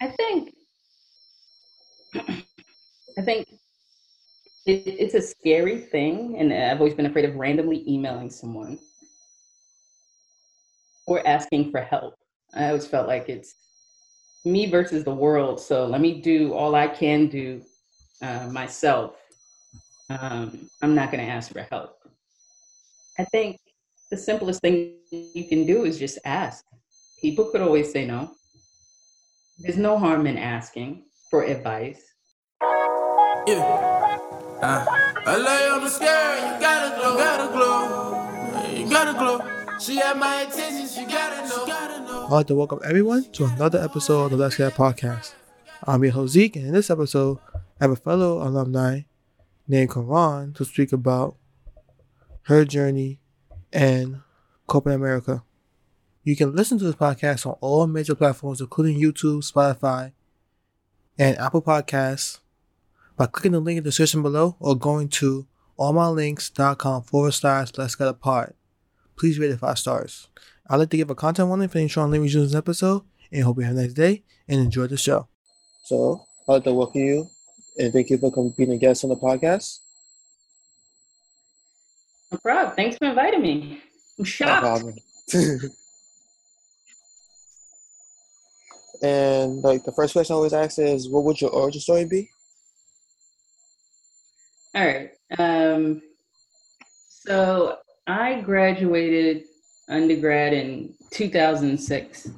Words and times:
I 0.00 0.08
think 0.08 0.54
I 3.18 3.22
think 3.22 3.46
it, 4.66 4.82
it's 4.86 5.14
a 5.14 5.22
scary 5.22 5.78
thing, 5.78 6.36
and 6.38 6.52
I've 6.52 6.78
always 6.78 6.94
been 6.94 7.06
afraid 7.06 7.24
of 7.24 7.36
randomly 7.36 7.84
emailing 7.88 8.30
someone 8.30 8.78
or 11.06 11.26
asking 11.26 11.70
for 11.70 11.80
help. 11.80 12.14
I 12.54 12.68
always 12.68 12.86
felt 12.86 13.08
like 13.08 13.28
it's 13.28 13.54
me 14.44 14.70
versus 14.70 15.04
the 15.04 15.14
world. 15.14 15.60
So 15.60 15.86
let 15.86 16.00
me 16.00 16.20
do 16.20 16.54
all 16.54 16.74
I 16.74 16.88
can 16.88 17.26
do 17.26 17.62
uh, 18.22 18.48
myself. 18.48 19.16
Um, 20.08 20.68
I'm 20.82 20.94
not 20.94 21.12
going 21.12 21.24
to 21.24 21.30
ask 21.30 21.52
for 21.52 21.66
help. 21.70 21.96
I 23.18 23.24
think 23.24 23.58
the 24.10 24.16
simplest 24.16 24.60
thing 24.60 24.94
you 25.10 25.48
can 25.48 25.66
do 25.66 25.84
is 25.84 25.98
just 25.98 26.18
ask. 26.24 26.64
People 27.20 27.46
could 27.46 27.60
always 27.60 27.92
say 27.92 28.06
no. 28.06 28.32
There's 29.62 29.76
no 29.76 29.98
harm 29.98 30.26
in 30.26 30.38
asking 30.38 31.04
for 31.28 31.42
advice. 31.42 32.02
Yeah. 33.46 34.16
Uh, 34.62 34.86
I 35.26 35.36
lay 35.36 35.68
on 35.68 35.84
the 35.84 35.90
scale, 35.90 36.34
you 36.36 36.60
gotta 36.60 36.96
glow, 36.96 37.16
gotta 37.18 37.52
glow, 37.52 38.72
you 38.72 38.88
gotta 38.88 39.18
glow. 39.18 39.78
She 39.78 39.96
had 39.96 40.16
my 40.16 40.42
attention, 40.42 40.88
she 40.88 41.04
gotta 41.04 41.46
know. 41.46 41.66
Gotta 41.66 42.00
know. 42.04 42.24
I'd 42.24 42.30
like 42.30 42.46
to 42.46 42.54
welcome 42.54 42.80
everyone 42.86 43.30
to 43.32 43.44
another 43.44 43.82
episode 43.82 44.24
of 44.24 44.30
the 44.30 44.38
Let's 44.38 44.56
Get 44.56 44.72
Podcast. 44.72 45.34
I'm 45.86 46.04
your 46.04 46.14
host 46.14 46.32
Zeke, 46.32 46.56
and 46.56 46.68
in 46.68 46.72
this 46.72 46.88
episode, 46.88 47.36
I 47.54 47.84
have 47.84 47.90
a 47.90 47.96
fellow 47.96 48.42
alumni 48.42 49.02
named 49.68 49.90
Karan 49.90 50.54
to 50.54 50.64
speak 50.64 50.90
about 50.90 51.36
her 52.44 52.64
journey 52.64 53.20
in 53.74 54.22
corporate 54.66 54.94
America. 54.94 55.42
You 56.22 56.36
can 56.36 56.54
listen 56.54 56.78
to 56.78 56.84
this 56.84 56.94
podcast 56.94 57.46
on 57.46 57.56
all 57.60 57.86
major 57.86 58.14
platforms, 58.14 58.60
including 58.60 59.00
YouTube, 59.00 59.50
Spotify, 59.50 60.12
and 61.18 61.38
Apple 61.38 61.62
Podcasts 61.62 62.40
by 63.16 63.26
clicking 63.26 63.52
the 63.52 63.60
link 63.60 63.78
in 63.78 63.84
the 63.84 63.88
description 63.88 64.22
below 64.22 64.56
or 64.60 64.76
going 64.76 65.08
to 65.08 65.46
allmylinks.com 65.78 67.02
forward 67.04 67.32
slash 67.32 67.70
let's 67.78 67.94
get 67.94 68.08
apart. 68.08 68.54
Please 69.16 69.38
rate 69.38 69.50
it 69.50 69.58
five 69.60 69.78
stars. 69.78 70.28
I'd 70.68 70.76
like 70.76 70.90
to 70.90 70.96
give 70.98 71.10
a 71.10 71.14
content 71.14 71.48
warning 71.48 71.68
for 71.68 71.78
any 71.78 71.88
strong 71.88 72.10
language 72.10 72.36
in 72.36 72.42
this 72.42 72.54
episode 72.54 73.02
and 73.32 73.42
hope 73.42 73.56
you 73.56 73.64
have 73.64 73.76
a 73.76 73.80
nice 73.80 73.94
day 73.94 74.22
and 74.46 74.60
enjoy 74.60 74.86
the 74.86 74.98
show. 74.98 75.26
So, 75.84 76.26
I'd 76.46 76.52
like 76.52 76.64
to 76.64 76.74
welcome 76.74 77.00
you 77.00 77.26
and 77.78 77.92
thank 77.92 78.10
you 78.10 78.18
for 78.18 78.30
coming 78.30 78.52
being 78.56 78.72
a 78.72 78.76
guest 78.76 79.04
on 79.04 79.10
the 79.10 79.16
podcast. 79.16 79.78
No 82.30 82.38
problem. 82.38 82.76
Thanks 82.76 82.98
for 82.98 83.06
inviting 83.06 83.40
me. 83.40 83.80
I'm 84.18 84.24
shocked. 84.24 84.84
No 85.34 85.58
and 89.02 89.62
like 89.62 89.84
the 89.84 89.92
first 89.92 90.12
question 90.12 90.34
I 90.34 90.36
always 90.36 90.52
ask 90.52 90.78
is, 90.78 91.08
what 91.08 91.24
would 91.24 91.40
your 91.40 91.50
origin 91.50 91.80
story 91.80 92.04
be? 92.04 92.30
All 94.74 94.86
right. 94.86 95.10
Um, 95.38 96.02
so 97.08 97.78
I 98.06 98.40
graduated 98.40 99.44
undergrad 99.88 100.52
in 100.52 100.94
2006. 101.10 102.30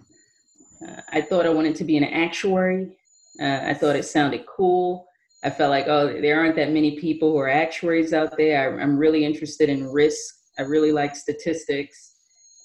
Uh, 0.86 1.00
I 1.12 1.20
thought 1.20 1.46
I 1.46 1.50
wanted 1.50 1.74
to 1.76 1.84
be 1.84 1.96
an 1.96 2.04
actuary. 2.04 2.96
Uh, 3.40 3.60
I 3.64 3.74
thought 3.74 3.96
it 3.96 4.04
sounded 4.04 4.46
cool. 4.46 5.06
I 5.44 5.50
felt 5.50 5.70
like, 5.70 5.88
oh, 5.88 6.20
there 6.20 6.38
aren't 6.38 6.56
that 6.56 6.70
many 6.70 6.98
people 6.98 7.32
who 7.32 7.38
are 7.38 7.48
actuaries 7.48 8.12
out 8.12 8.36
there. 8.36 8.78
I, 8.78 8.82
I'm 8.82 8.96
really 8.96 9.24
interested 9.24 9.68
in 9.68 9.90
risk. 9.90 10.36
I 10.58 10.62
really 10.62 10.92
like 10.92 11.16
statistics. 11.16 12.12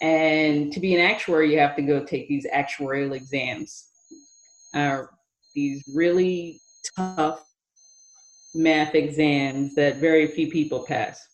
And 0.01 0.71
to 0.73 0.79
be 0.79 0.93
an 0.95 1.01
actuary, 1.01 1.51
you 1.51 1.59
have 1.59 1.75
to 1.75 1.81
go 1.81 2.03
take 2.05 2.27
these 2.27 2.45
actuarial 2.53 3.15
exams. 3.15 3.86
These 5.55 5.83
really 5.95 6.61
tough 6.95 7.43
math 8.53 8.95
exams 8.95 9.75
that 9.75 9.97
very 9.97 10.27
few 10.27 10.49
people 10.49 10.85
pass. 10.85 11.27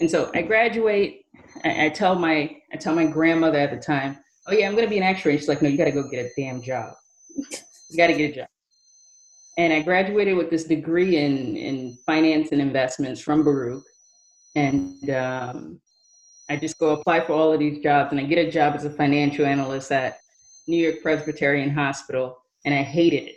And 0.00 0.10
so 0.10 0.30
I 0.34 0.42
graduate. 0.42 1.24
I, 1.64 1.86
I 1.86 1.88
tell 1.88 2.14
my 2.14 2.56
I 2.72 2.76
tell 2.76 2.94
my 2.94 3.06
grandmother 3.06 3.58
at 3.58 3.70
the 3.70 3.78
time, 3.78 4.18
"Oh 4.46 4.52
yeah, 4.52 4.66
I'm 4.66 4.74
going 4.74 4.86
to 4.86 4.90
be 4.90 4.98
an 4.98 5.02
actuary." 5.02 5.36
She's 5.38 5.48
like, 5.48 5.62
"No, 5.62 5.68
you 5.68 5.76
got 5.76 5.84
to 5.84 5.92
go 5.92 6.08
get 6.08 6.26
a 6.26 6.30
damn 6.36 6.62
job. 6.62 6.94
you 7.36 7.96
got 7.96 8.08
to 8.08 8.14
get 8.14 8.30
a 8.30 8.34
job." 8.34 8.48
And 9.56 9.72
I 9.72 9.82
graduated 9.82 10.36
with 10.36 10.50
this 10.50 10.64
degree 10.64 11.16
in 11.16 11.56
in 11.56 11.98
finance 12.06 12.52
and 12.52 12.60
investments 12.60 13.20
from 13.20 13.42
Baruch, 13.42 13.84
and 14.54 15.10
um, 15.10 15.80
I 16.48 16.56
just 16.56 16.78
go 16.78 16.90
apply 16.90 17.20
for 17.20 17.32
all 17.32 17.52
of 17.52 17.58
these 17.58 17.82
jobs, 17.82 18.12
and 18.12 18.20
I 18.20 18.24
get 18.24 18.38
a 18.38 18.50
job 18.50 18.74
as 18.76 18.84
a 18.84 18.90
financial 18.90 19.46
analyst 19.46 19.90
at 19.90 20.18
New 20.68 20.76
York 20.76 21.02
Presbyterian 21.02 21.70
Hospital, 21.70 22.38
and 22.64 22.74
I 22.74 22.82
hated 22.82 23.28
it. 23.28 23.36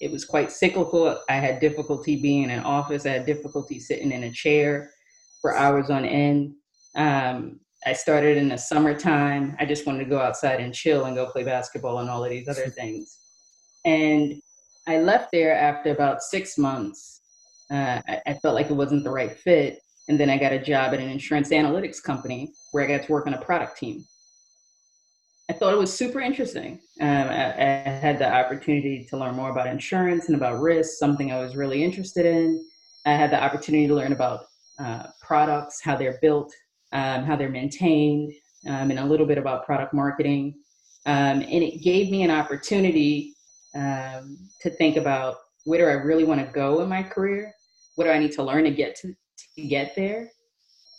It 0.00 0.10
was 0.10 0.24
quite 0.24 0.50
cyclical. 0.50 1.18
I 1.28 1.34
had 1.36 1.60
difficulty 1.60 2.20
being 2.20 2.42
in 2.42 2.50
an 2.50 2.64
office. 2.64 3.06
I 3.06 3.10
had 3.10 3.26
difficulty 3.26 3.78
sitting 3.78 4.12
in 4.12 4.24
a 4.24 4.32
chair 4.32 4.90
for 5.40 5.56
hours 5.56 5.90
on 5.90 6.04
end. 6.04 6.54
Um, 6.96 7.60
I 7.86 7.92
started 7.92 8.36
in 8.36 8.48
the 8.48 8.56
summertime. 8.56 9.56
I 9.60 9.66
just 9.66 9.86
wanted 9.86 10.04
to 10.04 10.10
go 10.10 10.18
outside 10.18 10.60
and 10.60 10.74
chill 10.74 11.04
and 11.04 11.14
go 11.14 11.26
play 11.26 11.44
basketball 11.44 11.98
and 11.98 12.08
all 12.08 12.24
of 12.24 12.30
these 12.30 12.48
other 12.48 12.68
things. 12.68 13.18
And 13.84 14.40
I 14.86 14.98
left 14.98 15.30
there 15.32 15.54
after 15.54 15.90
about 15.90 16.22
six 16.22 16.58
months. 16.58 17.22
Uh, 17.70 18.00
I, 18.06 18.20
I, 18.26 18.34
felt 18.34 18.54
like 18.54 18.70
it 18.70 18.74
wasn't 18.74 19.04
the 19.04 19.10
right 19.10 19.36
fit. 19.36 19.80
And 20.08 20.20
then 20.20 20.28
I 20.28 20.36
got 20.36 20.52
a 20.52 20.58
job 20.58 20.92
at 20.92 21.00
an 21.00 21.08
insurance 21.08 21.48
analytics 21.48 22.02
company 22.02 22.52
where 22.72 22.84
I 22.84 22.86
got 22.86 23.06
to 23.06 23.12
work 23.12 23.26
on 23.26 23.34
a 23.34 23.40
product 23.40 23.78
team. 23.78 24.04
I 25.50 25.52
thought 25.52 25.74
it 25.74 25.78
was 25.78 25.94
super 25.94 26.20
interesting. 26.20 26.80
Um, 27.00 27.08
I, 27.08 27.52
I, 27.52 27.90
had 27.90 28.18
the 28.18 28.32
opportunity 28.32 29.06
to 29.10 29.18
learn 29.18 29.34
more 29.34 29.50
about 29.50 29.66
insurance 29.66 30.26
and 30.28 30.36
about 30.36 30.60
risk, 30.60 30.98
something 30.98 31.32
I 31.32 31.40
was 31.40 31.54
really 31.54 31.84
interested 31.84 32.24
in. 32.24 32.64
I 33.04 33.12
had 33.12 33.30
the 33.30 33.42
opportunity 33.42 33.86
to 33.86 33.94
learn 33.94 34.12
about 34.12 34.46
uh, 34.78 35.04
products, 35.20 35.82
how 35.82 35.96
they're 35.96 36.18
built, 36.22 36.52
um, 36.92 37.24
how 37.24 37.36
they're 37.36 37.50
maintained, 37.50 38.32
um, 38.66 38.90
and 38.90 38.98
a 38.98 39.04
little 39.04 39.26
bit 39.26 39.36
about 39.36 39.66
product 39.66 39.92
marketing. 39.92 40.54
Um, 41.04 41.42
and 41.42 41.62
it 41.62 41.82
gave 41.82 42.10
me 42.10 42.22
an 42.22 42.30
opportunity 42.30 43.34
um, 43.74 44.38
to 44.62 44.70
think 44.70 44.96
about 44.96 45.36
where 45.64 45.78
do 45.78 45.84
I 45.84 46.02
really 46.02 46.24
want 46.24 46.40
to 46.40 46.52
go 46.52 46.80
in 46.80 46.88
my 46.88 47.02
career? 47.02 47.52
What 47.96 48.04
do 48.04 48.10
I 48.10 48.18
need 48.18 48.32
to 48.32 48.42
learn 48.42 48.64
to 48.64 48.70
get 48.70 48.96
to, 48.96 49.08
to 49.08 49.62
get 49.62 49.94
there? 49.94 50.30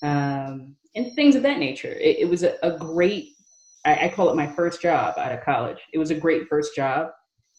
Um, 0.04 0.76
and 0.96 1.14
things 1.16 1.36
of 1.36 1.42
that 1.44 1.58
nature. 1.58 1.94
It, 1.94 2.20
it 2.20 2.30
was 2.30 2.44
a, 2.44 2.56
a 2.62 2.78
great 2.78 3.35
I, 3.86 4.06
I 4.06 4.10
call 4.10 4.30
it 4.30 4.36
my 4.36 4.48
first 4.48 4.82
job 4.82 5.16
out 5.18 5.32
of 5.32 5.44
college. 5.44 5.78
It 5.94 5.98
was 5.98 6.12
a 6.12 6.16
great 6.16 6.48
first 6.50 6.76
job. 6.76 7.10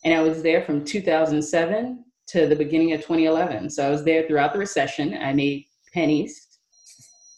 And 0.05 0.13
I 0.13 0.21
was 0.21 0.43
there 0.43 0.63
from 0.63 0.85
2007 0.85 2.05
to 2.29 2.47
the 2.47 2.57
beginning 2.57 2.93
of 2.93 3.01
2011. 3.01 3.71
So 3.71 3.87
I 3.87 3.91
was 3.91 4.05
there 4.05 4.27
throughout 4.27 4.53
the 4.53 4.59
recession. 4.59 5.15
I 5.15 5.33
made 5.33 5.65
pennies. 5.95 6.59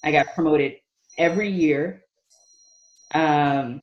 I 0.02 0.10
got 0.10 0.34
promoted 0.34 0.74
every 1.18 1.50
year. 1.50 2.02
Um, 3.14 3.80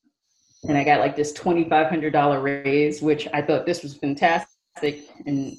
and 0.67 0.77
I 0.77 0.83
got 0.83 0.99
like 0.99 1.15
this 1.15 1.31
$2,500 1.33 2.43
raise, 2.43 3.01
which 3.01 3.27
I 3.33 3.41
thought 3.41 3.65
this 3.65 3.83
was 3.83 3.95
fantastic. 3.95 5.07
And 5.25 5.57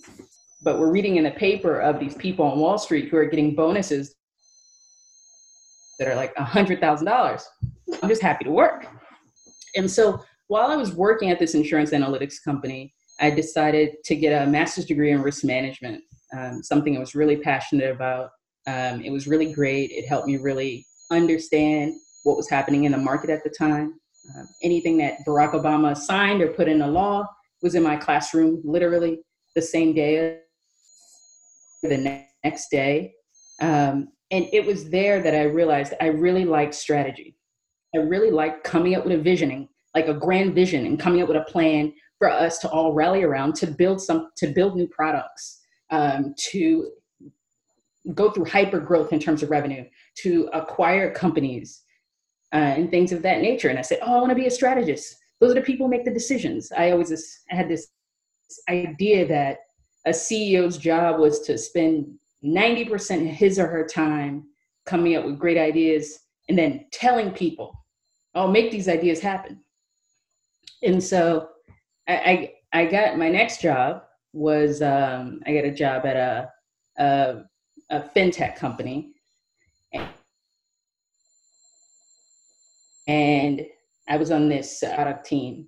but 0.63 0.81
we're 0.81 0.91
reading 0.91 1.17
in 1.17 1.25
the 1.25 1.31
paper 1.31 1.81
of 1.81 2.01
these 2.01 2.15
people 2.15 2.45
on 2.45 2.59
Wall 2.59 2.79
Street 2.79 3.09
who 3.09 3.17
are 3.17 3.27
getting 3.27 3.55
bonuses 3.55 4.17
that 5.99 6.09
are 6.09 6.17
like 6.17 6.35
$100,000. 6.35 7.43
I'm 8.03 8.09
just 8.09 8.23
happy 8.23 8.45
to 8.45 8.51
work. 8.51 8.89
And 9.77 9.91
so 9.91 10.23
while 10.49 10.71
I 10.71 10.77
was 10.77 10.93
working 10.93 11.31
at 11.31 11.39
this 11.39 11.55
insurance 11.55 11.91
analytics 11.91 12.43
company, 12.43 12.95
I 13.21 13.31
decided 13.31 13.97
to 14.05 14.17
get 14.17 14.43
a 14.43 14.47
master's 14.47 14.85
degree 14.85 15.11
in 15.11 15.23
risk 15.23 15.45
management, 15.45 16.03
um, 16.37 16.63
something 16.63 16.97
I 16.97 17.01
was 17.01 17.15
really 17.15 17.37
passionate 17.37 17.91
about. 17.91 18.31
Um, 18.67 19.01
it 19.03 19.11
was 19.11 19.27
really 19.27 19.53
great. 19.53 19.91
It 19.91 20.07
helped 20.07 20.27
me 20.27 20.37
really 20.37 20.87
understand 21.11 21.95
what 22.25 22.37
was 22.37 22.51
happening 22.51 22.85
in 22.85 22.93
the 22.93 22.99
market 22.99 23.31
at 23.31 23.45
the 23.45 23.51
time. 23.51 23.95
Uh, 24.37 24.45
anything 24.63 24.97
that 24.99 25.19
Barack 25.27 25.53
Obama 25.53 25.97
signed 25.97 26.43
or 26.43 26.49
put 26.49 26.69
in 26.69 26.83
a 26.83 26.87
law 26.87 27.25
was 27.63 27.75
in 27.75 27.83
my 27.83 27.97
classroom 27.97 28.61
literally 28.65 29.21
the 29.55 29.63
same 29.63 29.95
day, 29.95 30.41
the 31.83 32.23
next 32.45 32.69
day. 32.71 33.15
Um, 33.61 34.09
and 34.31 34.49
it 34.53 34.67
was 34.67 34.91
there 34.91 35.23
that 35.23 35.35
I 35.35 35.45
realized 35.45 35.95
I 36.01 36.07
really 36.07 36.45
liked 36.45 36.75
strategy. 36.75 37.37
I 37.95 37.99
really 37.99 38.31
liked 38.31 38.65
coming 38.65 38.95
up 38.97 39.05
with 39.05 39.19
a 39.19 39.23
visioning, 39.23 39.69
like 39.97 40.09
a 40.09 40.15
grand 40.15 40.55
vision, 40.55 40.85
and 40.85 41.01
coming 41.01 41.23
up 41.23 41.29
with 41.29 41.39
a 41.39 41.51
plan 41.51 41.93
for 42.19 42.31
us 42.31 42.59
to 42.59 42.69
all 42.71 42.93
rally 42.93 43.23
around 43.23 43.55
to 43.57 43.67
build 43.67 44.01
some 44.01 44.29
to 44.37 44.49
build 44.49 44.77
new 44.77 44.87
products, 44.87 45.63
um, 45.91 46.35
to 46.51 46.91
go 48.15 48.31
through 48.31 48.45
hyper 48.45 48.79
growth 48.79 49.13
in 49.13 49.19
terms 49.19 49.43
of 49.43 49.51
revenue, 49.51 49.85
to 50.19 50.49
acquire 50.53 51.11
companies, 51.11 51.83
uh, 52.53 52.75
and 52.77 52.91
things 52.91 53.11
of 53.11 53.23
that 53.23 53.41
nature. 53.41 53.69
And 53.71 53.79
I 53.79 53.83
said, 53.83 53.99
oh, 54.03 54.17
I 54.17 54.21
want 54.21 54.31
to 54.31 54.37
be 54.37 54.47
a 54.47 54.51
strategist. 54.51 55.17
Those 55.41 55.53
are 55.53 55.55
the 55.55 55.63
people 55.63 55.87
who 55.87 55.91
make 55.91 56.05
the 56.05 56.13
decisions. 56.13 56.71
I 56.77 56.91
always 56.91 57.41
had 57.49 57.69
this 57.69 57.89
idea 58.69 59.27
that 59.27 59.59
a 60.07 60.11
CEO's 60.11 60.79
job 60.79 61.19
was 61.19 61.41
to 61.41 61.59
spend 61.59 62.07
90% 62.45 63.31
of 63.31 63.35
his 63.35 63.59
or 63.59 63.67
her 63.67 63.85
time 63.87 64.45
coming 64.85 65.17
up 65.17 65.25
with 65.25 65.39
great 65.39 65.59
ideas 65.59 66.21
and 66.49 66.57
then 66.57 66.87
telling 66.93 67.33
people 67.33 67.73
I'll 68.35 68.49
make 68.49 68.71
these 68.71 68.89
ideas 68.89 69.21
happen. 69.21 69.61
And 70.87 71.03
so 71.03 71.49
I, 72.09 72.55
I 72.73 72.87
got 72.87 73.19
my 73.19 73.29
next 73.29 73.61
job 73.61 74.05
was 74.33 74.83
um, 74.83 75.43
I 75.45 75.53
got 75.53 75.65
a 75.65 75.73
job 75.73 76.07
at 76.07 76.17
a, 76.17 76.53
a, 77.03 77.43
a 77.91 78.01
fintech 78.15 78.55
company, 78.55 79.13
and 83.09 83.67
I 84.09 84.17
was 84.17 84.31
on 84.31 84.49
this 84.49 84.85
product 84.95 85.27
team, 85.27 85.67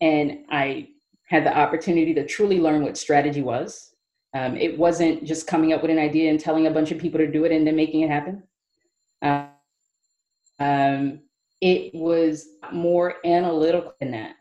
and 0.00 0.46
I 0.50 0.88
had 1.28 1.44
the 1.44 1.54
opportunity 1.54 2.14
to 2.14 2.26
truly 2.26 2.58
learn 2.58 2.82
what 2.82 2.96
strategy 2.96 3.42
was. 3.42 3.94
Um, 4.32 4.56
it 4.56 4.78
wasn't 4.78 5.24
just 5.24 5.46
coming 5.46 5.74
up 5.74 5.82
with 5.82 5.90
an 5.90 5.98
idea 5.98 6.30
and 6.30 6.40
telling 6.40 6.66
a 6.66 6.70
bunch 6.70 6.90
of 6.90 6.98
people 6.98 7.18
to 7.18 7.30
do 7.30 7.44
it 7.44 7.52
and 7.52 7.66
then 7.66 7.76
making 7.76 8.00
it 8.00 8.08
happen. 8.08 8.42
Um, 10.58 11.20
it 11.62 11.94
was 11.94 12.48
more 12.72 13.14
analytical 13.24 13.94
than 14.00 14.10
that. 14.10 14.34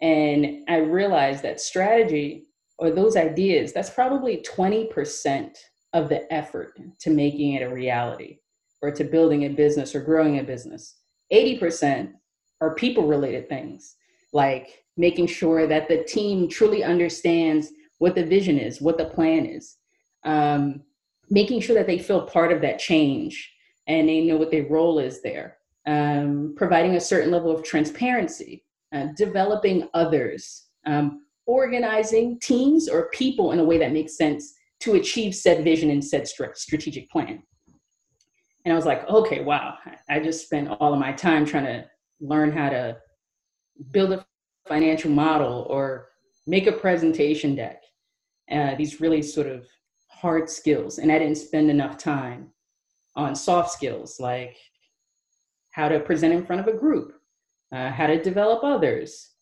And 0.00 0.64
I 0.68 0.78
realized 0.78 1.42
that 1.42 1.60
strategy 1.60 2.46
or 2.78 2.90
those 2.90 3.16
ideas, 3.16 3.72
that's 3.72 3.90
probably 3.90 4.38
20% 4.38 5.50
of 5.92 6.08
the 6.08 6.32
effort 6.32 6.78
to 7.00 7.10
making 7.10 7.52
it 7.52 7.62
a 7.62 7.72
reality 7.72 8.38
or 8.82 8.90
to 8.90 9.04
building 9.04 9.44
a 9.44 9.50
business 9.50 9.94
or 9.94 10.00
growing 10.00 10.38
a 10.38 10.42
business. 10.42 10.96
80% 11.32 12.12
are 12.60 12.74
people 12.74 13.06
related 13.06 13.48
things 13.48 13.96
like 14.32 14.84
making 14.96 15.26
sure 15.26 15.66
that 15.66 15.88
the 15.88 16.04
team 16.04 16.48
truly 16.48 16.82
understands 16.82 17.70
what 17.98 18.14
the 18.14 18.24
vision 18.24 18.58
is, 18.58 18.80
what 18.80 18.96
the 18.96 19.04
plan 19.04 19.44
is, 19.44 19.76
um, 20.24 20.82
making 21.28 21.60
sure 21.60 21.74
that 21.74 21.86
they 21.86 21.98
feel 21.98 22.22
part 22.22 22.50
of 22.50 22.62
that 22.62 22.78
change 22.78 23.52
and 23.86 24.08
they 24.08 24.22
know 24.22 24.36
what 24.36 24.50
their 24.50 24.66
role 24.66 24.98
is 24.98 25.22
there, 25.22 25.58
um, 25.86 26.54
providing 26.56 26.96
a 26.96 27.00
certain 27.00 27.30
level 27.30 27.50
of 27.50 27.62
transparency, 27.62 28.64
uh, 28.92 29.06
developing 29.16 29.88
others, 29.94 30.66
um, 30.86 31.22
organizing 31.46 32.38
teams 32.40 32.88
or 32.88 33.08
people 33.10 33.52
in 33.52 33.60
a 33.60 33.64
way 33.64 33.78
that 33.78 33.92
makes 33.92 34.16
sense 34.16 34.54
to 34.80 34.94
achieve 34.94 35.34
said 35.34 35.64
vision 35.64 35.90
and 35.90 36.04
said 36.04 36.28
strategic 36.28 37.08
plan. 37.10 37.42
And 38.64 38.72
I 38.72 38.76
was 38.76 38.84
like, 38.84 39.08
okay, 39.08 39.42
wow, 39.42 39.78
I 40.10 40.18
just 40.18 40.44
spent 40.44 40.68
all 40.68 40.92
of 40.92 40.98
my 40.98 41.12
time 41.12 41.46
trying 41.46 41.66
to 41.66 41.88
learn 42.20 42.50
how 42.50 42.68
to 42.68 42.96
build 43.92 44.12
a 44.12 44.26
financial 44.66 45.10
model 45.10 45.66
or 45.70 46.08
make 46.46 46.66
a 46.66 46.72
presentation 46.72 47.54
deck. 47.54 47.82
Uh, 48.50 48.74
these 48.74 49.00
really 49.00 49.22
sort 49.22 49.46
of 49.46 49.66
hard 50.08 50.50
skills. 50.50 50.98
And 50.98 51.12
I 51.12 51.18
didn't 51.18 51.36
spend 51.36 51.70
enough 51.70 51.96
time 51.96 52.48
on 53.14 53.34
soft 53.34 53.70
skills 53.70 54.18
like 54.18 54.56
how 55.76 55.90
to 55.90 56.00
present 56.00 56.32
in 56.32 56.44
front 56.46 56.66
of 56.66 56.74
a 56.74 56.78
group, 56.78 57.12
uh, 57.70 57.90
how 57.90 58.06
to 58.06 58.22
develop 58.22 58.64
others, 58.64 59.32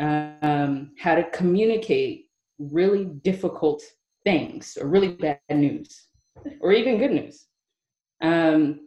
um, 0.00 0.92
how 0.98 1.14
to 1.14 1.28
communicate 1.30 2.30
really 2.58 3.04
difficult 3.04 3.82
things 4.24 4.78
or 4.80 4.88
really 4.88 5.08
bad 5.08 5.38
news 5.50 6.06
or 6.60 6.72
even 6.72 6.96
good 6.96 7.12
news. 7.12 7.44
Um, 8.22 8.80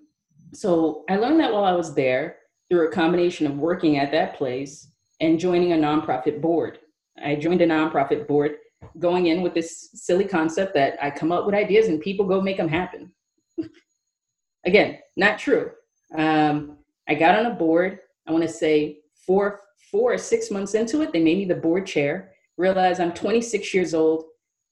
so 0.54 1.04
I 1.08 1.18
learned 1.18 1.40
that 1.40 1.54
while 1.54 1.66
I 1.66 1.74
was 1.74 1.94
there 1.94 2.38
through 2.68 2.88
a 2.88 2.92
combination 2.92 3.46
of 3.46 3.60
working 3.60 4.00
at 4.00 4.12
that 4.12 4.36
place 4.36 4.92
and 5.20 5.40
joining 5.40 5.74
a 5.74 5.76
nonprofit 5.76 6.42
board. 6.42 6.80
I 7.24 7.36
joined 7.36 7.62
a 7.62 7.68
nonprofit 7.68 8.28
board 8.28 8.56
going 8.98 9.28
in 9.28 9.44
with 9.44 9.54
this 9.54 9.90
silly 9.94 10.26
concept 10.26 10.74
that 10.74 10.98
I 11.00 11.12
come 11.12 11.32
up 11.32 11.46
with 11.46 11.54
ideas 11.54 11.90
and 11.90 12.02
people 12.02 12.26
go 12.26 12.42
make 12.42 12.58
them 12.58 12.68
happen. 12.68 13.12
Again, 14.66 14.98
not 15.16 15.38
true. 15.38 15.72
Um, 16.16 16.78
I 17.08 17.16
got 17.16 17.38
on 17.38 17.46
a 17.46 17.56
board, 17.56 18.00
I 18.28 18.32
want 18.32 18.44
to 18.44 18.50
say 18.50 19.00
four, 19.26 19.62
four 19.92 20.14
or 20.14 20.18
six 20.18 20.52
months 20.52 20.74
into 20.74 21.02
it, 21.02 21.12
they 21.14 21.24
made 21.24 21.38
me 21.38 21.46
the 21.46 21.56
board 21.56 21.86
chair. 21.86 22.32
Realized 22.58 23.00
I'm 23.00 23.14
26 23.14 23.74
years 23.74 23.94
old, 23.94 24.26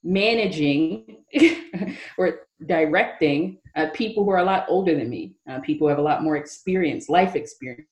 managing 0.04 1.24
or 2.18 2.40
directing 2.66 3.60
uh, 3.76 3.88
people 3.94 4.24
who 4.24 4.32
are 4.32 4.40
a 4.40 4.44
lot 4.44 4.66
older 4.70 4.96
than 4.96 5.10
me, 5.10 5.36
uh, 5.50 5.60
people 5.60 5.86
who 5.86 5.90
have 5.90 6.00
a 6.00 6.02
lot 6.02 6.24
more 6.24 6.38
experience, 6.38 7.10
life 7.10 7.36
experience, 7.36 7.88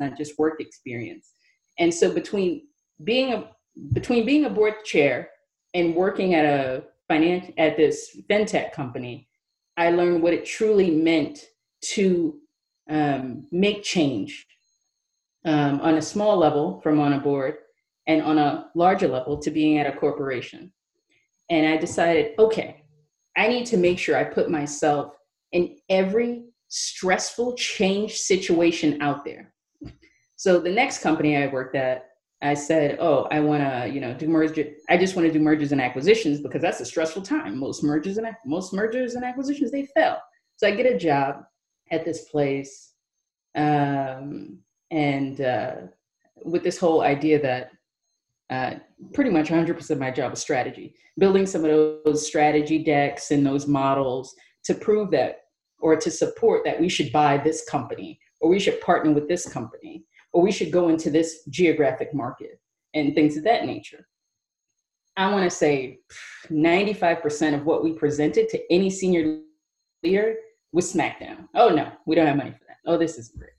not 0.00 0.16
just 0.16 0.38
work 0.38 0.60
experience. 0.60 1.32
And 1.78 1.92
so 1.92 2.12
between 2.12 2.62
being 3.04 3.34
a 3.34 3.50
between 3.92 4.24
being 4.24 4.46
a 4.46 4.50
board 4.50 4.84
chair 4.84 5.28
and 5.74 5.94
working 5.94 6.34
at 6.34 6.46
a 6.46 6.84
finance 7.08 7.52
at 7.58 7.76
this 7.76 8.18
fintech 8.30 8.72
company, 8.72 9.28
I 9.76 9.90
learned 9.90 10.22
what 10.22 10.32
it 10.32 10.46
truly 10.46 10.90
meant 10.90 11.38
to 11.92 12.38
um, 12.88 13.46
make 13.50 13.82
change 13.82 14.46
um, 15.44 15.80
on 15.80 15.94
a 15.96 16.02
small 16.02 16.36
level 16.36 16.80
from 16.80 17.00
on 17.00 17.14
a 17.14 17.20
board 17.20 17.56
and 18.06 18.22
on 18.22 18.38
a 18.38 18.70
larger 18.74 19.08
level 19.08 19.38
to 19.38 19.50
being 19.50 19.78
at 19.78 19.86
a 19.86 19.96
corporation. 19.96 20.72
And 21.50 21.66
I 21.66 21.76
decided, 21.76 22.32
okay, 22.38 22.84
I 23.36 23.48
need 23.48 23.66
to 23.66 23.76
make 23.76 23.98
sure 23.98 24.16
I 24.16 24.24
put 24.24 24.50
myself 24.50 25.12
in 25.52 25.76
every 25.88 26.44
stressful 26.68 27.54
change 27.54 28.16
situation 28.16 29.00
out 29.00 29.24
there. 29.24 29.52
So 30.36 30.58
the 30.58 30.70
next 30.70 30.98
company 30.98 31.36
I 31.36 31.46
worked 31.46 31.76
at, 31.76 32.06
I 32.42 32.54
said, 32.54 32.98
"Oh, 33.00 33.26
I 33.30 33.40
want 33.40 33.62
to, 33.62 33.88
you 33.92 34.00
know, 34.00 34.12
do 34.12 34.28
merger. 34.28 34.66
I 34.90 34.98
just 34.98 35.16
want 35.16 35.26
to 35.26 35.32
do 35.32 35.38
mergers 35.38 35.72
and 35.72 35.80
acquisitions 35.80 36.40
because 36.40 36.60
that's 36.60 36.80
a 36.80 36.84
stressful 36.84 37.22
time. 37.22 37.58
Most 37.58 37.82
mergers 37.82 38.18
and 38.18 38.26
most 38.44 38.74
mergers 38.74 39.14
and 39.14 39.24
acquisitions 39.24 39.70
they 39.70 39.86
fail. 39.94 40.18
So 40.56 40.66
I 40.66 40.72
get 40.72 40.92
a 40.92 40.98
job 40.98 41.44
at 41.90 42.04
this 42.04 42.28
place, 42.28 42.92
um, 43.54 44.58
and 44.90 45.40
uh, 45.40 45.74
with 46.44 46.62
this 46.62 46.78
whole 46.78 47.02
idea 47.02 47.40
that 47.40 47.70
uh, 48.50 48.74
pretty 49.12 49.30
much 49.30 49.48
100% 49.48 49.90
of 49.90 49.98
my 49.98 50.10
job 50.10 50.32
is 50.32 50.38
strategy, 50.38 50.94
building 51.18 51.46
some 51.46 51.64
of 51.64 51.70
those 52.04 52.26
strategy 52.26 52.82
decks 52.82 53.30
and 53.30 53.44
those 53.44 53.66
models 53.66 54.34
to 54.64 54.74
prove 54.74 55.10
that 55.10 55.40
or 55.80 55.96
to 55.96 56.10
support 56.10 56.64
that 56.64 56.80
we 56.80 56.88
should 56.88 57.12
buy 57.12 57.36
this 57.36 57.64
company 57.68 58.18
or 58.40 58.50
we 58.50 58.60
should 58.60 58.80
partner 58.80 59.12
with 59.12 59.28
this 59.28 59.48
company 59.48 60.04
or 60.32 60.42
we 60.42 60.52
should 60.52 60.70
go 60.70 60.88
into 60.88 61.10
this 61.10 61.44
geographic 61.48 62.14
market 62.14 62.60
and 62.94 63.14
things 63.14 63.36
of 63.36 63.44
that 63.44 63.66
nature. 63.66 64.06
I 65.16 65.32
want 65.32 65.44
to 65.44 65.50
say 65.50 66.00
95% 66.50 67.54
of 67.54 67.64
what 67.64 67.82
we 67.82 67.92
presented 67.92 68.48
to 68.50 68.72
any 68.72 68.90
senior 68.90 69.40
leader 70.02 70.36
was 70.72 70.92
SmackDown. 70.92 71.48
Oh 71.54 71.68
no, 71.68 71.92
we 72.06 72.14
don't 72.14 72.26
have 72.26 72.36
money 72.36 72.52
for 72.52 72.64
that. 72.68 72.76
Oh, 72.86 72.98
this 72.98 73.18
is 73.18 73.28
great. 73.28 73.50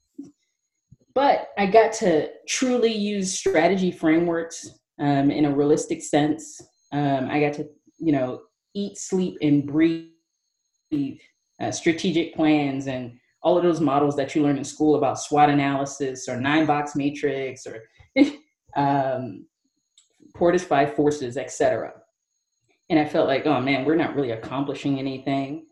But 1.14 1.50
I 1.58 1.66
got 1.66 1.94
to 1.94 2.30
truly 2.48 2.94
use 2.94 3.34
strategy 3.34 3.92
frameworks 3.92 4.70
um, 5.00 5.32
in 5.32 5.46
a 5.46 5.56
realistic 5.56 6.04
sense. 6.04 6.62
Um, 6.92 7.30
I 7.30 7.40
got 7.40 7.54
to, 7.54 7.68
you 7.98 8.12
know, 8.12 8.42
eat, 8.76 8.98
sleep, 8.98 9.38
and 9.42 9.66
breathe 9.66 10.12
uh, 11.60 11.72
strategic 11.72 12.36
plans 12.36 12.88
and 12.88 13.18
all 13.42 13.58
of 13.58 13.64
those 13.64 13.82
models 13.82 14.16
that 14.16 14.36
you 14.36 14.44
learn 14.44 14.58
in 14.58 14.64
school 14.64 14.96
about 14.96 15.20
SWOT 15.20 15.50
analysis 15.50 16.28
or 16.28 16.40
nine 16.40 16.66
box 16.66 16.96
matrix 16.96 17.66
or 17.66 17.84
um, 18.76 19.46
five 20.38 20.96
forces, 20.96 21.38
etc. 21.38 21.94
And 22.90 23.00
I 23.00 23.06
felt 23.06 23.28
like, 23.28 23.46
oh 23.46 23.60
man, 23.60 23.86
we're 23.86 23.96
not 23.96 24.16
really 24.16 24.32
accomplishing 24.32 25.00
anything. 25.00 25.66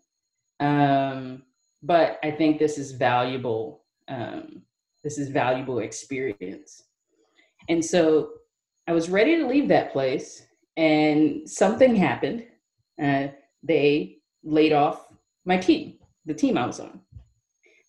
Um, 0.59 1.43
but 1.83 2.19
I 2.23 2.31
think 2.31 2.59
this 2.59 2.77
is 2.77 2.91
valuable 2.91 3.85
um, 4.07 4.61
this 5.03 5.17
is 5.17 5.29
valuable 5.29 5.79
experience. 5.79 6.83
And 7.69 7.83
so 7.83 8.29
I 8.87 8.91
was 8.91 9.09
ready 9.09 9.37
to 9.37 9.47
leave 9.47 9.67
that 9.69 9.91
place, 9.93 10.47
and 10.77 11.47
something 11.49 11.95
happened. 11.95 12.45
Uh, 13.01 13.27
they 13.63 14.17
laid 14.43 14.73
off 14.73 15.07
my 15.45 15.57
team, 15.57 15.99
the 16.25 16.33
team 16.33 16.57
I 16.57 16.65
was 16.65 16.79
on. 16.79 17.01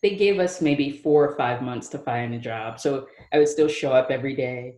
They 0.02 0.14
gave 0.14 0.38
us 0.38 0.61
maybe 0.61 0.90
four 0.90 1.26
or 1.26 1.37
five 1.37 1.62
months 1.62 1.88
to 1.88 1.99
find 1.99 2.35
a 2.35 2.38
job. 2.38 2.78
So 2.78 3.08
I 3.32 3.38
would 3.38 3.49
still 3.49 3.68
show 3.68 3.92
up 3.92 4.11
every 4.11 4.37
day. 4.37 4.76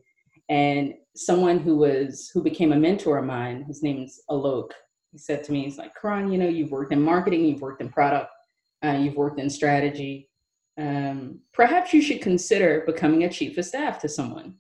And 0.49 0.95
someone 1.17 1.59
who 1.59 1.77
was 1.77 2.31
who 2.33 2.43
became 2.43 2.73
a 2.73 2.77
mentor 2.77 3.19
of 3.19 3.27
mine, 3.27 3.65
his 3.65 3.83
name 3.83 4.03
is 4.05 4.23
Alok. 4.31 4.71
He 5.13 5.19
said 5.19 5.45
to 5.45 5.53
me, 5.53 5.65
he's 5.65 5.79
like, 5.79 5.93
Karan, 6.01 6.31
you 6.31 6.39
know, 6.39 6.49
you've 6.49 6.71
worked 6.71 6.93
in 6.93 7.03
marketing, 7.03 7.45
you've 7.45 7.61
worked 7.61 7.81
in 7.81 7.89
product, 7.89 8.31
uh, 8.85 8.93
you've 8.93 9.17
worked 9.17 9.41
in 9.41 9.49
strategy 9.49 10.29
um, 10.79 11.41
perhaps 11.53 11.93
you 11.93 12.01
should 12.01 12.23
consider 12.23 12.85
becoming 12.87 13.25
a 13.25 13.29
chief 13.31 13.59
of 13.59 13.65
staff 13.65 13.99
to 14.01 14.09
someone. 14.09 14.55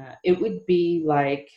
Uh, 0.00 0.14
it 0.22 0.40
would 0.40 0.64
be 0.66 1.02
like, 1.04 1.50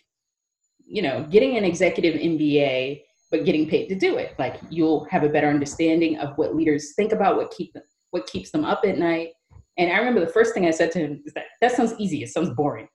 you 0.83 1.03
know, 1.03 1.25
getting 1.29 1.55
an 1.55 1.63
executive 1.63 2.19
MBA, 2.19 3.03
but 3.29 3.45
getting 3.45 3.69
paid 3.69 3.87
to 3.87 3.95
do 3.95 4.17
it. 4.17 4.33
Like 4.39 4.59
you'll 4.69 5.05
have 5.05 5.23
a 5.23 5.29
better 5.29 5.47
understanding 5.47 6.17
of 6.17 6.35
what 6.37 6.55
leaders 6.55 6.93
think 6.95 7.11
about, 7.11 7.37
what 7.37 7.51
keep 7.51 7.73
them, 7.73 7.83
what 8.09 8.25
keeps 8.25 8.49
them 8.49 8.65
up 8.65 8.81
at 8.85 8.97
night. 8.97 9.29
And 9.77 9.91
I 9.91 9.97
remember 9.99 10.19
the 10.19 10.33
first 10.33 10.53
thing 10.53 10.65
I 10.65 10.71
said 10.71 10.91
to 10.93 10.99
him 10.99 11.21
is 11.25 11.33
that 11.33 11.45
that 11.61 11.71
sounds 11.71 11.93
easy. 11.99 12.23
It 12.23 12.29
sounds 12.29 12.49
boring. 12.49 12.87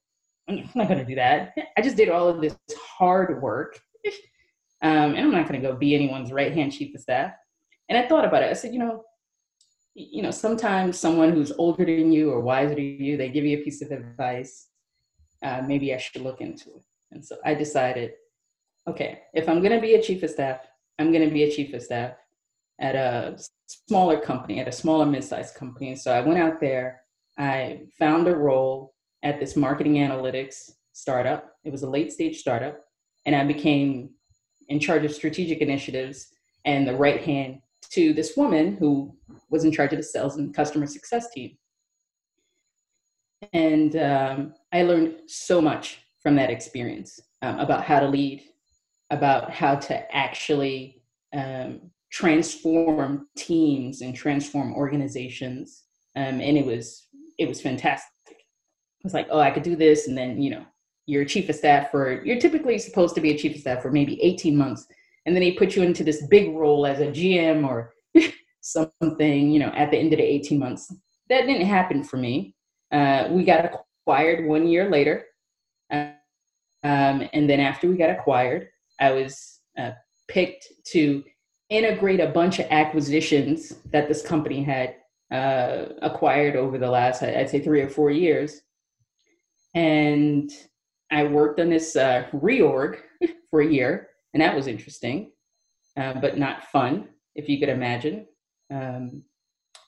I'm 0.49 0.69
not 0.75 0.89
going 0.89 0.99
to 0.99 1.05
do 1.05 1.15
that. 1.15 1.55
I 1.79 1.83
just 1.83 1.97
did 1.97 2.09
all 2.09 2.29
of 2.29 2.41
this 2.41 2.57
hard 2.77 3.41
work, 3.41 3.79
um, 4.83 5.15
and 5.15 5.19
I'm 5.19 5.33
not 5.33 5.49
going 5.49 5.61
to 5.61 5.67
go 5.67 5.75
be 5.77 5.95
anyone's 5.95 6.33
right 6.33 6.53
hand 6.53 6.73
chief 6.73 6.95
of 6.95 7.01
staff. 7.01 7.33
And 7.89 7.99
I 7.99 8.07
thought 8.07 8.25
about 8.25 8.43
it. 8.43 8.51
I 8.51 8.55
said, 8.55 8.73
you 8.73 8.79
know, 8.79 9.05
you 9.95 10.23
know, 10.23 10.31
sometimes 10.31 10.99
someone 10.99 11.33
who's 11.33 11.53
older 11.53 11.85
than 11.85 12.13
you 12.13 12.31
or 12.31 12.41
wiser 12.41 12.75
than 12.75 12.85
you, 12.85 13.17
they 13.17 13.31
give 13.31 13.45
you 13.45 13.59
a 13.59 13.63
piece 13.63 13.81
of 13.81 13.91
advice. 13.91 14.69
Uh, 15.43 15.63
maybe 15.67 15.95
I 15.95 15.97
should 15.97 16.23
look 16.23 16.41
into 16.41 16.71
it. 16.71 16.83
And 17.13 17.25
so 17.25 17.37
I 17.45 17.55
decided, 17.55 18.13
okay, 18.89 19.21
if 19.33 19.49
I'm 19.49 19.61
going 19.61 19.73
to 19.73 19.81
be 19.81 19.95
a 19.95 20.03
chief 20.03 20.23
of 20.23 20.31
staff, 20.31 20.61
I'm 20.99 21.13
going 21.13 21.27
to 21.27 21.33
be 21.33 21.45
a 21.45 21.51
chief 21.51 21.73
of 21.73 21.83
staff 21.83 22.13
at 22.79 22.95
a 22.95 23.39
smaller 23.67 24.21
company, 24.21 24.61
at 24.61 24.69
a 24.69 24.73
smaller 24.73 25.07
mid-sized 25.07 25.55
company. 25.55 25.91
And 25.91 25.99
So 25.99 26.13
I 26.13 26.21
went 26.21 26.39
out 26.39 26.61
there, 26.61 27.01
I 27.39 27.83
found 27.99 28.29
a 28.29 28.37
role 28.37 28.95
at 29.23 29.41
this 29.41 29.57
marketing 29.57 29.95
analytics 29.95 30.71
startup. 30.93 31.53
It 31.65 31.73
was 31.73 31.83
a 31.83 31.91
late 31.91 32.13
stage 32.13 32.39
startup, 32.39 32.81
and 33.25 33.35
I 33.35 33.45
became 33.45 34.11
in 34.69 34.81
charge 34.81 35.05
of 35.05 35.15
strategic 35.15 35.61
initiatives 35.61 36.29
and 36.65 36.87
the 36.87 36.95
right 36.95 37.23
hand 37.23 37.61
to 37.91 38.13
this 38.13 38.37
woman 38.37 38.77
who 38.77 39.15
was 39.51 39.65
in 39.65 39.73
charge 39.73 39.93
of 39.93 39.99
the 39.99 40.03
sales 40.03 40.37
and 40.37 40.55
customer 40.55 40.87
success 40.87 41.31
team. 41.31 41.57
And 43.53 43.97
um, 43.97 44.55
I 44.73 44.83
learned 44.83 45.21
so 45.27 45.61
much 45.61 46.01
from 46.21 46.37
that 46.37 46.51
experience 46.51 47.21
um, 47.43 47.59
about 47.61 47.85
how 47.85 48.01
to 48.01 48.09
lead, 48.09 48.43
about 49.11 49.51
how 49.51 49.77
to 49.77 50.15
actually 50.15 51.03
um, 51.35 51.81
transform 52.11 53.29
teams 53.37 54.01
and 54.01 54.15
transform 54.15 54.75
organizations. 54.75 55.85
Um, 56.17 56.41
and 56.41 56.57
it 56.57 56.65
was 56.65 57.07
it 57.39 57.47
was 57.47 57.61
fantastic. 57.61 58.11
It 58.29 59.05
was 59.05 59.13
like, 59.15 59.29
oh, 59.31 59.39
I 59.39 59.51
could 59.51 59.63
do 59.63 59.77
this, 59.77 60.09
and 60.09 60.17
then 60.17 60.41
you 60.41 60.51
know, 60.51 60.65
you're 61.07 61.25
chief 61.25 61.49
of 61.49 61.55
staff 61.55 61.91
for 61.91 62.25
you're 62.25 62.41
typically 62.41 62.79
supposed 62.79 63.15
to 63.15 63.21
be 63.21 63.33
a 63.33 63.39
chief 63.39 63.55
of 63.55 63.61
staff 63.61 63.83
for 63.83 63.91
maybe 63.91 64.23
18 64.23 64.57
months, 64.57 64.87
and 65.25 65.35
then 65.35 65.43
they 65.43 65.53
put 65.53 65.77
you 65.77 65.83
into 65.83 66.05
this 66.05 66.27
big 66.27 66.55
role 66.55 66.87
as 66.87 67.01
a 67.01 67.07
GM 67.07 67.67
or 67.67 67.93
something, 68.61 69.51
you 69.51 69.59
know, 69.59 69.73
at 69.75 69.91
the 69.91 69.99
end 69.99 70.13
of 70.13 70.19
the 70.19 70.25
18 70.25 70.59
months. 70.59 70.93
That 71.29 71.47
didn't 71.47 71.67
happen 71.67 72.05
for 72.05 72.17
me. 72.17 72.55
Uh, 72.93 73.29
we 73.31 73.45
got 73.45 73.71
acquired 74.05 74.47
one 74.47 74.67
year 74.69 74.91
later. 74.91 75.25
Um, 75.91 77.29
and 77.33 77.51
then 77.51 77.59
after 77.59 77.89
we 77.89 77.97
got 77.97 78.11
acquired, 78.11 78.69
I 79.01 79.11
was 79.11 79.61
uh, 79.77 79.93
picked 80.29 80.69
to 80.93 81.25
integrate 81.69 82.21
a 82.21 82.29
bunch 82.29 82.61
of 82.61 82.67
acquisitions 82.71 83.75
that 83.91 84.07
this 84.07 84.23
company 84.23 84.63
had 84.63 84.95
uh, 85.33 85.87
acquired 86.03 86.55
over 86.55 86.79
the 86.79 86.89
last, 86.89 87.23
I'd 87.23 87.51
say, 87.51 87.61
three 87.61 87.81
or 87.81 87.89
four 87.89 88.11
years. 88.11 88.61
And 89.75 90.51
I 91.11 91.25
worked 91.25 91.61
on 91.61 91.71
this 91.71 91.97
uh, 91.97 92.27
reorg 92.33 92.99
for 93.51 93.61
a 93.61 93.67
year, 93.67 94.09
and 94.35 94.43
that 94.43 94.55
was 94.55 94.67
interesting, 94.67 95.33
uh, 95.97 96.15
but 96.15 96.39
not 96.39 96.65
fun, 96.65 97.09
if 97.35 97.49
you 97.49 97.59
could 97.59 97.69
imagine. 97.69 98.27
Um, 98.73 99.23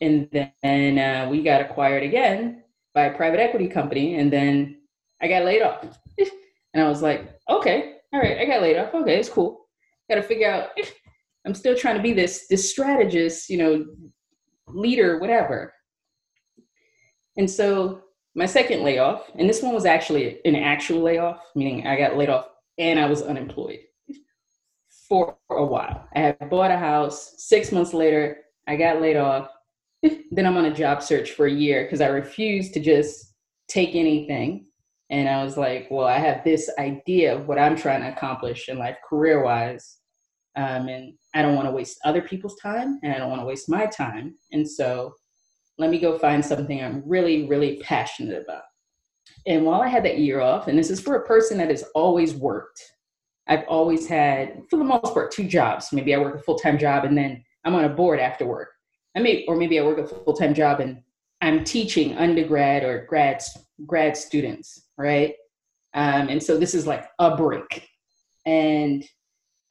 and 0.01 0.29
then 0.63 0.99
uh, 0.99 1.29
we 1.29 1.43
got 1.43 1.61
acquired 1.61 2.03
again 2.03 2.63
by 2.95 3.05
a 3.05 3.17
private 3.17 3.41
equity 3.41 3.69
company, 3.69 4.17
and 4.19 4.33
then 4.33 4.81
I 5.21 5.29
got 5.29 5.45
laid 5.45 5.63
off. 5.63 5.99
and 6.19 6.83
I 6.83 6.89
was 6.89 7.03
like, 7.03 7.39
okay, 7.49 7.95
all 8.13 8.21
right, 8.21 8.39
I 8.39 8.45
got 8.45 8.63
laid 8.63 8.79
off. 8.79 8.95
Okay, 8.95 9.19
it's 9.19 9.29
cool. 9.29 9.69
Got 10.09 10.17
to 10.17 10.23
figure 10.23 10.51
out. 10.51 10.71
I'm 11.47 11.55
still 11.55 11.77
trying 11.77 11.97
to 11.97 12.03
be 12.03 12.13
this 12.13 12.47
this 12.49 12.71
strategist, 12.71 13.49
you 13.49 13.59
know, 13.59 13.87
leader, 14.67 15.19
whatever. 15.19 15.73
And 17.37 17.51
so 17.51 18.03
my 18.35 18.47
second 18.47 18.83
layoff, 18.83 19.31
and 19.35 19.49
this 19.49 19.63
one 19.63 19.75
was 19.75 19.85
actually 19.85 20.41
an 20.45 20.57
actual 20.57 21.01
layoff, 21.01 21.41
meaning 21.55 21.87
I 21.87 21.97
got 21.97 22.17
laid 22.17 22.29
off 22.29 22.47
and 22.79 22.99
I 22.99 23.07
was 23.07 23.23
unemployed 23.23 23.81
for 25.09 25.37
a 25.51 25.65
while. 25.65 26.07
I 26.15 26.21
had 26.21 26.51
bought 26.51 26.71
a 26.71 26.77
house. 26.77 27.35
Six 27.39 27.73
months 27.73 27.95
later, 27.95 28.39
I 28.67 28.77
got 28.77 29.01
laid 29.01 29.17
off. 29.17 29.51
then 30.03 30.47
I'm 30.47 30.57
on 30.57 30.67
a 30.67 30.75
job 30.75 31.03
search 31.03 31.33
for 31.33 31.47
a 31.47 31.53
year 31.53 31.85
because 31.85 32.01
I 32.01 32.09
refused 32.09 32.75
to 32.75 32.81
just 32.81 33.35
take 33.69 33.95
anything. 33.95 34.67
And 35.11 35.29
I 35.29 35.43
was 35.43 35.57
like, 35.57 35.89
well, 35.91 36.07
I 36.07 36.19
have 36.19 36.45
this 36.45 36.71
idea 36.79 37.35
of 37.35 37.49
what 37.49 37.59
I'm 37.59 37.77
trying 37.77 38.03
to 38.03 38.13
accomplish 38.13 38.69
in 38.69 38.79
life 38.79 38.99
career 39.09 39.43
wise. 39.43 39.97
Um, 40.55 40.89
and 40.89 41.15
I 41.35 41.41
don't 41.41 41.55
want 41.55 41.69
to 41.69 41.73
waste 41.73 41.99
other 42.05 42.21
people's 42.21 42.57
time 42.57 42.99
and 43.03 43.13
I 43.13 43.19
don't 43.19 43.31
want 43.31 43.41
to 43.41 43.47
waste 43.47 43.71
my 43.71 43.87
time. 43.87 44.35
And 44.53 44.69
so 44.69 45.15
let 45.79 45.91
me 45.91 45.99
go 45.99 46.19
find 46.19 46.45
something 46.45 46.83
I'm 46.83 47.03
really, 47.07 47.47
really 47.47 47.77
passionate 47.79 48.43
about. 48.43 48.65
And 49.47 49.65
while 49.65 49.81
I 49.81 49.89
had 49.89 50.05
that 50.05 50.19
year 50.19 50.41
off, 50.41 50.69
and 50.69 50.79
this 50.79 50.91
is 50.91 51.01
for 51.01 51.17
a 51.17 51.27
person 51.27 51.57
that 51.59 51.71
has 51.71 51.85
always 51.95 52.35
worked, 52.35 52.83
I've 53.47 53.65
always 53.67 54.07
had, 54.07 54.63
for 54.69 54.77
the 54.77 54.85
most 54.85 55.15
part, 55.15 55.31
two 55.31 55.47
jobs. 55.47 55.93
Maybe 55.93 56.15
I 56.15 56.19
work 56.19 56.35
a 56.35 56.43
full 56.43 56.59
time 56.59 56.79
job 56.79 57.05
and 57.05 57.17
then 57.17 57.43
I'm 57.65 57.75
on 57.75 57.85
a 57.85 57.89
board 57.89 58.21
after 58.21 58.47
work. 58.47 58.69
I 59.17 59.21
may, 59.21 59.45
or 59.47 59.57
maybe 59.57 59.79
I 59.79 59.85
work 59.85 59.99
a 59.99 60.07
full 60.07 60.35
time 60.35 60.53
job 60.53 60.81
and 60.81 61.01
I'm 61.41 61.65
teaching 61.65 62.17
undergrad 62.17 62.83
or 62.85 63.07
grad 63.09 63.43
grad 63.87 64.17
students, 64.17 64.89
right? 64.97 65.35
Um, 65.95 66.29
and 66.29 66.43
so 66.43 66.59
this 66.59 66.75
is 66.75 66.87
like 66.87 67.09
a 67.19 67.37
break, 67.37 67.89
and 68.45 69.05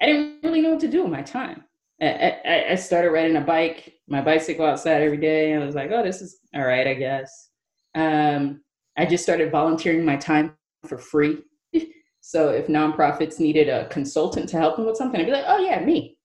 I 0.01 0.05
didn't 0.05 0.39
really 0.43 0.61
know 0.61 0.71
what 0.71 0.79
to 0.81 0.87
do 0.87 1.03
with 1.03 1.11
my 1.11 1.21
time. 1.21 1.63
I, 2.01 2.65
I, 2.71 2.75
started 2.75 3.09
riding 3.09 3.37
a 3.37 3.41
bike, 3.41 3.93
my 4.07 4.21
bicycle 4.21 4.65
outside 4.65 5.01
every 5.01 5.17
day. 5.17 5.55
I 5.55 5.65
was 5.65 5.73
like, 5.73 5.89
oh, 5.91 6.03
this 6.03 6.21
is 6.21 6.39
all 6.53 6.65
right, 6.65 6.85
I 6.85 6.93
guess. 6.93 7.49
Um, 7.95 8.61
I 8.97 9.05
just 9.05 9.23
started 9.23 9.51
volunteering 9.51 10.05
my 10.05 10.15
time 10.15 10.55
for 10.85 10.99
free. 10.99 11.39
so 12.21 12.49
if 12.49 12.67
nonprofits 12.67 13.39
needed 13.39 13.67
a 13.69 13.87
consultant 13.89 14.47
to 14.49 14.57
help 14.57 14.75
them 14.75 14.85
with 14.85 14.97
something, 14.97 15.19
I'd 15.19 15.25
be 15.25 15.31
like, 15.31 15.45
oh 15.47 15.57
yeah, 15.57 15.83
me. 15.83 16.17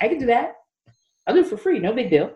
I 0.00 0.08
could 0.08 0.18
do 0.18 0.26
that. 0.26 0.54
I'll 1.26 1.34
do 1.34 1.40
it 1.40 1.46
for 1.46 1.58
free, 1.58 1.78
no 1.78 1.92
big 1.92 2.08
deal. 2.08 2.32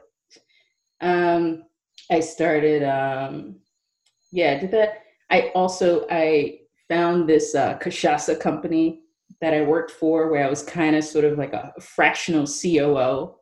Um, 1.01 1.65
I 2.11 2.21
started, 2.21 2.83
um, 2.83 3.57
yeah, 4.33 4.53
I 4.53 4.59
did 4.59 4.71
that. 4.73 5.03
I 5.31 5.51
also 5.55 6.07
I 6.11 6.59
found 6.89 7.27
this 7.27 7.55
uh, 7.55 7.79
Cachaça 7.79 8.39
company 8.39 9.01
that 9.43 9.53
I 9.53 9.61
worked 9.61 9.91
for, 9.91 10.31
where 10.31 10.47
I 10.47 10.49
was 10.49 10.63
kind 10.63 10.97
of 10.97 11.05
sort 11.05 11.27
of 11.27 11.37
like 11.37 11.53
a 11.53 11.75
fractional 11.81 12.47
COO. 12.47 13.35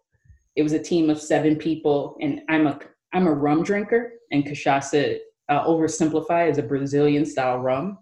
It 0.56 0.64
was 0.64 0.72
a 0.72 0.82
team 0.82 1.08
of 1.10 1.22
seven 1.22 1.54
people, 1.54 2.16
and 2.20 2.40
I'm 2.48 2.66
a 2.66 2.80
I'm 3.12 3.28
a 3.28 3.32
rum 3.32 3.62
drinker, 3.62 4.14
and 4.32 4.44
Cachaça 4.44 5.18
uh, 5.48 5.64
oversimplify 5.64 6.50
is 6.50 6.58
a 6.58 6.62
Brazilian 6.62 7.24
style 7.24 7.58
rum. 7.58 7.98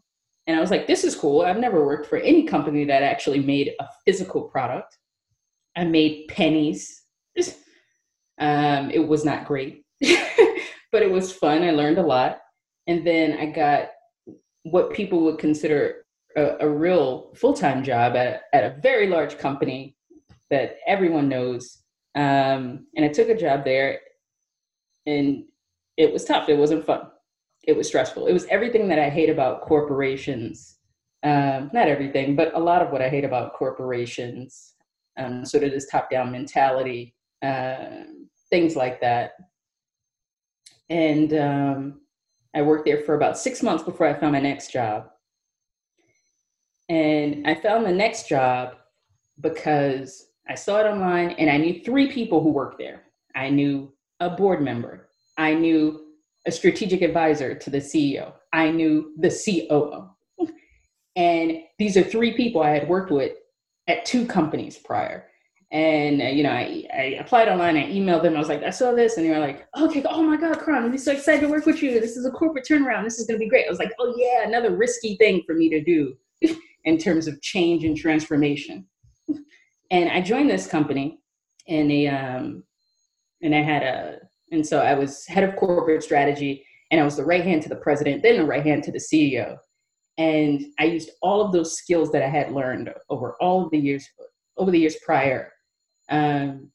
And 0.47 0.57
I 0.57 0.61
was 0.61 0.71
like, 0.71 0.87
this 0.87 1.05
is 1.05 1.15
cool. 1.15 1.43
I've 1.43 1.59
never 1.59 1.85
worked 1.85 2.07
for 2.07 2.17
any 2.17 2.45
company 2.45 2.87
that 2.87 3.03
actually 3.03 3.41
made 3.41 3.75
a 3.81 3.87
physical 4.07 4.43
product. 4.43 4.97
I 5.77 5.85
made 5.85 6.29
pennies 6.29 7.03
um, 8.39 8.91
it 8.91 9.07
was 9.07 9.25
not 9.25 9.47
great, 9.47 9.85
but 10.01 11.03
it 11.03 11.11
was 11.11 11.33
fun. 11.33 11.63
I 11.63 11.73
learned 11.73 11.99
a 11.99 12.07
lot. 12.07 12.39
And 12.87 13.07
then 13.07 13.37
I 13.39 13.47
got 13.47 13.91
what 14.63 14.93
people 14.93 15.21
would 15.25 15.39
consider 15.39 16.05
a, 16.37 16.57
a 16.61 16.69
real 16.69 17.33
full 17.35 17.55
time 17.55 17.83
job 17.83 18.17
at, 18.17 18.43
at 18.53 18.65
a 18.65 18.81
very 18.81 19.09
large 19.09 19.39
company 19.39 19.97
that 20.51 20.77
everyone 20.87 21.29
knows. 21.29 21.83
Um, 22.15 22.87
and 22.97 23.05
I 23.05 23.09
took 23.09 23.29
a 23.29 23.37
job 23.37 23.65
there, 23.65 24.01
and 25.07 25.45
it 25.97 26.13
was 26.13 26.25
tough. 26.25 26.49
It 26.49 26.59
wasn't 26.59 26.87
fun. 26.87 27.03
It 27.67 27.77
was 27.77 27.87
stressful. 27.89 28.27
It 28.27 28.33
was 28.33 28.47
everything 28.47 28.89
that 28.89 28.99
I 28.99 29.11
hate 29.11 29.31
about 29.31 29.63
corporations. 29.63 30.77
Um, 31.23 31.71
not 31.73 31.89
everything, 31.89 32.37
but 32.37 32.55
a 32.55 32.59
lot 32.59 32.83
of 32.83 32.91
what 32.91 33.03
I 33.03 33.09
hate 33.09 33.25
about 33.25 33.55
corporations. 33.55 34.75
Um, 35.19 35.45
sort 35.45 35.65
of 35.65 35.73
this 35.73 35.91
top 35.91 36.11
down 36.11 36.31
mentality 36.31 37.15
uh, 37.43 38.05
things 38.51 38.77
like 38.77 39.01
that. 39.01 39.33
And 40.91 41.33
um, 41.35 42.01
I 42.55 42.63
worked 42.63 42.87
there 42.87 43.03
for 43.03 43.15
about 43.15 43.39
six 43.39 43.63
months 43.63 43.85
before 43.85 44.07
I 44.07 44.15
found 44.15 44.33
my 44.33 44.41
next 44.41 44.73
job. 44.73 45.09
And 46.89 47.47
I 47.47 47.55
found 47.55 47.85
the 47.85 47.93
next 47.93 48.29
job 48.29 48.77
because 49.41 50.29
I 50.49 50.55
saw 50.55 50.79
it 50.81 50.87
online 50.87 51.31
and 51.31 51.51
I 51.51 51.59
knew 51.59 51.83
three 51.85 52.11
people 52.11 52.43
who 52.43 52.51
worked 52.51 52.79
there. 52.79 53.03
I 53.35 53.51
knew 53.51 53.93
a 54.21 54.31
board 54.31 54.63
member, 54.63 55.09
I 55.37 55.55
knew 55.55 56.07
a 56.47 56.51
strategic 56.51 57.03
advisor 57.03 57.55
to 57.55 57.71
the 57.71 57.79
CEO, 57.79 58.33
I 58.53 58.71
knew 58.71 59.13
the 59.19 59.29
COO. 59.31 60.09
and 61.17 61.59
these 61.79 61.97
are 61.97 62.03
three 62.03 62.35
people 62.35 62.63
I 62.63 62.71
had 62.71 62.89
worked 62.89 63.13
with 63.13 63.33
at 63.87 64.05
two 64.05 64.27
companies 64.27 64.77
prior. 64.77 65.27
And 65.71 66.23
uh, 66.23 66.27
you 66.27 66.43
know, 66.43 66.51
I, 66.51 66.85
I 66.93 67.03
applied 67.21 67.49
online. 67.49 67.77
I 67.77 67.93
emailed 67.93 68.23
them. 68.23 68.35
I 68.35 68.39
was 68.39 68.49
like, 68.49 68.63
I 68.63 68.71
saw 68.71 68.93
this, 68.93 69.19
and 69.19 69.27
they 69.27 69.31
were 69.31 69.39
like, 69.39 69.69
okay, 69.79 70.03
oh 70.09 70.23
my 70.23 70.39
God, 70.39 70.59
Karan, 70.65 70.85
I'm 70.85 70.97
so 70.97 71.13
excited 71.13 71.43
to 71.43 71.49
work 71.49 71.67
with 71.67 71.83
you. 71.83 72.01
This 72.01 72.17
is 72.17 72.25
a 72.25 72.31
corporate 72.31 72.67
turnaround. 72.67 73.05
This 73.05 73.19
is 73.19 73.27
going 73.27 73.39
to 73.39 73.45
be 73.45 73.51
great. 73.51 73.67
I 73.67 73.71
was 73.71 73.79
like, 73.79 73.93
oh 73.99 74.15
yeah, 74.17 74.49
another 74.49 74.75
risky 74.75 75.17
thing 75.17 75.43
for 75.47 75.55
me 75.55 75.69
to 75.69 75.85
do 75.85 76.17
in 76.85 76.99
terms 76.99 77.27
of 77.27 77.41
change 77.43 77.85
and 77.85 77.97
transformation. 77.97 78.87
and 79.91 80.09
I 80.11 80.21
joined 80.21 80.51
this 80.51 80.67
company, 80.67 81.21
and 81.69 81.91
a 81.91 82.07
um, 82.09 82.65
and 83.43 83.55
I 83.55 83.63
had 83.63 83.83
a, 83.83 84.19
and 84.53 84.67
so 84.67 84.81
I 84.81 84.95
was 84.95 85.27
head 85.27 85.45
of 85.45 85.57
corporate 85.57 86.03
strategy, 86.03 86.65
and 86.91 87.01
I 87.01 87.05
was 87.05 87.17
the 87.17 87.25
right 87.25 87.45
hand 87.45 87.63
to 87.63 87.69
the 87.69 87.77
president, 87.77 88.23
then 88.23 88.39
the 88.39 88.45
right 88.45 88.65
hand 88.65 88.83
to 88.85 88.93
the 88.93 88.99
CEO. 88.99 89.57
And 90.17 90.65
I 90.81 90.85
used 90.85 91.11
all 91.23 91.41
of 91.41 91.53
those 91.53 91.77
skills 91.77 92.11
that 92.11 92.23
I 92.23 92.29
had 92.29 92.53
learned 92.53 92.93
over 93.09 93.37
all 93.41 93.65
of 93.65 93.71
the 93.71 93.79
years 93.79 94.07
over 94.57 94.73
the 94.73 94.81
years 94.81 94.97
prior 94.97 95.53
um, 96.11 96.71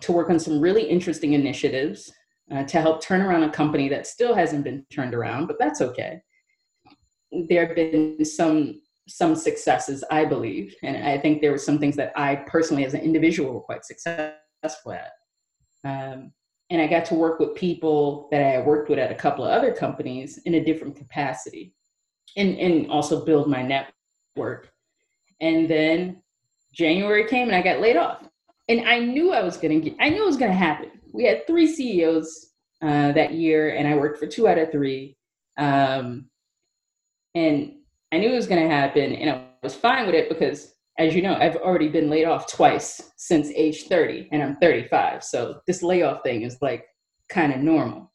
to 0.00 0.12
work 0.12 0.30
on 0.30 0.38
some 0.38 0.60
really 0.60 0.82
interesting 0.82 1.34
initiatives 1.34 2.10
uh, 2.50 2.64
to 2.64 2.80
help 2.80 3.02
turn 3.02 3.20
around 3.20 3.42
a 3.42 3.50
company 3.50 3.88
that 3.88 4.06
still 4.06 4.34
hasn't 4.34 4.64
been 4.64 4.84
turned 4.92 5.14
around, 5.14 5.46
but 5.46 5.58
that's 5.58 5.80
okay. 5.80 6.20
There 7.48 7.66
have 7.66 7.76
been 7.76 8.24
some 8.24 8.80
some 9.06 9.34
successes, 9.34 10.02
I 10.10 10.24
believe. 10.24 10.74
And 10.82 10.96
I 10.96 11.18
think 11.18 11.40
there 11.40 11.52
were 11.52 11.58
some 11.58 11.78
things 11.78 11.96
that 11.96 12.12
I 12.16 12.36
personally, 12.36 12.84
as 12.84 12.94
an 12.94 13.00
individual, 13.00 13.52
were 13.52 13.60
quite 13.60 13.84
successful 13.84 14.92
at. 14.92 15.12
Um, 15.84 16.32
and 16.70 16.80
I 16.80 16.86
got 16.86 17.04
to 17.06 17.14
work 17.14 17.38
with 17.38 17.54
people 17.54 18.28
that 18.30 18.40
I 18.40 18.48
had 18.48 18.66
worked 18.66 18.88
with 18.88 18.98
at 18.98 19.12
a 19.12 19.16
couple 19.16 19.44
of 19.44 19.50
other 19.50 19.72
companies 19.72 20.38
in 20.46 20.54
a 20.54 20.64
different 20.64 20.96
capacity 20.96 21.74
and, 22.36 22.58
and 22.58 22.90
also 22.90 23.24
build 23.24 23.48
my 23.48 23.62
network. 23.62 24.70
And 25.40 25.68
then 25.68 26.22
January 26.72 27.26
came 27.26 27.48
and 27.48 27.56
I 27.56 27.62
got 27.62 27.80
laid 27.80 27.96
off. 27.96 28.26
And 28.68 28.88
I 28.88 28.98
knew 28.98 29.32
I 29.32 29.42
was 29.42 29.58
going 29.58 29.80
to 29.80 29.90
get, 29.90 29.98
I 30.00 30.08
knew 30.08 30.22
it 30.22 30.26
was 30.26 30.38
going 30.38 30.50
to 30.50 30.56
happen. 30.56 30.90
We 31.12 31.24
had 31.24 31.46
three 31.46 31.66
CEOs 31.66 32.52
uh, 32.82 33.12
that 33.12 33.34
year, 33.34 33.74
and 33.74 33.86
I 33.86 33.94
worked 33.94 34.18
for 34.18 34.26
two 34.26 34.48
out 34.48 34.58
of 34.58 34.72
three. 34.72 35.16
Um, 35.58 36.28
and 37.34 37.74
I 38.14 38.18
knew 38.18 38.30
it 38.30 38.36
was 38.36 38.46
going 38.46 38.62
to 38.62 38.72
happen, 38.72 39.12
and 39.12 39.28
I 39.28 39.44
was 39.62 39.74
fine 39.74 40.06
with 40.06 40.14
it 40.14 40.28
because, 40.28 40.72
as 40.98 41.16
you 41.16 41.22
know, 41.22 41.34
I've 41.34 41.56
already 41.56 41.88
been 41.88 42.08
laid 42.08 42.26
off 42.26 42.46
twice 42.46 43.12
since 43.16 43.48
age 43.48 43.88
30, 43.88 44.28
and 44.30 44.40
I'm 44.40 44.54
35. 44.56 45.24
So 45.24 45.60
this 45.66 45.82
layoff 45.82 46.22
thing 46.22 46.42
is 46.42 46.58
like 46.62 46.86
kind 47.28 47.52
of 47.52 47.58
normal. 47.58 48.12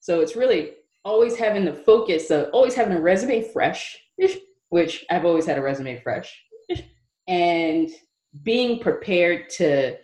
So 0.00 0.20
it's 0.20 0.36
really 0.36 0.72
always 1.06 1.36
having 1.36 1.64
the 1.64 1.72
focus 1.72 2.30
of 2.30 2.50
always 2.52 2.74
having 2.74 2.94
a 2.94 3.00
resume 3.00 3.42
fresh, 3.50 3.96
which 4.68 5.06
I've 5.10 5.24
always 5.24 5.46
had 5.46 5.56
a 5.56 5.62
resume 5.62 5.98
fresh, 6.02 6.38
and 7.26 7.88
being 8.42 8.78
prepared 8.78 9.48
to 9.50 9.96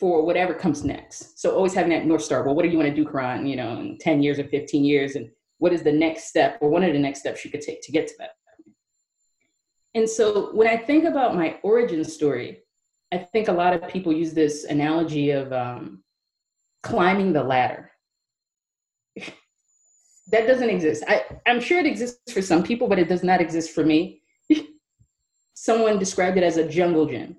for 0.00 0.26
whatever 0.26 0.54
comes 0.54 0.82
next. 0.82 1.40
So 1.40 1.54
always 1.54 1.74
having 1.74 1.90
that 1.90 2.06
North 2.06 2.24
Star. 2.24 2.42
Well, 2.42 2.56
what 2.56 2.64
do 2.64 2.68
you 2.68 2.76
want 2.76 2.88
to 2.88 2.96
do, 2.96 3.08
Karan, 3.08 3.46
you 3.46 3.54
know, 3.54 3.78
in 3.78 3.98
10 4.00 4.24
years 4.24 4.40
or 4.40 4.44
15 4.48 4.84
years? 4.84 5.14
And 5.14 5.30
what 5.62 5.72
is 5.72 5.84
the 5.84 5.92
next 5.92 6.24
step 6.24 6.58
or 6.60 6.68
one 6.68 6.82
of 6.82 6.92
the 6.92 6.98
next 6.98 7.20
steps 7.20 7.44
you 7.44 7.50
could 7.50 7.60
take 7.60 7.80
to 7.82 7.92
get 7.92 8.08
to 8.08 8.14
that? 8.18 8.32
And 9.94 10.10
so 10.10 10.50
when 10.52 10.66
I 10.66 10.76
think 10.76 11.04
about 11.04 11.36
my 11.36 11.56
origin 11.62 12.02
story, 12.02 12.64
I 13.12 13.18
think 13.18 13.46
a 13.46 13.52
lot 13.52 13.72
of 13.72 13.86
people 13.86 14.12
use 14.12 14.32
this 14.34 14.64
analogy 14.64 15.30
of 15.30 15.52
um, 15.52 16.02
climbing 16.82 17.32
the 17.32 17.44
ladder. 17.44 17.92
that 20.32 20.48
doesn't 20.48 20.68
exist. 20.68 21.04
I, 21.06 21.26
I'm 21.46 21.60
sure 21.60 21.78
it 21.78 21.86
exists 21.86 22.32
for 22.32 22.42
some 22.42 22.64
people, 22.64 22.88
but 22.88 22.98
it 22.98 23.08
does 23.08 23.22
not 23.22 23.40
exist 23.40 23.72
for 23.72 23.84
me. 23.84 24.22
Someone 25.54 25.96
described 25.96 26.38
it 26.38 26.42
as 26.42 26.56
a 26.56 26.68
jungle 26.68 27.06
gym 27.06 27.36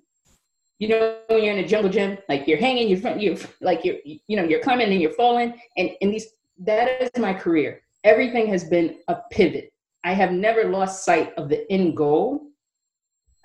you 0.79 0.87
know 0.89 1.17
when 1.27 1.43
you're 1.43 1.53
in 1.53 1.63
a 1.63 1.67
jungle 1.67 1.89
gym 1.89 2.17
like 2.27 2.47
you're 2.47 2.57
hanging 2.57 2.89
you're, 2.89 3.17
you're 3.17 3.37
like 3.61 3.85
you're 3.85 3.97
you 4.03 4.35
know 4.35 4.43
you're 4.43 4.59
climbing 4.59 4.91
and 4.91 5.01
you're 5.01 5.11
falling 5.11 5.53
and 5.77 5.91
in 6.01 6.09
these 6.09 6.27
that 6.57 7.01
is 7.01 7.11
my 7.17 7.33
career 7.33 7.82
everything 8.03 8.47
has 8.47 8.63
been 8.63 8.97
a 9.07 9.17
pivot 9.31 9.71
i 10.03 10.13
have 10.13 10.31
never 10.31 10.65
lost 10.65 11.05
sight 11.05 11.33
of 11.37 11.49
the 11.49 11.69
end 11.71 11.95
goal 11.95 12.41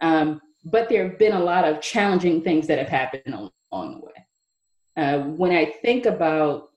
um, 0.01 0.41
but 0.65 0.89
there 0.89 1.09
have 1.09 1.19
been 1.19 1.33
a 1.33 1.43
lot 1.43 1.65
of 1.65 1.81
challenging 1.81 2.43
things 2.43 2.67
that 2.67 2.79
have 2.79 2.89
happened 2.89 3.51
along 3.73 4.01
the 4.01 4.07
way 4.07 4.27
uh, 4.97 5.19
when 5.21 5.53
i 5.53 5.65
think 5.83 6.07
about 6.07 6.71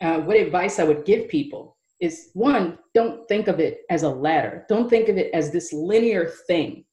uh, 0.00 0.18
what 0.20 0.36
advice 0.36 0.78
i 0.78 0.84
would 0.84 1.04
give 1.04 1.28
people 1.28 1.76
is 2.00 2.30
one 2.34 2.78
don't 2.94 3.28
think 3.28 3.46
of 3.48 3.60
it 3.60 3.82
as 3.90 4.02
a 4.02 4.08
ladder 4.08 4.64
don't 4.68 4.88
think 4.88 5.08
of 5.08 5.16
it 5.16 5.32
as 5.32 5.50
this 5.50 5.72
linear 5.72 6.32
thing 6.46 6.84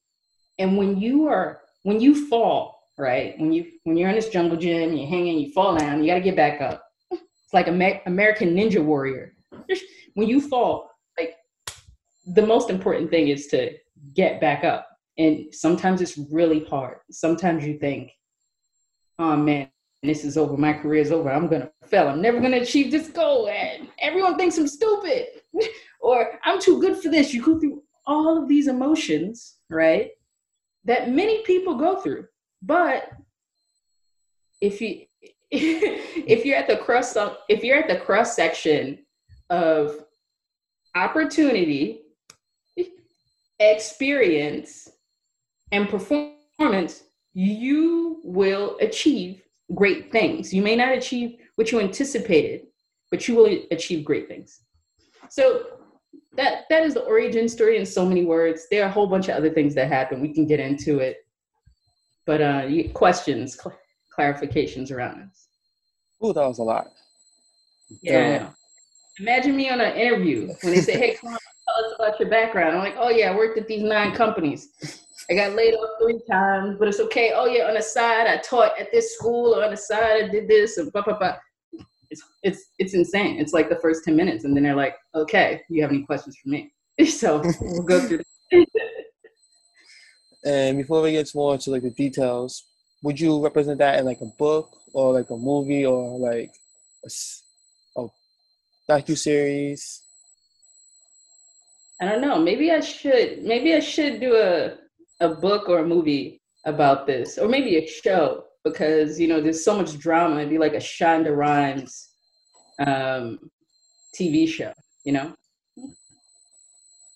and 0.58 0.76
when 0.76 1.00
you 1.00 1.26
are 1.26 1.62
when 1.82 2.00
you 2.00 2.28
fall, 2.28 2.88
right? 2.98 3.38
When 3.38 3.52
you 3.52 3.66
when 3.84 3.96
you're 3.96 4.10
in 4.10 4.14
this 4.14 4.28
jungle 4.28 4.58
gym, 4.58 4.92
you're 4.92 5.08
hanging, 5.08 5.38
you 5.38 5.52
fall 5.52 5.76
down, 5.76 6.02
you 6.02 6.10
got 6.10 6.16
to 6.16 6.20
get 6.20 6.36
back 6.36 6.60
up. 6.60 6.84
It's 7.10 7.54
like 7.54 7.66
a 7.66 8.00
American 8.06 8.54
Ninja 8.54 8.84
Warrior. 8.84 9.34
When 10.14 10.28
you 10.28 10.40
fall, 10.40 10.90
like 11.18 11.34
the 12.26 12.46
most 12.46 12.70
important 12.70 13.10
thing 13.10 13.28
is 13.28 13.46
to 13.48 13.72
get 14.14 14.40
back 14.40 14.64
up. 14.64 14.86
And 15.18 15.52
sometimes 15.54 16.00
it's 16.00 16.18
really 16.30 16.64
hard. 16.64 16.98
Sometimes 17.10 17.66
you 17.66 17.78
think, 17.78 18.10
oh 19.18 19.36
man, 19.36 19.68
this 20.02 20.24
is 20.24 20.38
over. 20.38 20.56
My 20.56 20.72
career 20.72 21.02
is 21.02 21.12
over. 21.12 21.30
I'm 21.30 21.48
gonna 21.48 21.70
fail. 21.86 22.08
I'm 22.08 22.22
never 22.22 22.40
gonna 22.40 22.58
achieve 22.58 22.90
this 22.90 23.08
goal. 23.08 23.48
And 23.48 23.88
everyone 23.98 24.36
thinks 24.36 24.56
I'm 24.56 24.68
stupid, 24.68 25.26
or 26.00 26.38
I'm 26.44 26.60
too 26.60 26.80
good 26.80 26.96
for 26.96 27.10
this. 27.10 27.34
You 27.34 27.42
go 27.42 27.60
through 27.60 27.82
all 28.06 28.42
of 28.42 28.48
these 28.48 28.68
emotions, 28.68 29.56
right? 29.68 30.10
that 30.84 31.10
many 31.10 31.42
people 31.42 31.74
go 31.76 32.00
through. 32.00 32.26
But 32.62 33.10
if 34.60 34.80
you 34.80 35.06
if 35.50 36.44
you're 36.44 36.56
at 36.56 36.68
the 36.68 36.76
cross 36.76 37.16
if 37.48 37.64
you're 37.64 37.78
at 37.78 37.88
the 37.88 38.04
cross 38.04 38.36
section 38.36 38.98
of 39.50 40.04
opportunity, 40.94 42.02
experience, 43.58 44.88
and 45.72 45.88
performance, 45.88 47.04
you 47.34 48.20
will 48.24 48.76
achieve 48.80 49.42
great 49.74 50.10
things. 50.10 50.52
You 50.52 50.62
may 50.62 50.76
not 50.76 50.92
achieve 50.92 51.38
what 51.56 51.70
you 51.70 51.80
anticipated, 51.80 52.66
but 53.10 53.28
you 53.28 53.34
will 53.34 53.58
achieve 53.70 54.04
great 54.04 54.28
things. 54.28 54.60
So 55.28 55.66
that 56.36 56.64
that 56.70 56.82
is 56.84 56.94
the 56.94 57.02
origin 57.02 57.48
story 57.48 57.76
in 57.76 57.86
so 57.86 58.06
many 58.06 58.24
words. 58.24 58.66
There 58.70 58.82
are 58.84 58.88
a 58.88 58.92
whole 58.92 59.06
bunch 59.06 59.28
of 59.28 59.36
other 59.36 59.50
things 59.50 59.74
that 59.74 59.88
happen. 59.88 60.20
We 60.20 60.32
can 60.32 60.46
get 60.46 60.60
into 60.60 60.98
it, 60.98 61.18
but 62.24 62.40
uh, 62.40 62.68
questions, 62.94 63.60
cl- 63.60 63.78
clarifications 64.16 64.90
around 64.90 65.20
this. 65.20 65.48
Oh, 66.20 66.32
that 66.32 66.46
was 66.46 66.58
a 66.58 66.62
lot. 66.62 66.88
Yeah. 68.02 68.50
Imagine 69.18 69.56
me 69.56 69.68
on 69.70 69.80
an 69.80 69.96
interview 69.96 70.52
when 70.62 70.74
they 70.74 70.80
say, 70.80 70.98
"Hey, 70.98 71.14
come 71.14 71.32
on, 71.32 71.38
tell 71.66 71.84
us 71.84 71.94
about 71.98 72.20
your 72.20 72.30
background." 72.30 72.76
I'm 72.76 72.82
like, 72.82 72.96
"Oh 72.96 73.10
yeah, 73.10 73.32
I 73.32 73.36
worked 73.36 73.58
at 73.58 73.66
these 73.66 73.82
nine 73.82 74.14
companies. 74.14 74.68
I 75.28 75.34
got 75.34 75.54
laid 75.54 75.74
off 75.74 75.90
three 76.00 76.20
times, 76.30 76.76
but 76.78 76.88
it's 76.88 77.00
okay. 77.00 77.32
Oh 77.34 77.46
yeah, 77.46 77.68
on 77.68 77.74
the 77.74 77.82
side, 77.82 78.26
I 78.26 78.38
taught 78.38 78.78
at 78.78 78.90
this 78.92 79.16
school, 79.16 79.54
or 79.54 79.64
on 79.64 79.70
the 79.70 79.76
side, 79.76 80.24
I 80.24 80.28
did 80.28 80.48
this, 80.48 80.78
and 80.78 80.90
blah 80.92 81.02
blah 81.02 81.18
blah." 81.18 81.36
it's 82.10 82.22
it's 82.42 82.70
it's 82.78 82.94
insane. 82.94 83.38
It's 83.38 83.52
like 83.52 83.68
the 83.68 83.76
first 83.76 84.04
ten 84.04 84.16
minutes, 84.16 84.44
and 84.44 84.56
then 84.56 84.64
they're 84.64 84.74
like, 84.74 84.96
"Okay, 85.14 85.62
you 85.68 85.82
have 85.82 85.90
any 85.90 86.02
questions 86.02 86.36
for 86.42 86.48
me?" 86.48 86.72
so 87.06 87.42
we'll 87.60 87.82
go 87.82 88.00
through. 88.00 88.22
and 90.44 90.78
before 90.78 91.02
we 91.02 91.12
get 91.12 91.30
more 91.34 91.54
into 91.54 91.70
like 91.70 91.82
the 91.82 91.90
details, 91.90 92.64
would 93.02 93.18
you 93.20 93.42
represent 93.42 93.78
that 93.78 93.98
in 93.98 94.04
like 94.04 94.20
a 94.20 94.30
book 94.38 94.70
or 94.92 95.14
like 95.14 95.30
a 95.30 95.36
movie 95.36 95.86
or 95.86 96.18
like 96.18 96.52
a, 97.04 97.10
docu 98.90 99.16
series? 99.16 100.02
I 102.00 102.06
don't 102.06 102.20
know. 102.20 102.38
Maybe 102.38 102.70
I 102.70 102.80
should. 102.80 103.42
Maybe 103.42 103.74
I 103.74 103.80
should 103.80 104.20
do 104.20 104.34
a 104.36 104.76
a 105.20 105.34
book 105.34 105.68
or 105.68 105.80
a 105.80 105.86
movie 105.86 106.40
about 106.64 107.06
this, 107.06 107.38
or 107.38 107.48
maybe 107.48 107.76
a 107.76 107.86
show 107.86 108.44
because 108.64 109.20
you 109.20 109.28
know 109.28 109.40
there's 109.40 109.64
so 109.64 109.76
much 109.76 109.98
drama. 109.98 110.38
It'd 110.38 110.50
be 110.50 110.58
like 110.58 110.74
a 110.74 110.78
Shonda 110.78 111.36
Rhimes 111.36 112.08
um, 112.86 113.38
TV 114.18 114.48
show. 114.48 114.72
You 115.04 115.12
know, 115.12 115.34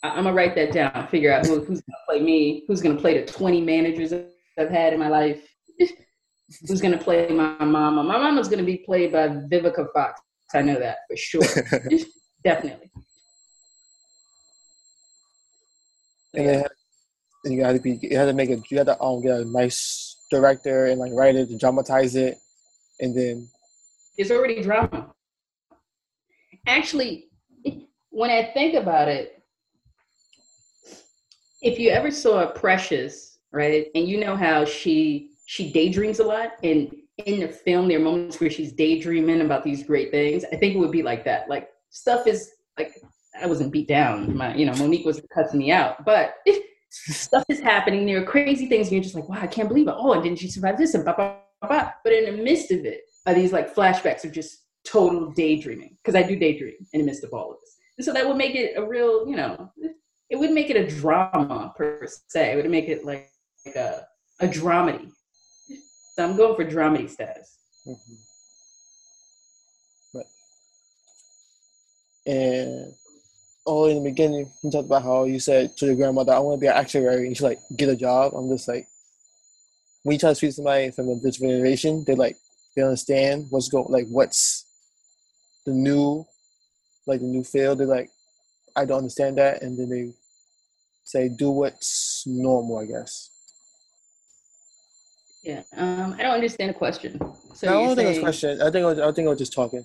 I- 0.02 0.18
am 0.18 0.24
gonna 0.24 0.32
write 0.32 0.54
that 0.56 0.72
down. 0.72 1.08
Figure 1.08 1.32
out 1.32 1.46
who, 1.46 1.64
who's 1.64 1.80
gonna 1.80 2.04
play 2.08 2.20
me. 2.20 2.64
Who's 2.68 2.82
gonna 2.82 3.00
play 3.00 3.18
the 3.20 3.26
20 3.26 3.62
managers 3.62 4.12
I've 4.58 4.70
had 4.70 4.92
in 4.92 5.00
my 5.00 5.08
life. 5.08 5.42
who's 6.68 6.80
gonna 6.80 6.98
play 6.98 7.26
my 7.28 7.64
mama? 7.64 8.02
My 8.04 8.18
mama's 8.18 8.48
gonna 8.48 8.62
be 8.62 8.78
played 8.78 9.12
by 9.12 9.28
Vivica 9.28 9.87
Fox. 9.94 10.20
I 10.54 10.62
know 10.62 10.78
that 10.78 10.98
for 11.08 11.16
sure. 11.16 11.42
Definitely. 12.44 12.90
And 16.34 16.44
yeah. 16.44 16.66
you 17.44 17.60
got 17.60 17.72
to 17.72 17.80
be, 17.80 17.98
you 18.02 18.16
had 18.16 18.26
to 18.26 18.32
make 18.32 18.50
it. 18.50 18.60
You 18.70 18.78
had 18.78 18.86
to 18.86 19.00
um, 19.00 19.22
get 19.22 19.40
a 19.40 19.44
nice 19.44 20.16
director 20.30 20.86
and 20.86 21.00
like 21.00 21.12
write 21.12 21.36
it 21.36 21.48
and 21.48 21.60
dramatize 21.60 22.16
it, 22.16 22.36
and 23.00 23.16
then 23.16 23.48
it's 24.16 24.30
already 24.30 24.62
drama. 24.62 25.12
Actually, 26.66 27.28
when 28.10 28.30
I 28.30 28.50
think 28.52 28.74
about 28.74 29.08
it, 29.08 29.42
if 31.62 31.78
you 31.78 31.90
ever 31.90 32.10
saw 32.10 32.46
Precious, 32.46 33.38
right, 33.52 33.86
and 33.94 34.08
you 34.08 34.18
know 34.18 34.36
how 34.36 34.64
she 34.64 35.30
she 35.46 35.72
daydreams 35.72 36.20
a 36.20 36.24
lot, 36.24 36.52
and 36.62 36.94
in 37.18 37.40
the 37.40 37.48
film 37.48 37.88
there 37.88 37.98
are 37.98 38.03
moments 38.03 38.40
where 38.40 38.50
she's 38.50 38.72
daydreaming 38.72 39.40
about 39.40 39.64
these 39.64 39.85
great 39.85 40.11
things. 40.11 40.44
I 40.53 40.57
think 40.57 40.74
it 40.74 40.79
would 40.79 40.90
be 40.90 41.03
like 41.03 41.24
that. 41.24 41.48
Like 41.48 41.68
stuff 41.90 42.27
is 42.27 42.50
like 42.79 42.94
I 43.40 43.46
wasn't 43.46 43.72
beat 43.72 43.88
down. 43.88 44.37
My 44.37 44.55
you 44.55 44.66
know 44.66 44.72
Mo'Nique 44.72 45.05
was 45.05 45.20
cutting 45.33 45.59
me 45.59 45.70
out, 45.70 46.05
but 46.05 46.37
stuff 46.90 47.44
is 47.48 47.61
happening. 47.61 48.07
There 48.07 48.20
are 48.20 48.27
crazy 48.27 48.66
things, 48.66 48.88
and 48.88 48.94
you're 48.94 49.03
just 49.03 49.14
like, 49.14 49.29
wow, 49.29 49.40
I 49.40 49.46
can't 49.46 49.68
believe 49.68 49.88
it. 49.88 49.94
Oh, 49.96 50.12
and 50.12 50.22
didn't 50.22 50.38
she 50.38 50.48
survive 50.48 50.79
this? 50.79 50.94
And 50.94 51.05
blah, 51.05 51.14
blah, 51.14 51.37
blah, 51.61 51.68
blah. 51.68 51.90
But 52.03 52.12
in 52.12 52.24
the 52.24 52.42
midst 52.42 52.70
of 52.70 52.85
it 52.85 53.03
are 53.27 53.35
these 53.35 53.53
like 53.53 53.74
flashbacks 53.74 54.24
of 54.24 54.33
just 54.33 54.59
total 54.85 55.31
daydreaming, 55.33 55.96
because 56.03 56.14
I 56.14 56.22
do 56.22 56.37
daydream 56.37 56.74
in 56.92 57.00
the 57.00 57.07
midst 57.07 57.24
of 57.24 57.33
all 57.33 57.53
of 57.53 57.57
this. 57.61 57.77
And 57.96 58.05
so 58.05 58.12
that 58.12 58.27
would 58.27 58.37
make 58.37 58.55
it 58.55 58.74
a 58.77 58.85
real, 58.85 59.29
you 59.29 59.37
know, 59.37 59.70
it 60.31 60.37
would 60.37 60.50
make 60.50 60.70
it 60.70 60.77
a 60.77 60.87
drama 60.87 61.72
per 61.77 62.07
se. 62.29 62.53
It 62.53 62.57
would 62.57 62.70
make 62.70 62.88
it 62.88 63.05
like, 63.05 63.31
like 63.64 63.77
a, 63.77 64.07
a 64.40 64.46
dramedy. 64.46 65.11
So 66.16 66.24
I'm 66.24 66.37
going 66.37 66.55
for 66.55 66.64
dramedy 66.64 67.11
status. 67.11 67.59
Mm-hmm. 67.87 68.14
But, 70.12 70.27
and 72.27 72.94
oh, 73.66 73.87
in 73.87 74.03
the 74.03 74.11
beginning, 74.11 74.50
you 74.62 74.70
talked 74.70 74.87
about 74.87 75.03
how 75.03 75.24
you 75.24 75.40
said 75.40 75.77
to 75.79 75.87
your 75.87 75.96
grandmother, 75.96 76.33
"I 76.33 76.38
want 76.38 76.59
to 76.59 76.61
be 76.61 76.68
an 76.68 76.77
actuary," 76.77 77.27
and 77.27 77.37
she's 77.37 77.42
like, 77.42 77.59
"Get 77.77 77.88
a 77.88 77.96
job." 77.96 78.35
I'm 78.35 78.48
just 78.48 78.68
like, 78.68 78.87
when 80.05 80.14
you 80.14 80.18
try 80.20 80.31
to 80.31 80.35
speak 80.35 80.50
to 80.50 80.55
somebody 80.55 80.90
from 80.92 81.09
a 81.09 81.16
different 81.16 81.53
generation, 81.53 82.05
they 82.07 82.14
like 82.14 82.37
they 82.77 82.83
understand 82.83 83.46
what's 83.50 83.68
going, 83.68 83.90
like 83.90 84.07
what's 84.09 84.66
the 85.66 85.72
new, 85.72 86.24
like 87.07 87.20
the 87.20 87.27
new 87.27 87.42
field. 87.42 87.79
They're 87.79 87.87
like, 87.87 88.11
I 88.77 88.85
don't 88.85 88.98
understand 88.98 89.38
that, 89.38 89.62
and 89.62 89.77
then 89.77 89.88
they 89.88 90.12
say, 91.03 91.29
"Do 91.29 91.50
what's 91.50 92.24
normal," 92.24 92.79
I 92.79 92.87
guess. 92.87 93.31
Yeah, 95.44 95.62
um, 95.76 96.14
I 96.18 96.22
don't 96.22 96.35
understand 96.35 96.70
the 96.70 96.74
question. 96.74 97.20
So 97.52 97.68
I 97.68 97.72
don't 97.72 97.96
think 97.96 98.09
it's 98.09 98.18
a 98.18 98.22
question. 98.22 98.62
I 98.62 98.70
think 98.70 98.85
I 98.85 98.88
was, 98.88 98.98
I 98.98 99.12
think 99.12 99.26
I 99.26 99.28
was 99.28 99.38
just 99.38 99.52
talking. 99.52 99.85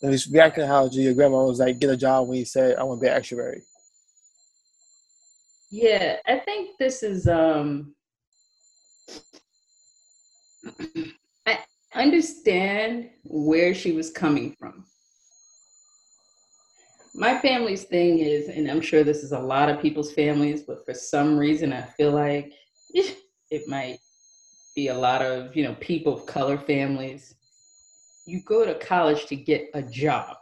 And 0.00 0.12
he's 0.12 0.26
reacting 0.30 0.66
how 0.66 0.88
your 0.88 1.12
grandma 1.12 1.44
was 1.44 1.58
like, 1.58 1.78
"Get 1.78 1.90
a 1.90 1.96
job" 1.96 2.26
when 2.26 2.38
he 2.38 2.44
said, 2.46 2.76
"I 2.76 2.82
want 2.84 3.00
to 3.00 3.04
be 3.04 3.08
an 3.08 3.16
actuary." 3.16 3.62
Yeah, 5.70 6.16
I 6.26 6.38
think 6.38 6.70
this 6.78 7.02
is 7.02 7.28
um 7.28 7.94
I 11.46 11.58
understand 11.94 13.10
where 13.24 13.74
she 13.74 13.92
was 13.92 14.10
coming 14.10 14.56
from. 14.58 14.86
My 17.14 17.38
family's 17.38 17.84
thing 17.84 18.20
is, 18.20 18.48
and 18.48 18.70
I'm 18.70 18.80
sure 18.80 19.04
this 19.04 19.22
is 19.22 19.32
a 19.32 19.38
lot 19.38 19.68
of 19.68 19.82
people's 19.82 20.14
families, 20.14 20.62
but 20.62 20.86
for 20.86 20.94
some 20.94 21.36
reason 21.36 21.74
I 21.74 21.82
feel 21.82 22.12
like 22.12 22.54
it 23.50 23.68
might 23.68 23.98
be 24.74 24.88
a 24.88 24.94
lot 24.94 25.22
of, 25.22 25.54
you 25.56 25.62
know, 25.62 25.74
people 25.80 26.14
of 26.14 26.26
color 26.26 26.58
families. 26.58 27.34
You 28.26 28.40
go 28.42 28.64
to 28.64 28.74
college 28.74 29.26
to 29.26 29.36
get 29.36 29.70
a 29.74 29.82
job. 29.82 30.36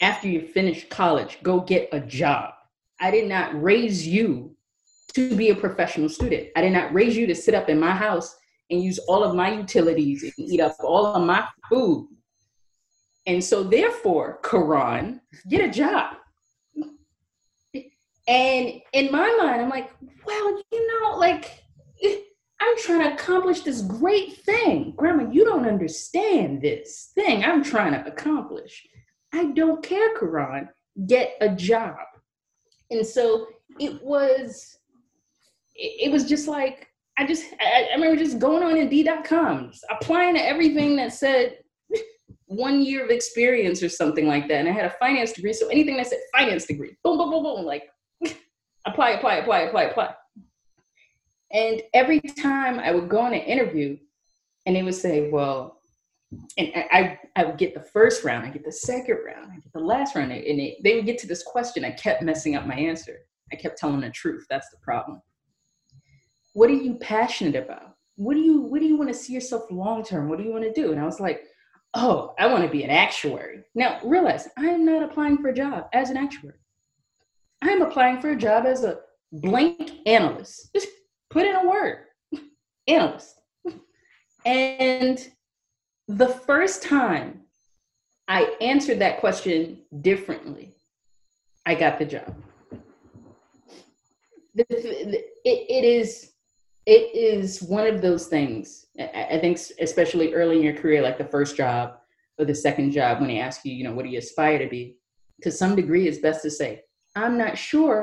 After 0.00 0.28
you 0.28 0.48
finish 0.48 0.88
college, 0.88 1.38
go 1.42 1.60
get 1.60 1.88
a 1.92 2.00
job. 2.00 2.52
I 3.00 3.10
did 3.10 3.28
not 3.28 3.60
raise 3.60 4.06
you 4.06 4.56
to 5.14 5.34
be 5.36 5.50
a 5.50 5.54
professional 5.54 6.08
student. 6.08 6.48
I 6.56 6.60
did 6.60 6.72
not 6.72 6.92
raise 6.92 7.16
you 7.16 7.26
to 7.26 7.34
sit 7.34 7.54
up 7.54 7.68
in 7.68 7.78
my 7.78 7.92
house 7.92 8.36
and 8.70 8.82
use 8.82 8.98
all 8.98 9.22
of 9.22 9.34
my 9.34 9.52
utilities 9.52 10.22
and 10.22 10.32
eat 10.36 10.60
up 10.60 10.76
all 10.80 11.06
of 11.06 11.26
my 11.26 11.46
food. 11.68 12.08
And 13.26 13.42
so, 13.42 13.62
therefore, 13.62 14.40
Karan, 14.42 15.20
get 15.48 15.64
a 15.64 15.70
job. 15.70 16.16
And 18.26 18.80
in 18.92 19.12
my 19.12 19.36
mind, 19.40 19.62
I'm 19.62 19.68
like, 19.68 19.90
well, 20.26 20.62
you 20.72 21.02
know, 21.02 21.18
like, 21.18 21.63
I'm 22.60 22.78
trying 22.78 23.02
to 23.02 23.14
accomplish 23.14 23.60
this 23.60 23.82
great 23.82 24.38
thing. 24.38 24.94
Grandma, 24.96 25.30
you 25.30 25.44
don't 25.44 25.66
understand 25.66 26.62
this 26.62 27.10
thing 27.14 27.44
I'm 27.44 27.62
trying 27.62 27.92
to 27.92 28.06
accomplish. 28.06 28.86
I 29.32 29.46
don't 29.46 29.82
care, 29.82 30.16
Karan. 30.16 30.68
Get 31.06 31.34
a 31.40 31.48
job. 31.50 31.96
And 32.90 33.04
so 33.04 33.48
it 33.80 34.02
was, 34.02 34.78
it, 35.74 36.12
was 36.12 36.24
just 36.24 36.46
like, 36.46 36.88
I 37.18 37.26
just, 37.26 37.44
I, 37.60 37.88
remember 37.94 38.22
just 38.22 38.38
going 38.38 38.62
on 38.62 38.76
Indeed.com, 38.76 39.72
applying 39.90 40.34
to 40.34 40.46
everything 40.46 40.96
that 40.96 41.12
said 41.12 41.58
one 42.46 42.82
year 42.82 43.04
of 43.04 43.10
experience 43.10 43.82
or 43.82 43.88
something 43.88 44.26
like 44.26 44.48
that. 44.48 44.60
And 44.60 44.68
I 44.68 44.72
had 44.72 44.86
a 44.86 44.94
finance 45.00 45.32
degree. 45.32 45.52
So 45.52 45.68
anything 45.68 45.96
that 45.96 46.06
said 46.06 46.20
finance 46.36 46.66
degree, 46.66 46.96
boom, 47.02 47.18
boom, 47.18 47.30
boom, 47.30 47.42
boom, 47.42 47.64
like 47.64 47.90
apply, 48.86 49.10
apply, 49.10 49.36
apply, 49.36 49.60
apply, 49.62 49.82
apply. 49.84 50.14
And 51.54 51.82
every 51.94 52.20
time 52.20 52.80
I 52.80 52.90
would 52.90 53.08
go 53.08 53.20
on 53.20 53.32
an 53.32 53.40
interview 53.40 53.96
and 54.66 54.74
they 54.74 54.82
would 54.82 54.94
say, 54.94 55.30
well, 55.30 55.80
and 56.58 56.72
I, 56.74 57.20
I, 57.36 57.44
would 57.44 57.58
get 57.58 57.74
the 57.74 57.80
first 57.80 58.24
round, 58.24 58.44
I 58.44 58.50
get 58.50 58.64
the 58.64 58.72
second 58.72 59.18
round, 59.24 59.52
I 59.52 59.54
get 59.54 59.72
the 59.72 59.78
last 59.78 60.16
round, 60.16 60.32
and 60.32 60.58
they, 60.58 60.80
they 60.82 60.96
would 60.96 61.06
get 61.06 61.16
to 61.18 61.28
this 61.28 61.44
question. 61.44 61.84
I 61.84 61.92
kept 61.92 62.22
messing 62.22 62.56
up 62.56 62.66
my 62.66 62.74
answer. 62.74 63.18
I 63.52 63.56
kept 63.56 63.78
telling 63.78 64.00
the 64.00 64.10
truth. 64.10 64.46
That's 64.50 64.68
the 64.70 64.78
problem. 64.78 65.22
What 66.54 66.70
are 66.70 66.74
you 66.74 66.94
passionate 66.94 67.54
about? 67.54 67.94
What 68.16 68.34
do 68.34 68.40
you 68.40 68.62
What 68.62 68.80
do 68.80 68.86
you 68.86 68.96
want 68.96 69.10
to 69.10 69.14
see 69.14 69.32
yourself 69.32 69.70
long 69.70 70.02
term? 70.02 70.28
What 70.28 70.38
do 70.38 70.44
you 70.44 70.52
want 70.52 70.64
to 70.64 70.72
do? 70.72 70.90
And 70.90 71.00
I 71.00 71.04
was 71.04 71.20
like, 71.20 71.42
oh, 71.94 72.34
I 72.38 72.46
want 72.46 72.64
to 72.64 72.70
be 72.70 72.82
an 72.82 72.90
actuary. 72.90 73.62
Now 73.76 74.00
realize 74.04 74.48
I 74.58 74.66
am 74.66 74.84
not 74.84 75.04
applying 75.04 75.38
for 75.38 75.48
a 75.48 75.54
job 75.54 75.86
as 75.92 76.10
an 76.10 76.16
actuary. 76.16 76.58
I'm 77.62 77.82
applying 77.82 78.20
for 78.20 78.30
a 78.30 78.36
job 78.36 78.66
as 78.66 78.82
a 78.82 78.98
blank 79.32 79.92
analyst. 80.06 80.76
Put 81.34 81.44
in 81.46 81.56
a 81.56 81.66
word, 81.68 81.98
analyst. 82.86 83.40
And 84.46 85.18
the 86.06 86.28
first 86.28 86.82
time 86.84 87.40
I 88.28 88.54
answered 88.60 89.00
that 89.00 89.18
question 89.18 89.80
differently, 90.00 90.76
I 91.66 91.74
got 91.74 91.98
the 91.98 92.04
job. 92.04 92.34
The- 94.54 94.64
the- 94.70 95.24
It, 95.52 95.58
it 95.78 95.84
is 95.84 96.30
it 96.86 97.14
is 97.14 97.62
one 97.62 97.86
of 97.92 98.00
those 98.00 98.26
things. 98.28 98.86
I 98.98 99.26
I 99.34 99.38
think, 99.42 99.58
especially 99.88 100.34
early 100.34 100.56
in 100.58 100.62
your 100.68 100.76
career, 100.82 101.00
like 101.02 101.18
the 101.18 101.32
first 101.36 101.56
job 101.56 101.84
or 102.38 102.44
the 102.46 102.54
second 102.66 102.88
job, 102.92 103.18
when 103.18 103.28
they 103.30 103.40
ask 103.40 103.64
you, 103.64 103.72
you 103.74 103.84
know, 103.84 103.94
what 103.94 104.04
do 104.04 104.10
you 104.14 104.18
aspire 104.18 104.58
to 104.58 104.68
be? 104.68 104.82
To 105.42 105.50
some 105.50 105.74
degree, 105.80 106.06
it's 106.08 106.18
best 106.28 106.40
to 106.42 106.50
say, 106.50 106.70
I'm 107.16 107.36
not 107.44 107.56
sure, 107.70 107.98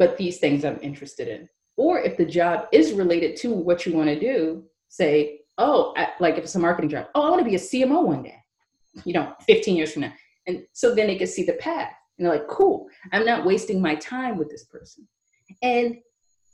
but 0.00 0.16
these 0.18 0.38
things 0.42 0.64
I'm 0.64 0.80
interested 0.90 1.28
in. 1.36 1.48
Or 1.78 2.00
if 2.00 2.16
the 2.16 2.26
job 2.26 2.66
is 2.72 2.92
related 2.92 3.36
to 3.36 3.52
what 3.52 3.86
you 3.86 3.94
want 3.94 4.08
to 4.08 4.18
do, 4.18 4.64
say, 4.88 5.40
oh, 5.58 5.94
I, 5.96 6.08
like 6.18 6.36
if 6.36 6.44
it's 6.44 6.56
a 6.56 6.58
marketing 6.58 6.90
job, 6.90 7.06
oh, 7.14 7.22
I 7.22 7.30
want 7.30 7.40
to 7.40 7.48
be 7.48 7.54
a 7.54 7.58
CMO 7.58 8.04
one 8.04 8.24
day, 8.24 8.36
you 9.04 9.12
know, 9.12 9.32
15 9.46 9.76
years 9.76 9.92
from 9.92 10.02
now. 10.02 10.12
And 10.48 10.64
so 10.72 10.92
then 10.92 11.06
they 11.06 11.16
can 11.16 11.28
see 11.28 11.44
the 11.44 11.52
path. 11.54 11.92
And 12.18 12.26
they're 12.26 12.34
like, 12.34 12.48
cool, 12.48 12.88
I'm 13.12 13.24
not 13.24 13.46
wasting 13.46 13.80
my 13.80 13.94
time 13.94 14.38
with 14.38 14.50
this 14.50 14.64
person. 14.64 15.06
And 15.62 15.98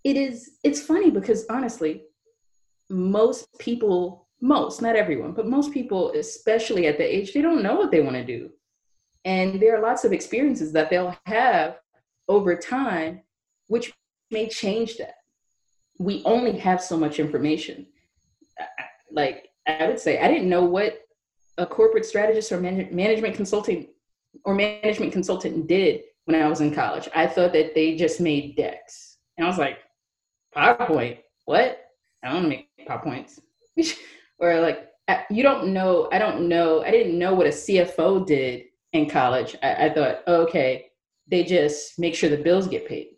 it 0.04 0.16
is, 0.18 0.58
it's 0.62 0.82
funny 0.82 1.10
because 1.10 1.46
honestly, 1.48 2.02
most 2.90 3.46
people, 3.58 4.28
most, 4.42 4.82
not 4.82 4.94
everyone, 4.94 5.32
but 5.32 5.46
most 5.46 5.72
people, 5.72 6.12
especially 6.12 6.86
at 6.86 6.98
the 6.98 7.16
age, 7.16 7.32
they 7.32 7.40
don't 7.40 7.62
know 7.62 7.76
what 7.76 7.90
they 7.90 8.02
want 8.02 8.16
to 8.16 8.24
do. 8.24 8.50
And 9.24 9.58
there 9.58 9.74
are 9.74 9.80
lots 9.80 10.04
of 10.04 10.12
experiences 10.12 10.70
that 10.72 10.90
they'll 10.90 11.16
have 11.24 11.78
over 12.28 12.56
time, 12.56 13.22
which 13.68 13.93
may 14.34 14.48
change 14.48 14.98
that. 14.98 15.14
We 15.98 16.22
only 16.26 16.58
have 16.58 16.82
so 16.82 16.98
much 16.98 17.18
information. 17.18 17.86
Like 19.10 19.48
I 19.66 19.86
would 19.86 19.98
say, 19.98 20.20
I 20.20 20.28
didn't 20.28 20.50
know 20.50 20.64
what 20.64 21.00
a 21.56 21.64
corporate 21.64 22.04
strategist 22.04 22.52
or 22.52 22.60
man- 22.60 22.88
management 22.90 23.36
consulting 23.36 23.88
or 24.44 24.54
management 24.54 25.12
consultant 25.12 25.66
did 25.66 26.02
when 26.24 26.40
I 26.40 26.48
was 26.48 26.60
in 26.60 26.74
college. 26.74 27.08
I 27.14 27.26
thought 27.26 27.52
that 27.52 27.74
they 27.74 27.96
just 27.96 28.20
made 28.20 28.56
decks. 28.56 29.18
And 29.38 29.46
I 29.46 29.48
was 29.48 29.58
like, 29.58 29.78
PowerPoint, 30.54 31.18
what? 31.44 31.80
I 32.22 32.32
don't 32.32 32.48
make 32.48 32.68
PowerPoints. 32.86 33.40
or 34.38 34.60
like, 34.60 34.88
you 35.30 35.42
don't 35.42 35.72
know, 35.72 36.08
I 36.12 36.18
don't 36.18 36.48
know, 36.48 36.82
I 36.82 36.90
didn't 36.90 37.18
know 37.18 37.34
what 37.34 37.46
a 37.46 37.50
CFO 37.50 38.26
did 38.26 38.64
in 38.92 39.08
college. 39.08 39.56
I, 39.62 39.86
I 39.86 39.94
thought, 39.94 40.26
okay, 40.26 40.86
they 41.28 41.44
just 41.44 41.98
make 41.98 42.14
sure 42.14 42.30
the 42.30 42.36
bills 42.36 42.66
get 42.66 42.88
paid. 42.88 43.13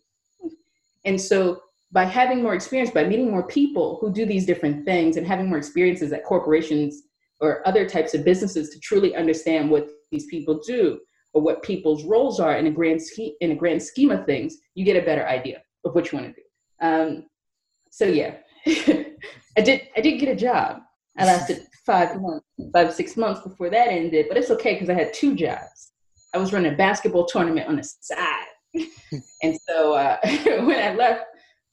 And 1.07 1.21
so 1.21 1.63
by 1.93 2.05
having 2.05 2.43
more 2.43 2.55
experience, 2.55 2.91
by 2.91 3.05
meeting 3.05 3.31
more 3.31 3.47
people 3.47 3.99
who 4.01 4.13
do 4.13 4.27
these 4.27 4.45
different 4.45 4.85
things 4.85 5.17
and 5.17 5.27
having 5.27 5.49
more 5.49 5.59
experiences 5.59 6.13
at 6.13 6.25
corporations 6.25 7.03
or 7.41 7.67
other 7.67 7.89
types 7.89 8.13
of 8.13 8.25
businesses 8.25 8.71
to 8.71 8.81
truly 8.81 9.15
understand 9.15 9.71
what 9.71 9.89
these 10.11 10.27
people 10.27 10.61
do 10.67 10.99
or 11.33 11.43
what 11.43 11.63
people's 11.63 12.05
roles 12.05 12.41
are 12.41 12.57
in 12.57 12.67
a 12.67 12.71
grand 12.71 13.01
scheme 13.01 13.33
in 13.41 13.53
a 13.53 13.55
grand 13.55 13.83
scheme 13.83 14.11
of 14.11 14.25
things, 14.27 14.57
you 14.75 14.85
get 14.85 15.01
a 15.01 15.05
better 15.05 15.27
idea 15.27 15.63
of 15.85 15.95
what 15.95 16.11
you 16.11 16.19
want 16.19 16.35
to 16.35 16.41
do. 16.41 16.47
Um, 16.87 17.27
so 17.91 18.07
yeah, 18.07 18.37
I 18.67 19.61
did 19.63 19.89
I 19.97 20.01
did 20.01 20.19
get 20.19 20.31
a 20.31 20.37
job. 20.37 20.81
I 21.19 21.25
lasted 21.25 21.67
five 21.85 22.21
months, 22.21 22.47
five 22.73 22.93
six 22.95 23.17
months 23.17 23.41
before 23.43 23.71
that 23.71 23.89
ended, 23.89 24.27
but 24.29 24.37
it's 24.37 24.51
okay 24.51 24.75
because 24.75 24.91
I 24.91 24.95
had 24.95 25.15
two 25.15 25.35
jobs. 25.35 25.93
I 26.35 26.39
was 26.39 26.53
running 26.53 26.73
a 26.73 26.77
basketball 26.77 27.27
tournament 27.27 27.69
on 27.69 27.77
the 27.77 27.85
side, 28.01 28.46
and 29.43 29.59
so 29.69 29.95
uh, 29.95 30.19
when 30.25 30.79
I 30.79 30.95
left 30.95 31.25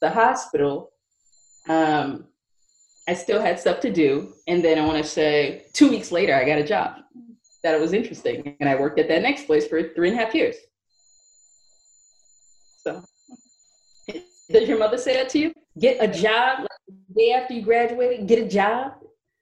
the 0.02 0.10
hospital, 0.10 0.92
um, 1.70 2.26
I 3.08 3.14
still 3.14 3.42
had 3.42 3.60
stuff 3.60 3.80
to 3.82 3.92
do. 3.92 4.34
And 4.48 4.64
then 4.64 4.80
I 4.80 4.86
want 4.86 5.04
to 5.04 5.10
say 5.10 5.66
two 5.74 5.90
weeks 5.90 6.12
later, 6.12 6.36
I 6.36 6.46
got 6.46 6.58
a 6.58 6.64
job 6.64 6.98
that 7.64 7.76
it 7.76 7.82
was 7.82 7.94
interesting. 7.94 8.56
And 8.60 8.70
I 8.70 8.76
worked 8.76 9.00
at 9.00 9.08
that 9.08 9.22
next 9.22 9.46
place 9.46 9.68
for 9.68 9.94
three 9.94 10.10
and 10.10 10.20
a 10.20 10.24
half 10.24 10.34
years. 10.34 10.56
So, 12.82 13.02
does 14.52 14.68
your 14.68 14.78
mother 14.78 14.98
say 14.98 15.16
that 15.16 15.30
to 15.30 15.40
you? 15.40 15.54
Get 15.80 15.98
a 16.02 16.08
job 16.08 16.60
like, 16.60 16.70
the 17.08 17.14
day 17.16 17.32
after 17.32 17.54
you 17.54 17.62
graduated, 17.62 18.28
get 18.28 18.40
a 18.40 18.48
job? 18.48 18.94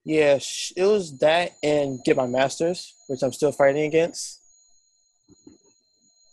Yeah, 0.06 0.40
it 0.76 0.86
was 0.86 1.18
that 1.20 1.52
and 1.64 2.00
get 2.04 2.18
my 2.18 2.28
master's, 2.28 2.94
which 3.08 3.24
I'm 3.24 3.34
still 3.34 3.52
fighting 3.52 3.84
against 3.84 4.41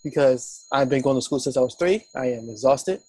because 0.08 0.66
I've 0.72 0.88
been 0.88 1.02
going 1.02 1.16
to 1.16 1.22
school 1.22 1.38
since 1.40 1.56
I 1.56 1.60
was 1.60 1.74
three. 1.74 2.04
I 2.14 2.26
am 2.32 2.48
exhausted. 2.50 3.00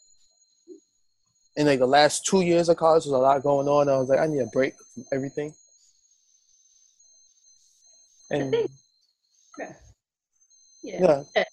And 1.57 1.67
like 1.67 1.79
the 1.79 1.87
last 1.87 2.25
two 2.25 2.41
years 2.41 2.69
of 2.69 2.77
college 2.77 3.05
was 3.05 3.13
a 3.13 3.17
lot 3.17 3.43
going 3.43 3.67
on. 3.67 3.89
I 3.89 3.97
was 3.97 4.07
like, 4.09 4.19
I 4.19 4.27
need 4.27 4.39
a 4.39 4.45
break 4.47 4.73
from 4.93 5.03
everything. 5.11 5.53
I 8.31 8.35
And 8.35 8.51
think- 8.51 8.71
Yeah. 9.57 9.73
Yeah. 10.83 11.23
yeah. 11.35 11.43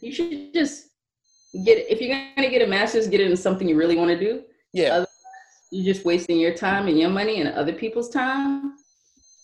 You 0.00 0.12
should 0.12 0.52
just 0.54 0.88
get 1.64 1.78
it. 1.78 1.86
If 1.90 2.00
you're 2.00 2.16
gonna 2.36 2.50
get 2.50 2.62
a 2.62 2.66
master's, 2.66 3.06
get 3.08 3.20
it 3.20 3.30
in 3.30 3.36
something 3.36 3.68
you 3.68 3.76
really 3.76 3.96
want 3.96 4.10
to 4.10 4.18
do. 4.18 4.42
Yeah. 4.72 4.88
Otherwise, 4.90 5.08
you're 5.70 5.94
just 5.94 6.04
wasting 6.04 6.38
your 6.38 6.54
time 6.54 6.88
and 6.88 6.98
your 6.98 7.10
money 7.10 7.40
and 7.40 7.48
other 7.50 7.72
people's 7.72 8.08
time. 8.10 8.76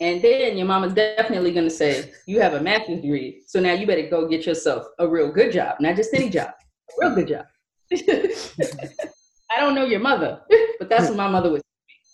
And 0.00 0.20
then 0.20 0.58
your 0.58 0.66
mama's 0.66 0.92
definitely 0.92 1.52
gonna 1.52 1.70
say, 1.70 2.12
You 2.26 2.40
have 2.40 2.54
a 2.54 2.60
master's 2.60 3.00
degree. 3.00 3.42
So 3.46 3.60
now 3.60 3.72
you 3.72 3.86
better 3.86 4.08
go 4.08 4.28
get 4.28 4.46
yourself 4.46 4.86
a 4.98 5.08
real 5.08 5.32
good 5.32 5.52
job, 5.52 5.76
not 5.80 5.96
just 5.96 6.12
any 6.12 6.28
job, 6.28 6.50
real 6.98 7.14
good 7.14 7.28
job. 7.28 7.46
I 7.92 9.60
don't 9.60 9.74
know 9.74 9.84
your 9.84 10.00
mother, 10.00 10.40
but 10.78 10.88
that's 10.88 11.08
what 11.08 11.16
my 11.16 11.28
mother 11.28 11.60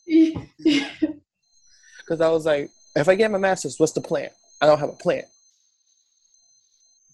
say. 0.06 0.36
Because 1.98 2.20
I 2.20 2.28
was 2.30 2.44
like, 2.44 2.68
if 2.96 3.08
I 3.08 3.14
get 3.14 3.30
my 3.30 3.38
master's, 3.38 3.78
what's 3.78 3.92
the 3.92 4.00
plan? 4.00 4.28
I 4.60 4.66
don't 4.66 4.78
have 4.78 4.90
a 4.90 4.94
plan. 4.94 5.22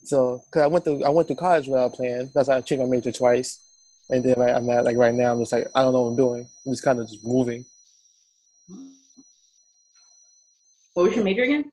So, 0.03 0.43
cause 0.51 0.63
I 0.63 0.67
went 0.67 0.85
to 0.87 1.05
I 1.05 1.11
went 1.11 1.29
to 1.29 1.35
college 1.35 1.69
without 1.69 1.93
a 1.93 1.97
plan. 1.97 2.31
That's 2.35 2.49
why 2.49 2.57
I 2.57 2.61
changed 2.63 2.83
my 2.83 2.89
major 2.89 3.13
twice, 3.13 3.61
and 4.09 4.25
then 4.25 4.37
like, 4.39 4.55
I'm 4.55 4.69
at 4.71 4.85
like 4.85 4.97
right 4.97 5.15
now. 5.15 5.33
I'm 5.33 5.39
just 5.41 5.53
like 5.53 5.69
I 5.75 5.83
don't 5.83 5.93
know 5.93 6.03
what 6.03 6.09
I'm 6.09 6.17
doing. 6.17 6.49
I'm 6.67 6.73
just 6.73 6.83
kind 6.83 6.99
of 6.99 7.09
just 7.09 7.25
moving. 7.25 7.67
What 10.99 11.05
was 11.05 11.15
your 11.15 11.25
major 11.25 11.45
again? 11.45 11.71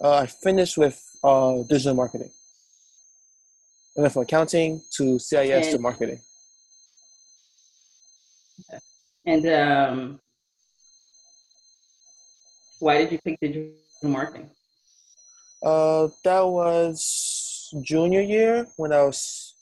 Uh, 0.00 0.18
I 0.18 0.26
finished 0.26 0.78
with 0.78 0.96
uh, 1.24 1.64
digital 1.68 1.92
marketing. 1.92 2.30
I 3.98 4.02
went 4.02 4.12
from 4.12 4.22
accounting 4.22 4.80
to 4.92 5.18
CIS 5.18 5.50
and, 5.50 5.64
to 5.74 5.78
marketing. 5.80 6.20
And 9.26 9.44
um, 9.48 10.20
why 12.78 12.98
did 12.98 13.10
you 13.10 13.18
pick 13.18 13.40
digital 13.40 13.72
marketing? 14.04 14.48
Uh, 15.64 16.06
that 16.22 16.46
was 16.46 17.74
junior 17.82 18.20
year 18.20 18.68
when 18.76 18.92
I 18.92 19.02
was 19.02 19.52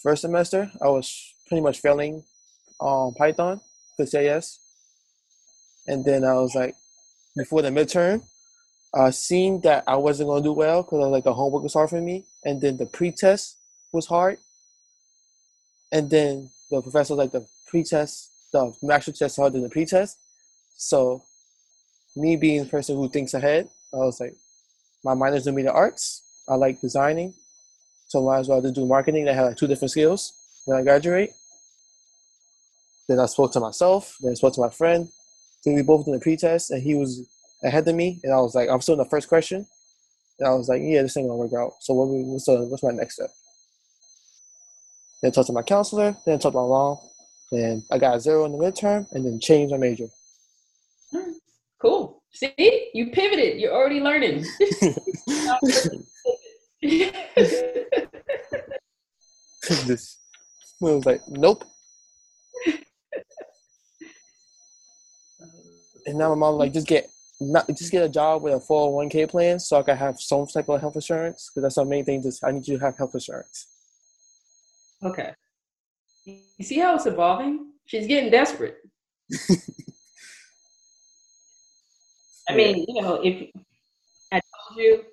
first 0.00 0.22
semester. 0.22 0.70
I 0.80 0.86
was 0.90 1.34
pretty 1.48 1.60
much 1.60 1.80
failing 1.80 2.22
um, 2.80 3.14
Python 3.14 3.60
for 3.96 4.06
CIS. 4.06 4.60
And 5.88 6.04
then 6.04 6.22
I 6.22 6.34
was 6.34 6.54
like, 6.54 6.76
before 7.36 7.62
the 7.62 7.70
midterm, 7.70 8.22
uh, 8.94 9.10
seeing 9.10 9.60
that 9.62 9.84
I 9.86 9.96
wasn't 9.96 10.34
to 10.34 10.42
do 10.42 10.52
well 10.52 10.82
because 10.82 11.10
like 11.10 11.24
the 11.24 11.32
homework 11.32 11.62
was 11.62 11.74
hard 11.74 11.90
for 11.90 12.00
me, 12.00 12.24
and 12.44 12.60
then 12.60 12.76
the 12.76 12.86
pre-test 12.86 13.56
was 13.92 14.06
hard, 14.06 14.38
and 15.90 16.10
then 16.10 16.50
the 16.70 16.82
professor 16.82 17.14
like 17.14 17.32
the 17.32 17.46
pretest, 17.66 18.30
the 18.52 18.72
master 18.82 19.12
test 19.12 19.36
harder 19.36 19.54
than 19.54 19.62
the 19.62 19.70
pre-test. 19.70 20.18
So, 20.76 21.22
me 22.16 22.36
being 22.36 22.64
the 22.64 22.68
person 22.68 22.96
who 22.96 23.08
thinks 23.08 23.34
ahead, 23.34 23.68
I 23.92 23.98
was 23.98 24.20
like, 24.20 24.34
my 25.04 25.14
minor's 25.14 25.46
in 25.46 25.54
media 25.54 25.70
arts. 25.70 26.22
I 26.48 26.54
like 26.54 26.80
designing, 26.80 27.34
so 28.08 28.22
might 28.22 28.40
as 28.40 28.48
well 28.48 28.60
just 28.60 28.74
do 28.74 28.84
marketing. 28.84 29.28
I 29.28 29.32
had 29.32 29.42
like 29.42 29.56
two 29.56 29.66
different 29.66 29.92
skills 29.92 30.32
when 30.66 30.78
I 30.78 30.82
graduate. 30.82 31.30
Then 33.08 33.20
I 33.20 33.26
spoke 33.26 33.52
to 33.52 33.60
myself. 33.60 34.16
Then 34.20 34.32
I 34.32 34.34
spoke 34.34 34.54
to 34.54 34.60
my 34.60 34.70
friend. 34.70 35.08
Then 35.64 35.74
we 35.74 35.82
both 35.82 36.04
did 36.04 36.14
the 36.14 36.20
pre-test, 36.20 36.70
and 36.70 36.82
he 36.82 36.94
was 36.94 37.28
ahead 37.62 37.86
of 37.86 37.94
me, 37.94 38.20
and 38.24 38.32
I 38.32 38.40
was 38.40 38.54
like, 38.54 38.68
I'm 38.68 38.80
still 38.80 38.94
in 38.94 38.98
the 38.98 39.04
first 39.04 39.28
question, 39.28 39.66
and 40.38 40.48
I 40.48 40.54
was 40.54 40.68
like, 40.68 40.82
yeah, 40.82 41.02
this 41.02 41.16
ain't 41.16 41.28
gonna 41.28 41.36
work 41.36 41.52
out. 41.52 41.72
So 41.80 41.94
what? 41.94 42.08
What's 42.08 42.46
the, 42.46 42.64
what's 42.64 42.82
my 42.82 42.90
next 42.90 43.14
step? 43.14 43.30
Then 45.22 45.30
I 45.30 45.32
talked 45.32 45.46
to 45.46 45.52
my 45.52 45.62
counselor. 45.62 46.16
Then 46.26 46.34
I 46.34 46.38
talked 46.38 46.54
to 46.54 46.60
my 46.60 46.66
mom. 46.66 46.98
Then 47.52 47.84
I 47.90 47.98
got 47.98 48.16
a 48.16 48.20
zero 48.20 48.44
in 48.44 48.52
the 48.52 48.58
midterm, 48.58 49.06
and 49.12 49.24
then 49.24 49.38
changed 49.40 49.72
my 49.72 49.78
major. 49.78 50.06
Cool. 51.80 52.22
See, 52.32 52.90
you 52.94 53.10
pivoted. 53.10 53.60
You're 53.60 53.72
already 53.72 53.98
learning. 53.98 54.46
this 59.86 60.18
I 60.80 60.84
was 60.84 61.04
like, 61.06 61.20
nope. 61.28 61.64
And 66.06 66.18
now 66.18 66.30
my 66.30 66.34
mom 66.34 66.54
like 66.54 66.72
just 66.72 66.86
get 66.86 67.10
not 67.40 67.66
just 67.68 67.92
get 67.92 68.04
a 68.04 68.08
job 68.08 68.42
with 68.42 68.54
a 68.54 68.58
401k 68.58 69.28
plan 69.28 69.58
so 69.58 69.78
I 69.78 69.82
can 69.82 69.96
have 69.96 70.20
some 70.20 70.46
type 70.46 70.68
of 70.68 70.80
health 70.80 70.94
insurance 70.94 71.50
because 71.50 71.62
that's 71.62 71.74
the 71.74 71.84
main 71.84 72.04
thing. 72.04 72.22
Just 72.22 72.44
I 72.44 72.50
need 72.50 72.66
you 72.66 72.78
to 72.78 72.84
have 72.84 72.96
health 72.96 73.14
insurance. 73.14 73.66
Okay. 75.02 75.32
You 76.24 76.64
see 76.64 76.78
how 76.78 76.94
it's 76.94 77.06
evolving? 77.06 77.72
She's 77.86 78.06
getting 78.06 78.30
desperate. 78.30 78.76
I 82.48 82.54
mean, 82.54 82.84
you 82.86 83.02
know, 83.02 83.20
if 83.22 83.50
I 84.32 84.40
told 84.40 84.78
you 84.78 85.04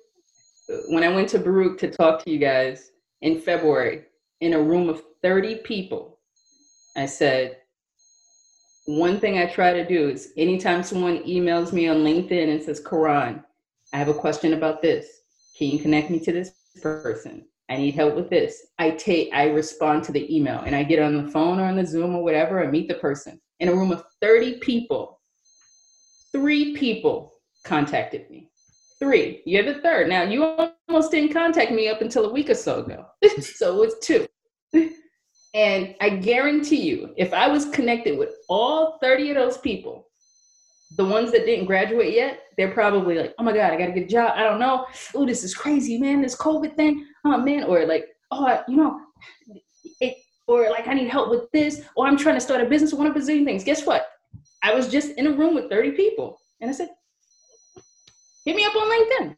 when 0.88 1.02
I 1.02 1.08
went 1.08 1.28
to 1.30 1.38
Baruch 1.38 1.78
to 1.78 1.90
talk 1.90 2.22
to 2.24 2.30
you 2.30 2.38
guys 2.38 2.92
in 3.22 3.40
February 3.40 4.04
in 4.40 4.54
a 4.54 4.62
room 4.62 4.88
of 4.88 5.02
30 5.22 5.56
people, 5.56 6.18
I 6.96 7.06
said, 7.06 7.56
one 8.96 9.20
thing 9.20 9.38
I 9.38 9.46
try 9.46 9.72
to 9.72 9.86
do 9.86 10.08
is 10.08 10.32
anytime 10.36 10.82
someone 10.82 11.22
emails 11.24 11.72
me 11.72 11.88
on 11.88 11.98
LinkedIn 11.98 12.52
and 12.52 12.62
says, 12.62 12.80
Karan, 12.80 13.44
I 13.92 13.98
have 13.98 14.08
a 14.08 14.14
question 14.14 14.54
about 14.54 14.82
this. 14.82 15.06
Can 15.56 15.68
you 15.68 15.78
connect 15.78 16.10
me 16.10 16.18
to 16.20 16.32
this 16.32 16.52
person? 16.82 17.46
I 17.68 17.76
need 17.76 17.94
help 17.94 18.16
with 18.16 18.30
this. 18.30 18.66
I 18.78 18.90
take, 18.90 19.32
I 19.32 19.50
respond 19.50 20.02
to 20.04 20.12
the 20.12 20.34
email 20.34 20.60
and 20.66 20.74
I 20.74 20.82
get 20.82 20.98
on 20.98 21.16
the 21.16 21.30
phone 21.30 21.60
or 21.60 21.66
on 21.66 21.76
the 21.76 21.86
Zoom 21.86 22.16
or 22.16 22.24
whatever 22.24 22.60
and 22.60 22.72
meet 22.72 22.88
the 22.88 22.94
person. 22.94 23.40
In 23.60 23.68
a 23.68 23.74
room 23.74 23.92
of 23.92 24.04
30 24.20 24.58
people, 24.58 25.20
three 26.32 26.74
people 26.76 27.34
contacted 27.64 28.28
me. 28.28 28.50
Three. 28.98 29.42
You're 29.46 29.62
the 29.62 29.80
third. 29.80 30.08
Now 30.08 30.22
you 30.22 30.44
almost 30.88 31.10
didn't 31.10 31.32
contact 31.32 31.70
me 31.70 31.88
up 31.88 32.02
until 32.02 32.26
a 32.26 32.32
week 32.32 32.50
or 32.50 32.54
so 32.54 32.80
ago. 32.82 33.06
so 33.40 33.82
it's 33.82 34.04
two. 34.04 34.26
And 35.54 35.96
I 36.00 36.10
guarantee 36.10 36.82
you, 36.82 37.12
if 37.16 37.32
I 37.32 37.48
was 37.48 37.66
connected 37.66 38.18
with 38.18 38.34
all 38.48 38.98
30 39.02 39.30
of 39.30 39.36
those 39.36 39.58
people, 39.58 40.06
the 40.96 41.04
ones 41.04 41.32
that 41.32 41.44
didn't 41.44 41.66
graduate 41.66 42.14
yet, 42.14 42.40
they're 42.56 42.72
probably 42.72 43.16
like, 43.16 43.34
oh 43.38 43.42
my 43.42 43.52
God, 43.52 43.72
I 43.72 43.76
got 43.76 43.86
to 43.86 43.92
get 43.92 44.04
a 44.04 44.06
job. 44.06 44.32
I 44.36 44.44
don't 44.44 44.60
know. 44.60 44.86
Oh, 45.14 45.26
this 45.26 45.42
is 45.42 45.54
crazy, 45.54 45.98
man. 45.98 46.22
This 46.22 46.36
COVID 46.36 46.76
thing. 46.76 47.06
Oh, 47.24 47.38
man. 47.38 47.64
Or 47.64 47.84
like, 47.86 48.06
oh, 48.30 48.62
you 48.68 48.76
know, 48.76 49.00
it, 50.00 50.16
or 50.46 50.68
like, 50.70 50.86
I 50.88 50.94
need 50.94 51.08
help 51.08 51.30
with 51.30 51.50
this. 51.52 51.82
Or 51.96 52.06
I'm 52.06 52.16
trying 52.16 52.36
to 52.36 52.40
start 52.40 52.60
a 52.60 52.66
business. 52.66 52.92
I 52.92 52.96
want 52.96 53.12
to 53.12 53.20
bazillion 53.20 53.44
things. 53.44 53.64
Guess 53.64 53.86
what? 53.86 54.06
I 54.62 54.74
was 54.74 54.88
just 54.88 55.12
in 55.12 55.26
a 55.26 55.32
room 55.32 55.54
with 55.54 55.70
30 55.70 55.92
people. 55.92 56.40
And 56.60 56.70
I 56.70 56.72
said, 56.72 56.90
hit 58.44 58.54
me 58.54 58.64
up 58.64 58.74
on 58.76 58.88
LinkedIn. 58.88 59.36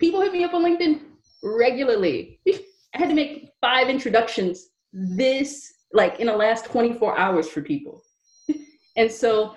People 0.00 0.20
hit 0.20 0.32
me 0.32 0.44
up 0.44 0.54
on 0.54 0.64
LinkedIn 0.64 1.00
regularly. 1.42 2.40
I 2.48 2.98
had 2.98 3.08
to 3.08 3.14
make 3.14 3.50
five 3.60 3.88
introductions 3.88 4.68
this 4.94 5.74
like 5.92 6.20
in 6.20 6.28
the 6.28 6.36
last 6.36 6.66
24 6.66 7.18
hours 7.18 7.48
for 7.48 7.60
people. 7.60 8.02
and 8.96 9.10
so, 9.10 9.54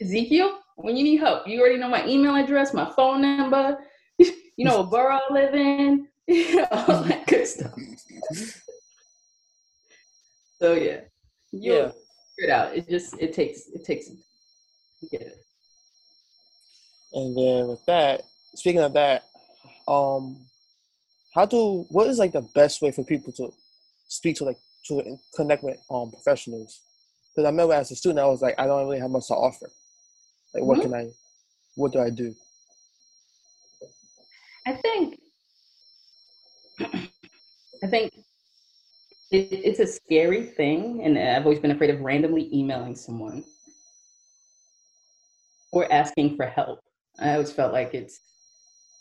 Ezekiel, 0.00 0.58
when 0.76 0.96
you 0.96 1.04
need 1.04 1.16
help, 1.16 1.46
you 1.46 1.60
already 1.60 1.78
know 1.78 1.88
my 1.88 2.06
email 2.06 2.34
address, 2.34 2.74
my 2.74 2.90
phone 2.96 3.22
number, 3.22 3.78
you 4.18 4.64
know 4.64 4.80
what 4.80 4.90
borough 4.90 5.20
I 5.28 5.32
live 5.32 5.54
in, 5.54 6.08
all 6.70 7.02
that 7.04 7.26
good 7.26 7.46
stuff. 7.46 7.74
so 10.58 10.72
yeah, 10.72 11.00
you 11.52 11.72
yeah. 11.72 11.90
figure 11.90 11.94
it 12.38 12.50
out. 12.50 12.74
It 12.74 12.88
just 12.88 13.18
it 13.20 13.32
takes 13.34 13.68
it 13.68 13.84
takes 13.84 14.08
to 14.08 14.16
get 15.10 15.20
it. 15.22 15.36
And 17.12 17.36
then 17.36 17.68
with 17.68 17.84
that, 17.86 18.22
speaking 18.54 18.82
of 18.82 18.92
that, 18.94 19.24
um, 19.88 20.36
how 21.34 21.46
do 21.46 21.86
what 21.90 22.08
is 22.08 22.18
like 22.18 22.32
the 22.32 22.46
best 22.54 22.82
way 22.82 22.90
for 22.90 23.04
people 23.04 23.32
to 23.34 23.52
speak 24.08 24.36
to 24.36 24.44
like 24.44 24.58
to 24.88 25.18
connect 25.34 25.62
with 25.62 25.78
um 25.90 26.10
professionals. 26.10 26.80
Because 27.34 27.46
I 27.46 27.50
remember 27.50 27.74
as 27.74 27.90
a 27.90 27.96
student, 27.96 28.20
I 28.20 28.26
was 28.26 28.40
like, 28.40 28.54
I 28.58 28.66
don't 28.66 28.86
really 28.86 29.00
have 29.00 29.10
much 29.10 29.26
to 29.28 29.34
offer. 29.34 29.70
Like, 30.54 30.64
what 30.64 30.78
mm-hmm. 30.78 30.92
can 30.92 31.00
I, 31.00 31.10
what 31.74 31.92
do 31.92 32.00
I 32.00 32.08
do? 32.08 32.34
I 34.66 34.72
think, 34.72 35.20
I 36.80 37.86
think 37.88 38.12
it, 39.30 39.48
it's 39.52 39.80
a 39.80 39.86
scary 39.86 40.46
thing, 40.46 41.02
and 41.04 41.18
I've 41.18 41.44
always 41.44 41.58
been 41.58 41.72
afraid 41.72 41.90
of 41.90 42.00
randomly 42.00 42.48
emailing 42.54 42.94
someone 42.94 43.44
or 45.72 45.92
asking 45.92 46.36
for 46.36 46.46
help. 46.46 46.80
I 47.18 47.32
always 47.32 47.52
felt 47.52 47.74
like 47.74 47.92
it's 47.92 48.20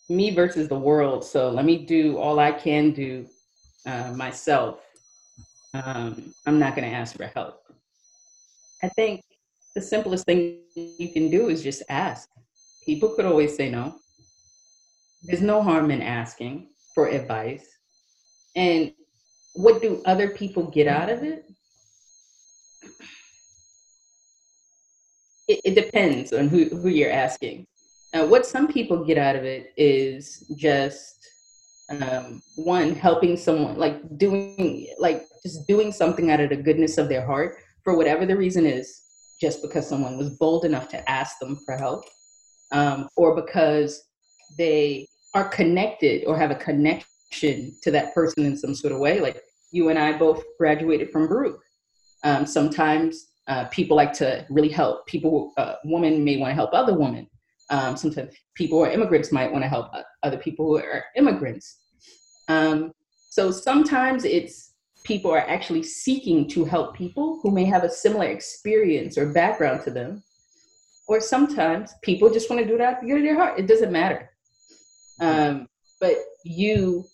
me 0.09 0.31
versus 0.31 0.67
the 0.67 0.77
world. 0.77 1.23
So 1.23 1.49
let 1.49 1.63
me 1.63 1.85
do 1.85 2.17
all 2.17 2.39
I 2.39 2.51
can 2.51 2.91
do 2.91 3.27
uh, 3.85 4.11
myself 4.11 4.79
um, 5.83 6.33
I'm 6.45 6.59
not 6.59 6.75
going 6.75 6.89
to 6.89 6.95
ask 6.95 7.15
for 7.15 7.25
help. 7.25 7.61
I 8.83 8.89
think 8.89 9.23
the 9.75 9.81
simplest 9.81 10.25
thing 10.25 10.59
you 10.75 11.11
can 11.11 11.29
do 11.29 11.49
is 11.49 11.63
just 11.63 11.83
ask. 11.89 12.29
People 12.85 13.09
could 13.09 13.25
always 13.25 13.55
say 13.55 13.69
no. 13.69 13.95
There's 15.23 15.41
no 15.41 15.61
harm 15.61 15.91
in 15.91 16.01
asking 16.01 16.69
for 16.93 17.07
advice. 17.07 17.67
And 18.55 18.93
what 19.53 19.81
do 19.81 20.01
other 20.05 20.29
people 20.29 20.63
get 20.69 20.87
out 20.87 21.09
of 21.09 21.23
it? 21.23 21.45
It, 25.47 25.61
it 25.65 25.75
depends 25.75 26.31
on 26.31 26.47
who, 26.47 26.65
who 26.65 26.89
you're 26.89 27.11
asking. 27.11 27.67
What 28.13 28.45
some 28.45 28.71
people 28.71 29.03
get 29.03 29.17
out 29.17 29.35
of 29.35 29.43
it 29.43 29.73
is 29.75 30.47
just 30.55 31.27
um, 31.89 32.41
one 32.55 32.95
helping 32.95 33.37
someone 33.37 33.77
like 33.77 34.17
doing 34.17 34.87
like 34.97 35.25
just 35.43 35.67
doing 35.67 35.91
something 35.91 36.31
out 36.31 36.39
of 36.39 36.49
the 36.49 36.55
goodness 36.55 36.97
of 36.97 37.09
their 37.09 37.25
heart 37.25 37.57
for 37.83 37.95
whatever 37.95 38.25
the 38.25 38.35
reason 38.35 38.65
is 38.65 39.01
just 39.39 39.61
because 39.61 39.87
someone 39.87 40.17
was 40.17 40.31
bold 40.37 40.65
enough 40.65 40.89
to 40.89 41.09
ask 41.09 41.37
them 41.39 41.57
for 41.65 41.77
help 41.77 42.03
um, 42.71 43.07
or 43.15 43.35
because 43.35 44.03
they 44.57 45.07
are 45.33 45.47
connected 45.49 46.25
or 46.25 46.37
have 46.37 46.51
a 46.51 46.55
connection 46.55 47.75
to 47.81 47.91
that 47.91 48.13
person 48.13 48.45
in 48.45 48.57
some 48.57 48.73
sort 48.73 48.93
of 48.93 48.99
way. 48.99 49.19
Like 49.19 49.41
you 49.71 49.89
and 49.89 49.99
i 49.99 50.17
both 50.17 50.43
graduated 50.57 51.11
from 51.11 51.27
baruch. 51.27 51.59
Um, 52.23 52.45
sometimes 52.45 53.27
uh, 53.47 53.65
people 53.65 53.95
like 53.95 54.13
to 54.13 54.45
really 54.49 54.69
help 54.69 55.05
people 55.05 55.53
uh, 55.57 55.75
women 55.83 56.23
may 56.23 56.37
want 56.37 56.51
to 56.51 56.55
help 56.55 56.73
other 56.73 56.97
women. 56.97 57.27
Um, 57.69 57.97
sometimes 57.97 58.33
people 58.55 58.79
or 58.79 58.89
immigrants 58.89 59.31
might 59.31 59.51
want 59.51 59.63
to 59.63 59.69
help 59.69 59.91
other 60.25 60.37
people 60.37 60.65
who 60.65 60.77
are 60.77 61.05
immigrants. 61.15 61.79
Um, 62.47 62.91
so 63.29 63.51
sometimes 63.51 64.25
it's 64.25 64.73
people 65.03 65.31
are 65.31 65.47
actually 65.47 65.83
seeking 65.83 66.47
to 66.49 66.65
help 66.65 66.95
people 66.95 67.39
who 67.43 67.51
may 67.51 67.65
have 67.65 67.83
a 67.83 67.89
similar 67.89 68.25
experience 68.25 69.17
or 69.17 69.31
background 69.31 69.83
to 69.83 69.91
them. 69.91 70.23
Or 71.07 71.21
sometimes 71.21 71.93
people 72.01 72.31
just 72.31 72.49
want 72.49 72.61
to 72.61 72.67
do 72.67 72.75
it 72.75 72.81
out 72.81 73.03
of 73.03 73.07
their 73.07 73.35
heart. 73.35 73.59
It 73.59 73.67
doesn't 73.67 73.91
matter. 73.91 74.31
Um, 75.19 75.67
but 76.01 76.15
you 76.43 77.05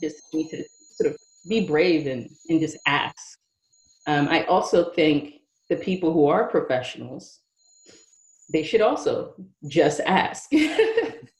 just 0.00 0.16
need 0.32 0.48
to 0.48 0.64
sort 0.96 1.12
of 1.12 1.18
be 1.46 1.66
brave 1.66 2.06
and, 2.06 2.30
and 2.48 2.60
just 2.60 2.78
ask. 2.86 3.38
Um, 4.06 4.28
I 4.28 4.44
also 4.44 4.90
think 4.92 5.34
the 5.68 5.76
people 5.76 6.12
who 6.12 6.26
are 6.26 6.48
professionals 6.48 7.40
they 8.52 8.62
should 8.62 8.80
also 8.80 9.34
just 9.66 10.00
ask. 10.00 10.50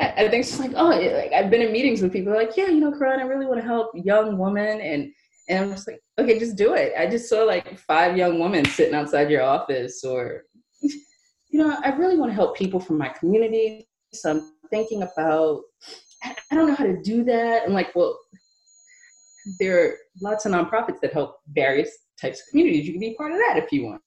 I 0.00 0.28
think 0.28 0.44
it's 0.44 0.58
like, 0.58 0.72
oh, 0.74 0.88
like 0.88 1.32
I've 1.32 1.50
been 1.50 1.62
in 1.62 1.72
meetings 1.72 2.02
with 2.02 2.12
people 2.12 2.34
like, 2.34 2.56
yeah, 2.56 2.66
you 2.66 2.80
know, 2.80 2.92
Karan, 2.92 3.20
I 3.20 3.24
really 3.24 3.46
want 3.46 3.60
to 3.60 3.66
help 3.66 3.90
young 3.94 4.38
women, 4.38 4.80
and 4.80 5.12
and 5.48 5.64
I'm 5.64 5.70
just 5.72 5.88
like, 5.88 6.00
okay, 6.18 6.38
just 6.38 6.56
do 6.56 6.74
it. 6.74 6.92
I 6.98 7.06
just 7.06 7.28
saw 7.28 7.44
like 7.44 7.78
five 7.78 8.16
young 8.16 8.38
women 8.38 8.64
sitting 8.64 8.94
outside 8.94 9.30
your 9.30 9.42
office, 9.42 10.04
or 10.04 10.44
you 10.80 11.58
know, 11.58 11.76
I 11.84 11.90
really 11.90 12.16
want 12.16 12.30
to 12.30 12.34
help 12.34 12.56
people 12.56 12.80
from 12.80 12.98
my 12.98 13.08
community. 13.08 13.88
So 14.12 14.30
I'm 14.30 14.52
thinking 14.70 15.02
about, 15.02 15.62
I 16.24 16.54
don't 16.54 16.66
know 16.66 16.74
how 16.74 16.84
to 16.84 17.00
do 17.02 17.24
that. 17.24 17.64
I'm 17.66 17.72
like, 17.72 17.94
well, 17.94 18.18
there 19.58 19.84
are 19.84 19.94
lots 20.20 20.46
of 20.46 20.52
nonprofits 20.52 21.00
that 21.00 21.12
help 21.12 21.38
various 21.52 21.90
types 22.20 22.40
of 22.40 22.46
communities. 22.50 22.86
You 22.86 22.92
can 22.92 23.00
be 23.00 23.14
part 23.14 23.32
of 23.32 23.38
that 23.38 23.56
if 23.56 23.72
you 23.72 23.86
want. 23.86 24.02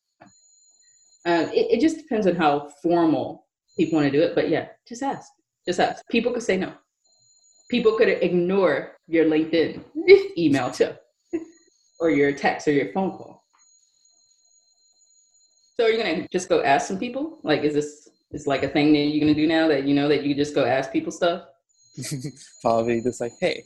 Um, 1.25 1.49
it, 1.53 1.71
it 1.71 1.81
just 1.81 1.97
depends 1.97 2.27
on 2.27 2.35
how 2.35 2.69
formal 2.81 3.42
people 3.77 3.99
want 3.99 4.11
to 4.11 4.17
do 4.17 4.23
it. 4.23 4.35
But 4.35 4.49
yeah, 4.49 4.67
just 4.87 5.03
ask. 5.03 5.31
Just 5.65 5.79
ask. 5.79 6.03
People 6.09 6.31
could 6.33 6.43
say 6.43 6.57
no. 6.57 6.73
People 7.69 7.97
could 7.97 8.09
ignore 8.09 8.97
your 9.07 9.25
LinkedIn 9.25 9.83
email 10.37 10.69
too, 10.71 10.91
or 11.99 12.09
your 12.09 12.31
text 12.33 12.67
or 12.67 12.71
your 12.71 12.91
phone 12.91 13.11
call. 13.11 13.43
So 15.77 15.85
are 15.85 15.89
you 15.89 15.97
gonna 15.97 16.27
just 16.27 16.49
go 16.49 16.61
ask 16.61 16.87
some 16.87 16.99
people? 16.99 17.39
Like, 17.43 17.63
is 17.63 17.73
this 17.73 18.09
is 18.31 18.45
like 18.45 18.63
a 18.63 18.67
thing 18.67 18.93
that 18.93 18.99
you're 18.99 19.21
gonna 19.21 19.33
do 19.33 19.47
now 19.47 19.67
that 19.69 19.85
you 19.85 19.95
know 19.95 20.07
that 20.07 20.23
you 20.23 20.35
just 20.35 20.53
go 20.53 20.65
ask 20.65 20.91
people 20.91 21.11
stuff? 21.11 21.43
Probably 22.61 23.01
just 23.01 23.21
like, 23.21 23.33
hey. 23.39 23.63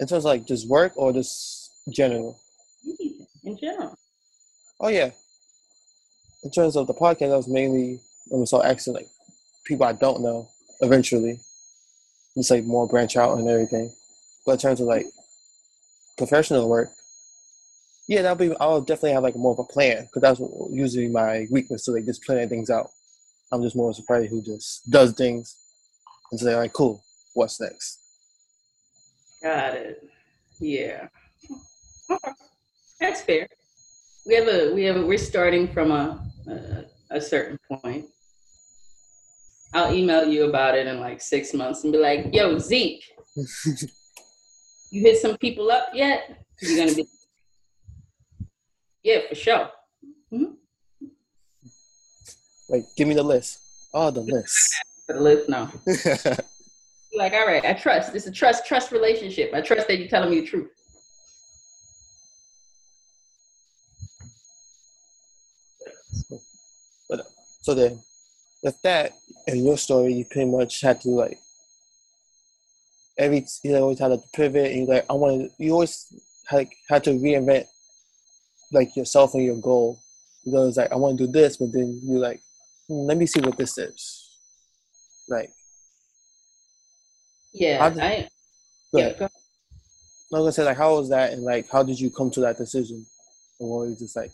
In 0.00 0.06
terms 0.06 0.24
of 0.24 0.30
like 0.30 0.46
just 0.46 0.68
work 0.68 0.92
or 0.96 1.12
just 1.12 1.70
general? 1.92 2.38
In 3.44 3.56
general. 3.58 3.96
Oh 4.80 4.88
yeah, 4.88 5.10
in 6.44 6.50
terms 6.50 6.76
of 6.76 6.86
the 6.86 6.94
podcast, 6.94 7.32
I 7.32 7.36
was 7.36 7.48
mainly 7.48 8.00
I'm 8.32 8.46
so 8.46 8.62
asking 8.62 8.94
like 8.94 9.08
people 9.64 9.86
I 9.86 9.92
don't 9.92 10.22
know 10.22 10.48
eventually, 10.80 11.40
just 12.36 12.50
like 12.50 12.64
more 12.64 12.88
branch 12.88 13.16
out 13.16 13.38
and 13.38 13.48
everything. 13.48 13.92
But 14.46 14.52
in 14.52 14.58
terms 14.58 14.80
of 14.80 14.86
like 14.86 15.06
professional 16.16 16.68
work, 16.68 16.88
yeah, 18.08 18.22
that'll 18.22 18.36
be. 18.36 18.54
I'll 18.60 18.80
definitely 18.80 19.12
have 19.12 19.22
like 19.22 19.36
more 19.36 19.52
of 19.52 19.58
a 19.58 19.64
plan 19.64 20.04
because 20.04 20.22
that's 20.22 20.40
usually 20.70 21.08
my 21.08 21.46
weakness. 21.50 21.84
So 21.84 21.92
like 21.92 22.06
just 22.06 22.24
planning 22.24 22.48
things 22.48 22.70
out. 22.70 22.90
I'm 23.52 23.62
just 23.62 23.76
more 23.76 23.90
of 23.90 23.96
surprised 23.96 24.30
who 24.30 24.42
just 24.42 24.90
does 24.90 25.12
things 25.12 25.56
and 26.30 26.40
say 26.40 26.54
like, 26.54 26.72
cool, 26.72 27.02
what's 27.34 27.60
next? 27.60 27.98
Got 29.42 29.74
it. 29.74 30.08
Yeah. 30.60 31.08
That's 33.00 33.22
fair 33.22 33.48
we 34.28 34.34
have 34.34 34.46
a 34.46 34.72
we 34.74 34.84
have 34.84 34.96
a, 34.96 35.06
we're 35.06 35.18
starting 35.18 35.66
from 35.72 35.90
a, 35.90 36.22
a, 36.46 37.16
a 37.16 37.20
certain 37.20 37.58
point. 37.70 38.06
I'll 39.74 39.94
email 39.94 40.26
you 40.26 40.48
about 40.48 40.76
it 40.76 40.86
in 40.86 41.00
like 41.00 41.20
six 41.20 41.52
months 41.52 41.84
and 41.84 41.92
be 41.92 41.98
like, 41.98 42.28
"Yo, 42.32 42.58
Zeke, 42.58 43.04
you 44.90 45.02
hit 45.02 45.18
some 45.18 45.36
people 45.36 45.70
up 45.70 45.88
yet? 45.92 46.44
You're 46.62 46.86
gonna 46.86 46.96
be, 46.96 47.06
yeah, 49.02 49.20
for 49.28 49.34
sure." 49.34 49.70
Mm-hmm. 50.32 50.54
Like, 52.70 52.84
give 52.96 53.08
me 53.08 53.14
the 53.14 53.22
list. 53.22 53.58
Oh, 53.94 54.10
the 54.10 54.20
list. 54.20 54.74
the 55.08 55.20
list, 55.20 55.48
no. 55.48 55.70
like, 57.16 57.32
all 57.32 57.46
right, 57.46 57.64
I 57.64 57.72
trust. 57.72 58.14
It's 58.14 58.26
a 58.26 58.32
trust 58.32 58.66
trust 58.66 58.92
relationship. 58.92 59.52
I 59.54 59.60
trust 59.60 59.88
that 59.88 59.98
you're 59.98 60.08
telling 60.08 60.30
me 60.30 60.40
the 60.40 60.46
truth. 60.46 60.70
So 67.68 67.74
then, 67.74 68.02
with 68.62 68.80
that 68.82 69.12
in 69.46 69.64
your 69.64 69.78
story, 69.78 70.14
you 70.14 70.24
pretty 70.24 70.50
much 70.50 70.80
had 70.80 71.00
to 71.02 71.10
like 71.10 71.38
every 73.18 73.46
you 73.62 73.76
always 73.76 73.98
had 73.98 74.08
to 74.08 74.20
pivot, 74.34 74.72
and 74.72 74.80
you 74.80 74.86
like 74.86 75.06
I 75.08 75.12
want 75.14 75.50
you 75.58 75.72
always 75.72 76.12
like 76.52 76.72
had 76.88 77.04
to 77.04 77.10
reinvent 77.10 77.66
like 78.72 78.94
yourself 78.96 79.34
and 79.34 79.44
your 79.44 79.60
goal 79.60 79.98
because 80.44 80.76
like 80.76 80.92
I 80.92 80.96
want 80.96 81.18
to 81.18 81.26
do 81.26 81.32
this, 81.32 81.56
but 81.56 81.72
then 81.72 82.00
you 82.02 82.18
like 82.18 82.40
hmm, 82.88 83.06
let 83.06 83.16
me 83.16 83.26
see 83.26 83.40
what 83.40 83.56
this 83.56 83.78
is, 83.78 84.30
like 85.28 85.50
yeah, 87.52 87.88
did, 87.90 88.02
I 88.02 88.28
yeah. 88.92 89.12
Go. 89.18 89.24
I 89.24 90.36
was 90.36 90.42
gonna 90.42 90.52
say 90.52 90.64
like 90.64 90.76
how 90.76 90.94
was 90.96 91.08
that 91.08 91.32
and 91.32 91.42
like 91.42 91.68
how 91.70 91.82
did 91.82 91.98
you 91.98 92.10
come 92.10 92.30
to 92.32 92.40
that 92.40 92.58
decision, 92.58 93.06
or 93.58 93.86
was 93.86 93.98
just 93.98 94.16
like 94.16 94.32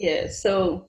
Yeah, 0.00 0.28
so 0.28 0.88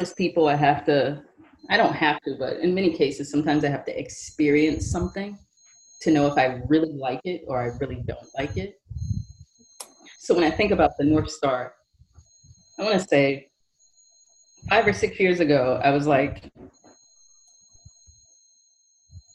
as 0.00 0.14
people, 0.14 0.48
I 0.48 0.54
have 0.54 0.86
to, 0.86 1.22
I 1.68 1.76
don't 1.76 1.92
have 1.92 2.18
to, 2.22 2.34
but 2.38 2.60
in 2.60 2.74
many 2.74 2.96
cases, 2.96 3.30
sometimes 3.30 3.62
I 3.62 3.68
have 3.68 3.84
to 3.84 4.00
experience 4.00 4.90
something 4.90 5.38
to 6.00 6.10
know 6.10 6.26
if 6.28 6.38
I 6.38 6.62
really 6.66 6.94
like 6.94 7.20
it 7.24 7.42
or 7.46 7.60
I 7.60 7.76
really 7.78 8.02
don't 8.06 8.26
like 8.38 8.56
it. 8.56 8.80
So 10.18 10.34
when 10.34 10.44
I 10.44 10.50
think 10.50 10.72
about 10.72 10.92
the 10.98 11.04
North 11.04 11.30
Star, 11.30 11.74
I 12.78 12.84
want 12.84 12.98
to 12.98 13.06
say 13.06 13.50
five 14.70 14.86
or 14.86 14.94
six 14.94 15.20
years 15.20 15.40
ago, 15.40 15.78
I 15.84 15.90
was 15.90 16.06
like, 16.06 16.50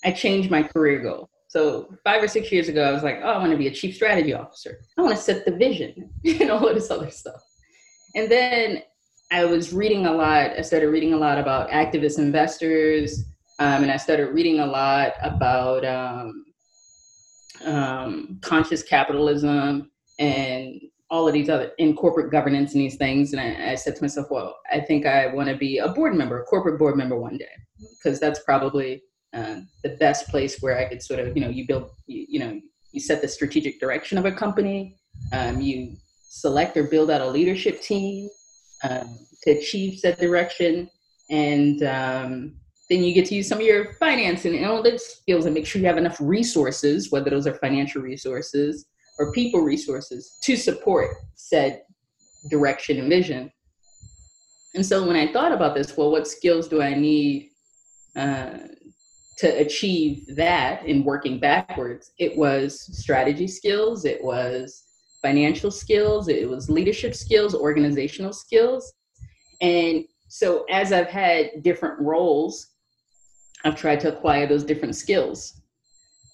I 0.04 0.12
changed 0.12 0.50
my 0.50 0.64
career 0.64 1.04
goal. 1.04 1.30
So 1.50 1.96
five 2.04 2.24
or 2.24 2.28
six 2.28 2.52
years 2.52 2.68
ago, 2.68 2.84
I 2.84 2.92
was 2.92 3.04
like, 3.04 3.20
oh, 3.22 3.30
I 3.30 3.38
want 3.38 3.52
to 3.52 3.58
be 3.58 3.68
a 3.68 3.72
chief 3.72 3.94
strategy 3.94 4.34
officer. 4.34 4.80
I 4.98 5.04
want 5.04 5.16
to 5.16 5.22
set 5.22 5.46
the 5.46 5.56
vision 5.56 6.10
and 6.26 6.50
all 6.50 6.68
of 6.68 6.74
this 6.74 6.90
other 6.90 7.12
stuff. 7.12 7.44
And 8.16 8.32
then 8.32 8.82
I 9.34 9.46
was 9.46 9.74
reading 9.74 10.06
a 10.06 10.12
lot. 10.12 10.52
I 10.52 10.62
started 10.62 10.90
reading 10.90 11.14
a 11.14 11.18
lot 11.18 11.40
about 11.40 11.72
activist 11.72 12.20
investors, 12.20 13.26
um, 13.58 13.82
and 13.82 13.92
I 13.92 13.98
started 13.98 14.28
reading 14.28 14.60
a 14.60 14.66
lot 14.68 15.14
about 15.24 15.84
um, 15.84 16.46
um, 17.66 18.38
conscious 18.44 18.84
capitalism 18.84 19.90
and 20.20 20.80
all 21.10 21.28
of 21.28 21.34
these 21.34 21.50
other 21.50 21.72
in 21.80 21.96
corporate 21.96 22.32
governance 22.32 22.74
and 22.74 22.82
these 22.82 22.96
things. 22.98 23.34
And 23.34 23.42
I, 23.42 23.72
I 23.72 23.76
said 23.76 23.96
to 23.96 24.04
myself, 24.04 24.28
well, 24.30 24.56
I 24.72 24.80
think 24.80 25.08
I 25.08 25.34
want 25.34 25.50
to 25.50 25.56
be 25.56 25.80
a 25.80 25.88
board 25.88 26.14
member, 26.14 26.40
a 26.40 26.46
corporate 26.46 26.78
board 26.78 26.96
member 26.96 27.18
one 27.18 27.38
day, 27.38 27.56
because 27.80 28.20
that's 28.20 28.42
probably 28.42 29.02
uh, 29.34 29.62
the 29.84 29.98
best 30.00 30.28
place 30.28 30.62
where 30.62 30.78
I 30.78 30.86
could 30.86 31.02
sort 31.02 31.20
of, 31.20 31.36
you 31.36 31.42
know, 31.42 31.50
you 31.50 31.66
build, 31.66 31.90
you, 32.06 32.28
you 32.30 32.40
know, 32.40 32.62
you 32.92 33.00
set 33.02 33.24
the 33.24 33.28
strategic 33.28 33.80
direction 33.80 34.20
of 34.20 34.26
a 34.26 34.32
company, 34.32 34.96
um, 35.32 35.60
you 35.60 35.96
select 36.22 36.78
or 36.78 36.84
build 36.84 37.10
out 37.10 37.22
a 37.22 37.28
leadership 37.28 37.82
team, 37.82 38.30
um, 38.84 39.18
to 39.44 39.52
achieve 39.52 40.00
said 40.00 40.18
direction. 40.18 40.90
And 41.30 41.84
um, 41.84 42.56
then 42.90 43.04
you 43.04 43.14
get 43.14 43.26
to 43.28 43.36
use 43.36 43.48
some 43.48 43.60
of 43.60 43.66
your 43.66 43.94
finance 43.94 44.46
and 44.46 44.56
analytics 44.56 45.02
skills 45.02 45.46
and 45.46 45.54
make 45.54 45.66
sure 45.66 45.82
you 45.82 45.88
have 45.88 45.98
enough 45.98 46.18
resources, 46.20 47.12
whether 47.12 47.30
those 47.30 47.48
are 47.48 47.56
financial 47.56 48.02
resources 48.02 48.86
or 49.20 49.32
people 49.32 49.62
resources, 49.62 50.38
to 50.44 50.56
support 50.56 51.12
said 51.36 51.84
direction 52.50 53.00
and 53.00 53.10
vision. 53.10 53.52
And 54.76 54.86
so 54.86 55.08
when 55.08 55.16
I 55.16 55.32
thought 55.32 55.52
about 55.52 55.76
this, 55.76 55.96
well, 55.96 56.12
what 56.12 56.28
skills 56.28 56.68
do 56.68 56.82
I 56.82 56.94
need 56.96 57.52
uh, 58.16 58.58
to 59.38 59.48
achieve 59.48 60.36
that 60.36 60.86
in 60.86 61.04
working 61.04 61.40
backwards? 61.40 62.12
It 62.18 62.36
was 62.38 62.80
strategy 62.98 63.48
skills, 63.48 64.04
it 64.04 64.24
was 64.24 64.83
financial 65.24 65.72
skills, 65.72 66.28
it 66.28 66.48
was 66.48 66.70
leadership 66.70 67.16
skills, 67.16 67.56
organizational 67.56 68.34
skills. 68.34 68.94
And 69.62 70.06
so 70.28 70.66
as 70.70 70.92
I've 70.92 71.08
had 71.08 71.64
different 71.64 72.00
roles, 72.00 72.68
I've 73.66 73.78
tried 73.78 74.02
to 74.02 74.16
acquire 74.16 74.46
those 74.46 74.66
different 74.66 74.96
skills. 74.96 75.62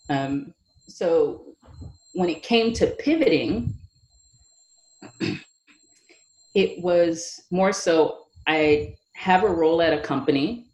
Um, 0.10 0.54
so 0.88 1.56
when 2.14 2.30
it 2.30 2.42
came 2.42 2.74
to 2.74 2.88
pivoting, 2.88 3.76
it 6.56 6.84
was 6.84 7.40
more 7.52 7.72
so 7.72 8.26
I 8.48 8.96
have 9.14 9.44
a 9.44 9.48
role 9.48 9.82
at 9.84 9.94
a 9.94 10.02
company 10.02 10.66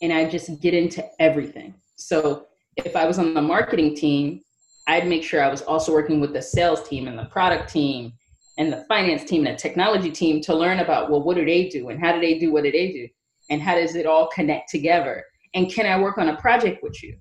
and 0.00 0.12
I 0.12 0.28
just 0.28 0.60
get 0.60 0.74
into 0.74 1.04
everything. 1.20 1.74
So 1.96 2.46
if 2.76 2.94
I 2.94 3.06
was 3.06 3.18
on 3.18 3.34
the 3.34 3.42
marketing 3.42 3.96
team, 3.96 4.43
I'd 4.86 5.08
make 5.08 5.22
sure 5.22 5.42
I 5.42 5.50
was 5.50 5.62
also 5.62 5.92
working 5.92 6.20
with 6.20 6.32
the 6.32 6.42
sales 6.42 6.86
team 6.86 7.08
and 7.08 7.18
the 7.18 7.24
product 7.26 7.70
team 7.72 8.12
and 8.58 8.72
the 8.72 8.84
finance 8.88 9.24
team 9.24 9.46
and 9.46 9.56
the 9.56 9.60
technology 9.60 10.10
team 10.10 10.40
to 10.42 10.54
learn 10.54 10.80
about 10.80 11.10
well 11.10 11.22
what 11.22 11.36
do 11.36 11.44
they 11.44 11.68
do 11.68 11.88
and 11.88 11.98
how 11.98 12.12
do 12.12 12.20
they 12.20 12.38
do 12.38 12.52
what 12.52 12.64
do 12.64 12.72
they 12.72 12.92
do? 12.92 13.08
And 13.50 13.60
how 13.60 13.74
does 13.74 13.94
it 13.94 14.06
all 14.06 14.28
connect 14.28 14.70
together? 14.70 15.24
And 15.54 15.70
can 15.70 15.86
I 15.86 16.00
work 16.00 16.18
on 16.18 16.28
a 16.28 16.36
project 16.36 16.82
with 16.82 17.02
you? 17.02 17.16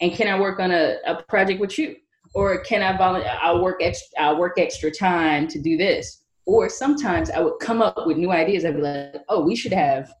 And 0.00 0.12
can 0.12 0.28
I 0.28 0.38
work 0.38 0.60
on 0.60 0.70
a, 0.70 0.96
a 1.06 1.22
project 1.24 1.60
with 1.60 1.78
you? 1.78 1.96
Or 2.34 2.62
can 2.62 2.82
I 2.82 2.96
volunteer 2.96 3.36
I'll 3.40 3.62
work 3.62 3.82
extra 3.82 4.20
I'll 4.20 4.38
work 4.38 4.58
extra 4.58 4.90
time 4.90 5.48
to 5.48 5.60
do 5.60 5.76
this. 5.76 6.22
Or 6.46 6.68
sometimes 6.68 7.30
I 7.30 7.40
would 7.40 7.58
come 7.60 7.82
up 7.82 8.06
with 8.06 8.16
new 8.16 8.32
ideas. 8.32 8.64
I'd 8.64 8.76
be 8.76 8.82
like 8.82 9.22
oh 9.28 9.40
we 9.40 9.56
should 9.56 9.72
have 9.72 10.12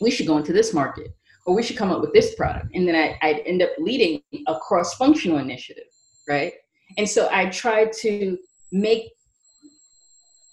we 0.00 0.10
should 0.10 0.26
go 0.26 0.38
into 0.38 0.52
this 0.52 0.72
market. 0.72 1.08
Or 1.46 1.54
we 1.54 1.62
should 1.62 1.76
come 1.76 1.90
up 1.90 2.00
with 2.00 2.12
this 2.12 2.34
product. 2.34 2.74
And 2.74 2.88
then 2.88 2.96
I, 2.96 3.16
I'd 3.22 3.42
end 3.46 3.62
up 3.62 3.70
leading 3.78 4.20
a 4.48 4.58
cross-functional 4.58 5.38
initiative 5.38 5.84
right 6.28 6.54
and 6.98 7.08
so 7.08 7.28
I 7.30 7.46
tried 7.46 7.92
to 8.00 8.38
make 8.72 9.12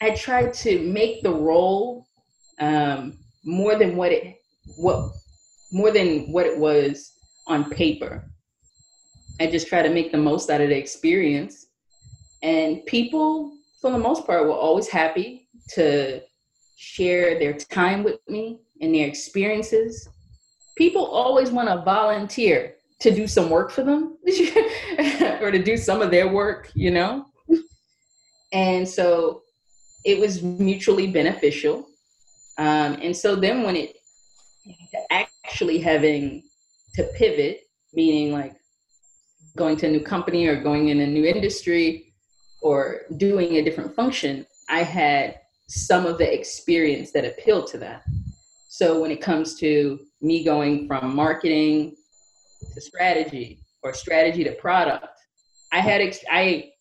I 0.01 0.11
tried 0.11 0.53
to 0.55 0.79
make 0.79 1.23
the 1.23 1.33
role 1.33 2.05
um, 2.59 3.17
more 3.45 3.75
than 3.77 3.95
what 3.95 4.11
it 4.11 4.35
what 4.77 5.11
more 5.71 5.91
than 5.91 6.31
what 6.31 6.45
it 6.45 6.57
was 6.57 7.13
on 7.47 7.69
paper. 7.69 8.23
I 9.39 9.47
just 9.47 9.67
try 9.67 9.81
to 9.81 9.89
make 9.89 10.11
the 10.11 10.17
most 10.17 10.49
out 10.49 10.61
of 10.61 10.69
the 10.69 10.77
experience, 10.77 11.67
and 12.43 12.85
people, 12.85 13.57
for 13.81 13.91
the 13.91 13.97
most 13.97 14.25
part, 14.25 14.45
were 14.45 14.51
always 14.51 14.87
happy 14.87 15.47
to 15.69 16.21
share 16.75 17.39
their 17.39 17.53
time 17.53 18.03
with 18.03 18.19
me 18.27 18.59
and 18.81 18.93
their 18.93 19.07
experiences. 19.07 20.07
People 20.77 21.05
always 21.05 21.49
want 21.49 21.69
to 21.69 21.81
volunteer 21.83 22.75
to 23.03 23.11
do 23.11 23.27
some 23.27 23.49
work 23.49 23.69
for 23.69 23.83
them 23.83 24.17
or 25.41 25.51
to 25.51 25.61
do 25.61 25.75
some 25.75 26.01
of 26.01 26.09
their 26.09 26.31
work, 26.31 26.71
you 26.73 26.89
know? 26.89 27.25
And 28.53 28.87
so 28.87 29.41
it 30.05 30.17
was 30.17 30.41
mutually 30.41 31.07
beneficial. 31.07 31.85
Um, 32.57 32.97
and 33.01 33.15
so 33.15 33.35
then 33.35 33.63
when 33.63 33.75
it 33.75 33.97
actually 35.09 35.79
having 35.79 36.43
to 36.95 37.03
pivot, 37.15 37.63
meaning 37.93 38.31
like 38.31 38.55
going 39.57 39.75
to 39.77 39.87
a 39.87 39.91
new 39.91 39.99
company 39.99 40.47
or 40.47 40.63
going 40.63 40.87
in 40.87 41.01
a 41.01 41.07
new 41.07 41.25
industry 41.25 42.13
or 42.61 43.01
doing 43.17 43.57
a 43.57 43.63
different 43.63 43.93
function, 43.93 44.45
I 44.69 44.83
had 44.83 45.41
some 45.67 46.05
of 46.05 46.17
the 46.17 46.33
experience 46.33 47.11
that 47.11 47.25
appealed 47.25 47.67
to 47.67 47.77
that. 47.79 48.03
So 48.69 49.01
when 49.01 49.11
it 49.11 49.19
comes 49.19 49.55
to 49.59 49.99
me 50.21 50.45
going 50.45 50.87
from 50.87 51.13
marketing 51.13 51.97
to 52.73 52.81
strategy 52.81 53.59
or 53.83 53.93
strategy 53.93 54.43
to 54.43 54.51
product, 54.53 55.07
I 55.71 55.79
had 55.79 56.01
ex- 56.01 56.23
I 56.29 56.71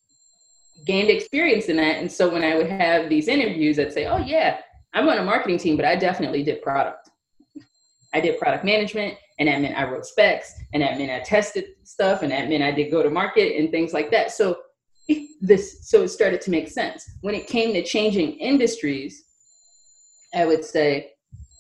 gained 0.86 1.11
experience 1.11 1.66
in 1.66 1.76
that. 1.76 1.97
And 1.97 2.11
so 2.11 2.28
when 2.28 2.45
I 2.45 2.57
would 2.57 2.68
have 2.68 3.09
these 3.09 3.28
interviews, 3.28 3.78
I'd 3.78 3.93
say, 3.93 4.07
oh, 4.07 4.18
yeah, 4.18 4.59
I'm 4.95 5.09
on 5.09 5.18
a 5.18 5.24
marketing 5.24 5.59
team, 5.59 5.76
but 5.76 5.84
I 5.84 5.97
definitely 5.97 6.43
did 6.43 6.62
product. 6.62 7.11
I 8.14 8.20
did 8.20 8.38
product 8.38 8.64
management, 8.64 9.16
and 9.38 9.49
that 9.49 9.61
meant 9.61 9.78
I 9.78 9.88
wrote 9.88 10.05
specs, 10.05 10.53
and 10.74 10.82
that 10.82 10.99
meant 10.99 11.11
I 11.11 11.20
tested 11.20 11.64
stuff, 11.84 12.22
and 12.22 12.30
that 12.30 12.49
meant 12.49 12.62
I 12.62 12.70
did 12.70 12.90
go 12.90 13.03
to 13.03 13.11
market 13.11 13.57
and 13.59 13.70
things 13.70 13.93
like 13.93 14.11
that. 14.11 14.32
So 14.32 14.59
this, 15.40 15.88
so 15.88 16.03
it 16.03 16.09
started 16.09 16.40
to 16.43 16.51
make 16.51 16.68
sense. 16.68 17.11
When 17.22 17.34
it 17.34 17.47
came 17.47 17.72
to 17.72 17.82
changing 17.82 18.32
industries, 18.32 19.24
I 20.34 20.45
would 20.45 20.64
say, 20.64 21.12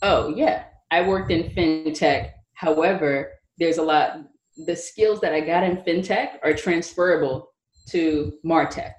oh 0.02 0.28
yeah, 0.28 0.64
I 0.90 1.06
worked 1.06 1.30
in 1.30 1.44
fintech. 1.50 2.30
However, 2.54 3.32
there's 3.62 3.78
a 3.78 3.82
lot. 3.82 4.18
The 4.66 4.76
skills 4.76 5.20
that 5.20 5.32
I 5.32 5.40
got 5.40 5.62
in 5.62 5.76
fintech 5.78 6.38
are 6.42 6.52
transferable 6.52 7.52
to 7.88 8.32
martech. 8.44 8.94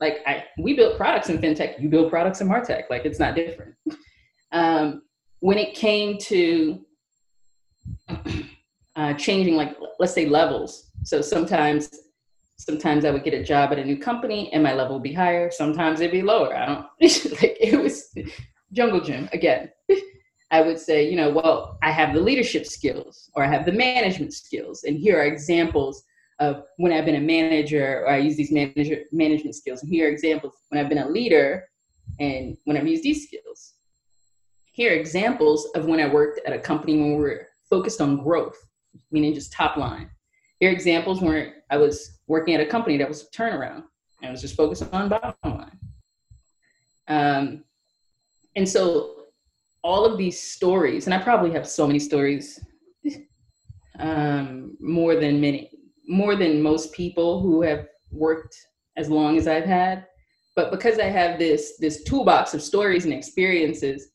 Like 0.00 0.18
I, 0.26 0.44
we 0.58 0.74
built 0.74 0.98
products 0.98 1.30
in 1.30 1.38
fintech 1.38 1.80
you 1.80 1.88
build 1.88 2.10
products 2.10 2.40
in 2.42 2.48
martech 2.48 2.84
like 2.90 3.06
it's 3.06 3.18
not 3.18 3.34
different. 3.34 3.74
Um, 4.52 5.02
when 5.40 5.58
it 5.58 5.74
came 5.74 6.18
to 6.18 6.80
uh, 8.96 9.14
changing 9.14 9.56
like 9.56 9.76
let's 9.98 10.12
say 10.12 10.26
levels. 10.26 10.90
So 11.04 11.20
sometimes 11.22 11.88
sometimes 12.58 13.04
i 13.04 13.10
would 13.10 13.22
get 13.22 13.34
a 13.34 13.44
job 13.44 13.70
at 13.70 13.78
a 13.78 13.84
new 13.84 13.98
company 13.98 14.50
and 14.54 14.62
my 14.62 14.72
level 14.72 14.94
would 14.94 15.02
be 15.02 15.12
higher 15.12 15.50
sometimes 15.50 16.00
it'd 16.00 16.12
be 16.12 16.22
lower. 16.22 16.54
I 16.54 16.66
don't 16.66 16.86
like 17.40 17.56
it 17.60 17.80
was 17.80 18.14
jungle 18.72 19.00
gym 19.00 19.28
again 19.32 19.70
i 20.50 20.60
would 20.60 20.78
say 20.78 21.08
you 21.08 21.16
know 21.16 21.30
well 21.30 21.78
i 21.82 21.90
have 21.90 22.14
the 22.14 22.20
leadership 22.20 22.66
skills 22.66 23.30
or 23.34 23.44
i 23.44 23.46
have 23.46 23.64
the 23.64 23.72
management 23.72 24.32
skills 24.32 24.84
and 24.84 24.96
here 24.96 25.18
are 25.18 25.24
examples 25.24 26.04
of 26.38 26.64
when 26.76 26.92
I've 26.92 27.04
been 27.04 27.16
a 27.16 27.20
manager 27.20 28.02
or 28.02 28.10
I 28.10 28.18
use 28.18 28.36
these 28.36 28.52
manager 28.52 29.02
management 29.12 29.54
skills. 29.54 29.82
And 29.82 29.90
here 29.90 30.06
are 30.06 30.10
examples 30.10 30.54
when 30.68 30.82
I've 30.82 30.88
been 30.88 30.98
a 30.98 31.08
leader 31.08 31.64
and 32.20 32.56
when 32.64 32.76
I've 32.76 32.86
used 32.86 33.02
these 33.02 33.26
skills. 33.26 33.74
Here 34.64 34.92
are 34.92 34.96
examples 34.96 35.68
of 35.74 35.86
when 35.86 36.00
I 36.00 36.06
worked 36.06 36.40
at 36.46 36.52
a 36.52 36.58
company 36.58 36.98
when 36.98 37.16
we 37.16 37.20
were 37.20 37.46
focused 37.70 38.00
on 38.00 38.22
growth, 38.22 38.58
meaning 39.10 39.32
just 39.32 39.52
top 39.52 39.76
line. 39.76 40.10
Here 40.60 40.70
are 40.70 40.72
examples 40.72 41.22
where 41.22 41.54
I 41.70 41.78
was 41.78 42.18
working 42.26 42.54
at 42.54 42.60
a 42.60 42.66
company 42.66 42.98
that 42.98 43.08
was 43.08 43.22
a 43.22 43.30
turnaround 43.30 43.84
and 44.20 44.28
I 44.28 44.30
was 44.30 44.42
just 44.42 44.56
focused 44.56 44.84
on 44.92 45.08
bottom 45.08 45.34
line. 45.44 45.78
Um, 47.08 47.64
and 48.56 48.68
so 48.68 49.15
all 49.86 50.04
of 50.04 50.18
these 50.18 50.42
stories, 50.42 51.06
and 51.06 51.14
I 51.14 51.18
probably 51.18 51.52
have 51.52 51.66
so 51.66 51.86
many 51.86 52.00
stories, 52.00 52.58
um, 54.00 54.76
more 54.80 55.14
than 55.14 55.40
many, 55.40 55.70
more 56.08 56.34
than 56.34 56.60
most 56.60 56.92
people 56.92 57.40
who 57.40 57.62
have 57.62 57.86
worked 58.10 58.56
as 58.96 59.08
long 59.08 59.38
as 59.38 59.46
I've 59.46 59.64
had. 59.64 60.04
But 60.56 60.72
because 60.72 60.98
I 60.98 61.04
have 61.04 61.38
this 61.38 61.76
this 61.78 62.02
toolbox 62.02 62.52
of 62.52 62.62
stories 62.62 63.04
and 63.04 63.14
experiences, 63.14 64.08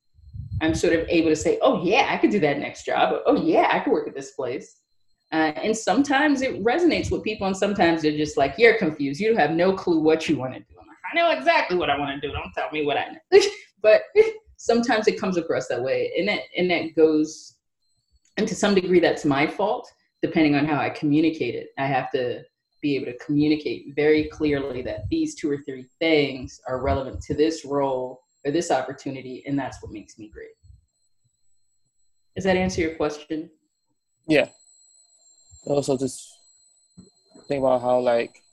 I'm 0.62 0.76
sort 0.76 0.94
of 0.94 1.08
able 1.08 1.30
to 1.30 1.38
say, 1.38 1.58
"Oh 1.62 1.82
yeah, 1.86 2.08
I 2.10 2.18
could 2.18 2.32
do 2.32 2.42
that 2.42 2.60
next 2.60 2.86
job." 2.86 3.22
Oh 3.26 3.42
yeah, 3.42 3.70
I 3.72 3.80
could 3.80 3.94
work 3.94 4.10
at 4.10 4.14
this 4.14 4.32
place. 4.32 4.82
Uh, 5.32 5.54
and 5.66 5.78
sometimes 5.78 6.42
it 6.42 6.62
resonates 6.62 7.10
with 7.10 7.24
people, 7.24 7.48
and 7.48 7.56
sometimes 7.56 8.02
they're 8.02 8.24
just 8.26 8.36
like, 8.36 8.56
"You're 8.58 8.78
confused. 8.78 9.22
You 9.22 9.38
have 9.38 9.52
no 9.52 9.72
clue 9.72 10.02
what 10.02 10.28
you 10.28 10.36
want 10.38 10.54
to 10.54 10.60
do." 10.60 10.76
Like, 10.78 10.98
i 11.10 11.16
know 11.16 11.32
exactly 11.32 11.78
what 11.78 11.90
I 11.90 11.98
want 11.98 12.12
to 12.22 12.28
do. 12.28 12.34
Don't 12.34 12.52
tell 12.54 12.70
me 12.72 12.86
what 12.86 12.98
I 12.98 13.06
know. 13.14 13.40
but 13.82 14.02
sometimes 14.62 15.08
it 15.08 15.20
comes 15.20 15.38
across 15.38 15.68
that 15.68 15.82
way, 15.82 16.12
and 16.18 16.28
that 16.28 16.42
and 16.56 16.70
that 16.70 16.96
goes, 16.96 17.56
and 18.38 18.48
to 18.48 18.56
some 18.56 18.76
degree, 18.76 19.00
that's 19.00 19.26
my 19.26 19.48
fault 19.48 19.92
depending 20.22 20.54
on 20.54 20.66
how 20.66 20.80
I 20.80 20.92
communicate 20.92 21.56
it. 21.56 21.70
I 21.80 21.88
have 21.88 22.12
to 22.12 22.44
be 22.80 22.96
able 22.96 23.08
to 23.08 23.18
communicate 23.18 23.96
very 23.96 24.26
clearly 24.26 24.84
that 24.84 25.10
these 25.10 25.34
two 25.34 25.50
or 25.50 25.58
three 25.64 25.88
things 26.00 26.62
are 26.68 26.80
relevant 26.80 27.22
to 27.24 27.34
this 27.34 27.66
role 27.66 28.22
or 28.46 28.52
this 28.52 28.70
opportunity, 28.70 29.44
and 29.48 29.58
that's 29.58 29.82
what 29.82 29.92
makes 29.92 30.20
me 30.20 30.30
great. 30.30 30.56
Does 32.36 32.46
that 32.46 32.56
answer 32.56 32.82
your 32.82 32.96
question? 32.96 33.50
Yeah. 34.28 34.50
Also, 35.66 35.98
just 35.98 36.24
think 37.48 37.64
about 37.64 37.82
how 37.82 38.00
like 38.00 38.44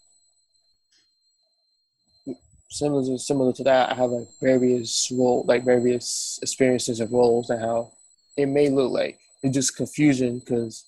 similar 2.70 3.04
to, 3.04 3.18
similar 3.18 3.52
to 3.52 3.64
that, 3.64 3.92
I 3.92 3.94
have 3.94 4.10
like 4.10 4.28
various 4.40 5.10
role, 5.12 5.44
like 5.46 5.64
various 5.64 6.38
experiences 6.42 7.00
of 7.00 7.12
roles, 7.12 7.50
and 7.50 7.60
how 7.60 7.92
it 8.36 8.46
may 8.46 8.68
look 8.68 8.92
like 8.92 9.18
it's 9.42 9.54
just 9.54 9.76
confusion 9.76 10.38
because 10.38 10.84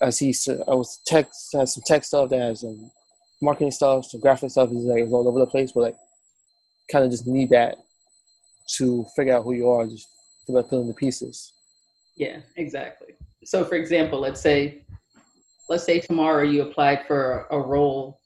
I 0.00 0.10
see 0.10 0.34
I 0.50 0.74
was 0.74 1.00
text 1.06 1.50
has 1.54 1.74
some 1.74 1.82
tech 1.86 2.04
stuff 2.04 2.30
that 2.30 2.40
has 2.40 2.60
some 2.60 2.90
marketing 3.40 3.70
stuff, 3.70 4.06
some 4.06 4.20
graphic 4.20 4.50
stuff 4.50 4.70
is 4.70 4.84
like 4.84 5.02
it's 5.02 5.12
all 5.12 5.28
over 5.28 5.40
the 5.40 5.46
place, 5.46 5.72
but 5.72 5.80
like 5.80 5.96
kind 6.90 7.04
of 7.04 7.10
just 7.10 7.26
need 7.26 7.50
that 7.50 7.76
to 8.76 9.06
figure 9.14 9.36
out 9.36 9.44
who 9.44 9.52
you 9.52 9.68
are, 9.68 9.86
just 9.86 10.08
feel 10.46 10.56
like 10.56 10.68
filling 10.68 10.88
the 10.88 10.94
pieces. 10.94 11.52
Yeah, 12.16 12.38
exactly. 12.56 13.14
So 13.44 13.64
for 13.64 13.74
example, 13.74 14.20
let's 14.20 14.40
say 14.40 14.82
let's 15.68 15.84
say 15.84 16.00
tomorrow 16.00 16.42
you 16.42 16.62
applied 16.62 17.06
for 17.06 17.46
a 17.50 17.58
role. 17.58 18.20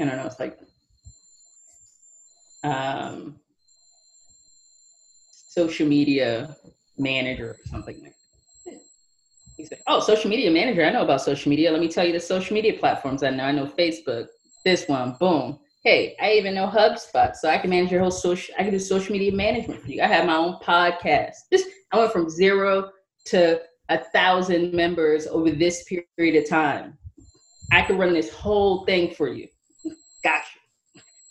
I 0.00 0.04
don't 0.04 0.16
know, 0.16 0.26
it's 0.26 0.40
like 0.40 0.58
um, 2.62 3.36
social 5.48 5.86
media 5.86 6.56
manager 6.98 7.50
or 7.50 7.56
something 7.66 8.00
like 8.02 8.12
that. 8.66 8.80
he 9.56 9.64
said, 9.64 9.78
"Oh, 9.86 10.00
social 10.00 10.30
media 10.30 10.50
manager. 10.50 10.84
I 10.84 10.90
know 10.90 11.02
about 11.02 11.22
social 11.22 11.50
media. 11.50 11.70
Let 11.70 11.80
me 11.80 11.88
tell 11.88 12.06
you 12.06 12.12
the 12.12 12.20
social 12.20 12.54
media 12.54 12.78
platforms 12.78 13.22
I 13.22 13.30
know. 13.30 13.44
I 13.44 13.52
know 13.52 13.66
Facebook. 13.66 14.26
This 14.64 14.86
one, 14.88 15.16
boom. 15.18 15.58
Hey, 15.82 16.14
I 16.20 16.32
even 16.32 16.54
know 16.54 16.66
HubSpot, 16.66 17.34
so 17.34 17.48
I 17.48 17.56
can 17.56 17.70
manage 17.70 17.90
your 17.90 18.02
whole 18.02 18.10
social. 18.10 18.54
I 18.58 18.62
can 18.62 18.72
do 18.72 18.78
social 18.78 19.12
media 19.12 19.32
management 19.32 19.82
for 19.82 19.88
you. 19.88 20.02
I 20.02 20.06
have 20.06 20.26
my 20.26 20.36
own 20.36 20.56
podcast. 20.62 21.36
Just 21.52 21.66
I 21.92 21.98
went 21.98 22.12
from 22.12 22.28
zero 22.28 22.90
to 23.26 23.60
a 23.88 23.98
thousand 24.12 24.72
members 24.72 25.26
over 25.26 25.50
this 25.50 25.84
period 26.16 26.42
of 26.42 26.48
time. 26.48 26.96
I 27.72 27.82
could 27.82 27.98
run 27.98 28.12
this 28.12 28.32
whole 28.32 28.84
thing 28.84 29.14
for 29.14 29.28
you. 29.28 29.48
Gotcha. 30.22 30.59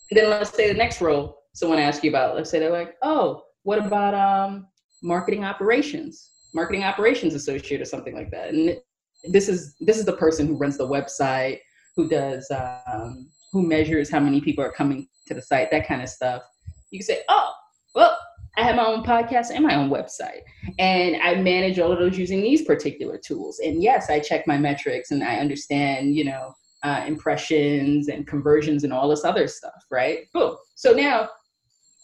And 0.10 0.20
then 0.20 0.30
let's 0.30 0.54
say 0.54 0.68
the 0.68 0.78
next 0.78 1.02
role 1.02 1.44
someone 1.54 1.80
asks 1.80 2.04
you 2.04 2.10
about. 2.10 2.36
Let's 2.36 2.50
say 2.50 2.60
they're 2.60 2.72
like, 2.72 2.96
oh, 3.02 3.44
what 3.64 3.80
about 3.80 4.14
um, 4.14 4.68
marketing 5.04 5.44
operations, 5.44 6.32
marketing 6.54 6.84
operations 6.84 7.34
associate 7.34 7.82
or 7.82 7.86
something 7.86 8.16
like 8.16 8.32
that. 8.32 8.50
And 8.50 8.80
this 9.26 9.50
is 9.50 9.76
this 9.80 9.98
is 9.98 10.06
the 10.06 10.14
person 10.14 10.48
who 10.48 10.58
runs 10.58 10.78
the 10.78 10.88
website, 10.88 11.60
who 11.96 12.08
does 12.08 12.50
um, 12.52 13.30
who 13.52 13.62
measures 13.66 14.10
how 14.10 14.20
many 14.20 14.42
people 14.42 14.64
are 14.64 14.72
coming 14.72 15.08
to 15.28 15.34
the 15.34 15.42
site, 15.42 15.72
that 15.72 15.88
kind 15.88 16.02
of 16.02 16.10
stuff. 16.10 16.44
You 16.92 17.00
can 17.00 17.06
say, 17.06 17.22
oh, 17.30 17.54
well, 17.96 18.18
I 18.58 18.64
have 18.64 18.76
my 18.76 18.86
own 18.86 19.04
podcast 19.04 19.52
and 19.52 19.64
my 19.64 19.76
own 19.76 19.90
website. 19.90 20.42
And 20.80 21.18
I 21.22 21.36
manage 21.36 21.80
all 21.80 21.92
of 21.92 22.00
those 22.00 22.18
using 22.18 22.42
these 22.42 22.64
particular 22.64 23.18
tools. 23.18 23.60
And 23.60 23.82
yes, 23.82 24.10
I 24.10 24.20
check 24.20 24.48
my 24.48 24.58
metrics 24.58 25.12
and 25.12 25.24
I 25.24 25.38
understand, 25.38 26.16
you 26.16 26.26
know, 26.26 26.54
uh, 26.84 27.04
impressions 27.08 28.08
and 28.08 28.28
conversions 28.28 28.84
and 28.84 28.94
all 28.94 29.10
this 29.10 29.26
other 29.26 29.48
stuff, 29.48 29.86
right? 29.92 30.20
Boom. 30.34 30.56
So 30.76 30.94
now 30.94 31.30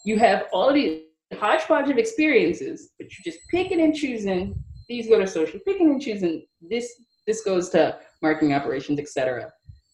you 0.04 0.18
have 0.18 0.46
all 0.52 0.72
these 0.72 1.02
hodgepodge 1.34 1.90
of 1.90 1.98
experiences, 1.98 2.90
but 2.98 3.08
you're 3.10 3.32
just 3.32 3.46
picking 3.50 3.80
and 3.80 3.94
choosing. 3.94 4.54
These 4.88 5.08
go 5.08 5.18
to 5.18 5.26
social, 5.26 5.58
picking 5.66 5.90
and 5.90 6.00
choosing. 6.00 6.46
This 6.60 6.92
this 7.26 7.42
goes 7.42 7.70
to 7.70 7.98
marketing 8.22 8.54
operations, 8.54 9.00
etc. 9.00 9.50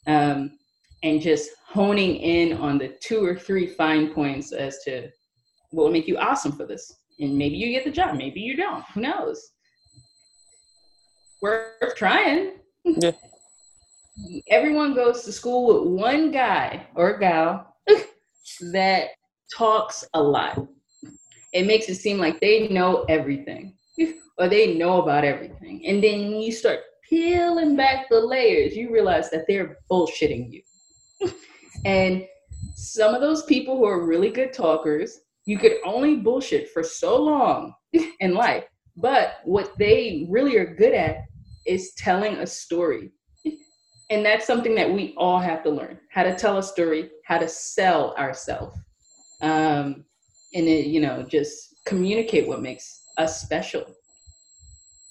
Um, 0.06 0.58
and 1.02 1.20
just 1.20 1.50
honing 1.66 2.16
in 2.16 2.58
on 2.58 2.78
the 2.78 2.88
two 3.00 3.24
or 3.24 3.34
three 3.34 3.66
fine 3.66 4.12
points 4.12 4.52
as 4.52 4.78
to 4.84 5.08
what 5.70 5.84
will 5.84 5.92
make 5.92 6.06
you 6.06 6.18
awesome 6.18 6.52
for 6.52 6.66
this. 6.66 6.92
And 7.18 7.36
maybe 7.36 7.56
you 7.56 7.70
get 7.70 7.84
the 7.84 7.90
job, 7.90 8.16
maybe 8.16 8.40
you 8.40 8.56
don't. 8.56 8.84
Who 8.94 9.00
knows? 9.00 9.50
Worth 11.40 11.96
trying. 11.96 12.52
Yeah. 12.84 13.12
Everyone 14.48 14.94
goes 14.94 15.22
to 15.22 15.32
school 15.32 15.66
with 15.66 16.00
one 16.00 16.30
guy 16.30 16.86
or 16.94 17.18
gal 17.18 17.76
that 18.72 19.08
talks 19.54 20.04
a 20.14 20.22
lot. 20.22 20.66
It 21.52 21.66
makes 21.66 21.88
it 21.88 21.96
seem 21.96 22.18
like 22.18 22.40
they 22.40 22.68
know 22.68 23.04
everything 23.08 23.74
or 24.38 24.48
they 24.48 24.74
know 24.74 25.02
about 25.02 25.24
everything. 25.24 25.86
And 25.86 26.02
then 26.02 26.40
you 26.40 26.52
start 26.52 26.80
peeling 27.08 27.76
back 27.76 28.08
the 28.08 28.20
layers, 28.20 28.76
you 28.76 28.92
realize 28.92 29.30
that 29.30 29.44
they're 29.46 29.78
bullshitting 29.90 30.50
you. 30.50 31.30
and 31.84 32.24
some 32.74 33.14
of 33.14 33.20
those 33.20 33.44
people 33.44 33.76
who 33.76 33.84
are 33.84 34.06
really 34.06 34.30
good 34.30 34.52
talkers 34.52 35.20
you 35.44 35.58
could 35.58 35.72
only 35.84 36.16
bullshit 36.16 36.70
for 36.70 36.82
so 36.82 37.20
long 37.20 37.74
in 38.20 38.34
life. 38.34 38.64
But 38.96 39.40
what 39.44 39.76
they 39.78 40.26
really 40.28 40.56
are 40.56 40.74
good 40.74 40.92
at 40.92 41.16
is 41.66 41.92
telling 41.96 42.36
a 42.36 42.46
story. 42.46 43.10
And 44.12 44.22
that's 44.22 44.46
something 44.46 44.74
that 44.74 44.92
we 44.92 45.14
all 45.16 45.38
have 45.38 45.62
to 45.62 45.70
learn 45.70 45.98
how 46.10 46.22
to 46.22 46.34
tell 46.34 46.58
a 46.58 46.62
story, 46.62 47.08
how 47.24 47.38
to 47.38 47.48
sell 47.48 48.14
ourselves. 48.16 48.78
Um, 49.40 50.04
and 50.52 50.68
it, 50.68 50.84
you 50.88 51.00
know, 51.00 51.22
just 51.22 51.76
communicate 51.86 52.46
what 52.46 52.60
makes 52.60 53.04
us 53.16 53.40
special. 53.40 53.86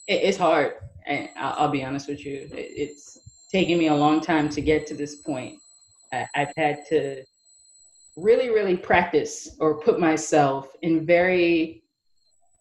It, 0.08 0.22
it's 0.22 0.38
hard. 0.38 0.74
And 1.08 1.30
I'll, 1.36 1.54
I'll, 1.58 1.72
be 1.72 1.84
honest 1.84 2.08
with 2.08 2.24
you, 2.24 2.48
it, 2.54 2.54
it's 2.54 3.18
taken 3.52 3.80
me 3.80 3.88
a 3.88 3.96
long 3.96 4.22
time 4.22 4.50
to 4.50 4.62
get 4.62 4.86
to 4.86 4.94
this 4.94 5.16
point. 5.16 5.58
I, 6.14 6.28
I've 6.36 6.54
had 6.56 6.86
to 6.90 7.24
really, 8.18 8.50
really 8.50 8.78
practice 8.78 9.56
or 9.60 9.80
put 9.80 10.00
myself 10.00 10.68
in 10.84 11.08
very 11.08 11.82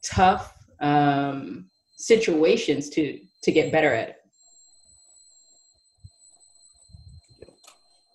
tough 0.03 0.57
um, 0.81 1.67
situations 1.99 2.89
to 2.91 3.21
to 3.43 3.53
get 3.53 3.71
better 3.71 3.93
at 3.93 4.09
it. 4.09 4.20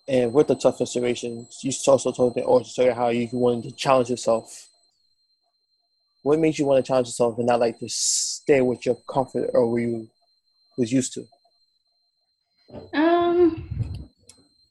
And 0.08 0.32
with 0.32 0.46
the 0.46 0.54
tough 0.54 0.76
situations, 0.76 1.58
you 1.62 1.72
also 1.88 2.12
told 2.12 2.36
me 2.36 2.42
also 2.42 2.94
how 2.94 3.08
you 3.08 3.28
wanted 3.32 3.70
to 3.70 3.76
challenge 3.76 4.10
yourself. 4.10 4.68
What 6.22 6.38
makes 6.38 6.58
you 6.58 6.66
want 6.66 6.84
to 6.84 6.88
challenge 6.88 7.08
yourself 7.08 7.38
and 7.38 7.46
not 7.46 7.60
like 7.60 7.78
to 7.80 7.88
stay 7.88 8.60
with 8.60 8.86
your 8.86 8.96
comfort 9.08 9.50
or 9.52 9.70
where 9.70 9.82
you 9.82 10.08
was 10.78 10.92
used 10.92 11.14
to? 11.14 11.26
Um, 12.94 13.68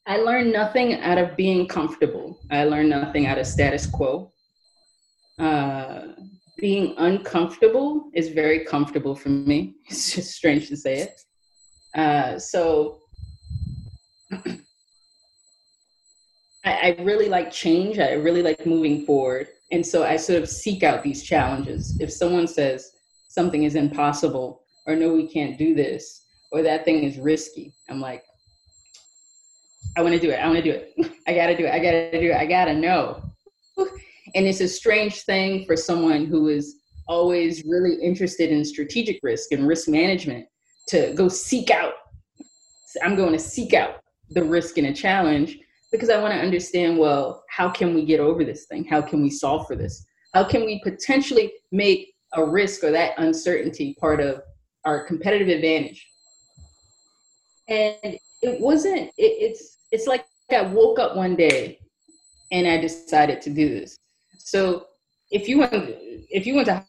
I 0.08 0.18
learned 0.18 0.54
nothing 0.54 0.94
out 1.02 1.18
of 1.18 1.36
being 1.36 1.68
comfortable. 1.68 2.40
I 2.52 2.64
learned 2.66 2.90
nothing 2.90 3.26
out 3.26 3.38
of 3.38 3.48
status 3.48 3.86
quo. 3.88 4.32
Uh, 5.38 6.08
being 6.58 6.96
uncomfortable 6.98 8.10
is 8.14 8.30
very 8.30 8.64
comfortable 8.64 9.16
for 9.16 9.30
me. 9.30 9.76
It's 9.90 10.16
just 10.16 10.32
strange 10.32 10.70
to 10.70 10.78
say 10.78 11.00
it. 11.00 11.22
Uh, 11.94 12.40
so 12.40 13.00
I, 16.66 16.96
I 17.00 17.04
really 17.04 17.30
like 17.30 17.52
change. 17.52 18.00
I 18.00 18.14
really 18.14 18.42
like 18.42 18.66
moving 18.66 19.06
forward. 19.06 19.48
And 19.72 19.86
so 19.86 20.04
I 20.04 20.18
sort 20.18 20.42
of 20.42 20.50
seek 20.50 20.84
out 20.84 21.04
these 21.04 21.24
challenges. 21.24 21.98
If 22.00 22.12
someone 22.12 22.48
says 22.48 22.92
something 23.30 23.64
is 23.64 23.76
impossible, 23.76 24.64
or 24.88 24.96
no, 24.96 25.14
we 25.14 25.28
can't 25.28 25.58
do 25.58 25.76
this, 25.76 26.26
or 26.52 26.62
that 26.64 26.86
thing 26.86 27.04
is 27.04 27.18
risky, 27.18 27.74
I'm 27.90 28.02
like, 28.02 28.24
I 29.98 30.02
want 30.02 30.14
to 30.14 30.20
do 30.20 30.32
it. 30.32 30.36
I 30.36 30.48
want 30.48 30.58
to 30.64 30.64
do 30.64 30.72
it. 30.72 31.12
I 31.28 31.34
got 31.34 31.48
to 31.48 31.58
do 31.58 31.66
it. 31.66 31.72
I 31.72 31.80
got 31.80 31.92
to 31.92 32.20
do 32.20 32.32
it. 32.32 32.36
I 32.36 32.46
got 32.46 32.66
to 32.66 32.74
know. 32.74 33.22
And 34.34 34.48
it's 34.48 34.60
a 34.60 34.68
strange 34.68 35.22
thing 35.22 35.66
for 35.66 35.78
someone 35.78 36.26
who 36.26 36.50
is 36.50 36.78
always 37.08 37.64
really 37.64 37.96
interested 38.02 38.52
in 38.52 38.66
strategic 38.66 39.20
risk 39.24 39.52
and 39.54 39.66
risk 39.66 39.88
management 39.88 40.48
to 40.88 41.14
go 41.14 41.30
seek 41.30 41.70
out. 41.70 41.94
I'm 43.04 43.16
going 43.16 43.32
to 43.32 43.40
seek 43.40 43.74
out 43.74 44.02
the 44.32 44.44
risk 44.44 44.78
and 44.78 44.88
a 44.88 44.94
challenge 44.94 45.60
because 45.96 46.10
I 46.10 46.22
want 46.22 46.34
to 46.34 46.40
understand 46.40 46.98
well, 46.98 47.44
how 47.50 47.70
can 47.70 47.94
we 47.94 48.06
get 48.06 48.20
over 48.20 48.44
this 48.44 48.66
thing? 48.66 48.86
How 48.86 49.02
can 49.02 49.22
we 49.22 49.30
solve 49.30 49.66
for 49.68 49.76
this? 49.76 50.06
How 50.34 50.44
can 50.44 50.66
we 50.66 50.82
potentially 50.84 51.54
make 51.72 52.14
a 52.34 52.46
risk 52.46 52.84
or 52.84 52.92
that 52.92 53.14
uncertainty 53.18 53.96
part 54.00 54.20
of 54.20 54.42
our 54.84 55.06
competitive 55.06 55.48
advantage? 55.48 56.06
And 57.70 57.96
it 58.42 58.60
wasn't, 58.60 59.10
it, 59.10 59.14
it's, 59.18 59.78
it's 59.92 60.08
like 60.08 60.26
I 60.52 60.62
woke 60.62 61.00
up 61.00 61.16
one 61.16 61.36
day 61.36 61.80
and 62.52 62.68
I 62.68 62.78
decided 62.78 63.42
to 63.44 63.50
do 63.50 63.70
this. 63.70 63.96
So 64.38 64.88
if 65.32 65.48
you 65.48 65.60
went 65.60 65.74
if 66.30 66.46
you 66.46 66.56
went 66.56 66.68
to 66.68 66.86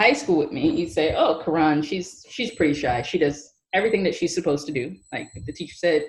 high 0.00 0.12
school 0.12 0.38
with 0.38 0.52
me, 0.52 0.70
you'd 0.70 0.92
say, 0.92 1.14
"Oh, 1.14 1.42
Karan, 1.44 1.82
she's 1.82 2.24
she's 2.28 2.54
pretty 2.54 2.72
shy. 2.72 3.02
She 3.02 3.18
does 3.18 3.52
everything 3.74 4.02
that 4.04 4.14
she's 4.14 4.34
supposed 4.34 4.66
to 4.66 4.72
do. 4.72 4.96
Like 5.12 5.28
if 5.34 5.44
the 5.44 5.52
teacher 5.52 5.74
said 5.74 6.06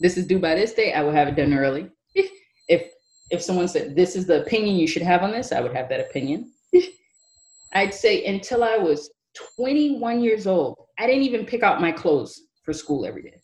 this 0.00 0.16
is 0.16 0.26
due 0.26 0.38
by 0.38 0.54
this 0.54 0.72
date, 0.74 0.94
I 0.94 1.02
will 1.02 1.12
have 1.12 1.28
it 1.28 1.36
done 1.36 1.54
early. 1.54 1.90
If 2.68 2.92
if 3.30 3.42
someone 3.42 3.68
said 3.68 3.96
this 3.96 4.14
is 4.16 4.26
the 4.26 4.42
opinion 4.42 4.76
you 4.76 4.86
should 4.86 5.02
have 5.02 5.22
on 5.22 5.32
this, 5.32 5.52
I 5.52 5.60
would 5.60 5.74
have 5.74 5.88
that 5.88 6.00
opinion. 6.00 6.52
I'd 7.72 7.94
say 7.94 8.24
until 8.26 8.62
I 8.64 8.76
was 8.76 9.10
21 9.56 10.20
years 10.20 10.46
old, 10.46 10.76
I 10.98 11.06
didn't 11.06 11.22
even 11.22 11.46
pick 11.46 11.62
out 11.62 11.80
my 11.80 11.92
clothes 11.92 12.42
for 12.64 12.72
school 12.72 13.04
every 13.04 13.22
day 13.22 13.40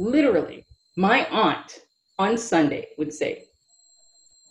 literally, 0.00 0.66
my 0.96 1.26
aunt 1.26 1.80
on 2.18 2.36
Sunday 2.36 2.88
would 2.98 3.12
say, 3.12 3.44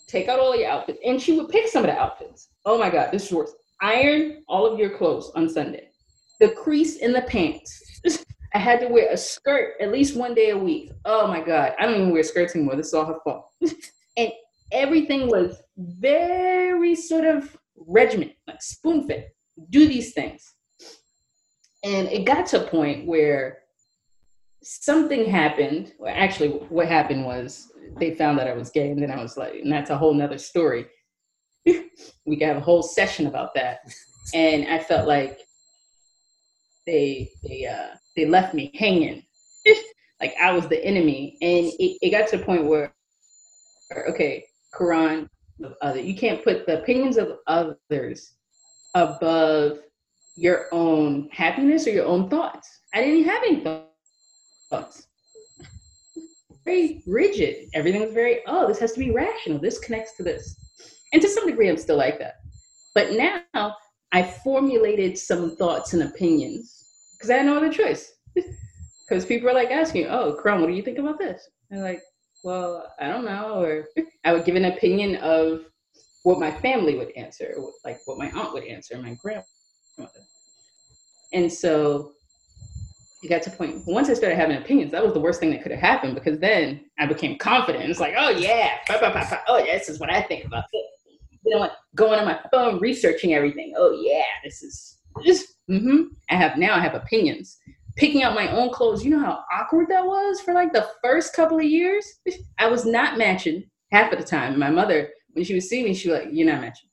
take 0.07 0.27
out 0.27 0.39
all 0.39 0.55
your 0.55 0.69
outfits. 0.69 0.99
And 1.05 1.21
she 1.21 1.33
would 1.37 1.49
pick 1.49 1.67
some 1.67 1.83
of 1.83 1.89
the 1.89 1.97
outfits. 1.97 2.49
Oh 2.65 2.77
my 2.77 2.89
God, 2.89 3.11
this 3.11 3.25
is 3.25 3.33
worse. 3.33 3.51
Iron 3.81 4.43
all 4.47 4.65
of 4.65 4.79
your 4.79 4.97
clothes 4.97 5.31
on 5.35 5.49
Sunday. 5.49 5.89
The 6.39 6.49
crease 6.49 6.97
in 6.97 7.13
the 7.13 7.21
pants. 7.23 7.81
I 8.53 8.57
had 8.59 8.79
to 8.79 8.87
wear 8.87 9.11
a 9.11 9.17
skirt 9.17 9.75
at 9.79 9.91
least 9.91 10.15
one 10.15 10.33
day 10.33 10.49
a 10.49 10.57
week. 10.57 10.91
Oh 11.05 11.27
my 11.27 11.41
God. 11.41 11.73
I 11.79 11.85
don't 11.85 11.95
even 11.95 12.11
wear 12.11 12.23
skirts 12.23 12.55
anymore. 12.55 12.75
This 12.75 12.87
is 12.87 12.93
all 12.93 13.05
her 13.05 13.19
fault. 13.23 13.51
and 14.17 14.31
everything 14.71 15.27
was 15.27 15.61
very 15.77 16.95
sort 16.95 17.25
of 17.25 17.55
regiment, 17.75 18.31
like 18.47 18.61
spoon 18.61 19.07
fit. 19.07 19.35
Do 19.69 19.87
these 19.87 20.13
things. 20.13 20.53
And 21.83 22.07
it 22.07 22.25
got 22.25 22.47
to 22.47 22.65
a 22.65 22.69
point 22.69 23.05
where 23.05 23.59
something 24.63 25.25
happened. 25.25 25.93
Well, 25.99 26.13
actually, 26.15 26.49
what 26.49 26.87
happened 26.87 27.25
was 27.25 27.71
they 27.99 28.15
found 28.15 28.37
that 28.39 28.47
I 28.47 28.53
was 28.53 28.69
gay, 28.69 28.91
and 28.91 29.01
then 29.01 29.11
I 29.11 29.21
was 29.21 29.37
like, 29.37 29.55
and 29.55 29.71
that's 29.71 29.89
a 29.89 29.97
whole 29.97 30.13
nother 30.13 30.37
story. 30.37 30.87
we 31.65 32.37
could 32.37 32.47
have 32.47 32.57
a 32.57 32.61
whole 32.61 32.83
session 32.83 33.27
about 33.27 33.53
that. 33.55 33.79
And 34.33 34.67
I 34.67 34.79
felt 34.79 35.07
like 35.07 35.39
they 36.85 37.29
they 37.43 37.65
uh, 37.65 37.95
they 38.19 38.25
left 38.25 38.53
me 38.53 38.71
hanging, 38.75 39.23
like 40.19 40.35
I 40.41 40.51
was 40.51 40.67
the 40.67 40.83
enemy. 40.83 41.37
And 41.41 41.67
it, 41.79 41.97
it 42.01 42.09
got 42.11 42.27
to 42.29 42.41
a 42.41 42.45
point 42.45 42.65
where, 42.65 42.93
okay, 44.09 44.45
Karan, 44.77 45.29
other, 45.81 46.01
you 46.01 46.15
can't 46.15 46.43
put 46.43 46.65
the 46.65 46.81
opinions 46.81 47.17
of 47.17 47.37
others 47.47 48.33
above 48.93 49.79
your 50.35 50.67
own 50.73 51.29
happiness 51.31 51.87
or 51.87 51.91
your 51.91 52.05
own 52.05 52.29
thoughts. 52.29 52.81
I 52.93 53.01
didn't 53.01 53.25
have 53.25 53.43
any 53.43 53.63
thoughts. 54.69 55.07
very 56.65 57.01
rigid. 57.07 57.69
Everything 57.73 58.01
was 58.01 58.13
very, 58.13 58.41
oh, 58.47 58.67
this 58.67 58.79
has 58.79 58.91
to 58.93 58.99
be 58.99 59.11
rational. 59.11 59.59
This 59.59 59.79
connects 59.79 60.17
to 60.17 60.23
this. 60.23 60.55
And 61.13 61.21
to 61.21 61.29
some 61.29 61.47
degree, 61.47 61.69
I'm 61.69 61.77
still 61.77 61.97
like 61.97 62.19
that. 62.19 62.35
But 62.93 63.13
now 63.13 63.75
I 64.11 64.23
formulated 64.23 65.17
some 65.17 65.55
thoughts 65.55 65.93
and 65.93 66.03
opinions 66.03 66.79
because 67.19 67.29
I 67.29 67.37
had 67.37 67.45
no 67.45 67.57
other 67.57 67.71
choice. 67.71 68.13
Because 69.07 69.25
people 69.25 69.49
are 69.49 69.55
like 69.55 69.71
asking, 69.71 70.05
oh, 70.05 70.37
Karan, 70.39 70.61
what 70.61 70.67
do 70.67 70.73
you 70.73 70.83
think 70.83 70.99
about 70.99 71.17
this? 71.17 71.49
And 71.71 71.81
like, 71.81 71.99
well, 72.43 72.85
I 72.99 73.07
don't 73.07 73.25
know. 73.25 73.63
Or 73.63 73.87
I 74.23 74.33
would 74.33 74.45
give 74.45 74.55
an 74.55 74.65
opinion 74.65 75.15
of 75.15 75.61
what 76.21 76.39
my 76.39 76.51
family 76.51 76.95
would 76.95 77.11
answer, 77.17 77.55
like 77.83 77.97
what 78.05 78.19
my 78.19 78.29
aunt 78.39 78.53
would 78.53 78.65
answer, 78.65 79.01
my 79.01 79.15
grandmother. 79.19 80.19
And 81.33 81.51
so 81.51 82.11
it 83.23 83.29
got 83.29 83.41
to 83.43 83.51
point 83.51 83.83
once 83.87 84.09
I 84.09 84.13
started 84.13 84.35
having 84.35 84.57
opinions, 84.57 84.91
that 84.91 85.03
was 85.03 85.13
the 85.13 85.19
worst 85.19 85.39
thing 85.39 85.49
that 85.51 85.63
could 85.63 85.71
have 85.71 85.81
happened 85.81 86.15
because 86.15 86.39
then 86.39 86.81
I 86.99 87.05
became 87.05 87.37
confident. 87.37 87.89
It's 87.89 87.99
like, 87.99 88.13
oh 88.17 88.29
yeah, 88.29 88.77
oh 88.91 89.57
yeah, 89.57 89.77
this 89.77 89.89
is 89.89 89.99
what 89.99 90.11
I 90.11 90.21
think 90.21 90.45
about 90.45 90.65
this. 90.71 90.83
You 91.43 91.55
know 91.55 91.59
what? 91.61 91.77
Going 91.95 92.19
on 92.19 92.25
my 92.25 92.39
phone, 92.51 92.79
researching 92.79 93.33
everything. 93.33 93.73
Oh 93.75 93.91
yeah, 93.91 94.23
this 94.43 94.61
is 94.61 94.99
just 95.23 95.47
mm-hmm. 95.69 96.03
I 96.29 96.35
have 96.35 96.57
now 96.57 96.75
I 96.75 96.79
have 96.79 96.95
opinions. 96.95 97.57
Picking 97.95 98.23
out 98.23 98.35
my 98.35 98.49
own 98.49 98.71
clothes. 98.71 99.03
You 99.03 99.11
know 99.11 99.19
how 99.19 99.43
awkward 99.51 99.87
that 99.89 100.05
was 100.05 100.39
for 100.39 100.53
like 100.53 100.71
the 100.71 100.87
first 101.03 101.35
couple 101.35 101.57
of 101.57 101.65
years? 101.65 102.05
I 102.57 102.67
was 102.67 102.85
not 102.85 103.17
matching 103.17 103.69
half 103.91 104.13
of 104.13 104.19
the 104.19 104.25
time. 104.25 104.57
My 104.57 104.69
mother, 104.69 105.09
when 105.33 105.43
she 105.43 105.53
would 105.53 105.63
see 105.63 105.83
me, 105.83 105.93
she 105.93 106.09
was 106.09 106.19
like, 106.19 106.29
You're 106.31 106.51
not 106.51 106.61
matching. 106.61 106.89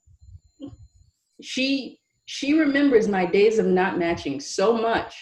She 1.41 2.01
she 2.25 2.59
remembers 2.59 3.07
my 3.07 3.25
days 3.25 3.59
of 3.59 3.67
not 3.67 3.99
matching 3.99 4.41
so 4.41 4.77
much 4.77 5.15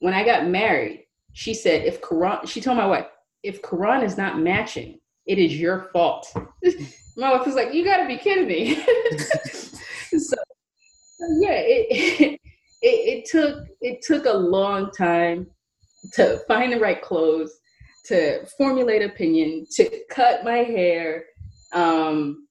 when 0.00 0.14
I 0.14 0.24
got 0.24 0.46
married, 0.46 1.04
she 1.32 1.54
said, 1.54 1.84
if 1.84 2.00
Karan, 2.02 2.46
she 2.46 2.60
told 2.60 2.76
my 2.76 2.86
wife, 2.86 3.06
if 3.42 3.62
Karan 3.62 4.04
is 4.04 4.16
not 4.16 4.38
matching, 4.38 4.98
it 5.26 5.38
is 5.38 5.56
your 5.56 5.88
fault. 5.92 6.26
my 7.16 7.32
wife 7.32 7.46
was 7.46 7.54
like, 7.54 7.74
you 7.74 7.84
gotta 7.84 8.06
be 8.06 8.16
kidding 8.16 8.46
me. 8.46 8.82
yeah, 11.20 11.60
it, 11.64 12.40
it, 12.82 13.20
it 13.22 13.24
took 13.30 13.66
it 13.80 14.02
took 14.02 14.26
a 14.26 14.32
long 14.32 14.90
time 14.90 15.46
to 16.14 16.38
find 16.48 16.72
the 16.72 16.80
right 16.80 17.02
clothes, 17.02 17.52
to 18.06 18.46
formulate 18.56 19.02
opinion, 19.02 19.66
to 19.72 19.90
cut 20.10 20.44
my 20.44 20.58
hair. 20.58 21.24
Um, 21.72 22.46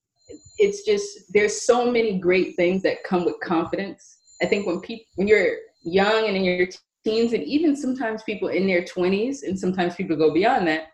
it's 0.57 0.83
just 0.83 1.33
there's 1.33 1.61
so 1.61 1.89
many 1.89 2.19
great 2.19 2.55
things 2.55 2.81
that 2.83 3.03
come 3.03 3.25
with 3.25 3.39
confidence. 3.41 4.17
I 4.41 4.45
think 4.45 4.67
when 4.67 4.81
people 4.81 5.05
when 5.15 5.27
you're 5.27 5.57
young 5.83 6.27
and 6.27 6.35
in 6.35 6.43
your 6.43 6.67
teens 7.05 7.33
and 7.33 7.43
even 7.43 7.75
sometimes 7.75 8.23
people 8.23 8.49
in 8.49 8.67
their 8.67 8.83
20s 8.83 9.43
and 9.43 9.57
sometimes 9.57 9.95
people 9.95 10.17
go 10.17 10.33
beyond 10.33 10.67
that 10.67 10.87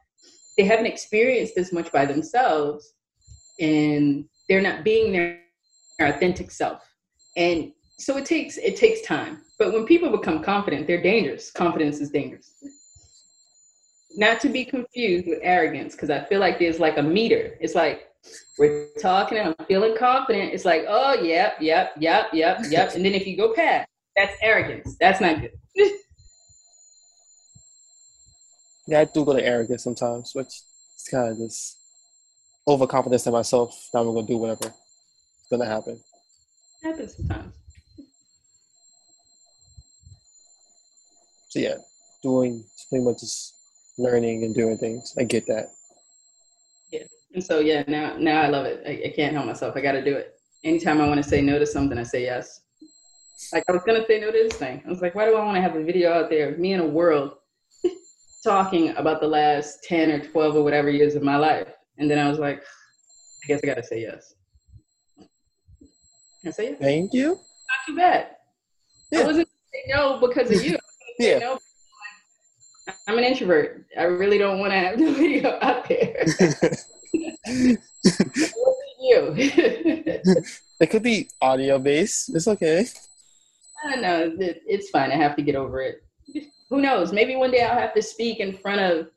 they 0.57 0.63
haven't 0.63 0.85
experienced 0.85 1.55
this 1.55 1.73
much 1.73 1.91
by 1.91 2.05
themselves 2.05 2.93
and 3.59 4.25
they're 4.47 4.61
not 4.61 4.83
being 4.83 5.11
their 5.11 5.39
authentic 5.99 6.51
self 6.51 6.83
and 7.35 7.71
so 7.97 8.17
it 8.17 8.25
takes 8.25 8.57
it 8.57 8.75
takes 8.75 9.01
time. 9.01 9.41
But 9.59 9.73
when 9.73 9.85
people 9.85 10.09
become 10.09 10.43
confident 10.43 10.87
they're 10.87 11.01
dangerous. 11.01 11.51
Confidence 11.51 11.99
is 11.99 12.09
dangerous. 12.09 12.53
Not 14.15 14.39
to 14.41 14.49
be 14.49 14.65
confused 14.65 15.27
with 15.27 15.39
arrogance 15.41 15.93
because 15.93 16.09
i 16.09 16.23
feel 16.23 16.39
like 16.39 16.59
there's 16.59 16.79
like 16.79 16.97
a 16.97 17.03
meter. 17.03 17.57
It's 17.59 17.75
like 17.75 18.09
we're 18.57 18.87
talking 19.01 19.37
and 19.37 19.55
i'm 19.57 19.65
feeling 19.65 19.95
confident. 19.97 20.53
It's 20.53 20.65
like 20.65 20.85
oh 20.87 21.15
yep 21.21 21.57
yep 21.59 21.93
yep 21.99 22.27
yep 22.33 22.59
yep. 22.69 22.95
And 22.95 23.05
then 23.05 23.13
if 23.13 23.27
you 23.27 23.37
go 23.37 23.53
past 23.53 23.87
that's 24.15 24.35
arrogance. 24.41 24.95
That's 24.99 25.21
not 25.21 25.41
good. 25.41 25.51
Yeah, 28.85 28.99
I 28.99 29.05
do 29.05 29.23
go 29.23 29.33
to 29.33 29.41
arrogance 29.41 29.83
sometimes, 29.83 30.31
which 30.33 30.47
is 30.47 31.07
kind 31.09 31.31
of 31.31 31.37
just 31.37 31.77
overconfidence 32.67 33.25
in 33.25 33.31
myself. 33.31 33.89
Now 33.93 34.01
I'm 34.01 34.13
gonna 34.13 34.27
do 34.27 34.37
whatever. 34.37 34.65
It's 34.65 35.49
gonna 35.49 35.65
happen. 35.65 36.01
Happens 36.83 37.15
sometimes. 37.15 37.53
So 41.49 41.59
yeah, 41.59 41.75
doing 42.21 42.63
pretty 42.89 43.05
much 43.05 43.19
just 43.19 43.53
learning 43.97 44.43
and 44.43 44.53
doing 44.53 44.77
things. 44.77 45.13
I 45.17 45.23
get 45.23 45.45
that. 45.47 45.67
Yeah, 46.91 47.03
and 47.33 47.43
so 47.43 47.59
yeah, 47.59 47.83
now 47.87 48.17
now 48.17 48.41
I 48.41 48.47
love 48.47 48.65
it. 48.65 48.83
I, 48.85 49.09
I 49.09 49.13
can't 49.15 49.33
help 49.33 49.45
myself. 49.45 49.75
I 49.77 49.81
got 49.81 49.93
to 49.93 50.03
do 50.03 50.15
it. 50.15 50.35
Anytime 50.63 50.99
I 50.99 51.07
want 51.07 51.23
to 51.23 51.29
say 51.29 51.41
no 51.41 51.59
to 51.59 51.65
something, 51.65 51.97
I 51.97 52.03
say 52.03 52.23
yes. 52.23 52.61
Like 53.51 53.63
I 53.69 53.71
was 53.71 53.83
gonna 53.85 54.05
say 54.05 54.19
no 54.19 54.31
to 54.31 54.31
this 54.31 54.57
thing. 54.57 54.81
I 54.85 54.89
was 54.89 55.01
like, 55.01 55.15
why 55.15 55.25
do 55.25 55.35
I 55.35 55.43
want 55.43 55.55
to 55.55 55.61
have 55.61 55.75
a 55.75 55.83
video 55.83 56.11
out 56.11 56.29
there 56.29 56.53
of 56.53 56.59
me 56.59 56.73
in 56.73 56.79
a 56.79 56.85
world 56.85 57.35
talking 58.43 58.89
about 58.97 59.21
the 59.21 59.27
last 59.27 59.83
10 59.83 60.11
or 60.11 60.19
12 60.19 60.55
or 60.55 60.63
whatever 60.63 60.89
years 60.89 61.15
of 61.15 61.23
my 61.23 61.37
life. 61.37 61.67
And 61.97 62.09
then 62.09 62.19
I 62.19 62.29
was 62.29 62.39
like, 62.39 62.63
I 63.43 63.47
guess 63.47 63.59
I 63.63 63.67
got 63.67 63.77
to 63.77 63.83
say 63.83 64.01
yes. 64.01 64.33
I 66.45 66.51
say 66.51 66.69
yes. 66.71 66.79
Thank 66.79 67.13
you. 67.13 67.29
Not 67.29 67.39
too 67.87 67.95
bad. 67.95 68.27
Yeah. 69.11 69.19
I 69.19 69.25
wasn't 69.25 69.47
saying 69.71 69.85
no 69.89 70.19
because 70.19 70.51
of 70.51 70.63
you. 70.63 70.77
yeah. 71.19 71.39
No. 71.39 71.59
I'm 73.07 73.17
an 73.17 73.23
introvert. 73.23 73.85
I 73.97 74.03
really 74.03 74.37
don't 74.37 74.59
want 74.59 74.73
to 74.73 74.77
have 74.77 74.97
the 74.97 75.11
video 75.13 75.57
out 75.61 75.87
there. 75.87 76.25
you? 78.99 79.33
it 80.79 80.89
could 80.89 81.03
be 81.03 81.29
audio 81.41 81.79
based. 81.79 82.35
It's 82.35 82.47
okay. 82.47 82.85
I 83.85 83.91
don't 83.91 84.01
know. 84.01 84.35
It's 84.39 84.89
fine. 84.89 85.11
I 85.11 85.15
have 85.15 85.35
to 85.37 85.41
get 85.41 85.55
over 85.55 85.81
it 85.81 86.03
who 86.73 86.81
knows? 86.81 87.13
Maybe 87.13 87.35
one 87.35 87.51
day 87.51 87.63
I'll 87.63 87.79
have 87.79 87.93
to 87.93 88.01
speak 88.01 88.39
in 88.39 88.57
front 88.57 88.81
of 88.81 89.07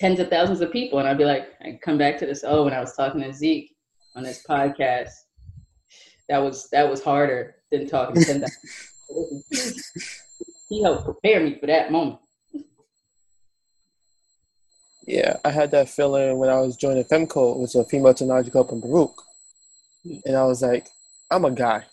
tens 0.00 0.20
of 0.20 0.28
thousands 0.28 0.60
of 0.60 0.70
people, 0.70 0.98
and 0.98 1.08
I'll 1.08 1.16
be 1.16 1.24
like, 1.24 1.48
I 1.62 1.78
come 1.82 1.96
back 1.96 2.18
to 2.18 2.26
this. 2.26 2.44
Oh, 2.46 2.64
when 2.64 2.74
I 2.74 2.80
was 2.80 2.94
talking 2.94 3.22
to 3.22 3.32
Zeke 3.32 3.74
on 4.14 4.22
this 4.22 4.44
podcast, 4.46 5.08
that 6.28 6.38
was 6.38 6.68
that 6.70 6.88
was 6.88 7.02
harder 7.02 7.56
than 7.70 7.86
talking 7.86 8.16
to 8.16 8.24
ten 8.24 8.40
thousand. 8.40 9.82
he 10.68 10.82
helped 10.82 11.04
prepare 11.04 11.40
me 11.40 11.58
for 11.58 11.66
that 11.66 11.92
moment. 11.92 12.18
Yeah, 15.06 15.36
I 15.44 15.50
had 15.50 15.70
that 15.72 15.90
feeling 15.90 16.38
when 16.38 16.48
I 16.48 16.60
was 16.60 16.76
joining 16.76 17.04
FEMCO. 17.04 17.56
which 17.56 17.74
was 17.74 17.76
a 17.76 17.84
female 17.84 18.14
technology 18.14 18.50
club 18.50 18.70
in 18.72 18.80
Baruch. 18.80 19.14
Hmm. 20.02 20.16
And 20.24 20.36
I 20.36 20.44
was 20.44 20.62
like, 20.62 20.88
I'm 21.30 21.44
a 21.44 21.50
guy. 21.50 21.84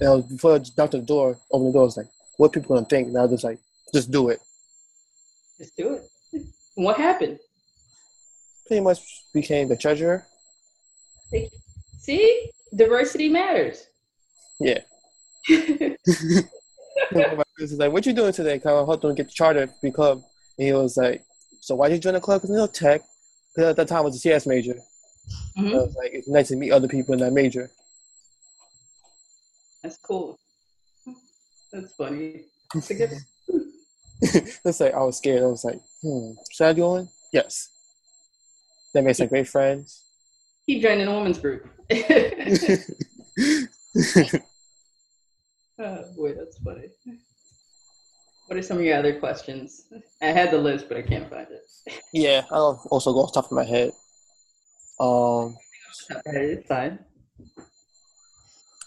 And 0.00 0.08
I 0.08 0.14
was, 0.14 0.24
before 0.24 0.56
I 0.56 0.60
knocked 0.76 0.92
the 0.92 0.98
door, 0.98 1.38
opened 1.52 1.68
the 1.68 1.72
door, 1.72 1.82
I 1.82 1.84
was 1.84 1.96
like, 1.96 2.08
what 2.36 2.52
people 2.52 2.74
gonna 2.74 2.86
think. 2.86 3.08
Now 3.08 3.28
just 3.28 3.44
like, 3.44 3.60
just 3.92 4.10
do 4.10 4.30
it. 4.30 4.40
Just 5.58 5.76
do 5.76 5.94
it. 6.32 6.44
What 6.74 6.96
happened? 6.96 7.38
Pretty 8.66 8.80
much 8.82 9.00
became 9.32 9.68
the 9.68 9.76
treasurer. 9.76 10.26
See, 12.00 12.50
diversity 12.74 13.28
matters. 13.28 13.86
Yeah. 14.60 14.80
my 15.48 17.44
was 17.58 17.72
like, 17.74 17.92
"What 17.92 18.06
you 18.06 18.12
doing 18.12 18.32
today?" 18.32 18.58
Cause 18.58 18.82
I 18.82 18.86
helped 18.86 19.04
him 19.04 19.14
get 19.14 19.26
the 19.26 19.32
charter 19.32 19.66
for 19.66 19.74
the 19.82 19.90
club, 19.90 20.22
and 20.58 20.66
he 20.66 20.72
was 20.72 20.96
like, 20.96 21.24
"So 21.60 21.74
why 21.74 21.88
did 21.88 21.96
you 21.96 22.00
join 22.00 22.14
the 22.14 22.20
club?" 22.20 22.40
Because 22.40 22.50
you 22.50 22.56
know 22.56 22.66
tech. 22.66 23.02
Because 23.54 23.70
at 23.70 23.76
that 23.76 23.88
time 23.88 23.98
I 23.98 24.02
was 24.02 24.16
a 24.16 24.18
CS 24.18 24.46
major. 24.46 24.74
Mm-hmm. 25.58 25.68
I 25.68 25.78
was 25.78 25.94
like, 25.96 26.10
"It's 26.12 26.28
nice 26.28 26.48
to 26.48 26.56
meet 26.56 26.72
other 26.72 26.88
people 26.88 27.14
in 27.14 27.20
that 27.20 27.32
major." 27.32 27.70
That's 29.82 29.98
cool. 29.98 30.38
That's 31.72 31.94
funny. 31.94 32.46
It's 32.74 32.90
like 34.80 34.94
I 34.94 35.02
was 35.02 35.18
scared. 35.18 35.42
I 35.42 35.46
was 35.46 35.64
like, 35.64 35.80
hmm, 36.02 36.32
should 36.50 36.68
I 36.68 36.72
join? 36.72 37.08
Yes. 37.32 37.68
That 38.94 39.04
makes 39.04 39.18
some 39.18 39.26
great 39.26 39.48
friends. 39.48 40.02
Keep 40.66 40.82
joining 40.82 41.06
a 41.06 41.12
women's 41.12 41.38
group. 41.38 41.68
Oh 45.78 46.04
boy, 46.16 46.34
that's 46.34 46.58
funny. 46.58 46.88
What 48.46 48.58
are 48.58 48.62
some 48.62 48.78
of 48.78 48.84
your 48.84 48.98
other 48.98 49.18
questions? 49.18 49.86
I 50.20 50.26
had 50.26 50.50
the 50.50 50.58
list, 50.58 50.88
but 50.88 50.98
I 50.98 51.02
can't 51.02 51.30
find 51.30 51.46
it. 51.50 52.00
Yeah, 52.12 52.42
I'll 52.50 52.86
also 52.90 53.12
go 53.12 53.20
off 53.20 53.32
the 53.32 53.40
top 53.40 53.50
of 53.50 53.56
my 53.56 53.64
head. 53.64 53.92
Um, 55.00 55.56
it's 56.26 56.66
fine. 56.68 56.98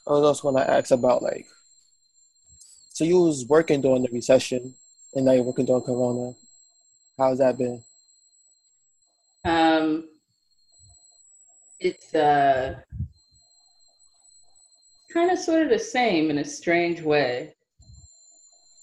I 0.07 0.11
was 0.11 0.23
also 0.23 0.51
going 0.51 0.63
to 0.63 0.71
ask 0.71 0.91
about 0.91 1.21
like 1.21 1.45
so 2.97 3.03
you 3.03 3.21
was 3.21 3.45
working 3.47 3.81
during 3.81 4.01
the 4.01 4.09
recession, 4.11 4.73
and 5.13 5.25
now 5.25 5.33
you're 5.33 5.43
working 5.43 5.65
during 5.65 5.83
Corona. 5.83 6.33
How's 7.15 7.37
that 7.37 7.55
been? 7.55 7.83
Um, 9.45 10.09
it's 11.79 12.15
uh, 12.15 12.79
kind 15.11 15.31
of 15.31 15.39
sort 15.39 15.63
of 15.63 15.69
the 15.69 15.79
same 15.79 16.29
in 16.29 16.39
a 16.39 16.45
strange 16.45 17.01
way. 17.01 17.53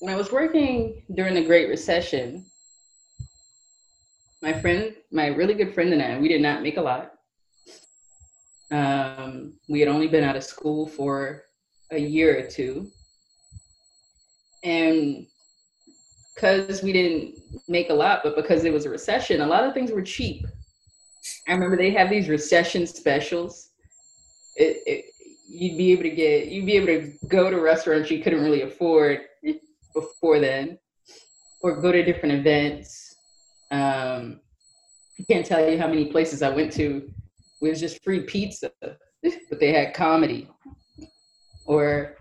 When 0.01 0.12
I 0.12 0.16
was 0.16 0.33
working 0.33 1.03
during 1.14 1.35
the 1.35 1.45
Great 1.45 1.68
Recession, 1.68 2.45
my 4.43 4.53
friend, 4.53 4.95
my 5.11 5.29
really 5.29 5.55
good 5.55 5.72
friend 5.72 5.93
and 5.93 6.03
I, 6.03 6.18
we 6.18 6.29
did 6.29 6.43
not 6.43 6.62
make 6.62 6.77
a 6.77 6.83
lot. 6.83 7.12
Um, 8.70 9.55
we 9.68 9.81
had 9.81 9.89
only 9.89 10.09
been 10.09 10.25
out 10.25 10.37
of 10.37 10.45
school 10.45 10.87
for 10.87 11.45
a 11.91 11.99
year 11.99 12.39
or 12.39 12.49
two 12.49 12.91
and 14.64 15.27
because 16.35 16.83
we 16.83 16.93
didn't 16.93 17.39
make 17.68 17.91
a 17.91 17.95
lot, 17.95 18.22
but 18.25 18.35
because 18.35 18.64
it 18.64 18.72
was 18.72 18.87
a 18.87 18.91
recession, 18.91 19.41
a 19.41 19.47
lot 19.47 19.64
of 19.64 19.72
things 19.72 19.93
were 19.93 20.03
cheap. 20.03 20.45
I 21.47 21.53
remember 21.53 21.77
they 21.77 21.91
have 21.91 22.11
these 22.11 22.29
recession 22.29 22.87
specials. 22.87 23.70
It, 24.57 24.83
it, 24.87 25.05
you'd 25.55 25.78
be 25.78 25.92
able 25.92 26.02
to 26.02 26.11
get, 26.11 26.48
you'd 26.48 26.66
be 26.66 26.76
able 26.76 26.86
to 26.88 27.12
go 27.28 27.48
to 27.48 27.61
restaurants 27.61 28.11
you 28.11 28.22
couldn't 28.22 28.42
really 28.42 28.62
afford 28.62 29.20
before 29.94 30.40
then, 30.40 30.78
or 31.62 31.80
go 31.80 31.92
to 31.92 32.02
different 32.02 32.34
events. 32.34 33.16
Um, 33.70 34.40
I 35.18 35.22
can't 35.30 35.46
tell 35.46 35.68
you 35.68 35.78
how 35.78 35.86
many 35.86 36.07
places 36.07 36.42
I 36.42 36.50
went 36.50 36.72
to. 36.72 37.09
It 37.62 37.68
was 37.68 37.80
just 37.80 38.02
free 38.02 38.20
pizza, 38.20 38.72
but 38.82 39.61
they 39.61 39.72
had 39.72 39.94
comedy, 39.94 40.50
or 41.66 42.16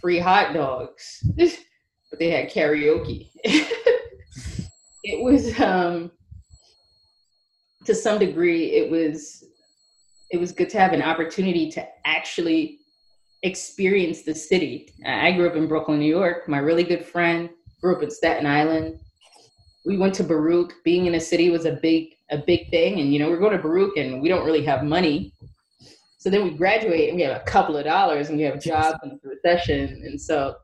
free 0.00 0.18
hot 0.18 0.52
dogs, 0.52 1.22
but 1.36 2.18
they 2.18 2.30
had 2.30 2.50
karaoke. 2.50 3.30
it 5.04 5.22
was 5.22 5.58
um, 5.60 6.10
to 7.84 7.94
some 7.94 8.18
degree 8.18 8.72
it 8.72 8.90
was 8.90 9.44
it 10.30 10.38
was 10.38 10.52
good 10.52 10.68
to 10.70 10.78
have 10.78 10.92
an 10.92 11.02
opportunity 11.02 11.70
to 11.72 11.86
actually 12.04 12.80
experience 13.42 14.22
the 14.22 14.34
city. 14.34 14.92
I 15.06 15.32
grew 15.32 15.48
up 15.48 15.56
in 15.56 15.68
Brooklyn, 15.68 16.00
New 16.00 16.06
York. 16.06 16.48
My 16.48 16.58
really 16.58 16.84
good 16.84 17.04
friend 17.04 17.48
grew 17.80 17.96
up 17.96 18.02
in 18.02 18.10
Staten 18.10 18.46
Island. 18.46 19.00
We 19.86 19.96
went 19.96 20.14
to 20.14 20.24
Baruch. 20.24 20.74
Being 20.84 21.06
in 21.06 21.14
a 21.14 21.20
city 21.20 21.50
was 21.50 21.64
a 21.64 21.72
big 21.72 22.14
a 22.30 22.38
big 22.38 22.68
thing, 22.70 23.00
and 23.00 23.12
you 23.12 23.18
know 23.18 23.30
we're 23.30 23.38
going 23.38 23.56
to 23.56 23.62
Baruch, 23.62 23.96
and 23.96 24.20
we 24.20 24.28
don't 24.28 24.44
really 24.44 24.64
have 24.64 24.84
money. 24.84 25.32
So 26.18 26.28
then 26.28 26.44
we 26.44 26.50
graduate, 26.50 27.08
and 27.08 27.16
we 27.16 27.22
have 27.22 27.40
a 27.40 27.44
couple 27.44 27.76
of 27.76 27.84
dollars, 27.84 28.28
and 28.28 28.36
we 28.36 28.44
have 28.44 28.60
jobs 28.60 28.98
in 29.02 29.18
the 29.22 29.28
recession, 29.28 30.02
and 30.04 30.20
so 30.20 30.56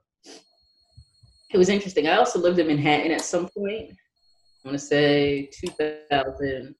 it 1.52 1.58
was 1.58 1.68
interesting. 1.68 2.08
I 2.08 2.16
also 2.16 2.38
lived 2.38 2.58
in 2.58 2.66
Manhattan 2.66 3.12
at 3.12 3.20
some 3.20 3.48
point. 3.56 3.92
I 3.92 4.68
want 4.68 4.78
to 4.78 4.84
say 4.84 5.48
2000, 5.52 6.74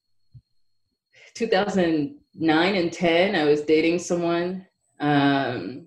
2009 2.39 2.75
and 2.75 2.93
10. 2.93 3.35
I 3.35 3.45
was 3.45 3.63
dating 3.63 3.99
someone, 3.99 4.67
um, 5.01 5.87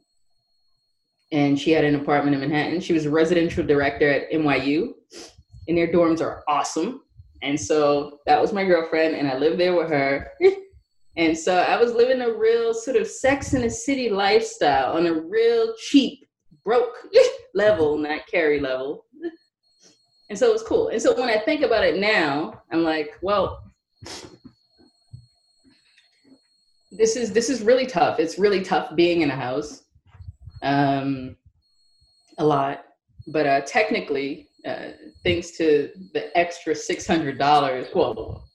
and 1.31 1.59
she 1.59 1.71
had 1.71 1.83
an 1.83 1.95
apartment 1.95 2.35
in 2.35 2.41
Manhattan. 2.41 2.79
She 2.79 2.93
was 2.93 3.05
a 3.05 3.11
residential 3.11 3.65
director 3.65 4.09
at 4.09 4.31
NYU, 4.31 4.93
and 5.67 5.77
their 5.77 5.87
dorms 5.87 6.21
are 6.21 6.43
awesome. 6.47 7.01
And 7.41 7.59
so 7.59 8.19
that 8.25 8.41
was 8.41 8.53
my 8.53 8.63
girlfriend, 8.63 9.15
and 9.15 9.27
I 9.27 9.37
lived 9.37 9.59
there 9.59 9.75
with 9.75 9.89
her. 9.89 10.31
and 11.17 11.37
so 11.37 11.57
I 11.57 11.79
was 11.81 11.93
living 11.93 12.21
a 12.21 12.31
real 12.31 12.73
sort 12.73 12.97
of 12.97 13.07
sex 13.07 13.53
in 13.53 13.61
the 13.61 13.69
city 13.69 14.09
lifestyle 14.09 14.93
on 14.93 15.05
a 15.05 15.13
real 15.13 15.73
cheap 15.77 16.19
broke 16.63 16.95
level, 17.53 17.97
not 17.97 18.27
Carrie 18.27 18.59
level. 18.59 19.05
And 20.29 20.37
so 20.37 20.49
it 20.49 20.53
was 20.53 20.63
cool. 20.63 20.89
And 20.89 21.01
so 21.01 21.17
when 21.17 21.29
I 21.29 21.37
think 21.39 21.61
about 21.61 21.85
it 21.85 21.99
now, 21.99 22.61
I'm 22.71 22.83
like, 22.83 23.17
well, 23.21 23.63
this 26.97 27.15
is 27.15 27.31
this 27.31 27.49
is 27.49 27.61
really 27.61 27.85
tough. 27.85 28.19
It's 28.19 28.39
really 28.39 28.61
tough 28.61 28.95
being 28.95 29.21
in 29.21 29.29
a 29.29 29.35
house, 29.35 29.83
um, 30.63 31.35
a 32.37 32.45
lot. 32.45 32.85
But 33.27 33.45
uh, 33.45 33.61
technically, 33.61 34.49
uh, 34.65 34.89
thanks 35.23 35.51
to 35.57 35.89
the 36.13 36.35
extra 36.37 36.73
six 36.75 37.05
hundred 37.05 37.37
dollars, 37.37 37.87
well, 37.93 38.47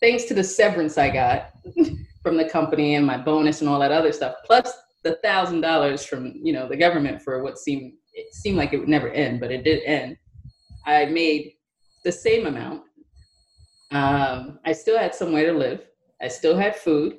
thanks 0.00 0.24
to 0.24 0.34
the 0.34 0.44
severance 0.44 0.98
I 0.98 1.10
got 1.10 1.50
from 2.22 2.36
the 2.36 2.48
company 2.48 2.94
and 2.94 3.06
my 3.06 3.16
bonus 3.16 3.60
and 3.60 3.68
all 3.68 3.80
that 3.80 3.92
other 3.92 4.12
stuff, 4.12 4.36
plus 4.44 4.70
the 5.02 5.16
thousand 5.22 5.60
dollars 5.60 6.04
from 6.04 6.32
you 6.42 6.52
know 6.52 6.68
the 6.68 6.76
government 6.76 7.22
for 7.22 7.42
what 7.42 7.58
seemed 7.58 7.92
it 8.14 8.34
seemed 8.34 8.56
like 8.56 8.72
it 8.72 8.78
would 8.78 8.88
never 8.88 9.10
end, 9.10 9.40
but 9.40 9.50
it 9.50 9.64
did 9.64 9.82
end. 9.84 10.16
I 10.86 11.06
made 11.06 11.54
the 12.04 12.12
same 12.12 12.46
amount. 12.46 12.82
Um, 13.90 14.58
I 14.64 14.72
still 14.72 14.98
had 14.98 15.14
somewhere 15.14 15.46
to 15.46 15.58
live. 15.58 15.86
I 16.20 16.28
still 16.28 16.56
had 16.56 16.76
food. 16.76 17.18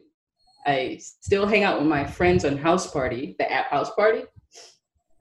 I 0.69 0.99
still 0.99 1.47
hang 1.47 1.63
out 1.63 1.79
with 1.79 1.87
my 1.87 2.05
friends 2.05 2.45
on 2.45 2.55
house 2.55 2.91
party, 2.91 3.35
the 3.39 3.51
app 3.51 3.71
house 3.71 3.89
party. 3.95 4.23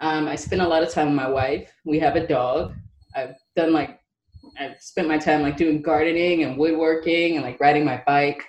Um, 0.00 0.28
I 0.28 0.36
spend 0.36 0.60
a 0.60 0.68
lot 0.68 0.82
of 0.82 0.90
time 0.90 1.06
with 1.06 1.16
my 1.16 1.28
wife. 1.28 1.72
We 1.86 1.98
have 2.00 2.16
a 2.16 2.26
dog. 2.26 2.74
I've 3.16 3.34
done 3.56 3.72
like 3.72 3.98
I've 4.58 4.78
spent 4.80 5.08
my 5.08 5.16
time 5.16 5.40
like 5.40 5.56
doing 5.56 5.80
gardening 5.80 6.42
and 6.44 6.58
woodworking 6.58 7.36
and 7.36 7.44
like 7.44 7.60
riding 7.60 7.84
my 7.84 8.02
bike. 8.06 8.44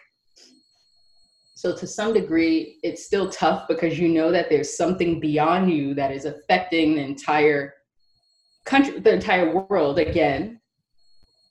So 1.55 1.73
to 1.75 1.87
some 1.87 2.13
degree, 2.13 2.79
it's 2.83 3.05
still 3.05 3.29
tough 3.29 3.67
because 3.69 3.97
you 3.97 4.09
know 4.09 4.29
that 4.31 4.49
there's 4.49 4.75
something 4.75 5.21
beyond 5.21 5.71
you 5.71 5.93
that 5.93 6.11
is 6.11 6.25
affecting 6.25 6.95
the 6.95 7.01
entire 7.01 7.75
country, 8.65 8.99
the 8.99 9.13
entire 9.13 9.53
world 9.53 9.99
again. 9.99 10.59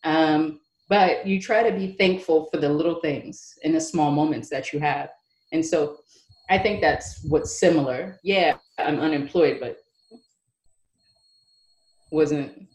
Um, 0.04 0.60
but 0.90 1.26
you 1.26 1.40
try 1.40 1.62
to 1.62 1.74
be 1.76 1.96
thankful 1.98 2.48
for 2.50 2.58
the 2.58 2.68
little 2.68 3.00
things 3.00 3.54
and 3.64 3.74
the 3.74 3.80
small 3.80 4.10
moments 4.10 4.50
that 4.50 4.72
you 4.72 4.80
have. 4.80 5.08
And 5.52 5.64
so 5.64 5.98
I 6.50 6.58
think 6.58 6.80
that's 6.80 7.24
what's 7.24 7.58
similar. 7.58 8.18
Yeah, 8.22 8.56
I'm 8.78 9.00
unemployed, 9.00 9.58
but 9.60 9.78
wasn't 12.10 12.68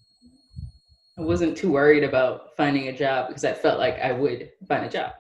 I 1.17 1.21
wasn't 1.21 1.55
too 1.55 1.71
worried 1.71 2.03
about 2.03 2.55
finding 2.57 2.87
a 2.87 2.97
job 2.97 3.27
because 3.27 3.45
I 3.45 3.53
felt 3.53 3.79
like 3.79 3.99
I 3.99 4.11
would 4.11 4.49
find 4.67 4.85
a 4.85 4.89
job. 4.89 5.13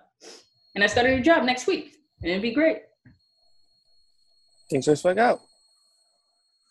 And 0.73 0.83
I 0.83 0.87
started 0.87 1.19
a 1.19 1.21
job 1.21 1.43
next 1.43 1.67
week 1.67 1.97
and 2.21 2.31
it'd 2.31 2.41
be 2.41 2.53
great. 2.53 2.77
Things 4.69 4.87
are 4.87 4.95
swag 4.95 5.19
out. 5.19 5.41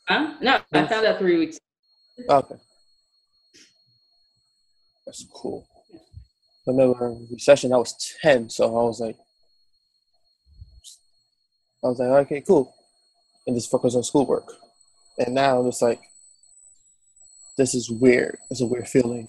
Huh? 0.08 0.34
No, 0.40 0.58
I 0.72 0.78
mm. 0.78 0.88
found 0.88 1.06
out 1.06 1.18
three 1.18 1.38
weeks. 1.38 1.58
Okay. 2.28 2.56
That's 5.06 5.26
cool. 5.32 5.68
I 6.66 6.70
remember 6.70 7.16
recession, 7.30 7.72
I 7.72 7.76
was 7.76 7.94
10, 8.22 8.50
so 8.50 8.66
I 8.66 8.82
was 8.82 9.00
like, 9.00 9.16
I 11.84 11.88
was 11.88 11.98
like, 11.98 12.08
okay, 12.26 12.40
cool. 12.40 12.74
And 13.46 13.56
just 13.56 13.70
focus 13.70 13.94
on 13.94 14.02
schoolwork. 14.02 14.52
And 15.18 15.34
now 15.34 15.58
I'm 15.58 15.66
just 15.66 15.82
like, 15.82 16.00
this 17.58 17.74
is 17.74 17.90
weird. 17.90 18.38
It's 18.50 18.60
a 18.60 18.66
weird 18.66 18.88
feeling. 18.88 19.28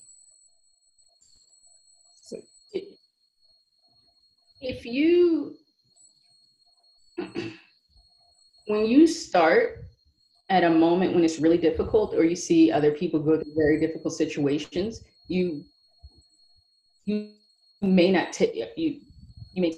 if 4.63 4.85
you 4.85 5.55
when 8.67 8.85
you 8.85 9.05
start 9.05 9.83
at 10.49 10.63
a 10.63 10.69
moment 10.69 11.13
when 11.13 11.23
it's 11.23 11.39
really 11.39 11.57
difficult 11.57 12.15
or 12.15 12.23
you 12.23 12.35
see 12.35 12.71
other 12.71 12.91
people 12.91 13.19
go 13.19 13.35
through 13.37 13.53
very 13.55 13.79
difficult 13.79 14.13
situations 14.13 15.03
you 15.27 15.63
you 17.05 17.29
may 17.81 18.09
not 18.09 18.31
take 18.31 18.55
you 18.55 19.01
you 19.53 19.61
may 19.61 19.77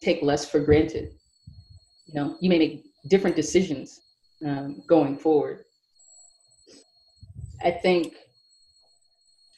take 0.00 0.22
less 0.22 0.48
for 0.48 0.60
granted 0.60 1.12
you 2.14 2.20
know 2.20 2.36
you 2.40 2.48
may 2.48 2.58
make 2.58 2.84
different 3.08 3.36
decisions 3.36 4.00
um, 4.46 4.82
going 4.86 5.16
forward 5.16 5.64
i 7.64 7.70
think 7.70 8.14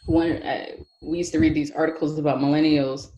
one 0.07 0.43
uh, 0.43 0.67
we 1.03 1.19
used 1.19 1.33
to 1.33 1.39
read 1.39 1.55
these 1.55 1.71
articles 1.73 2.19
about 2.19 2.39
millennials 2.39 3.11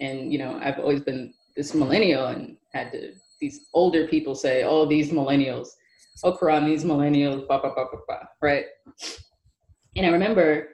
and 0.00 0.32
you 0.32 0.38
know 0.38 0.58
i've 0.62 0.78
always 0.78 1.00
been 1.00 1.32
this 1.56 1.74
millennial 1.74 2.26
and 2.26 2.56
had 2.72 2.90
to 2.92 3.12
these 3.42 3.66
older 3.74 4.06
people 4.06 4.34
say, 4.34 4.62
"Oh, 4.62 4.86
these 4.86 5.10
millennials, 5.10 5.68
oh, 6.22 6.32
Karan, 6.32 6.64
these 6.64 6.84
millennials, 6.84 7.46
blah 7.46 7.60
blah 7.60 7.74
blah 7.74 7.88
blah 7.90 8.00
blah," 8.06 8.22
right? 8.40 8.66
And 9.96 10.06
I 10.06 10.10
remember 10.10 10.68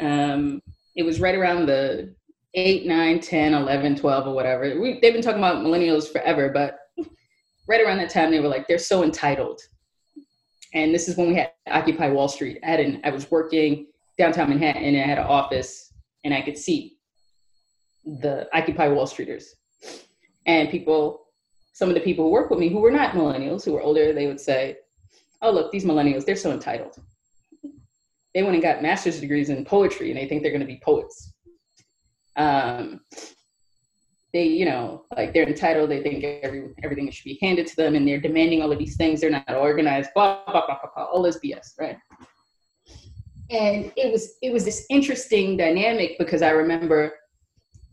um, 0.00 0.62
it 0.96 1.02
was 1.02 1.20
right 1.20 1.34
around 1.34 1.66
the 1.66 2.14
8, 2.54 2.86
9, 2.86 3.20
10, 3.20 3.54
11, 3.54 3.96
12, 3.96 4.26
or 4.26 4.34
whatever. 4.34 4.80
We, 4.80 5.00
they've 5.00 5.12
been 5.12 5.22
talking 5.22 5.38
about 5.38 5.64
millennials 5.64 6.10
forever, 6.10 6.48
but 6.48 6.78
right 7.68 7.80
around 7.80 7.98
that 7.98 8.10
time, 8.10 8.30
they 8.30 8.40
were 8.40 8.48
like, 8.48 8.66
they're 8.66 8.78
so 8.78 9.04
entitled. 9.04 9.60
And 10.74 10.94
this 10.94 11.08
is 11.08 11.16
when 11.16 11.28
we 11.28 11.34
had 11.34 11.50
Occupy 11.68 12.08
Wall 12.08 12.28
Street. 12.28 12.58
I 12.62 12.66
had 12.66 12.80
an, 12.80 13.00
I 13.04 13.10
was 13.10 13.30
working 13.30 13.86
downtown 14.18 14.48
Manhattan 14.48 14.82
and 14.82 14.96
I 14.96 15.06
had 15.06 15.18
an 15.18 15.26
office 15.26 15.92
and 16.24 16.32
I 16.32 16.42
could 16.42 16.56
see 16.56 16.98
the 18.04 18.48
Occupy 18.56 18.88
Wall 18.88 19.06
Streeters. 19.06 19.44
And 20.46 20.70
people 20.70 21.22
some 21.72 21.88
of 21.88 21.94
the 21.94 22.00
people 22.00 22.26
who 22.26 22.30
work 22.30 22.50
with 22.50 22.58
me 22.58 22.68
who 22.68 22.80
were 22.80 22.90
not 22.90 23.14
millennials, 23.14 23.64
who 23.64 23.72
were 23.72 23.80
older, 23.80 24.12
they 24.12 24.26
would 24.26 24.40
say, 24.40 24.76
oh, 25.40 25.50
look, 25.50 25.72
these 25.72 25.84
millennials, 25.84 26.24
they're 26.24 26.36
so 26.36 26.52
entitled. 26.52 26.96
They 28.34 28.42
went 28.42 28.54
and 28.54 28.62
got 28.62 28.82
master's 28.82 29.20
degrees 29.20 29.48
in 29.48 29.64
poetry 29.64 30.10
and 30.10 30.18
they 30.18 30.26
think 30.26 30.42
they're 30.42 30.52
going 30.52 30.60
to 30.60 30.66
be 30.66 30.80
poets. 30.82 31.32
Um, 32.36 33.00
they, 34.32 34.44
you 34.44 34.64
know, 34.64 35.04
like 35.16 35.34
they're 35.34 35.46
entitled. 35.46 35.90
They 35.90 36.02
think 36.02 36.24
every, 36.24 36.70
everything 36.82 37.10
should 37.10 37.24
be 37.24 37.38
handed 37.40 37.66
to 37.68 37.76
them 37.76 37.94
and 37.94 38.06
they're 38.06 38.20
demanding 38.20 38.62
all 38.62 38.72
of 38.72 38.78
these 38.78 38.96
things. 38.96 39.20
They're 39.20 39.30
not 39.30 39.54
organized, 39.54 40.10
blah, 40.14 40.44
blah, 40.44 40.66
blah, 40.66 40.78
blah, 40.80 40.90
blah, 40.94 41.04
all 41.04 41.22
this 41.22 41.38
BS, 41.38 41.72
right? 41.78 41.96
And 43.50 43.92
it 43.96 44.10
was, 44.10 44.36
it 44.40 44.52
was 44.52 44.64
this 44.64 44.86
interesting 44.88 45.56
dynamic 45.56 46.16
because 46.18 46.40
I 46.40 46.50
remember 46.50 47.12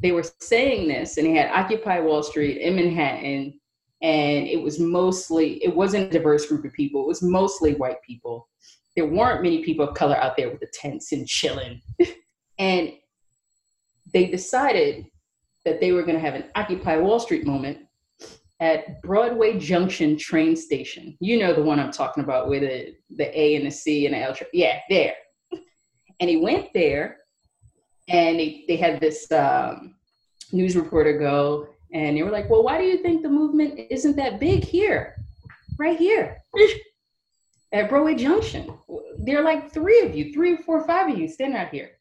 they 0.02 0.14
were 0.14 0.24
saying 0.40 0.88
this 0.88 1.18
and 1.18 1.28
they 1.28 1.34
had 1.34 1.52
Occupy 1.52 2.00
Wall 2.00 2.24
Street 2.24 2.62
in 2.62 2.76
Manhattan 2.76 3.60
and 4.02 4.48
it 4.48 4.62
was 4.62 4.80
mostly 4.80 5.62
it 5.62 5.76
wasn't 5.76 6.08
a 6.08 6.10
diverse 6.10 6.46
group 6.46 6.64
of 6.64 6.72
people 6.72 7.02
it 7.02 7.08
was 7.08 7.22
mostly 7.22 7.74
white 7.74 8.02
people 8.02 8.48
there 9.00 9.08
weren't 9.08 9.44
many 9.44 9.64
people 9.64 9.88
of 9.88 9.96
color 9.96 10.18
out 10.18 10.36
there 10.36 10.50
with 10.50 10.60
the 10.60 10.68
tents 10.74 11.14
and 11.14 11.26
chilling. 11.28 11.82
and 12.60 12.92
they 14.14 14.26
decided 14.28 15.06
that 15.70 15.80
they 15.80 15.92
were 15.92 16.02
going 16.02 16.16
to 16.16 16.22
have 16.22 16.34
an 16.34 16.46
Occupy 16.56 16.98
Wall 16.98 17.20
Street 17.20 17.46
moment 17.46 17.78
at 18.60 19.02
Broadway 19.04 19.60
Junction 19.60 20.18
train 20.18 20.56
station. 20.56 21.16
You 21.20 21.38
know 21.38 21.54
the 21.54 21.62
one 21.62 21.80
I'm 21.80 21.92
talking 21.92 22.24
about 22.24 22.50
with 22.50 22.62
the, 22.62 22.96
the 23.16 23.40
A 23.40 23.56
and 23.56 23.68
the 23.68 23.72
C 23.72 24.08
and 24.08 24.16
the 24.16 24.20
L. 24.20 24.36
Yeah, 24.52 24.80
there. 24.90 25.14
And 26.20 26.30
he 26.30 26.38
went 26.38 26.74
there 26.74 27.18
and 28.10 28.40
they, 28.40 28.66
they 28.68 28.76
had 28.78 29.00
this 29.00 29.32
um, 29.32 29.96
news 30.52 30.76
reporter 30.76 31.18
go 31.20 31.68
and 31.94 32.18
they 32.18 32.24
were 32.24 32.32
like, 32.32 32.50
well, 32.50 32.64
why 32.64 32.80
do 32.80 32.84
you 32.84 32.98
think 32.98 33.22
the 33.22 33.30
movement 33.30 33.80
isn't 33.92 34.16
that 34.16 34.40
big 34.40 34.64
here? 34.64 35.16
Right 35.78 35.98
here 35.98 36.38
at 37.72 37.90
Broadway 37.90 38.16
Junction. 38.16 38.74
There 39.20 39.40
are 39.40 39.44
like 39.44 39.72
three 39.72 40.02
of 40.02 40.16
you, 40.16 40.34
three 40.34 40.56
or 40.56 40.58
four 40.58 40.82
or 40.82 40.88
five 40.88 41.12
of 41.12 41.18
you 41.18 41.28
standing 41.28 41.60
out 41.60 41.70
here. 41.70 41.92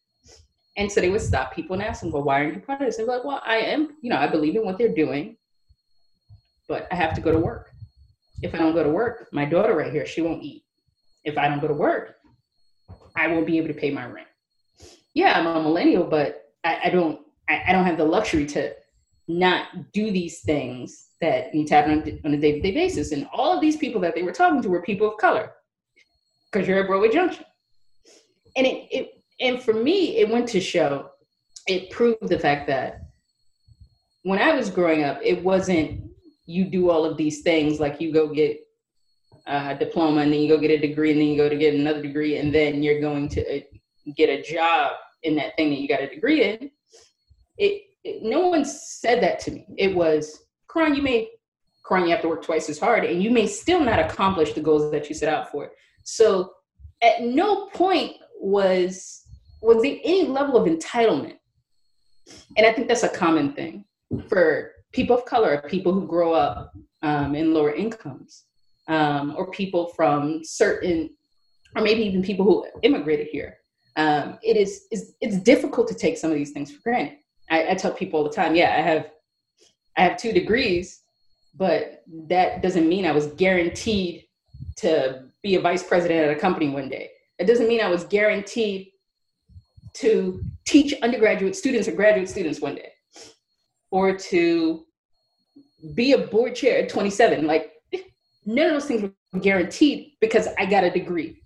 And 0.79 0.91
so 0.91 1.01
they 1.01 1.11
would 1.11 1.21
stop 1.21 1.53
people 1.53 1.75
and 1.75 1.83
ask 1.83 2.01
them, 2.01 2.13
well, 2.13 2.23
why 2.23 2.41
aren't 2.41 2.55
you 2.55 2.61
part 2.61 2.81
of 2.81 2.87
this? 2.87 2.97
They're 2.97 3.05
like, 3.05 3.25
well, 3.25 3.43
I 3.45 3.57
am, 3.57 3.97
you 4.01 4.11
know, 4.11 4.17
I 4.17 4.29
believe 4.29 4.55
in 4.55 4.65
what 4.65 4.79
they're 4.79 4.95
doing, 4.95 5.37
but 6.69 6.87
I 6.93 6.95
have 6.95 7.15
to 7.15 7.21
go 7.21 7.33
to 7.33 7.39
work. 7.39 7.71
If 8.43 8.55
I 8.55 8.59
don't 8.59 8.75
go 8.75 8.85
to 8.85 8.89
work, 8.89 9.29
my 9.33 9.45
daughter 9.45 9.75
right 9.75 9.93
here, 9.93 10.07
she 10.07 10.23
won't 10.23 10.45
eat. 10.45 10.63
If 11.25 11.37
I 11.37 11.49
don't 11.49 11.61
go 11.61 11.67
to 11.67 11.75
work, 11.75 12.15
I 13.17 13.27
won't 13.27 13.45
be 13.45 13.59
able 13.59 13.69
to 13.69 13.75
pay 13.75 13.91
my 13.91 14.07
rent. 14.07 14.29
Yeah, 15.15 15.37
I'm 15.37 15.47
a 15.47 15.61
millennial, 15.61 16.05
but 16.05 16.53
I, 16.63 16.79
I 16.85 16.91
don't 16.91 17.21
I, 17.49 17.65
I, 17.67 17.73
don't 17.73 17.85
have 17.85 17.97
the 17.97 18.05
luxury 18.05 18.47
to 18.47 18.73
not 19.27 19.93
do 19.93 20.13
these 20.13 20.43
things 20.43 21.09
that 21.21 21.53
need 21.55 21.67
to 21.69 21.75
happen 21.75 22.03
on, 22.03 22.21
on 22.25 22.35
a 22.35 22.37
day-to-day 22.37 22.73
basis. 22.73 23.11
And 23.11 23.27
all 23.33 23.53
of 23.53 23.61
these 23.61 23.77
people 23.77 24.01
that 24.03 24.15
they 24.15 24.23
were 24.23 24.33
talking 24.33 24.63
to 24.63 24.69
were 24.69 24.83
people 24.83 25.09
of 25.09 25.17
color 25.17 25.53
because 26.53 26.69
you're 26.69 26.79
at 26.79 26.87
Broadway 26.87 27.11
Junction. 27.11 27.45
And 28.57 28.67
it, 28.67 28.87
it 28.91 29.18
and 29.41 29.63
for 29.63 29.73
me, 29.73 30.17
it 30.17 30.29
went 30.29 30.49
to 30.49 30.61
show, 30.61 31.11
it 31.67 31.91
proved 31.91 32.29
the 32.29 32.39
fact 32.39 32.67
that 32.69 33.03
when 34.23 34.39
I 34.39 34.55
was 34.55 34.71
growing 34.71 35.05
up, 35.05 35.21
it 35.23 35.43
wasn't 35.43 36.03
you 36.47 36.65
do 36.65 36.91
all 36.91 37.05
of 37.05 37.17
these 37.17 37.43
things 37.43 37.79
like 37.79 38.01
you 38.01 38.13
go 38.13 38.29
get 38.29 38.59
a 39.47 39.75
diploma 39.75 40.23
and 40.23 40.33
then 40.33 40.41
you 40.41 40.49
go 40.49 40.59
get 40.59 40.71
a 40.71 40.79
degree 40.79 41.13
and 41.13 41.21
then 41.21 41.29
you 41.29 41.37
go 41.37 41.49
to 41.49 41.57
get 41.57 41.75
another 41.75 42.03
degree 42.03 42.37
and 42.37 42.55
then 42.55 42.83
you're 42.83 43.01
going 43.01 43.29
to 43.29 43.57
uh, 43.57 43.61
get 44.17 44.29
a 44.29 44.43
job 44.43 44.93
in 45.23 45.35
that 45.37 45.57
thing 45.57 45.71
that 45.71 45.79
you 45.79 45.89
got 45.89 46.03
a 46.03 46.09
degree 46.09 46.45
in. 46.45 46.71
It, 47.59 47.83
it 48.05 48.23
no 48.23 48.49
one 48.49 48.65
said 48.65 49.23
that 49.23 49.41
to 49.41 49.51
me. 49.51 49.67
It 49.77 49.95
was, 49.95 50.45
Karan, 50.73 50.95
you 50.95 51.03
may, 51.03 51.29
Karan, 51.87 52.05
you 52.05 52.11
have 52.11 52.23
to 52.23 52.29
work 52.29 52.43
twice 52.43 52.69
as 52.69 52.79
hard 52.79 53.05
and 53.05 53.23
you 53.23 53.31
may 53.31 53.47
still 53.47 53.81
not 53.81 53.99
accomplish 53.99 54.53
the 54.53 54.61
goals 54.61 54.91
that 54.91 55.09
you 55.09 55.15
set 55.15 55.33
out 55.33 55.51
for. 55.51 55.71
So 56.05 56.53
at 57.03 57.23
no 57.23 57.67
point 57.67 58.17
was 58.41 59.18
was 59.61 59.83
there 59.83 59.97
any 60.05 60.25
level 60.25 60.57
of 60.57 60.69
entitlement? 60.69 61.37
And 62.57 62.67
I 62.67 62.73
think 62.73 62.89
that's 62.89 63.03
a 63.03 63.09
common 63.09 63.53
thing 63.53 63.85
for 64.29 64.73
people 64.93 65.17
of 65.17 65.25
color, 65.25 65.63
people 65.69 65.93
who 65.93 66.07
grow 66.07 66.33
up 66.33 66.73
um, 67.03 67.35
in 67.35 67.55
lower 67.55 67.75
incomes, 67.75 68.45
um, 68.89 69.35
or 69.37 69.51
people 69.51 69.89
from 69.89 70.41
certain, 70.45 71.11
or 71.77 71.83
maybe 71.83 72.03
even 72.03 72.23
people 72.23 72.45
who 72.45 72.67
immigrated 72.83 73.29
here. 73.29 73.59
Um, 73.97 74.39
it 74.43 74.57
is, 74.57 74.87
is 74.93 75.15
it's 75.21 75.39
difficult 75.39 75.89
to 75.89 75.95
take 75.95 76.19
some 76.19 76.31
of 76.31 76.37
these 76.37 76.53
things 76.53 76.71
for 76.71 76.81
granted. 76.83 77.19
I, 77.51 77.71
I 77.71 77.75
tell 77.75 77.93
people 77.93 78.19
all 78.19 78.25
the 78.25 78.35
time, 78.35 78.55
yeah, 78.55 78.75
I 78.77 78.81
have 78.81 79.11
I 79.97 80.03
have 80.03 80.17
two 80.17 80.33
degrees, 80.33 81.01
but 81.57 82.05
that 82.29 82.63
doesn't 82.63 82.89
mean 82.89 83.05
I 83.05 83.11
was 83.11 83.27
guaranteed 83.29 84.27
to 84.77 85.25
be 85.43 85.57
a 85.57 85.61
vice 85.61 85.83
president 85.83 86.25
at 86.25 86.37
a 86.37 86.39
company 86.39 86.69
one 86.69 86.89
day. 86.89 87.11
It 87.39 87.47
doesn't 87.47 87.69
mean 87.69 87.81
I 87.81 87.89
was 87.89 88.05
guaranteed 88.05 88.93
to 89.95 90.43
teach 90.67 90.95
undergraduate 91.03 91.57
students 91.57 91.89
or 91.89 91.93
graduate 91.93 92.29
students 92.29 92.61
one 92.61 92.75
day, 92.75 92.93
or 93.91 94.17
to 94.17 94.85
be 95.95 96.13
a 96.13 96.19
board 96.19 96.55
chair 96.55 96.83
at 96.83 96.89
27. 96.89 97.47
Like, 97.47 97.73
none 98.45 98.67
of 98.67 98.73
those 98.73 98.87
things 98.87 99.03
were 99.03 99.41
guaranteed 99.41 100.13
because 100.21 100.49
I 100.59 100.67
got 100.67 100.85
a 100.85 100.91
degree. 100.91 101.43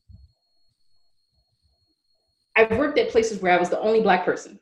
I've 2.56 2.76
worked 2.76 2.98
at 2.98 3.10
places 3.10 3.40
where 3.40 3.52
I 3.52 3.58
was 3.58 3.70
the 3.70 3.80
only 3.80 4.00
black 4.02 4.24
person, 4.24 4.58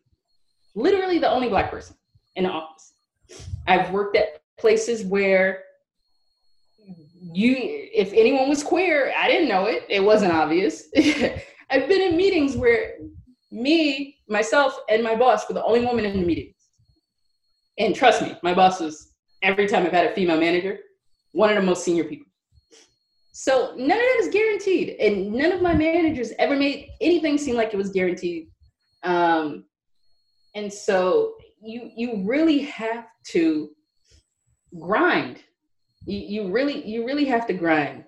literally 0.75 1.19
the 1.19 1.31
only 1.31 1.49
black 1.49 1.71
person 1.71 1.97
in 2.37 2.45
the 2.45 2.51
office. 2.51 2.93
I've 3.67 3.91
worked 3.91 4.17
at 4.17 4.43
places 4.59 5.05
where 5.05 5.65
you, 7.33 7.57
if 7.59 8.13
anyone 8.13 8.49
was 8.49 8.63
queer, 8.63 9.13
I 9.17 9.29
didn't 9.29 9.49
know 9.49 9.67
it. 9.67 9.85
It 9.89 10.01
wasn't 10.01 10.33
obvious. 10.33 10.85
I've 10.97 11.89
been 11.89 12.03
in 12.03 12.17
meetings 12.17 12.57
where 12.57 12.95
me, 13.51 14.17
myself, 14.29 14.79
and 14.89 15.03
my 15.03 15.17
boss 15.17 15.49
were 15.49 15.55
the 15.55 15.65
only 15.65 15.85
woman 15.85 16.05
in 16.05 16.21
the 16.21 16.27
meeting. 16.27 16.55
And 17.79 17.95
trust 17.95 18.23
me, 18.23 18.37
my 18.43 18.55
boss 18.55 18.81
was 18.81 19.15
every 19.43 19.67
time 19.67 19.87
I've 19.87 19.93
had 19.93 20.07
a 20.07 20.15
female 20.15 20.39
manager, 20.39 20.79
one 21.33 21.51
of 21.51 21.57
the 21.57 21.63
most 21.63 21.85
senior 21.85 22.05
people. 22.05 22.27
So 23.33 23.73
none 23.77 23.91
of 23.91 23.97
that 23.97 24.19
is 24.21 24.29
guaranteed, 24.29 24.97
and 25.01 25.33
none 25.33 25.53
of 25.53 25.63
my 25.63 25.75
managers 25.75 26.33
ever 26.39 26.57
made 26.57 26.91
anything 27.01 27.39
seem 27.39 27.57
like 27.57 27.73
it 27.73 27.79
was 27.79 27.91
guaranteed. 27.91 28.49
Um, 29.03 29.65
and 30.55 30.71
so 30.71 31.37
you 31.63 31.91
you 31.97 32.23
really 32.25 32.59
have 32.59 33.07
to 33.29 33.71
grind. 34.79 35.43
You, 36.05 36.19
you 36.19 36.53
really 36.53 36.87
you 36.87 37.07
really 37.07 37.25
have 37.27 37.47
to 37.47 37.55
grind. 37.55 38.05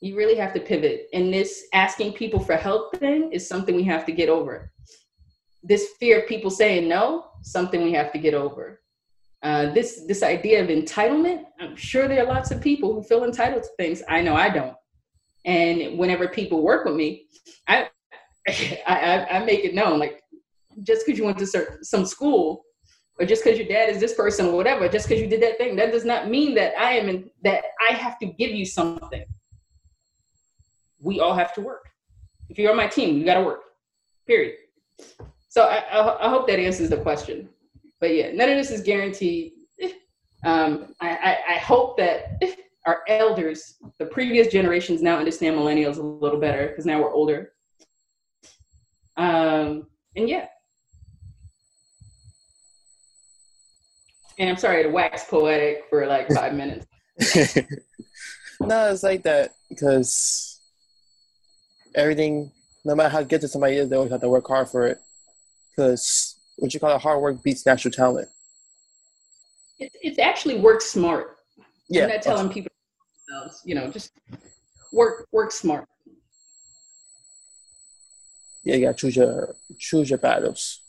You 0.00 0.16
really 0.16 0.36
have 0.36 0.52
to 0.54 0.60
pivot. 0.60 1.08
And 1.12 1.32
this 1.32 1.64
asking 1.72 2.12
people 2.12 2.38
for 2.38 2.54
help 2.54 2.96
thing 2.98 3.32
is 3.32 3.48
something 3.48 3.74
we 3.74 3.82
have 3.84 4.04
to 4.06 4.12
get 4.12 4.28
over 4.28 4.70
this 5.66 5.90
fear 5.98 6.20
of 6.20 6.28
people 6.28 6.50
saying 6.50 6.88
no, 6.88 7.26
something 7.42 7.82
we 7.82 7.92
have 7.92 8.12
to 8.12 8.18
get 8.18 8.34
over. 8.34 8.80
Uh, 9.42 9.72
this 9.72 10.04
this 10.06 10.22
idea 10.22 10.62
of 10.62 10.68
entitlement, 10.68 11.44
I'm 11.60 11.76
sure 11.76 12.08
there 12.08 12.24
are 12.24 12.26
lots 12.26 12.50
of 12.50 12.60
people 12.60 12.94
who 12.94 13.02
feel 13.02 13.24
entitled 13.24 13.62
to 13.62 13.68
things. 13.76 14.02
I 14.08 14.22
know 14.22 14.34
I 14.34 14.48
don't. 14.48 14.76
And 15.44 15.98
whenever 15.98 16.28
people 16.28 16.62
work 16.62 16.84
with 16.84 16.94
me, 16.94 17.26
I 17.68 17.88
I, 18.48 19.26
I 19.30 19.44
make 19.44 19.64
it 19.64 19.74
known 19.74 19.98
like 19.98 20.22
just 20.82 21.04
because 21.04 21.18
you 21.18 21.24
went 21.24 21.38
to 21.38 21.46
certain, 21.46 21.82
some 21.84 22.04
school 22.04 22.64
or 23.18 23.26
just 23.26 23.42
because 23.42 23.58
your 23.58 23.68
dad 23.68 23.88
is 23.88 23.98
this 23.98 24.14
person 24.14 24.46
or 24.46 24.56
whatever, 24.56 24.88
just 24.88 25.08
because 25.08 25.22
you 25.22 25.28
did 25.28 25.42
that 25.42 25.58
thing, 25.58 25.74
that 25.76 25.90
does 25.90 26.04
not 26.04 26.28
mean 26.28 26.54
that 26.54 26.78
I 26.78 26.92
am 26.92 27.08
in, 27.08 27.30
that 27.42 27.64
I 27.88 27.94
have 27.94 28.18
to 28.18 28.26
give 28.26 28.50
you 28.50 28.66
something. 28.66 29.24
We 31.00 31.20
all 31.20 31.34
have 31.34 31.54
to 31.54 31.60
work. 31.60 31.88
If 32.50 32.58
you're 32.58 32.70
on 32.70 32.76
my 32.76 32.86
team, 32.86 33.16
you 33.16 33.24
got 33.24 33.34
to 33.34 33.44
work. 33.44 33.60
Period. 34.26 34.56
So 35.56 35.62
I, 35.62 35.76
I, 35.90 36.26
I, 36.26 36.28
hope 36.28 36.46
that 36.48 36.58
answers 36.58 36.90
the 36.90 36.98
question. 36.98 37.48
But 37.98 38.14
yeah, 38.14 38.30
none 38.30 38.50
of 38.50 38.58
this 38.58 38.70
is 38.70 38.82
guaranteed. 38.82 39.52
Um, 40.44 40.94
I, 41.00 41.08
I, 41.08 41.54
I 41.54 41.58
hope 41.60 41.96
that 41.96 42.42
our 42.84 43.00
elders, 43.08 43.76
the 43.98 44.04
previous 44.04 44.48
generations, 44.48 45.00
now 45.00 45.16
understand 45.16 45.56
millennials 45.56 45.96
a 45.96 46.02
little 46.02 46.38
better 46.38 46.68
because 46.68 46.84
now 46.84 47.00
we're 47.00 47.10
older. 47.10 47.52
Um, 49.16 49.86
and 50.14 50.28
yeah. 50.28 50.48
And 54.38 54.50
I'm 54.50 54.58
sorry 54.58 54.82
to 54.82 54.90
wax 54.90 55.24
poetic 55.24 55.84
for 55.88 56.06
like 56.06 56.30
five 56.32 56.52
minutes. 56.60 56.86
no, 58.60 58.92
it's 58.92 59.02
like 59.02 59.22
that 59.22 59.54
because 59.70 60.60
everything, 61.94 62.52
no 62.84 62.94
matter 62.94 63.08
how 63.08 63.22
good 63.22 63.40
to 63.40 63.48
somebody 63.48 63.76
is, 63.76 63.88
they 63.88 63.96
always 63.96 64.12
have 64.12 64.20
to 64.20 64.28
work 64.28 64.46
hard 64.46 64.68
for 64.68 64.86
it 64.86 64.98
because 65.76 66.38
what 66.56 66.72
you 66.72 66.80
call 66.80 66.96
it, 66.96 67.02
hard 67.02 67.20
work 67.20 67.42
beats 67.42 67.66
natural 67.66 67.92
talent. 67.92 68.28
It, 69.78 69.92
it's 70.00 70.18
actually 70.18 70.58
work 70.58 70.80
smart. 70.80 71.36
Yeah, 71.88 72.04
I'm 72.04 72.08
not 72.08 72.22
telling 72.22 72.48
people, 72.48 72.70
you 73.64 73.74
know, 73.74 73.90
just 73.90 74.12
work 74.92 75.28
work 75.32 75.52
smart. 75.52 75.86
Yeah, 78.64 78.76
you 78.76 78.86
gotta 78.86 78.96
choose 78.96 79.16
your 79.16 79.54
choose 79.78 80.10
your 80.10 80.18
battles. 80.18 80.80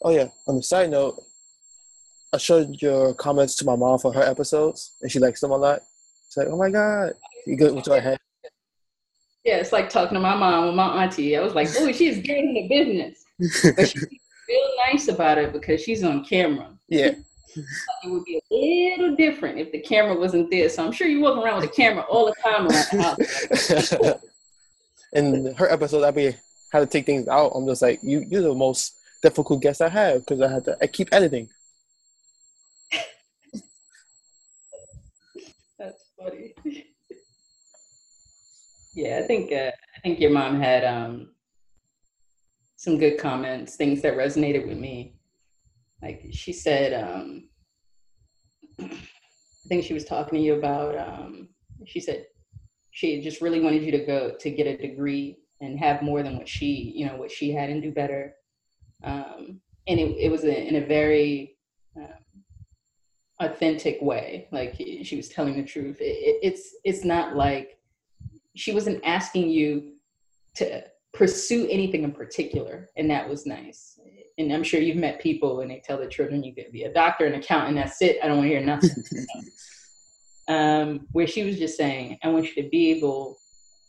Oh 0.00 0.10
yeah. 0.10 0.28
On 0.48 0.56
the 0.56 0.62
side 0.62 0.90
note, 0.90 1.22
I 2.32 2.38
showed 2.38 2.80
your 2.80 3.14
comments 3.14 3.54
to 3.56 3.64
my 3.64 3.76
mom 3.76 3.98
for 3.98 4.12
her 4.12 4.22
episodes, 4.22 4.92
and 5.02 5.12
she 5.12 5.18
likes 5.20 5.40
them 5.40 5.52
a 5.52 5.56
lot. 5.56 5.80
She's 6.28 6.38
like, 6.38 6.48
"Oh 6.48 6.56
my 6.56 6.70
god, 6.70 7.12
you 7.46 7.56
go 7.56 7.66
into 7.66 7.90
her 7.90 8.00
head." 8.00 8.18
Yeah, 9.44 9.56
it's 9.56 9.72
like 9.72 9.90
talking 9.90 10.14
to 10.14 10.20
my 10.20 10.36
mom 10.36 10.66
or 10.66 10.72
my 10.72 11.02
auntie. 11.02 11.36
I 11.36 11.40
was 11.40 11.54
like, 11.54 11.68
oh, 11.78 11.90
she's 11.98 12.18
getting 12.18 12.54
the 12.54 12.68
business. 12.68 13.24
But 13.76 13.88
she's 13.88 14.06
real 14.48 14.70
nice 14.86 15.08
about 15.08 15.38
it 15.38 15.52
because 15.52 15.80
she's 15.80 16.04
on 16.04 16.24
camera. 16.24 16.70
Yeah. 16.88 17.12
It 18.02 18.10
would 18.10 18.24
be 18.24 18.40
a 18.50 18.54
little 18.54 19.14
different 19.14 19.58
if 19.58 19.72
the 19.72 19.80
camera 19.80 20.18
wasn't 20.18 20.50
there. 20.50 20.70
So 20.70 20.86
I'm 20.86 20.90
sure 20.90 21.06
you 21.06 21.20
walk 21.20 21.36
around 21.36 21.60
with 21.60 21.70
a 21.70 21.72
camera 21.72 22.02
all 22.08 22.24
the 22.24 22.34
time 22.42 22.66
around 22.66 22.86
the 22.90 24.00
house. 24.00 24.20
In 25.12 25.54
her 25.56 25.70
episode, 25.70 26.02
I'd 26.02 26.14
be 26.14 26.34
how 26.72 26.80
to 26.80 26.86
take 26.86 27.04
things 27.04 27.28
out. 27.28 27.52
I'm 27.54 27.66
just 27.66 27.82
like, 27.82 28.00
you, 28.02 28.24
you're 28.26 28.40
the 28.40 28.54
most 28.54 28.94
difficult 29.22 29.60
guest 29.60 29.82
I 29.82 29.90
have 29.90 30.20
because 30.20 30.40
I 30.40 30.50
had 30.50 30.64
to. 30.64 30.78
I 30.80 30.86
keep 30.86 31.10
editing. 31.12 31.50
That's 35.78 36.04
funny. 36.18 36.51
Yeah, 38.94 39.20
I 39.22 39.26
think 39.26 39.52
uh, 39.52 39.70
I 39.96 40.00
think 40.02 40.20
your 40.20 40.30
mom 40.30 40.60
had 40.60 40.84
um, 40.84 41.30
some 42.76 42.98
good 42.98 43.18
comments, 43.18 43.76
things 43.76 44.02
that 44.02 44.16
resonated 44.16 44.66
with 44.68 44.76
me. 44.78 45.16
Like 46.02 46.26
she 46.32 46.52
said, 46.52 46.92
um, 46.92 47.48
I 48.80 49.68
think 49.68 49.84
she 49.84 49.94
was 49.94 50.04
talking 50.04 50.38
to 50.38 50.44
you 50.44 50.54
about. 50.54 50.98
Um, 50.98 51.48
she 51.86 52.00
said 52.00 52.26
she 52.90 53.20
just 53.22 53.40
really 53.40 53.60
wanted 53.60 53.82
you 53.82 53.92
to 53.92 54.04
go 54.04 54.34
to 54.38 54.50
get 54.50 54.66
a 54.66 54.76
degree 54.76 55.38
and 55.60 55.78
have 55.78 56.02
more 56.02 56.22
than 56.22 56.36
what 56.36 56.48
she, 56.48 56.92
you 56.94 57.06
know, 57.06 57.16
what 57.16 57.30
she 57.30 57.52
had 57.52 57.70
and 57.70 57.82
do 57.82 57.92
better. 57.92 58.34
Um, 59.04 59.60
and 59.86 59.98
it, 59.98 60.16
it 60.18 60.30
was 60.30 60.44
a, 60.44 60.68
in 60.68 60.76
a 60.76 60.86
very 60.86 61.56
um, 61.96 62.42
authentic 63.40 63.98
way. 64.02 64.48
Like 64.52 64.74
she 64.76 65.16
was 65.16 65.28
telling 65.28 65.56
the 65.56 65.64
truth. 65.64 66.00
It, 66.00 66.04
it, 66.04 66.40
it's 66.42 66.74
it's 66.84 67.04
not 67.04 67.36
like 67.36 67.78
she 68.54 68.72
wasn't 68.72 69.02
asking 69.04 69.50
you 69.50 69.94
to 70.56 70.82
pursue 71.14 71.66
anything 71.70 72.04
in 72.04 72.12
particular, 72.12 72.88
and 72.96 73.10
that 73.10 73.28
was 73.28 73.46
nice. 73.46 73.98
And 74.38 74.52
I'm 74.52 74.64
sure 74.64 74.80
you've 74.80 74.96
met 74.96 75.20
people 75.20 75.60
and 75.60 75.70
they 75.70 75.82
tell 75.84 75.98
their 75.98 76.08
children 76.08 76.42
you 76.42 76.54
could 76.54 76.72
be 76.72 76.84
a 76.84 76.92
doctor, 76.92 77.26
an 77.26 77.34
accountant, 77.34 77.76
that's 77.76 78.00
it. 78.00 78.18
I 78.22 78.28
don't 78.28 78.38
want 78.38 78.48
to 78.48 78.54
hear 78.54 78.64
nothing. 78.64 78.90
um, 80.48 81.06
where 81.12 81.26
she 81.26 81.42
was 81.44 81.58
just 81.58 81.76
saying, 81.76 82.18
I 82.22 82.28
want 82.28 82.46
you 82.46 82.62
to 82.62 82.68
be 82.68 82.90
able 82.92 83.38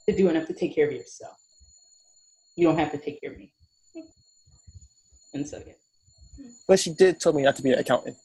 to 0.07 0.16
do 0.16 0.30
enough 0.30 0.47
to 0.47 0.53
take 0.53 0.76
care 0.76 0.88
of 0.88 0.93
yourself. 0.93 1.38
You 2.55 2.68
don't 2.68 2.78
have 2.78 2.91
to 2.91 2.97
take 2.97 3.22
care 3.22 3.32
of 3.32 3.38
me. 3.38 3.53
And 5.34 5.47
so 5.47 5.61
yeah. 5.66 5.74
But 6.68 6.80
she 6.80 6.93
did 6.93 7.20
tell 7.20 7.34
me 7.34 7.43
not 7.43 7.55
to 7.55 7.64
be 7.64 7.72
an 7.72 7.80
accountant. 7.80 8.18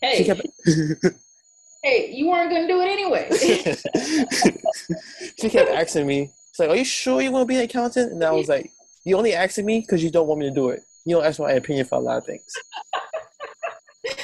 Hey, 0.00 0.28
hey, 1.82 2.12
you 2.12 2.28
weren't 2.28 2.50
gonna 2.50 2.68
do 2.68 2.80
it 2.80 2.88
anyway. 2.88 3.28
she 5.38 5.48
kept 5.48 5.70
asking 5.70 6.06
me, 6.06 6.30
she's 6.50 6.58
like, 6.58 6.70
Are 6.70 6.76
you 6.76 6.84
sure 6.84 7.20
you 7.20 7.30
want 7.30 7.42
to 7.42 7.46
be 7.46 7.56
an 7.56 7.62
accountant? 7.62 8.12
And 8.12 8.24
I 8.24 8.32
was 8.32 8.48
like, 8.48 8.70
You 9.04 9.16
only 9.16 9.34
asking 9.34 9.66
me 9.66 9.80
because 9.80 10.02
you 10.02 10.10
don't 10.10 10.26
want 10.26 10.40
me 10.40 10.48
to 10.48 10.54
do 10.54 10.70
it. 10.70 10.80
You 11.04 11.16
don't 11.16 11.24
ask 11.24 11.40
my 11.40 11.52
opinion 11.52 11.86
for 11.86 11.96
a 11.96 12.00
lot 12.00 12.18
of 12.18 12.26
things. 12.26 12.52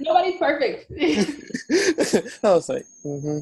Nobody's 0.00 0.38
perfect. 0.38 0.90
I 2.42 2.54
was 2.54 2.68
like, 2.68 2.86
mm-hmm. 3.04 3.38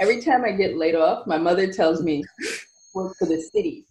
Every 0.00 0.20
time 0.20 0.44
I 0.44 0.52
get 0.52 0.76
laid 0.76 0.94
off, 0.94 1.26
my 1.26 1.38
mother 1.38 1.72
tells 1.72 2.02
me, 2.02 2.24
work 2.94 3.14
for 3.18 3.26
the 3.26 3.40
city. 3.40 3.86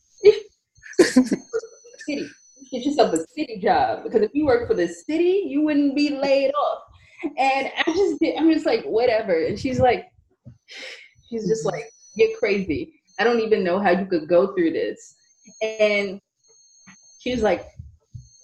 city. 1.99 2.29
Get 2.71 2.85
yourself 2.85 3.13
a 3.13 3.17
city 3.35 3.59
job 3.61 4.03
because 4.03 4.21
if 4.21 4.31
you 4.33 4.45
work 4.45 4.67
for 4.67 4.73
the 4.73 4.87
city, 4.87 5.45
you 5.47 5.61
wouldn't 5.61 5.95
be 5.95 6.09
laid 6.09 6.51
off. 6.51 6.83
And 7.23 7.71
I 7.77 7.83
just 7.85 8.19
did, 8.19 8.37
I'm 8.37 8.51
just 8.51 8.65
like, 8.65 8.83
whatever. 8.83 9.45
And 9.45 9.59
she's 9.59 9.79
like, 9.79 10.07
she's 11.29 11.47
just 11.47 11.65
like, 11.65 11.89
you're 12.15 12.37
crazy. 12.39 13.01
I 13.19 13.23
don't 13.23 13.39
even 13.39 13.63
know 13.63 13.79
how 13.79 13.91
you 13.91 14.05
could 14.05 14.27
go 14.27 14.53
through 14.53 14.71
this. 14.71 15.15
And 15.61 16.19
she 17.19 17.31
was 17.33 17.43
like, 17.43 17.67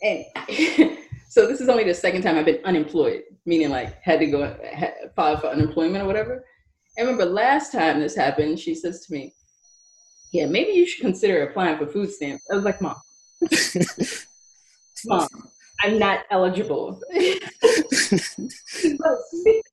and 0.04 0.24
so 1.30 1.48
this 1.48 1.62
is 1.62 1.70
only 1.70 1.84
the 1.84 1.94
second 1.94 2.22
time 2.22 2.38
I've 2.38 2.46
been 2.46 2.64
unemployed, 2.64 3.24
meaning 3.46 3.70
like 3.70 4.02
had 4.04 4.20
to 4.20 4.28
go 4.28 4.56
had, 4.72 4.94
file 5.16 5.38
for 5.38 5.48
unemployment 5.48 6.04
or 6.04 6.08
whatever. 6.08 6.46
I 6.98 7.02
remember 7.02 7.26
last 7.26 7.72
time 7.72 8.00
this 8.00 8.16
happened, 8.16 8.60
she 8.60 8.76
says 8.76 9.06
to 9.06 9.14
me, 9.14 9.34
yeah, 10.32 10.46
maybe 10.46 10.72
you 10.72 10.86
should 10.86 11.02
consider 11.02 11.44
applying 11.44 11.78
for 11.78 11.88
food 11.88 12.12
stamps. 12.12 12.44
I 12.52 12.56
was 12.56 12.66
like, 12.66 12.82
Mom, 12.82 12.96
Mom, 15.06 15.28
I'm 15.82 16.00
not 16.00 16.22
eligible. 16.32 17.00
the 17.12 17.40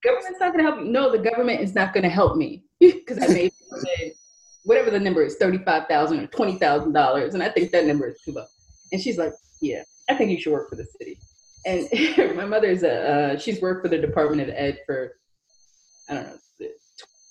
government's 0.02 0.40
not 0.40 0.52
going 0.52 0.64
to 0.64 0.70
help 0.70 0.82
me. 0.82 0.90
No, 0.90 1.10
the 1.10 1.18
government 1.18 1.60
is 1.60 1.74
not 1.74 1.94
going 1.94 2.04
to 2.04 2.10
help 2.10 2.36
me 2.36 2.64
because 2.80 3.22
I 3.22 3.28
made 3.28 3.52
whatever 4.64 4.90
the 4.90 5.00
number 5.00 5.22
is, 5.22 5.36
thirty-five 5.36 5.88
thousand 5.88 6.20
or 6.20 6.26
twenty 6.28 6.58
thousand 6.58 6.92
dollars, 6.92 7.34
and 7.34 7.42
I 7.42 7.48
think 7.48 7.72
that 7.72 7.86
number 7.86 8.08
is 8.08 8.20
too 8.22 8.32
low. 8.32 8.46
And 8.92 9.00
she's 9.00 9.18
like, 9.18 9.32
Yeah, 9.60 9.82
I 10.08 10.14
think 10.14 10.30
you 10.30 10.40
should 10.40 10.52
work 10.52 10.68
for 10.68 10.76
the 10.76 10.86
city. 10.98 11.18
And 11.66 12.36
my 12.36 12.44
mother's 12.44 12.82
a 12.82 12.92
uh, 12.92 13.38
she's 13.38 13.60
worked 13.60 13.82
for 13.82 13.88
the 13.88 13.98
Department 13.98 14.42
of 14.42 14.50
Ed 14.50 14.78
for 14.86 15.16
I 16.08 16.14
don't 16.14 16.26
know 16.26 16.68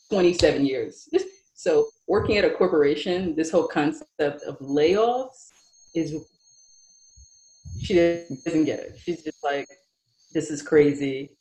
twenty-seven 0.09 0.65
years. 0.65 1.07
So 1.55 1.87
working 2.07 2.37
at 2.37 2.45
a 2.45 2.49
corporation, 2.49 3.35
this 3.35 3.49
whole 3.49 3.67
concept 3.67 4.43
of 4.43 4.59
layoffs 4.59 5.51
is 5.95 6.13
she 7.81 7.93
doesn't 7.93 8.65
get 8.65 8.79
it. 8.79 8.97
She's 9.01 9.23
just 9.23 9.43
like, 9.43 9.67
this 10.33 10.49
is 10.49 10.61
crazy. 10.61 11.37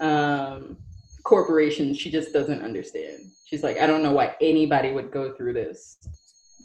Um, 0.00 0.76
corporations, 1.24 1.98
she 1.98 2.10
just 2.10 2.32
doesn't 2.32 2.62
understand. 2.62 3.18
She's 3.46 3.62
like, 3.62 3.78
I 3.78 3.86
don't 3.86 4.02
know 4.02 4.12
why 4.12 4.34
anybody 4.40 4.92
would 4.92 5.10
go 5.10 5.34
through 5.34 5.54
this. 5.54 5.98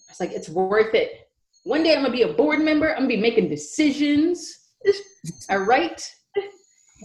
It's 0.09 0.19
like, 0.19 0.31
it's 0.31 0.49
worth 0.49 0.93
it. 0.93 1.27
One 1.63 1.83
day 1.83 1.95
I'm 1.95 2.01
gonna 2.01 2.13
be 2.13 2.23
a 2.23 2.33
board 2.33 2.59
member. 2.59 2.89
I'm 2.89 3.03
gonna 3.03 3.07
be 3.07 3.17
making 3.17 3.49
decisions. 3.49 4.57
All 5.49 5.59
right. 5.59 6.01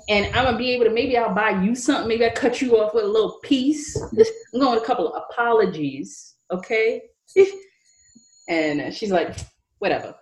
And 0.08 0.26
I'm 0.34 0.44
gonna 0.44 0.58
be 0.58 0.72
able 0.72 0.84
to 0.86 0.90
maybe 0.90 1.16
I'll 1.16 1.34
buy 1.34 1.62
you 1.62 1.74
something. 1.74 2.08
Maybe 2.08 2.24
I 2.24 2.30
cut 2.30 2.60
you 2.60 2.78
off 2.78 2.94
with 2.94 3.04
a 3.04 3.08
little 3.08 3.38
piece. 3.42 3.96
I'm 3.96 4.60
going 4.60 4.74
with 4.74 4.82
a 4.82 4.86
couple 4.86 5.12
of 5.12 5.22
apologies. 5.30 6.36
Okay. 6.50 7.02
and 8.48 8.94
she's 8.94 9.10
like, 9.10 9.36
whatever. 9.78 10.14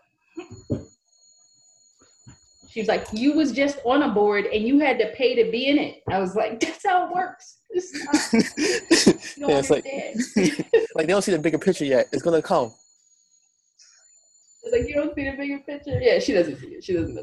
She 2.74 2.80
was 2.80 2.88
like, 2.88 3.06
you 3.12 3.34
was 3.34 3.52
just 3.52 3.78
on 3.84 4.02
a 4.02 4.08
board 4.08 4.46
and 4.46 4.66
you 4.66 4.80
had 4.80 4.98
to 4.98 5.12
pay 5.14 5.36
to 5.36 5.48
be 5.48 5.68
in 5.68 5.78
it. 5.78 6.02
I 6.10 6.18
was 6.18 6.34
like, 6.34 6.58
that's 6.58 6.84
how 6.84 7.06
it 7.06 7.14
works. 7.14 7.58
It's 7.70 7.94
not, 7.94 9.14
yeah, 9.48 9.58
it's 9.58 9.70
like, 9.70 9.84
like 10.96 11.06
they 11.06 11.12
don't 11.12 11.22
see 11.22 11.30
the 11.30 11.38
bigger 11.38 11.58
picture 11.58 11.84
yet. 11.84 12.08
It's 12.10 12.20
gonna 12.20 12.42
come. 12.42 12.74
It's 14.64 14.72
like 14.72 14.88
you 14.88 14.96
don't 14.96 15.14
see 15.14 15.24
the 15.24 15.36
bigger 15.36 15.60
picture. 15.60 16.00
Yeah, 16.00 16.18
she 16.18 16.32
doesn't 16.32 16.58
see 16.58 16.66
it. 16.66 16.82
She 16.82 16.94
doesn't. 16.94 17.14
Know. 17.14 17.22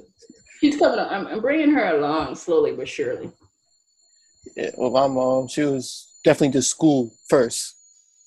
She's 0.62 0.78
coming. 0.78 1.00
On. 1.00 1.14
I'm, 1.14 1.28
I'm 1.28 1.42
bringing 1.42 1.72
her 1.72 1.98
along 1.98 2.36
slowly 2.36 2.72
but 2.72 2.88
surely. 2.88 3.30
Yeah, 4.56 4.70
well, 4.78 4.92
my 4.92 5.08
mom, 5.14 5.50
she 5.50 5.64
was 5.64 6.18
definitely 6.24 6.54
to 6.54 6.62
school 6.62 7.12
first. 7.28 7.76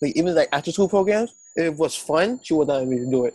Like 0.02 0.14
even 0.14 0.34
like 0.34 0.50
after 0.52 0.72
school 0.72 0.90
programs, 0.90 1.32
if 1.56 1.64
it 1.72 1.74
was 1.74 1.96
fun, 1.96 2.40
she 2.42 2.52
would 2.52 2.68
not 2.68 2.80
let 2.80 2.88
me 2.88 2.98
do 3.10 3.24
it. 3.24 3.34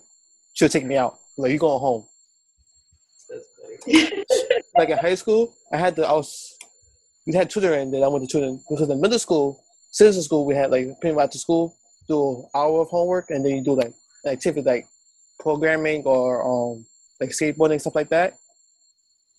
She 0.53 0.65
would 0.65 0.71
take 0.71 0.85
me 0.85 0.95
out. 0.95 1.17
Like 1.39 1.51
you 1.51 1.57
going 1.57 1.79
home. 1.79 2.05
Like 4.75 4.89
in 4.89 4.97
high 4.97 5.15
school, 5.15 5.55
I 5.71 5.77
had 5.77 5.95
to. 5.97 6.07
I 6.07 6.13
was. 6.13 6.55
We 7.27 7.35
had 7.35 7.49
tutoring 7.49 7.91
then 7.91 8.03
I 8.03 8.07
went 8.07 8.27
to 8.27 8.31
tutoring 8.31 8.61
because 8.69 8.89
in 8.89 8.99
middle 9.01 9.19
school, 9.19 9.63
citizen 9.91 10.23
school, 10.23 10.45
we 10.45 10.55
had 10.55 10.71
like 10.71 10.87
pretty 10.99 11.15
much 11.15 11.25
after 11.25 11.37
school 11.37 11.75
do 12.07 12.29
an 12.39 12.45
hour 12.55 12.81
of 12.81 12.87
homework 12.89 13.29
and 13.29 13.45
then 13.45 13.55
you 13.55 13.63
do 13.63 13.73
like 13.75 13.93
activities 14.25 14.65
like 14.65 14.87
programming 15.39 16.01
or 16.05 16.41
um 16.41 16.83
like 17.21 17.29
skateboarding 17.29 17.79
stuff 17.79 17.93
like 17.95 18.09
that. 18.09 18.33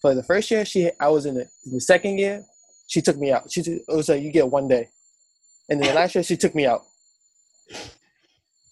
For 0.01 0.15
the 0.15 0.23
first 0.23 0.51
year, 0.51 0.65
she 0.65 0.91
I 1.01 1.09
was 1.09 1.27
in 1.27 1.37
it. 1.37 1.49
In 1.67 1.73
the 1.73 1.81
second 1.81 2.19
year, 2.19 2.45
she 2.87 3.01
took 3.03 3.17
me 3.19 3.33
out. 3.33 3.51
She 3.51 3.61
it 3.63 3.83
was 3.89 4.09
like 4.09 4.23
you 4.23 4.31
get 4.31 4.49
one 4.49 4.69
day, 4.69 4.89
and 5.69 5.81
then 5.81 5.89
the 5.89 5.95
last 5.95 6.15
year 6.15 6.23
she 6.23 6.37
took 6.37 6.55
me 6.55 6.67
out. 6.67 6.83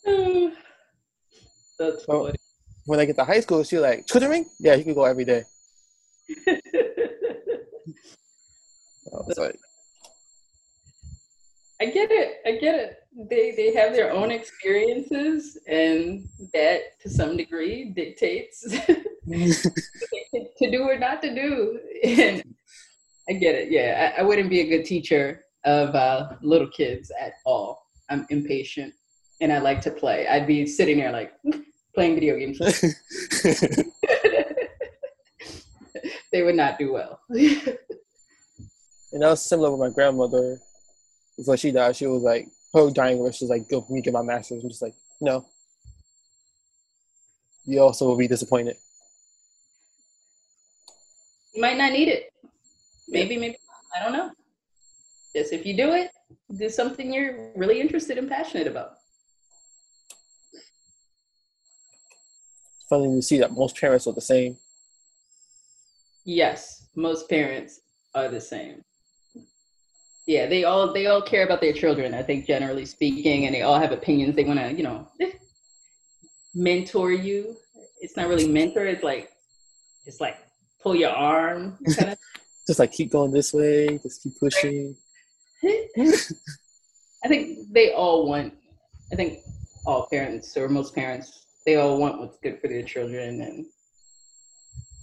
That's 1.79 2.05
So, 2.07 2.25
funny. 2.27 2.39
when 2.87 3.01
I 3.01 3.05
get 3.05 3.17
to 3.17 3.25
high 3.25 3.41
school, 3.41 3.63
she 3.65 3.79
like 3.79 4.07
tutoring. 4.07 4.47
Yeah, 4.61 4.75
you 4.75 4.85
can 4.85 4.95
go 4.95 5.05
every 5.05 5.25
day. 5.25 5.45
I 9.13 9.17
was 9.27 9.39
like, 9.39 9.59
I 11.81 11.87
get 11.87 12.11
it. 12.11 12.41
I 12.45 12.59
get 12.59 12.75
it. 12.75 12.97
They 13.31 13.53
they 13.53 13.75
have 13.75 13.93
their 13.93 14.13
own 14.13 14.31
experiences, 14.31 15.59
and 15.67 16.29
that 16.53 17.01
to 17.01 17.09
some 17.09 17.37
degree 17.37 17.91
dictates 17.91 18.63
to 18.63 20.71
do 20.71 20.83
or 20.83 20.99
not 20.99 21.23
to 21.23 21.35
do. 21.35 21.81
And 22.05 22.43
I 23.29 23.33
get 23.35 23.55
it. 23.55 23.71
Yeah, 23.71 24.13
I, 24.17 24.21
I 24.21 24.25
wouldn't 24.25 24.51
be 24.51 24.61
a 24.61 24.69
good 24.69 24.85
teacher 24.85 25.45
of 25.65 25.95
uh, 25.95 26.31
little 26.43 26.69
kids 26.69 27.11
at 27.21 27.35
all. 27.45 27.87
I'm 28.11 28.27
impatient, 28.31 28.95
and 29.41 29.53
I 29.53 29.59
like 29.59 29.81
to 29.83 29.91
play. 29.91 30.27
I'd 30.27 30.47
be 30.47 30.67
sitting 30.67 30.99
there 30.99 31.13
like 31.13 31.33
playing 31.95 32.15
video 32.15 32.39
games. 32.39 32.61
they 36.33 36.43
would 36.43 36.55
not 36.55 36.79
do 36.79 36.93
well. 36.93 37.21
and 37.31 37.79
that 39.13 39.31
was 39.31 39.43
similar 39.43 39.71
with 39.71 39.81
my 39.81 39.91
grandmother. 39.91 40.59
Before 41.37 41.57
she 41.57 41.71
died, 41.71 41.97
she 41.97 42.07
was 42.07 42.23
like, 42.23 42.49
her 42.75 42.91
dying 42.91 43.19
wish 43.19 43.41
was 43.41 43.51
like, 43.51 43.69
go 43.69 43.87
me 43.89 44.03
get 44.03 44.13
my 44.13 44.23
master's. 44.23 44.63
I'm 44.63 44.69
just 44.69 44.83
like, 44.83 44.95
no. 45.21 45.47
You 47.65 47.81
also 47.81 48.07
will 48.07 48.17
be 48.17 48.29
disappointed. 48.29 48.77
you 51.55 51.63
might 51.63 51.77
not 51.77 51.93
need 51.93 52.09
it. 52.09 52.33
Maybe, 53.09 53.37
maybe 53.37 53.57
not. 53.95 54.01
I 54.01 54.05
don't 54.05 54.13
know. 54.13 54.31
Just 55.35 55.53
if 55.53 55.67
you 55.67 55.77
do 55.77 55.93
it, 55.93 56.11
do 56.57 56.69
something 56.69 57.13
you're 57.13 57.53
really 57.57 57.81
interested 57.81 58.19
and 58.19 58.29
passionate 58.29 58.67
about. 58.67 58.93
It's 60.53 60.65
funny 62.89 63.15
to 63.15 63.23
see 63.23 63.39
that 63.39 63.53
most 63.53 63.77
parents 63.77 64.07
are 64.07 64.13
the 64.13 64.21
same. 64.21 64.57
Yes, 66.29 66.89
most 66.95 67.27
parents 67.31 67.81
are 68.15 68.29
the 68.29 68.39
same. 68.39 68.83
yeah, 70.27 70.45
they 70.45 70.65
all 70.65 70.93
they 70.93 71.07
all 71.07 71.23
care 71.23 71.43
about 71.43 71.63
their 71.63 71.73
children. 71.73 72.13
I 72.13 72.23
think 72.23 72.47
generally 72.47 72.85
speaking, 72.85 73.47
and 73.47 73.55
they 73.55 73.63
all 73.63 73.79
have 73.79 73.93
opinions. 73.93 74.37
They 74.37 74.45
want 74.45 74.59
to, 74.61 74.71
you 74.75 74.83
know, 74.83 75.09
mentor 76.55 77.13
you. 77.13 77.57
It's 78.03 78.15
not 78.15 78.29
really 78.29 78.47
mentor. 78.47 78.85
It's 78.85 79.03
like 79.03 79.31
it's 80.05 80.21
like 80.21 80.37
pull 80.83 80.95
your 80.95 81.13
arm. 81.13 81.79
Kind 81.97 82.13
of. 82.13 82.19
just 82.67 82.79
like 82.79 82.93
keep 82.93 83.11
going 83.11 83.31
this 83.31 83.55
way. 83.55 83.99
Just 84.03 84.23
keep 84.23 84.39
pushing. 84.39 84.95
I 85.65 87.27
think 87.27 87.73
they 87.73 87.93
all 87.95 88.29
want. 88.29 88.53
I 89.11 89.17
think 89.17 89.39
all 89.87 90.07
parents 90.13 90.55
or 90.59 90.69
most 90.69 90.95
parents 90.95 91.47
they 91.65 91.77
all 91.77 91.99
want 91.99 92.21
what's 92.21 92.37
good 92.43 92.61
for 92.61 92.69
their 92.69 92.83
children 92.83 93.41
and 93.41 93.65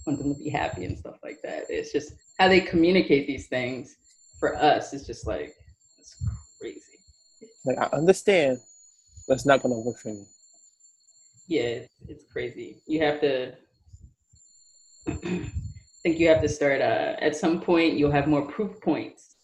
want 0.06 0.18
them 0.18 0.34
to 0.34 0.38
be 0.38 0.48
happy 0.48 0.84
and 0.84 0.98
stuff 0.98 1.16
like 1.22 1.38
that. 1.42 1.64
It's 1.68 1.92
just 1.92 2.12
how 2.38 2.48
they 2.48 2.60
communicate 2.60 3.26
these 3.26 3.48
things 3.48 3.96
for 4.38 4.56
us 4.56 4.92
is 4.92 5.06
just 5.06 5.26
like 5.26 5.54
it's 5.98 6.16
crazy. 6.60 6.80
Like 7.64 7.78
I 7.78 7.96
understand, 7.96 8.58
but 9.26 9.34
it's 9.34 9.46
not 9.46 9.62
gonna 9.62 9.78
work 9.78 9.98
for 9.98 10.08
me. 10.08 10.24
Yeah, 11.48 11.62
it's, 11.62 11.94
it's 12.08 12.24
crazy. 12.32 12.82
You 12.86 13.00
have 13.04 13.20
to. 13.20 13.52
I 15.08 15.12
think 16.02 16.18
you 16.18 16.28
have 16.28 16.42
to 16.42 16.48
start. 16.48 16.80
Uh, 16.80 17.14
at 17.20 17.36
some 17.36 17.60
point, 17.60 17.94
you'll 17.94 18.10
have 18.10 18.28
more 18.28 18.46
proof 18.46 18.80
points 18.80 19.36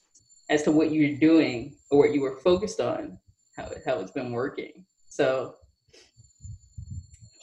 as 0.51 0.63
to 0.65 0.73
what 0.73 0.93
you're 0.93 1.19
doing 1.19 1.75
or 1.91 1.99
what 1.99 2.15
you 2.15 2.21
were 2.21 2.37
focused 2.37 2.81
on, 2.81 3.19
how 3.57 3.69
how 3.87 3.99
it's 4.01 4.13
been 4.13 4.33
working. 4.33 4.85
So, 5.09 5.57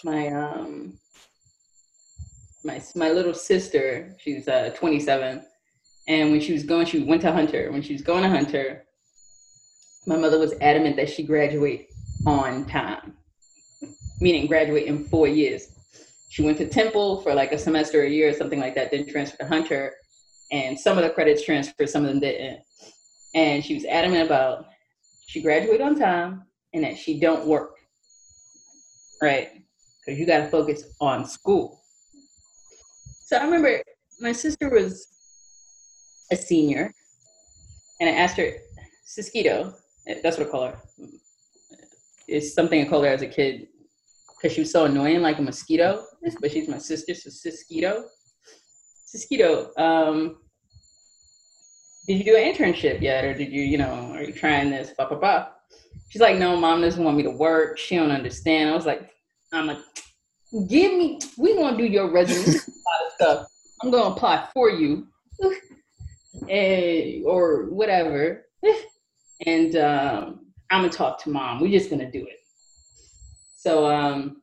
my 0.03 0.27
um, 0.27 0.97
my 2.63 2.81
my 2.95 3.09
little 3.09 3.33
sister, 3.33 4.15
she's 4.19 4.47
uh 4.47 4.71
27 4.75 5.43
and 6.09 6.31
when 6.31 6.41
she 6.41 6.53
was 6.53 6.63
going, 6.63 6.87
she 6.87 7.03
went 7.03 7.21
to 7.21 7.31
Hunter. 7.31 7.71
When 7.71 7.83
she 7.83 7.93
was 7.93 8.01
going 8.01 8.23
to 8.23 8.29
Hunter, 8.29 8.83
my 10.07 10.17
mother 10.17 10.39
was 10.39 10.55
adamant 10.59 10.95
that 10.95 11.07
she 11.07 11.21
graduate 11.21 11.87
on 12.25 12.65
time, 12.65 13.15
meaning 14.19 14.47
graduate 14.47 14.85
in 14.85 15.05
four 15.05 15.27
years. 15.27 15.67
She 16.29 16.41
went 16.41 16.57
to 16.57 16.67
Temple 16.67 17.21
for 17.21 17.35
like 17.35 17.51
a 17.51 17.59
semester, 17.59 18.01
a 18.01 18.09
year, 18.09 18.29
or 18.29 18.33
something 18.33 18.59
like 18.59 18.73
that, 18.73 18.89
then 18.89 19.07
transferred 19.07 19.37
to 19.37 19.45
Hunter. 19.45 19.93
And 20.51 20.79
some 20.79 20.97
of 20.97 21.03
the 21.03 21.11
credits 21.11 21.45
transferred, 21.45 21.89
some 21.89 22.03
of 22.05 22.09
them 22.09 22.19
didn't. 22.19 22.61
And 23.35 23.63
she 23.63 23.75
was 23.75 23.85
adamant 23.85 24.25
about 24.25 24.65
she 25.27 25.43
graduate 25.43 25.79
on 25.79 25.95
time 25.99 26.41
and 26.73 26.83
that 26.83 26.97
she 26.97 27.19
don't 27.19 27.45
work. 27.45 27.75
Right? 29.21 29.49
Because 30.03 30.19
you 30.19 30.25
got 30.25 30.39
to 30.39 30.49
focus 30.49 30.85
on 30.99 31.27
school. 31.27 31.79
So 33.29 33.37
I 33.37 33.43
remember 33.43 33.79
my 34.19 34.31
sister 34.31 34.71
was 34.71 35.07
a 36.31 36.35
senior, 36.35 36.91
and 38.01 38.09
I 38.09 38.13
asked 38.13 38.37
her, 38.37 38.53
Siskito, 39.07 39.71
that's 40.23 40.39
what 40.39 40.47
I 40.47 40.49
call 40.49 40.65
her. 40.65 40.77
It's 42.27 42.55
something 42.55 42.81
I 42.81 42.89
called 42.89 43.05
her 43.05 43.11
as 43.11 43.21
a 43.21 43.27
kid 43.27 43.67
because 44.35 44.55
she 44.55 44.61
was 44.61 44.71
so 44.71 44.85
annoying, 44.85 45.21
like 45.21 45.37
a 45.37 45.43
mosquito. 45.43 46.05
But 46.41 46.49
she's 46.49 46.67
my 46.67 46.79
sister, 46.79 47.13
so 47.13 47.29
Siskito. 47.29 48.05
Siskito, 49.05 49.77
um, 49.77 50.37
did 52.07 52.17
you 52.17 52.23
do 52.23 52.35
an 52.35 52.51
internship 52.51 52.99
yet, 52.99 53.25
or 53.25 53.35
did 53.35 53.51
you, 53.51 53.61
you 53.61 53.77
know, 53.77 54.11
are 54.11 54.23
you 54.23 54.33
trying 54.33 54.71
this? 54.71 54.89
Blah 54.97 55.07
blah 55.07 55.19
blah. 55.19 55.47
She's 56.07 56.21
like, 56.23 56.37
no, 56.37 56.57
mom 56.57 56.81
doesn't 56.81 57.03
want 57.03 57.15
me 57.15 57.21
to 57.21 57.29
work. 57.29 57.77
She 57.77 57.95
don't 57.95 58.09
understand. 58.09 58.71
I 58.71 58.75
was 58.75 58.87
like, 58.87 59.11
I'm 59.53 59.67
like, 59.67 59.77
give 60.67 60.93
me. 60.93 61.19
We 61.37 61.53
gonna 61.55 61.77
do 61.77 61.85
your 61.85 62.11
resume. 62.11 62.59
stuff. 63.19 63.47
I'm 63.81 63.91
gonna 63.91 64.15
apply 64.15 64.47
for 64.53 64.69
you 64.69 65.07
and, 66.47 67.25
or 67.25 67.65
whatever. 67.69 68.45
and 69.45 69.75
um, 69.75 70.45
I'm 70.69 70.81
gonna 70.83 70.89
talk 70.89 71.21
to 71.23 71.29
mom. 71.29 71.59
We're 71.59 71.71
just 71.71 71.89
gonna 71.89 72.11
do 72.11 72.25
it. 72.25 72.39
So 73.57 73.85
um, 73.89 74.41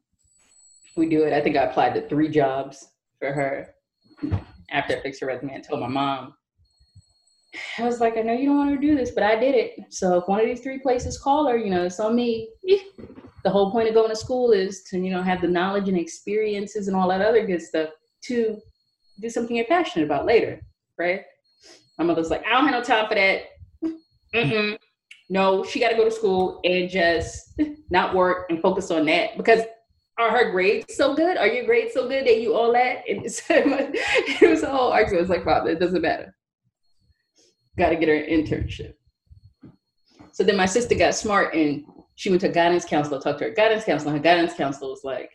we 0.96 1.08
do 1.08 1.24
it. 1.24 1.32
I 1.32 1.40
think 1.40 1.56
I 1.56 1.64
applied 1.64 1.94
to 1.94 2.08
three 2.08 2.28
jobs 2.28 2.88
for 3.18 3.32
her 3.32 3.74
after 4.70 4.96
I 4.96 5.00
fixed 5.00 5.20
her 5.20 5.26
resume 5.26 5.54
and 5.54 5.64
told 5.64 5.80
my 5.80 5.88
mom. 5.88 6.34
I 7.78 7.84
was 7.84 8.00
like, 8.00 8.18
I 8.18 8.20
know 8.20 8.34
you 8.34 8.46
don't 8.46 8.58
want 8.58 8.78
to 8.78 8.86
do 8.86 8.94
this, 8.94 9.12
but 9.12 9.22
I 9.22 9.36
did 9.36 9.54
it. 9.54 9.76
So 9.88 10.18
if 10.18 10.28
one 10.28 10.40
of 10.40 10.46
these 10.46 10.60
three 10.60 10.78
places 10.78 11.16
call 11.18 11.48
her, 11.48 11.56
you 11.56 11.70
know, 11.70 11.84
it's 11.84 12.00
on 12.00 12.14
me. 12.14 12.50
The 13.44 13.52
whole 13.52 13.70
point 13.70 13.86
of 13.86 13.94
going 13.94 14.08
to 14.08 14.16
school 14.16 14.50
is 14.50 14.82
to, 14.90 14.98
you 14.98 15.12
know, 15.12 15.22
have 15.22 15.40
the 15.40 15.46
knowledge 15.46 15.88
and 15.88 15.96
experiences 15.96 16.88
and 16.88 16.96
all 16.96 17.08
that 17.10 17.20
other 17.20 17.46
good 17.46 17.62
stuff 17.62 17.90
to 18.28 18.58
do 19.20 19.30
something 19.30 19.56
you're 19.56 19.66
passionate 19.66 20.04
about 20.04 20.26
later, 20.26 20.60
right? 20.98 21.22
My 21.98 22.04
mother's 22.04 22.30
like, 22.30 22.44
I 22.46 22.50
don't 22.50 22.68
have 22.68 22.72
no 22.72 22.82
time 22.82 23.08
for 23.08 23.14
that. 23.14 23.42
Mm-mm. 24.34 24.76
No, 25.28 25.64
she 25.64 25.80
got 25.80 25.90
to 25.90 25.96
go 25.96 26.04
to 26.04 26.10
school 26.10 26.60
and 26.64 26.88
just 26.88 27.60
not 27.90 28.14
work 28.14 28.46
and 28.50 28.60
focus 28.60 28.90
on 28.90 29.06
that 29.06 29.36
because 29.36 29.62
are 30.18 30.30
her 30.30 30.50
grades 30.50 30.96
so 30.96 31.14
good? 31.14 31.36
Are 31.36 31.46
your 31.46 31.64
grades 31.64 31.92
so 31.92 32.08
good 32.08 32.26
that 32.26 32.40
you 32.40 32.54
all 32.54 32.72
that? 32.72 33.04
And 33.08 33.24
it 33.24 34.50
was 34.50 34.62
a 34.62 34.70
whole 34.70 34.92
argument. 34.92 35.22
It's 35.22 35.30
like, 35.30 35.44
Father, 35.44 35.70
it 35.70 35.80
doesn't 35.80 36.00
matter. 36.00 36.34
Got 37.76 37.90
to 37.90 37.96
get 37.96 38.08
her 38.08 38.14
an 38.14 38.30
internship. 38.30 38.94
So 40.32 40.44
then 40.44 40.56
my 40.56 40.66
sister 40.66 40.94
got 40.94 41.14
smart 41.14 41.54
and 41.54 41.84
she 42.14 42.30
went 42.30 42.40
to 42.42 42.48
guidance 42.48 42.84
counselor, 42.84 43.20
talked 43.20 43.40
to 43.40 43.46
her 43.46 43.50
guidance 43.50 43.84
counselor. 43.84 44.12
Her 44.12 44.18
guidance 44.18 44.54
counselor 44.54 44.90
was 44.90 45.04
like, 45.04 45.30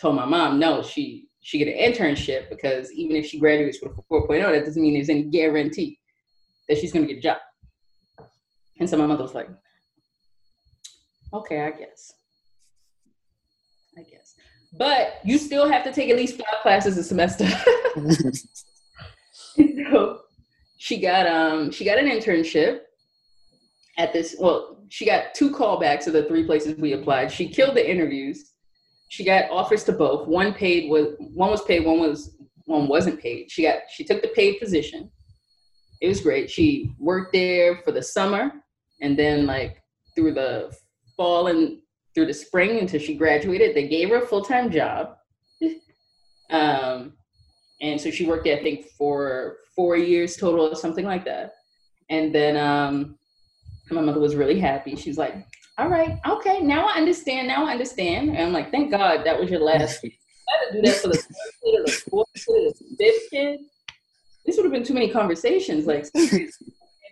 told 0.00 0.16
my 0.16 0.24
mom, 0.24 0.58
no, 0.58 0.82
she 0.82 1.27
she 1.48 1.56
get 1.56 1.68
an 1.68 1.78
internship 1.78 2.50
because 2.50 2.92
even 2.92 3.16
if 3.16 3.24
she 3.24 3.38
graduates 3.38 3.78
with 3.82 3.92
a 3.92 4.02
4.0, 4.12 4.52
that 4.52 4.66
doesn't 4.66 4.82
mean 4.82 4.92
there's 4.92 5.08
any 5.08 5.22
guarantee 5.22 5.98
that 6.68 6.76
she's 6.76 6.92
going 6.92 7.06
to 7.06 7.14
get 7.14 7.20
a 7.20 7.22
job. 7.22 7.38
And 8.78 8.86
so 8.90 8.98
my 8.98 9.06
mother 9.06 9.22
was 9.22 9.34
like, 9.34 9.48
okay, 11.32 11.62
I 11.62 11.70
guess. 11.70 12.12
I 13.96 14.02
guess. 14.02 14.34
But 14.74 15.20
you 15.24 15.38
still 15.38 15.66
have 15.66 15.84
to 15.84 15.92
take 15.92 16.10
at 16.10 16.16
least 16.16 16.36
five 16.36 16.60
classes 16.60 16.98
a 16.98 17.02
semester. 17.02 17.48
so 19.86 20.20
she 20.76 21.00
got 21.00 21.26
um 21.26 21.70
she 21.70 21.86
got 21.86 21.96
an 21.96 22.10
internship 22.10 22.80
at 23.96 24.12
this 24.12 24.36
well, 24.38 24.84
she 24.90 25.06
got 25.06 25.32
two 25.34 25.50
callbacks 25.50 26.06
of 26.06 26.12
the 26.12 26.24
three 26.24 26.44
places 26.44 26.76
we 26.76 26.92
applied. 26.92 27.32
She 27.32 27.48
killed 27.48 27.74
the 27.74 27.90
interviews 27.90 28.52
she 29.08 29.24
got 29.24 29.50
offers 29.50 29.84
to 29.84 29.92
both. 29.92 30.28
One 30.28 30.52
paid 30.52 30.90
was 30.90 31.14
one 31.18 31.50
was 31.50 31.62
paid, 31.62 31.84
one 31.84 32.00
was 32.00 32.36
one 32.64 32.86
wasn't 32.86 33.20
paid. 33.20 33.50
She 33.50 33.62
got 33.62 33.78
she 33.90 34.04
took 34.04 34.22
the 34.22 34.28
paid 34.28 34.60
position. 34.60 35.10
It 36.00 36.08
was 36.08 36.20
great. 36.20 36.50
She 36.50 36.92
worked 36.98 37.32
there 37.32 37.80
for 37.84 37.92
the 37.92 38.02
summer 38.02 38.52
and 39.00 39.18
then 39.18 39.46
like 39.46 39.82
through 40.14 40.34
the 40.34 40.72
fall 41.16 41.48
and 41.48 41.78
through 42.14 42.26
the 42.26 42.34
spring 42.34 42.78
until 42.78 43.00
she 43.00 43.14
graduated. 43.14 43.74
They 43.74 43.88
gave 43.88 44.10
her 44.10 44.22
a 44.22 44.26
full 44.26 44.44
time 44.44 44.70
job. 44.70 45.16
um, 46.50 47.14
and 47.80 48.00
so 48.00 48.10
she 48.10 48.26
worked 48.26 48.44
there, 48.44 48.58
I 48.58 48.62
think, 48.62 48.86
for 48.96 49.58
four 49.74 49.96
years 49.96 50.36
total 50.36 50.66
or 50.66 50.74
something 50.74 51.04
like 51.04 51.24
that. 51.24 51.52
And 52.10 52.34
then 52.34 52.56
um, 52.56 53.18
my 53.90 54.00
mother 54.00 54.20
was 54.20 54.34
really 54.34 54.58
happy. 54.58 54.96
She's 54.96 55.18
like, 55.18 55.36
all 55.78 55.88
right, 55.88 56.18
okay, 56.28 56.60
now 56.60 56.88
I 56.88 56.96
understand. 56.96 57.46
Now 57.46 57.64
I 57.64 57.70
understand. 57.70 58.30
And 58.30 58.38
I'm 58.38 58.52
like, 58.52 58.72
thank 58.72 58.90
God 58.90 59.24
that 59.24 59.38
was 59.38 59.48
your 59.48 59.60
last. 59.60 60.04
I 60.04 60.10
had 60.50 60.72
to 60.72 60.82
do 60.82 60.88
that 60.88 60.96
for 60.96 61.08
the 61.08 61.16
third 61.16 61.52
kid 61.62 61.80
or 61.80 61.84
the 61.86 61.92
fourth 62.10 62.26
kid 62.34 62.66
or 62.66 62.72
the 62.72 62.96
fifth 62.98 63.30
kid. 63.30 63.60
This 64.44 64.56
would 64.56 64.64
have 64.64 64.72
been 64.72 64.82
too 64.82 64.94
many 64.94 65.08
conversations. 65.08 65.86
Like, 65.86 66.06
so 66.16 66.50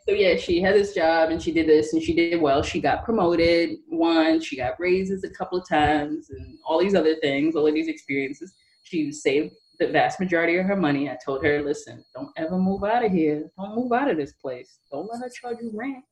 yeah, 0.08 0.36
she 0.36 0.60
had 0.60 0.74
this 0.74 0.94
job 0.94 1.30
and 1.30 1.40
she 1.40 1.52
did 1.52 1.68
this 1.68 1.92
and 1.92 2.02
she 2.02 2.12
did 2.12 2.40
well. 2.40 2.60
She 2.60 2.80
got 2.80 3.04
promoted 3.04 3.76
once, 3.88 4.44
she 4.44 4.56
got 4.56 4.80
raises 4.80 5.22
a 5.22 5.30
couple 5.30 5.58
of 5.58 5.68
times, 5.68 6.30
and 6.30 6.58
all 6.66 6.80
these 6.80 6.96
other 6.96 7.14
things, 7.22 7.54
all 7.54 7.68
of 7.68 7.74
these 7.74 7.88
experiences. 7.88 8.52
She 8.82 9.12
saved 9.12 9.52
the 9.78 9.88
vast 9.88 10.18
majority 10.18 10.56
of 10.56 10.66
her 10.66 10.76
money. 10.76 11.08
I 11.08 11.16
told 11.24 11.44
her, 11.44 11.62
listen, 11.62 12.04
don't 12.16 12.30
ever 12.36 12.58
move 12.58 12.82
out 12.82 13.04
of 13.04 13.12
here. 13.12 13.48
Don't 13.56 13.76
move 13.76 13.92
out 13.92 14.10
of 14.10 14.16
this 14.16 14.32
place. 14.32 14.80
Don't 14.90 15.08
let 15.12 15.22
her 15.22 15.30
charge 15.30 15.58
you 15.60 15.70
rent 15.72 16.02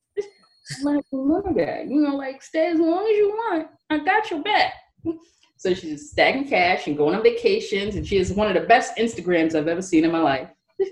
like, 0.82 1.05
that. 1.11 1.86
You 1.89 2.01
know, 2.01 2.16
like 2.16 2.43
stay 2.43 2.69
as 2.69 2.78
long 2.78 3.05
as 3.05 3.16
you 3.16 3.28
want. 3.28 3.69
I 3.91 3.99
got 3.99 4.31
your 4.31 4.43
back. 4.43 4.74
So 5.57 5.73
she's 5.73 6.11
stacking 6.11 6.47
cash 6.47 6.89
and 6.89 6.97
going 6.97 7.15
on 7.15 7.23
vacations, 7.23 7.95
and 7.95 8.07
she 8.07 8.19
is 8.19 8.35
one 8.35 8.49
of 8.49 8.61
the 8.61 8.69
best 8.69 8.99
Instagrams 8.99 9.55
I've 9.55 9.66
ever 9.66 9.81
seen 9.81 10.05
in 10.05 10.12
my 10.12 10.20
life. 10.20 10.51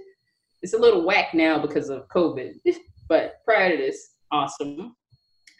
It's 0.62 0.72
a 0.72 0.78
little 0.78 1.04
whack 1.04 1.34
now 1.34 1.58
because 1.58 1.90
of 1.90 2.08
COVID, 2.08 2.54
but 3.08 3.44
prior 3.44 3.70
to 3.70 3.76
this, 3.76 4.14
awesome. 4.30 4.96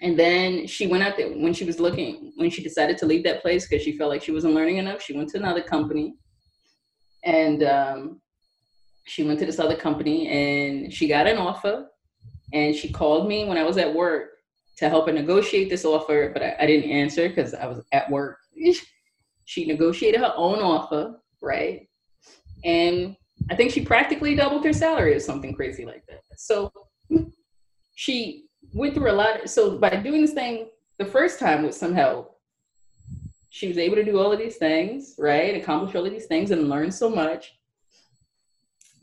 And 0.01 0.19
then 0.19 0.67
she 0.67 0.87
went 0.87 1.03
out 1.03 1.19
there 1.19 1.29
when 1.29 1.53
she 1.53 1.65
was 1.65 1.79
looking, 1.79 2.33
when 2.37 2.49
she 2.49 2.63
decided 2.63 2.97
to 2.99 3.07
leave 3.07 3.23
that 3.25 3.43
place 3.43 3.69
because 3.69 3.85
she 3.85 3.99
felt 3.99 4.09
like 4.09 4.23
she 4.23 4.33
wasn't 4.33 4.55
learning 4.55 4.79
enough. 4.79 5.03
She 5.03 5.15
went 5.15 5.29
to 5.31 5.39
another 5.39 5.63
company, 5.63 6.15
and 7.23 7.63
um, 7.65 8.21
she 9.05 9.25
went 9.25 9.41
to 9.41 9.47
this 9.47 9.59
other 9.59 9.77
company, 9.77 10.29
and 10.29 10.91
she 10.91 11.07
got 11.07 11.27
an 11.27 11.37
offer 11.37 11.89
and 12.53 12.75
she 12.75 12.93
called 12.93 13.29
me 13.29 13.45
when 13.45 13.59
I 13.59 13.65
was 13.65 13.79
at 13.79 13.93
work 13.93 14.31
to 14.77 14.89
help 14.89 15.07
her 15.07 15.13
negotiate 15.13 15.71
this 15.71 15.85
offer, 15.85 16.31
but 16.33 16.43
I, 16.43 16.57
I 16.61 16.67
didn't 16.67 16.91
answer 16.91 17.29
because 17.29 17.55
I 17.55 17.67
was 17.67 17.81
at 17.93 18.11
work. 18.11 18.39
she 19.45 19.67
negotiated 19.67 20.21
her 20.21 20.33
own 20.37 20.61
offer, 20.61 21.21
right? 21.41 21.89
And 22.65 23.17
I 23.51 23.57
think 23.57 23.73
she 23.73 23.85
practically 23.85 24.35
doubled 24.35 24.65
her 24.65 24.73
salary 24.73 25.15
or 25.15 25.21
something 25.21 25.55
crazy 25.55 25.85
like 25.85 26.05
that. 26.07 26.23
So 26.37 26.73
she 27.95 28.47
went 28.73 28.95
through 28.95 29.11
a 29.11 29.13
lot. 29.13 29.43
Of, 29.43 29.51
So 29.51 29.79
by 29.79 29.91
doing 29.97 30.23
this 30.23 30.33
thing 30.33 30.69
the 30.99 31.05
first 31.05 31.39
time 31.39 31.63
with 31.63 31.75
some 31.75 31.95
help, 31.95 32.39
she 33.51 33.69
was 33.69 33.77
able 33.77 33.97
to 33.97 34.05
do 34.05 34.19
all 34.19 34.33
of 34.33 34.39
these 34.39 34.57
things, 34.57 35.15
right? 35.19 35.57
Accomplish 35.57 35.95
all 35.95 36.07
of 36.07 36.13
these 36.13 36.27
things 36.27 36.51
and 36.51 36.71
learn 36.71 36.91
so 36.91 37.11
much. 37.11 37.59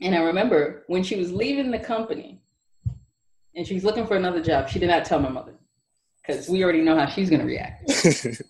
And 0.00 0.14
I 0.14 0.22
remember 0.22 0.84
when 0.88 1.02
she 1.02 1.16
was 1.16 1.32
leaving 1.32 1.70
the 1.70 1.78
company 1.78 2.42
and 3.54 3.66
she's 3.66 3.84
looking 3.84 4.06
for 4.06 4.16
another 4.16 4.42
job, 4.42 4.68
she 4.68 4.78
did 4.78 4.88
not 4.88 5.04
tell 5.04 5.18
my 5.18 5.28
mother 5.28 5.54
because 6.22 6.48
we 6.48 6.62
already 6.62 6.82
know 6.82 6.96
how 6.96 7.06
she's 7.06 7.30
going 7.30 7.40
to 7.40 7.46
react. 7.46 7.90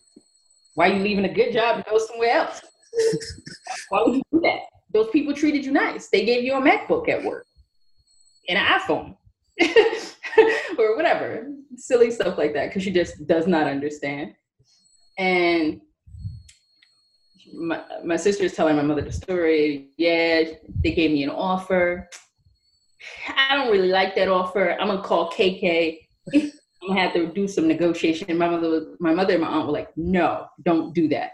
Why 0.75 0.91
are 0.91 0.95
you 0.95 1.03
leaving 1.03 1.25
a 1.25 1.33
good 1.33 1.53
job 1.53 1.85
to 1.85 1.91
go 1.91 1.99
somewhere 1.99 2.31
else? 2.31 2.61
Why 3.89 4.03
would 4.03 4.17
you 4.17 4.23
do 4.33 4.41
that? 4.41 4.61
Those 4.93 5.09
people 5.11 5.35
treated 5.35 5.65
you 5.65 5.73
nice. 5.73 6.09
They 6.09 6.25
gave 6.25 6.45
you 6.45 6.55
a 6.55 6.61
MacBook 6.61 7.09
at 7.09 7.23
work, 7.25 7.47
and 8.49 8.59
an 8.59 8.65
iPhone, 8.65 9.17
or 10.79 10.97
whatever. 10.97 11.47
Silly 11.77 12.11
stuff 12.11 12.37
like 12.37 12.53
that 12.55 12.69
because 12.69 12.83
she 12.83 12.91
just 12.91 13.27
does 13.27 13.47
not 13.47 13.67
understand. 13.67 14.35
And 15.19 15.81
my, 17.55 17.83
my 18.05 18.17
sister 18.17 18.45
is 18.45 18.55
telling 18.55 18.77
my 18.77 18.83
mother 18.83 19.03
the 19.03 19.13
story. 19.13 19.91
Yeah, 19.97 20.45
they 20.83 20.93
gave 20.93 21.11
me 21.13 21.23
an 21.23 21.31
offer. 21.31 22.09
I 23.29 23.57
don't 23.57 23.71
really 23.71 23.89
like 23.89 24.15
that 24.15 24.29
offer. 24.29 24.77
I'm 24.79 24.89
gonna 24.89 25.03
call 25.03 25.31
KK. 25.31 25.99
I'm 26.35 26.51
gonna 26.87 27.01
have 27.01 27.13
to 27.15 27.27
do 27.33 27.47
some 27.49 27.69
negotiation. 27.69 28.37
My 28.37 28.49
mother, 28.49 28.95
my 28.99 29.15
mother 29.15 29.35
and 29.35 29.43
my 29.43 29.49
aunt 29.49 29.67
were 29.67 29.73
like, 29.73 29.97
"No, 29.97 30.47
don't 30.63 30.95
do 30.95 31.09
that, 31.09 31.33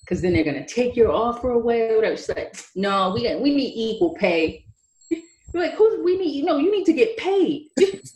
because 0.00 0.20
then 0.20 0.32
they're 0.32 0.44
gonna 0.44 0.66
take 0.66 0.96
your 0.96 1.12
offer 1.12 1.50
away." 1.50 1.94
Whatever. 1.94 2.16
She's 2.16 2.28
like, 2.28 2.56
"No, 2.74 3.12
we 3.14 3.34
we 3.36 3.54
need 3.54 3.72
equal 3.74 4.14
pay." 4.14 4.64
You're 5.10 5.22
like, 5.62 5.74
"Who's 5.74 6.02
we 6.04 6.16
need? 6.16 6.44
No, 6.44 6.58
you 6.58 6.70
need 6.70 6.86
to 6.86 6.92
get 6.92 7.16
paid. 7.16 7.68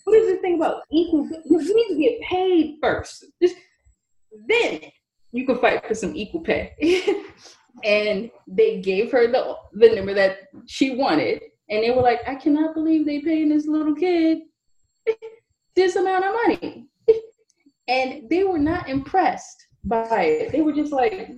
what 0.04 0.16
is 0.16 0.26
this 0.26 0.40
thing 0.40 0.56
about 0.56 0.82
equal? 0.90 1.28
You 1.44 1.74
need 1.74 1.94
to 1.94 2.00
get 2.00 2.20
paid 2.22 2.78
first. 2.80 3.24
Then 4.48 4.80
you 5.32 5.46
can 5.46 5.58
fight 5.58 5.86
for 5.86 5.94
some 5.94 6.14
equal 6.14 6.40
pay. 6.40 6.72
and 7.84 8.30
they 8.46 8.80
gave 8.80 9.10
her 9.10 9.26
the, 9.30 9.56
the 9.72 9.94
number 9.94 10.14
that 10.14 10.48
she 10.66 10.94
wanted. 10.94 11.42
And 11.70 11.82
they 11.82 11.90
were 11.90 12.02
like, 12.02 12.20
I 12.26 12.34
cannot 12.34 12.74
believe 12.74 13.06
they 13.06 13.20
paying 13.20 13.48
this 13.48 13.66
little 13.66 13.94
kid 13.94 14.42
this 15.74 15.96
amount 15.96 16.24
of 16.24 16.32
money. 16.46 16.86
and 17.88 18.28
they 18.30 18.44
were 18.44 18.58
not 18.58 18.88
impressed 18.88 19.66
by 19.84 20.22
it. 20.24 20.52
They 20.52 20.60
were 20.60 20.72
just 20.72 20.92
like, 20.92 21.30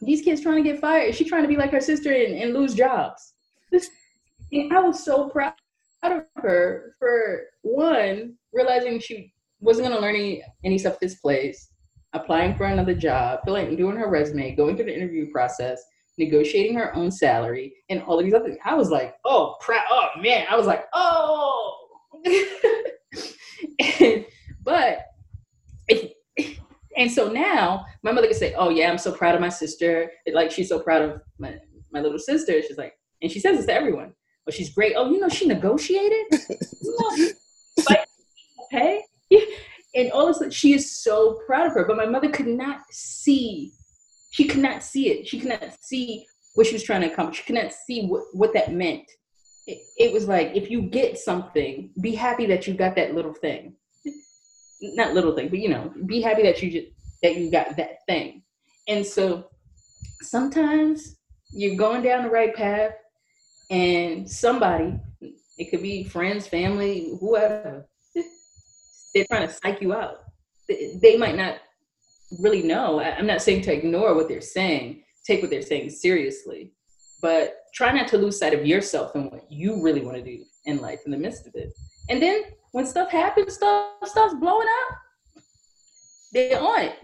these 0.00 0.22
kids 0.22 0.40
trying 0.40 0.62
to 0.62 0.70
get 0.70 0.80
fired. 0.80 1.14
She 1.14 1.24
trying 1.24 1.42
to 1.42 1.48
be 1.48 1.56
like 1.56 1.72
her 1.72 1.80
sister 1.80 2.12
and, 2.12 2.34
and 2.34 2.54
lose 2.54 2.74
jobs. 2.74 3.34
and 3.72 4.72
I 4.72 4.80
was 4.80 5.04
so 5.04 5.28
proud 5.28 5.54
of 6.02 6.22
her 6.36 6.94
for 6.98 7.42
one, 7.62 8.34
realizing 8.52 9.00
she 9.00 9.32
wasn't 9.60 9.88
going 9.88 9.98
to 9.98 10.02
learn 10.02 10.14
any, 10.14 10.42
any 10.64 10.78
stuff 10.78 11.00
this 11.00 11.16
place 11.16 11.70
applying 12.14 12.54
for 12.54 12.64
another 12.64 12.94
job, 12.94 13.40
filling, 13.44 13.76
doing 13.76 13.96
her 13.96 14.08
resume, 14.08 14.54
going 14.54 14.76
through 14.76 14.86
the 14.86 14.96
interview 14.96 15.30
process, 15.30 15.82
negotiating 16.18 16.76
her 16.76 16.94
own 16.94 17.10
salary, 17.10 17.74
and 17.88 18.02
all 18.02 18.18
of 18.18 18.24
these 18.24 18.34
other 18.34 18.46
things. 18.46 18.58
I 18.64 18.74
was 18.74 18.90
like, 18.90 19.16
oh, 19.24 19.56
crap. 19.60 19.84
Oh, 19.90 20.08
man. 20.20 20.46
I 20.50 20.56
was 20.56 20.66
like, 20.66 20.84
oh. 20.92 21.88
and, 24.00 24.24
but, 24.62 25.06
if, 25.88 26.12
and 26.96 27.10
so 27.10 27.30
now 27.30 27.86
my 28.02 28.12
mother 28.12 28.26
could 28.26 28.36
say, 28.36 28.54
oh, 28.54 28.70
yeah, 28.70 28.90
I'm 28.90 28.98
so 28.98 29.12
proud 29.12 29.34
of 29.34 29.40
my 29.40 29.48
sister. 29.48 30.10
Like, 30.32 30.50
she's 30.50 30.68
so 30.68 30.80
proud 30.80 31.02
of 31.02 31.20
my, 31.38 31.56
my 31.92 32.00
little 32.00 32.18
sister. 32.18 32.60
She's 32.62 32.78
like, 32.78 32.94
and 33.22 33.30
she 33.30 33.40
says 33.40 33.56
this 33.56 33.66
to 33.66 33.72
everyone. 33.72 34.12
Oh, 34.46 34.50
she's 34.50 34.74
great. 34.74 34.94
Oh, 34.96 35.10
you 35.10 35.20
know, 35.20 35.28
she 35.28 35.46
negotiated. 35.46 36.26
you 36.30 36.96
know, 37.18 37.28
like, 37.88 38.06
okay 38.64 39.02
and 39.94 40.10
all 40.12 40.28
of 40.28 40.30
a 40.30 40.34
sudden 40.34 40.50
she 40.50 40.72
is 40.72 40.96
so 41.02 41.40
proud 41.46 41.66
of 41.66 41.74
her 41.74 41.84
but 41.84 41.96
my 41.96 42.06
mother 42.06 42.28
could 42.28 42.46
not 42.46 42.80
see 42.90 43.72
she 44.38 44.46
could 44.46 44.60
not 44.60 44.84
see 44.84 45.10
it. 45.10 45.26
She 45.26 45.40
could 45.40 45.48
not 45.48 45.74
see 45.80 46.24
what 46.54 46.68
she 46.68 46.72
was 46.72 46.84
trying 46.84 47.00
to 47.00 47.10
accomplish. 47.10 47.38
She 47.38 47.42
could 47.42 47.56
not 47.56 47.72
see 47.72 48.06
what, 48.06 48.22
what 48.32 48.54
that 48.54 48.72
meant. 48.72 49.02
It, 49.66 49.78
it 49.98 50.12
was 50.12 50.28
like 50.28 50.54
if 50.54 50.70
you 50.70 50.82
get 50.82 51.18
something 51.18 51.90
be 52.00 52.14
happy 52.14 52.46
that 52.46 52.64
you 52.64 52.74
got 52.74 52.94
that 52.94 53.16
little 53.16 53.34
thing. 53.34 53.74
Not 54.80 55.12
little 55.12 55.34
thing 55.34 55.48
but 55.48 55.58
you 55.58 55.70
know 55.70 55.92
be 56.06 56.20
happy 56.20 56.44
that 56.44 56.62
you 56.62 56.70
just 56.70 56.86
that 57.20 57.34
you 57.34 57.50
got 57.50 57.76
that 57.76 58.06
thing. 58.06 58.44
And 58.86 59.04
so 59.04 59.48
sometimes 60.20 61.16
you're 61.50 61.74
going 61.74 62.02
down 62.02 62.22
the 62.22 62.30
right 62.30 62.54
path 62.54 62.92
and 63.70 64.30
somebody 64.30 65.00
it 65.58 65.70
could 65.70 65.82
be 65.82 66.04
friends 66.04 66.46
family 66.46 67.12
whoever 67.18 67.88
they're 69.14 69.26
trying 69.26 69.48
to 69.48 69.52
psych 69.52 69.82
you 69.82 69.94
out. 69.94 70.20
They 70.68 71.16
might 71.16 71.34
not 71.34 71.56
really 72.40 72.62
know. 72.62 73.00
I'm 73.00 73.26
not 73.26 73.42
saying 73.42 73.62
to 73.62 73.72
ignore 73.72 74.14
what 74.14 74.28
they're 74.28 74.40
saying, 74.40 75.02
take 75.26 75.40
what 75.40 75.50
they're 75.50 75.62
saying 75.62 75.90
seriously, 75.90 76.72
but 77.20 77.56
try 77.74 77.92
not 77.92 78.08
to 78.08 78.18
lose 78.18 78.38
sight 78.38 78.54
of 78.54 78.66
yourself 78.66 79.14
and 79.14 79.30
what 79.30 79.50
you 79.50 79.82
really 79.82 80.02
want 80.02 80.16
to 80.16 80.22
do 80.22 80.44
in 80.66 80.78
life 80.78 81.00
in 81.06 81.12
the 81.12 81.18
midst 81.18 81.46
of 81.46 81.54
it. 81.54 81.72
And 82.08 82.22
then 82.22 82.42
when 82.72 82.86
stuff 82.86 83.10
happens, 83.10 83.54
stuff 83.54 83.92
starts 84.04 84.34
blowing 84.34 84.68
up, 84.88 84.96
they're 86.32 86.60
on 86.60 86.80
it. 86.82 86.96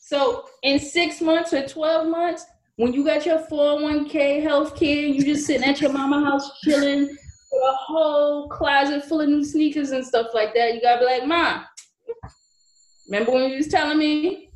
So 0.00 0.44
in 0.62 0.78
six 0.78 1.20
months 1.20 1.52
or 1.52 1.66
12 1.66 2.08
months, 2.08 2.44
when 2.76 2.92
you 2.92 3.04
got 3.04 3.24
your 3.24 3.38
401k 3.38 4.42
health 4.42 4.76
care, 4.76 5.06
you 5.06 5.24
just 5.24 5.46
sitting 5.46 5.64
at 5.68 5.80
your 5.80 5.92
mama 5.92 6.22
house 6.24 6.60
chilling, 6.60 7.08
with 7.56 7.62
a 7.62 7.76
whole 7.76 8.48
closet 8.48 9.04
full 9.04 9.20
of 9.20 9.28
new 9.28 9.44
sneakers 9.44 9.90
and 9.90 10.04
stuff 10.04 10.28
like 10.34 10.54
that. 10.54 10.74
You 10.74 10.80
gotta 10.80 11.00
be 11.00 11.06
like, 11.06 11.26
Mom, 11.26 11.64
remember 13.06 13.32
when 13.32 13.50
you 13.50 13.56
was 13.56 13.68
telling 13.68 13.98
me, 13.98 14.50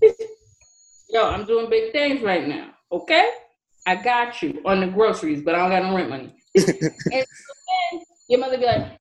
yo, 1.11 1.29
I'm 1.29 1.45
doing 1.45 1.71
big 1.71 1.93
things 1.93 2.23
right 2.23 2.47
now. 2.47 2.71
Okay? 2.93 3.31
I 3.87 3.97
got 3.97 4.43
you 4.43 4.61
on 4.65 4.81
the 4.81 4.87
groceries, 4.87 5.43
but 5.43 5.55
I 5.55 5.59
don't 5.59 5.71
got 5.71 5.89
no 5.89 5.97
rent 5.97 6.11
money. 6.11 6.35
and 6.55 6.67
then 7.13 7.25
your 8.29 8.41
mother 8.41 8.59
be 8.59 8.67
like, 8.67 8.99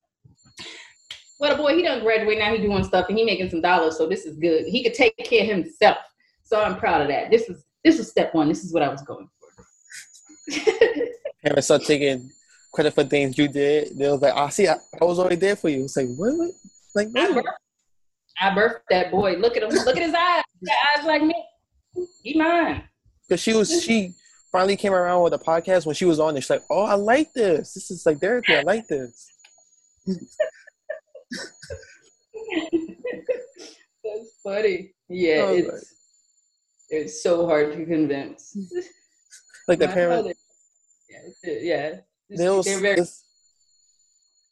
well, 1.39 1.55
the 1.55 1.61
boy, 1.61 1.75
he 1.75 1.83
done 1.83 2.01
graduate 2.01 2.37
now. 2.37 2.53
He 2.53 2.61
doing 2.61 2.83
stuff 2.83 3.07
and 3.09 3.17
he 3.17 3.23
making 3.23 3.49
some 3.49 3.61
dollars, 3.61 3.97
so 3.97 4.07
this 4.07 4.25
is 4.25 4.37
good. 4.37 4.65
He 4.65 4.83
could 4.83 4.93
take 4.93 5.15
care 5.17 5.43
of 5.43 5.47
himself. 5.47 5.97
So 6.43 6.61
I'm 6.61 6.77
proud 6.77 7.01
of 7.01 7.07
that. 7.07 7.31
This 7.31 7.49
is 7.49 7.63
this 7.83 7.97
was 7.97 8.09
step 8.09 8.33
one. 8.33 8.49
This 8.49 8.63
is 8.63 8.73
what 8.73 8.83
I 8.83 8.89
was 8.89 9.01
going 9.03 9.29
for. 9.39 10.61
Parents 11.43 11.67
start 11.67 11.83
taking 11.83 12.29
credit 12.73 12.93
for 12.93 13.05
things 13.05 13.37
you 13.37 13.47
did. 13.47 13.97
They 13.97 14.09
was 14.09 14.21
like, 14.21 14.33
"I 14.33 14.45
oh, 14.45 14.49
see, 14.49 14.67
I, 14.67 14.75
I, 14.99 15.05
was 15.05 15.17
already 15.17 15.37
there 15.37 15.55
for 15.55 15.69
you." 15.69 15.85
It's 15.85 15.95
like, 15.95 16.07
what? 16.17 16.33
what? 16.35 16.51
Like, 16.95 17.07
birthed, 17.09 17.43
I 18.39 18.49
birthed, 18.51 18.81
that 18.89 19.11
boy. 19.11 19.33
Look 19.37 19.57
at 19.57 19.63
him. 19.63 19.69
Look 19.69 19.97
at 19.97 20.03
his 20.03 20.13
eyes. 20.13 20.43
eyes 20.97 21.05
like 21.05 21.23
me. 21.23 21.35
He 22.23 22.37
mine. 22.37 22.83
Because 23.27 23.41
she 23.41 23.53
was 23.53 23.83
she 23.83 24.13
finally 24.51 24.75
came 24.75 24.93
around 24.93 25.23
with 25.23 25.33
a 25.33 25.39
podcast 25.39 25.85
when 25.85 25.95
she 25.95 26.05
was 26.05 26.19
on. 26.19 26.35
it. 26.37 26.41
she's 26.41 26.49
like, 26.49 26.63
"Oh, 26.69 26.83
I 26.83 26.95
like 26.95 27.33
this. 27.33 27.73
This 27.73 27.91
is 27.91 28.05
like 28.05 28.19
therapy. 28.19 28.55
I 28.55 28.61
like 28.61 28.87
this." 28.87 29.27
That's 34.03 34.29
funny. 34.43 34.93
Yeah, 35.09 35.45
oh, 35.47 35.53
it's 35.53 35.69
right. 35.69 35.83
it's 36.89 37.23
so 37.23 37.45
hard 37.45 37.73
to 37.73 37.85
convince. 37.85 38.55
Like 39.67 39.79
the 39.79 39.87
parents. 39.87 40.33
Yeah, 41.43 41.53
yeah 41.61 41.95
they 42.29 42.45
don't 42.45 42.65
very- 42.65 43.01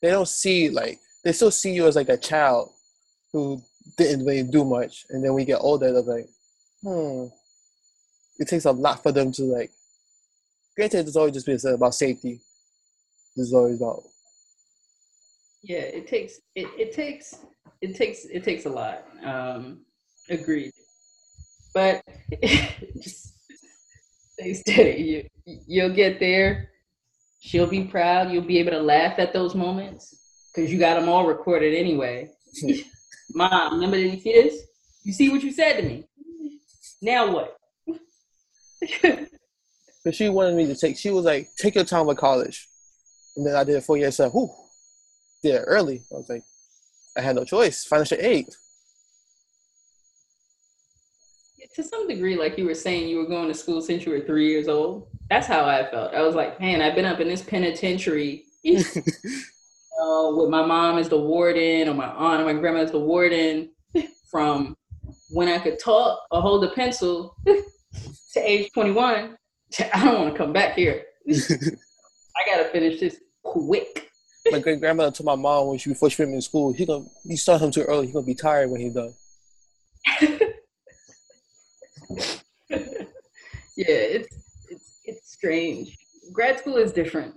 they 0.01 0.09
don't 0.09 0.27
see 0.27 0.69
like 0.69 0.99
they 1.23 1.31
still 1.31 1.51
see 1.51 1.73
you 1.73 1.88
as 1.88 1.95
like 1.95 2.09
a 2.09 2.18
child 2.18 2.72
who 3.31 3.61
didn't 3.97 4.26
really 4.26 4.43
do 4.43 4.65
much, 4.65 5.05
and 5.09 5.23
then 5.23 5.34
we 5.34 5.45
get 5.45 5.59
older, 5.61 5.91
they're 5.91 6.01
like, 6.01 6.27
hmm. 6.84 7.26
It 8.39 8.47
takes 8.47 8.65
a 8.65 8.72
lot 8.72 9.01
for 9.01 9.11
them 9.11 9.31
to 9.31 9.43
like. 9.43 9.72
Granted, 10.76 11.07
it's 11.07 11.15
always 11.15 11.34
just 11.34 11.47
been 11.47 11.59
about 11.73 11.95
safety. 11.95 12.39
This 13.35 13.47
is 13.47 13.53
always 13.53 13.77
about. 13.77 14.03
Yeah, 15.64 15.80
it 15.80 16.07
takes 16.07 16.39
it, 16.53 16.68
it 16.77 16.93
takes 16.93 17.35
it 17.81 17.95
takes 17.95 18.26
it 18.26 18.43
takes 18.43 18.65
a 18.65 18.69
lot. 18.69 19.05
Um, 19.23 19.85
agreed, 20.30 20.72
but 21.73 22.03
just 23.01 23.34
stay 24.34 24.53
steady. 24.53 25.30
You 25.45 25.59
you'll 25.65 25.95
get 25.95 26.19
there 26.19 26.69
she'll 27.39 27.68
be 27.68 27.84
proud. 27.85 28.31
You'll 28.31 28.43
be 28.43 28.59
able 28.59 28.72
to 28.72 28.81
laugh 28.81 29.19
at 29.19 29.34
those 29.34 29.55
moments 29.55 30.15
because 30.53 30.72
you 30.72 30.80
got 30.80 30.99
them 30.99 31.09
all 31.09 31.26
recorded 31.26 31.73
anyway. 31.73 32.30
Mom, 33.34 33.74
remember 33.74 33.98
see 33.98 34.20
this? 34.24 34.64
You 35.04 35.14
see 35.14 35.30
what 35.30 35.44
you 35.44 35.52
said 35.52 35.78
to 35.78 35.84
me? 35.84 36.06
Now 37.02 37.32
what? 37.32 37.58
Because 40.04 40.16
she 40.16 40.30
wanted 40.30 40.56
me 40.56 40.68
to 40.68 40.76
take. 40.76 40.95
She 40.95 41.10
was 41.10 41.26
like, 41.26 41.49
"Take 41.58 41.76
your 41.76 41.84
time 41.84 42.06
with 42.06 42.18
college," 42.18 42.70
and 43.36 43.45
then 43.45 43.56
I 43.56 43.66
did 43.66 43.76
it 43.76 43.84
four 43.84 43.98
years. 43.98 44.16
So, 44.16 44.30
whoo, 44.30 44.49
did 45.44 45.56
it 45.56 45.64
early. 45.66 46.04
I 46.14 46.16
was 46.16 46.30
like, 46.30 46.44
I 47.18 47.22
had 47.22 47.36
no 47.36 47.44
choice. 47.44 47.84
Financial 47.84 48.18
aid. 48.22 48.45
To 51.74 51.84
some 51.84 52.08
degree, 52.08 52.38
like 52.38 52.58
you 52.58 52.64
were 52.64 52.74
saying, 52.74 53.10
you 53.10 53.18
were 53.18 53.28
going 53.28 53.49
to 53.49 53.54
school 53.54 53.82
since 53.82 54.06
you 54.06 54.14
were 54.14 54.22
three 54.22 54.49
years 54.49 54.70
old 54.70 55.10
that's 55.30 55.48
how 55.48 55.66
I 55.66 55.90
felt. 55.90 56.14
I 56.14 56.22
was 56.22 56.36
like, 56.36 56.60
man, 56.60 56.82
I've 56.82 56.95
been 56.95 57.06
up 57.06 57.20
in 57.20 57.28
this 57.28 57.41
penitentiary 57.41 58.45
uh, 60.02 60.32
with 60.36 60.49
my 60.49 60.65
mom 60.65 60.98
as 60.98 61.10
the 61.10 61.18
warden 61.18 61.90
or 61.90 61.94
my 61.94 62.07
aunt 62.07 62.41
or 62.41 62.45
my 62.45 62.53
grandma 62.53 62.80
as 62.80 62.91
the 62.91 62.99
warden 62.99 63.69
from 64.32 64.76
when 65.30 65.48
I 65.48 65.60
could 65.60 65.80
talk 65.80 66.19
or 66.32 66.41
hold 66.41 66.64
a 66.64 66.72
pencil 66.72 67.36
to 67.45 68.40
age 68.40 68.72
21. 68.74 69.38
I 69.94 70.06
don't 70.06 70.22
want 70.22 70.34
to 70.34 70.38
come 70.38 70.53
back 70.53 70.76
here. 70.76 71.03
I 71.30 72.45
gotta 72.45 72.69
finish 72.72 72.99
this 72.99 73.19
quick. 73.44 74.10
My 74.52 74.60
great 74.60 74.80
grandmother 74.80 75.11
told 75.11 75.26
my 75.26 75.36
mom 75.36 75.68
when 75.68 75.78
she 75.78 75.90
before 75.90 76.10
she 76.10 76.18
put 76.18 76.30
him 76.30 76.36
in 76.36 76.41
school, 76.41 76.72
he 76.72 76.86
gonna 76.86 77.06
you 77.26 77.36
start 77.36 77.61
him 77.61 77.72
too 77.72 77.82
early, 77.82 78.07
he 78.07 78.14
gonna 78.14 78.26
be 78.26 78.36
tired 78.36 78.69
when 78.69 78.80
he's 78.80 78.94
done. 78.94 79.14
yeah, 83.76 83.86
it's, 83.88 84.28
it's 84.69 85.02
it's 85.03 85.34
strange. 85.34 85.98
Grad 86.32 86.60
school 86.60 86.78
is 86.78 86.94
different. 86.94 87.36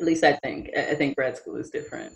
At 0.00 0.06
least 0.06 0.24
I 0.24 0.34
think. 0.44 0.70
I 0.76 0.94
think 0.94 1.16
grad 1.16 1.36
school 1.36 1.56
is 1.56 1.70
different. 1.70 2.14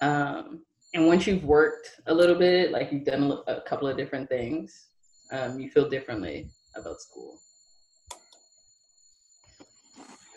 Um, 0.00 0.62
and 0.94 1.06
once 1.06 1.26
you've 1.26 1.44
worked 1.44 1.88
a 2.06 2.14
little 2.14 2.34
bit, 2.34 2.70
like 2.70 2.92
you've 2.92 3.04
done 3.04 3.38
a, 3.46 3.60
couple 3.62 3.88
of 3.88 3.96
different 3.96 4.28
things, 4.28 4.88
um, 5.32 5.58
you 5.58 5.70
feel 5.70 5.88
differently 5.88 6.50
about 6.76 7.00
school. 7.00 7.38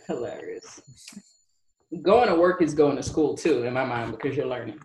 Hilarious. 0.07 0.81
Going 2.01 2.29
to 2.29 2.35
work 2.35 2.61
is 2.61 2.73
going 2.73 2.95
to 2.95 3.03
school 3.03 3.35
too, 3.35 3.63
in 3.63 3.73
my 3.73 3.85
mind, 3.85 4.11
because 4.11 4.37
you're 4.37 4.45
learning. 4.47 4.79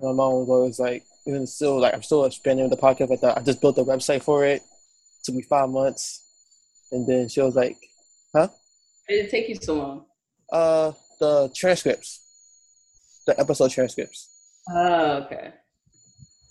My 0.00 0.12
mom 0.12 0.46
was 0.46 0.78
like, 0.78 1.04
even 1.26 1.46
still, 1.46 1.80
like 1.80 1.94
I'm 1.94 2.02
still 2.02 2.24
expanding 2.24 2.68
the 2.70 2.76
podcast. 2.76 3.10
Like 3.10 3.20
that. 3.20 3.38
I 3.38 3.42
just 3.42 3.60
built 3.60 3.78
a 3.78 3.84
website 3.84 4.22
for 4.22 4.44
it. 4.44 4.56
it. 4.56 4.62
Took 5.24 5.34
me 5.34 5.42
five 5.42 5.68
months, 5.68 6.24
and 6.92 7.06
then 7.06 7.28
she 7.28 7.40
was 7.40 7.56
like, 7.56 7.76
"Huh? 7.76 7.87
Did 9.08 9.24
it 9.24 9.30
take 9.30 9.48
you 9.48 9.54
so 9.54 9.74
long? 9.74 10.04
Uh, 10.52 10.92
the 11.18 11.50
transcripts, 11.54 12.20
the 13.26 13.38
episode 13.40 13.70
transcripts. 13.70 14.28
Oh, 14.70 15.24
okay. 15.24 15.52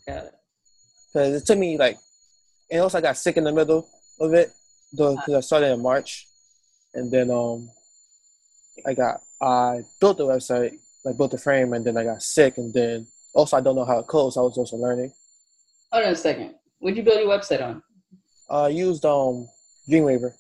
Got 0.08 0.26
it. 0.26 0.34
Cause 1.14 1.34
it 1.42 1.46
took 1.46 1.58
me 1.58 1.78
like, 1.78 1.98
and 2.72 2.82
also 2.82 2.98
I 2.98 3.02
got 3.02 3.18
sick 3.18 3.38
in 3.38 3.44
the 3.44 3.54
middle 3.54 3.88
of 4.20 4.34
it. 4.34 4.52
Because 4.92 5.18
I 5.30 5.40
started 5.42 5.74
in 5.74 5.82
March, 5.82 6.28
and 6.94 7.12
then 7.12 7.30
um, 7.30 7.70
I 8.86 8.94
got 8.94 9.20
I 9.42 9.82
built 10.00 10.18
the 10.18 10.26
website, 10.26 10.72
I 11.06 11.12
built 11.12 11.32
the 11.32 11.38
frame, 11.38 11.74
and 11.74 11.86
then 11.86 11.98
I 11.98 12.06
got 12.06 12.24
sick, 12.24 12.58
and 12.58 12.74
then 12.74 13.06
also 13.34 13.58
I 13.58 13.62
don't 13.62 13.76
know 13.76 13.84
how 13.84 14.00
it 14.00 14.08
codes. 14.08 14.36
So 14.36 14.42
I 14.42 14.44
was 14.46 14.58
also 14.58 14.78
learning. 14.78 15.12
Hold 15.92 16.06
on 16.06 16.14
a 16.14 16.16
second. 16.16 16.56
What'd 16.80 16.96
you 16.98 17.04
build 17.04 17.20
your 17.20 17.28
website 17.28 17.62
on? 17.62 17.84
I 18.50 18.70
used 18.70 19.04
um 19.06 19.50
Dreamweaver. 19.90 20.34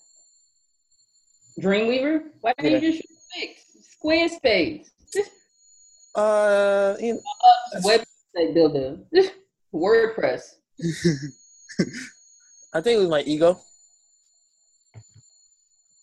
Dreamweaver? 1.59 2.23
Why 2.41 2.53
didn't 2.59 2.84
you 2.84 2.91
just 2.91 3.03
use 3.35 3.55
Squarespace? 4.03 4.88
Uh, 6.15 6.95
you 6.99 7.13
know, 7.13 7.21
Uh, 7.75 7.79
website 7.81 8.53
builder. 8.53 8.97
WordPress. 9.73 10.55
I 12.73 12.81
think 12.81 12.97
it 12.97 13.01
was 13.01 13.09
my 13.09 13.21
ego. 13.21 13.59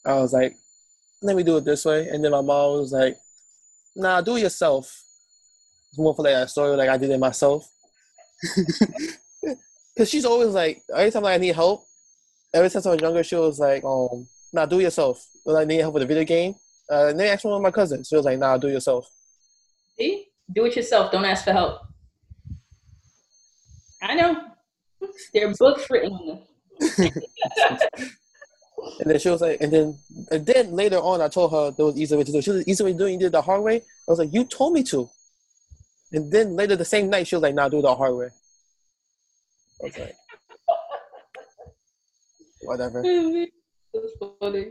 I 0.05 0.15
was 0.15 0.33
like, 0.33 0.55
let 1.23 1.37
me 1.37 1.43
do 1.43 1.57
it 1.57 1.65
this 1.65 1.85
way, 1.85 2.09
and 2.09 2.23
then 2.23 2.33
my 2.33 2.43
mom 2.43 2.81
was 2.81 2.93
like, 2.93 3.17
"Nah, 3.97 4.21
do 4.21 4.37
it 4.37 4.43
yourself." 4.43 5.03
It's 5.89 5.99
more 5.99 6.15
for 6.15 6.23
like 6.23 6.35
a 6.35 6.47
story, 6.49 6.77
like 6.77 6.91
I 6.91 6.99
did 6.99 7.11
it 7.11 7.19
myself. 7.19 7.67
Cause 9.97 10.11
she's 10.11 10.25
always 10.25 10.49
like, 10.51 10.83
every 10.95 11.11
time 11.11 11.23
like, 11.23 11.35
I 11.35 11.39
need 11.39 11.55
help, 11.55 11.85
ever 12.53 12.69
since 12.69 12.85
I 12.85 12.91
was 12.91 13.01
younger, 13.01 13.23
she 13.23 13.37
was 13.37 13.61
like, 13.61 13.85
um, 13.85 14.27
"Nah, 14.55 14.67
do 14.67 14.79
it 14.81 14.85
yourself." 14.85 15.27
When 15.45 15.57
I 15.57 15.65
need 15.65 15.81
help 15.81 15.95
with 15.95 16.03
a 16.03 16.07
video 16.07 16.25
game, 16.25 16.55
uh, 16.91 17.09
and 17.09 17.21
then 17.21 17.33
asked 17.33 17.45
one 17.45 17.55
of 17.55 17.63
my 17.63 17.71
cousins. 17.71 18.09
She 18.09 18.17
was 18.17 18.25
like, 18.25 18.39
"Nah, 18.39 18.57
do 18.57 18.69
it 18.69 18.73
yourself." 18.73 19.07
See? 19.99 20.29
Do 20.53 20.65
it 20.67 20.77
yourself. 20.77 21.11
Don't 21.11 21.25
ask 21.25 21.45
for 21.45 21.53
help. 21.53 21.81
I 24.03 24.15
know. 24.15 24.45
They're 25.33 25.53
books 25.55 25.87
written. 25.91 26.43
And 29.01 29.11
then 29.11 29.19
she 29.19 29.31
was 29.31 29.41
like, 29.41 29.61
and 29.61 29.73
then 29.73 29.99
and 30.31 30.45
then 30.45 30.73
later 30.73 30.99
on, 30.99 31.21
I 31.23 31.29
told 31.29 31.53
her 31.53 31.71
there 31.71 31.87
was 31.87 31.97
easy 31.97 32.17
way 32.17 32.25
to 32.25 32.33
do 32.33 32.39
it. 32.39 32.45
She 32.45 32.51
was 32.51 32.69
easy 32.69 32.85
way 32.85 32.93
to 32.93 32.99
do 32.99 33.07
it. 33.07 33.13
You 33.13 33.19
did 33.19 33.27
it 33.27 33.33
the 33.33 33.43
hard 33.43 33.63
way. 33.63 33.77
I 33.77 33.81
was 34.09 34.19
like, 34.19 34.33
you 34.33 34.45
told 34.45 34.75
me 34.75 34.83
to. 34.85 35.09
And 36.13 36.31
then 36.31 36.55
later 36.55 36.77
the 36.77 36.85
same 36.85 37.09
night, 37.09 37.27
she 37.27 37.35
was 37.35 37.43
like, 37.43 37.55
nah, 37.55 37.69
do 37.69 37.79
it 37.79 37.83
the 37.83 37.95
hard 37.95 38.15
way. 38.15 38.29
I 39.83 39.87
was 39.87 39.99
like, 39.99 40.15
whatever. 42.63 43.03
That's 43.95 44.13
funny. 44.41 44.67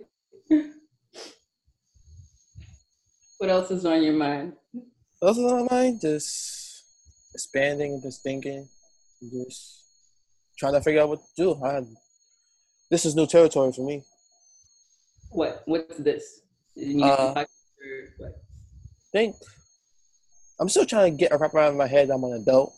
What 3.37 3.49
else 3.49 3.71
is 3.71 3.85
on 3.85 4.03
your 4.03 4.13
mind? 4.13 4.53
Are 5.21 5.29
on 5.29 5.65
my 5.65 5.75
mind. 5.75 6.01
Just 6.01 6.83
expanding, 7.33 7.99
just 8.03 8.21
thinking, 8.23 8.67
just 9.21 9.83
trying 10.57 10.73
to 10.73 10.81
figure 10.81 11.01
out 11.01 11.09
what 11.09 11.19
to 11.19 11.43
do. 11.43 11.63
I, 11.63 11.81
this 12.91 13.05
is 13.05 13.15
new 13.15 13.25
territory 13.27 13.71
for 13.73 13.85
me. 13.85 14.03
What? 15.31 15.63
What's 15.65 15.97
this? 15.97 16.41
You 16.75 17.03
Uh, 17.03 17.27
to 17.29 17.33
talk- 17.33 17.47
or 17.47 18.07
what? 18.17 18.31
think 19.11 19.35
I'm 20.59 20.69
still 20.69 20.85
trying 20.85 21.11
to 21.11 21.17
get 21.17 21.31
a 21.31 21.37
wrap 21.37 21.53
around 21.53 21.77
my 21.77 21.87
head. 21.87 22.09
I'm 22.09 22.23
an 22.23 22.33
adult, 22.33 22.73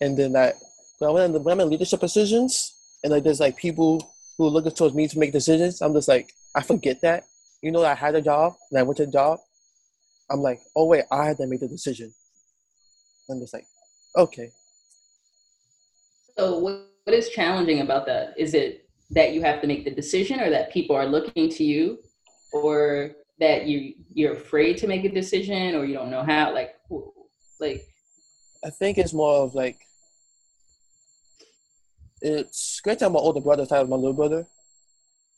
and 0.00 0.16
then 0.16 0.32
that 0.32 0.54
when 0.98 1.10
I'm, 1.10 1.34
in, 1.36 1.42
when 1.44 1.52
I'm 1.52 1.60
in 1.60 1.70
leadership 1.70 2.00
positions, 2.00 2.72
and 3.02 3.12
like 3.12 3.22
there's 3.24 3.40
like 3.40 3.56
people 3.56 4.13
who 4.36 4.46
are 4.46 4.50
looking 4.50 4.72
towards 4.72 4.94
me 4.94 5.08
to 5.08 5.18
make 5.18 5.32
decisions. 5.32 5.80
I'm 5.80 5.94
just 5.94 6.08
like 6.08 6.30
I 6.54 6.62
forget 6.62 7.00
that. 7.02 7.24
You 7.62 7.72
know, 7.72 7.84
I 7.84 7.94
had 7.94 8.14
a 8.14 8.22
job 8.22 8.54
and 8.70 8.78
I 8.78 8.82
went 8.82 8.98
to 8.98 9.06
the 9.06 9.12
job. 9.12 9.38
I'm 10.30 10.40
like, 10.40 10.60
oh 10.76 10.86
wait, 10.86 11.04
I 11.10 11.26
had 11.26 11.36
to 11.38 11.46
make 11.46 11.60
the 11.60 11.68
decision. 11.68 12.12
I'm 13.30 13.40
just 13.40 13.54
like, 13.54 13.66
okay. 14.16 14.50
So 16.36 16.58
what, 16.58 16.88
what 17.04 17.14
is 17.14 17.30
challenging 17.30 17.80
about 17.80 18.06
that? 18.06 18.34
Is 18.36 18.54
it 18.54 18.88
that 19.10 19.32
you 19.32 19.42
have 19.42 19.60
to 19.60 19.66
make 19.66 19.84
the 19.84 19.90
decision 19.90 20.40
or 20.40 20.50
that 20.50 20.72
people 20.72 20.96
are 20.96 21.06
looking 21.06 21.48
to 21.48 21.64
you 21.64 21.98
or 22.52 23.12
that 23.38 23.66
you 23.66 23.94
you're 24.12 24.34
afraid 24.34 24.76
to 24.78 24.86
make 24.86 25.04
a 25.04 25.08
decision 25.08 25.74
or 25.74 25.84
you 25.84 25.94
don't 25.94 26.10
know 26.10 26.22
how 26.22 26.52
like 26.54 26.74
like 27.60 27.82
I 28.64 28.70
think 28.70 28.98
it's 28.98 29.12
more 29.12 29.42
of 29.42 29.54
like 29.54 29.78
it's 32.24 32.80
great 32.80 32.98
to 32.98 33.04
have 33.04 33.12
my 33.12 33.18
older 33.18 33.40
brother 33.40 33.66
type 33.66 33.82
of 33.82 33.88
my 33.90 33.96
little 33.96 34.14
brother. 34.14 34.46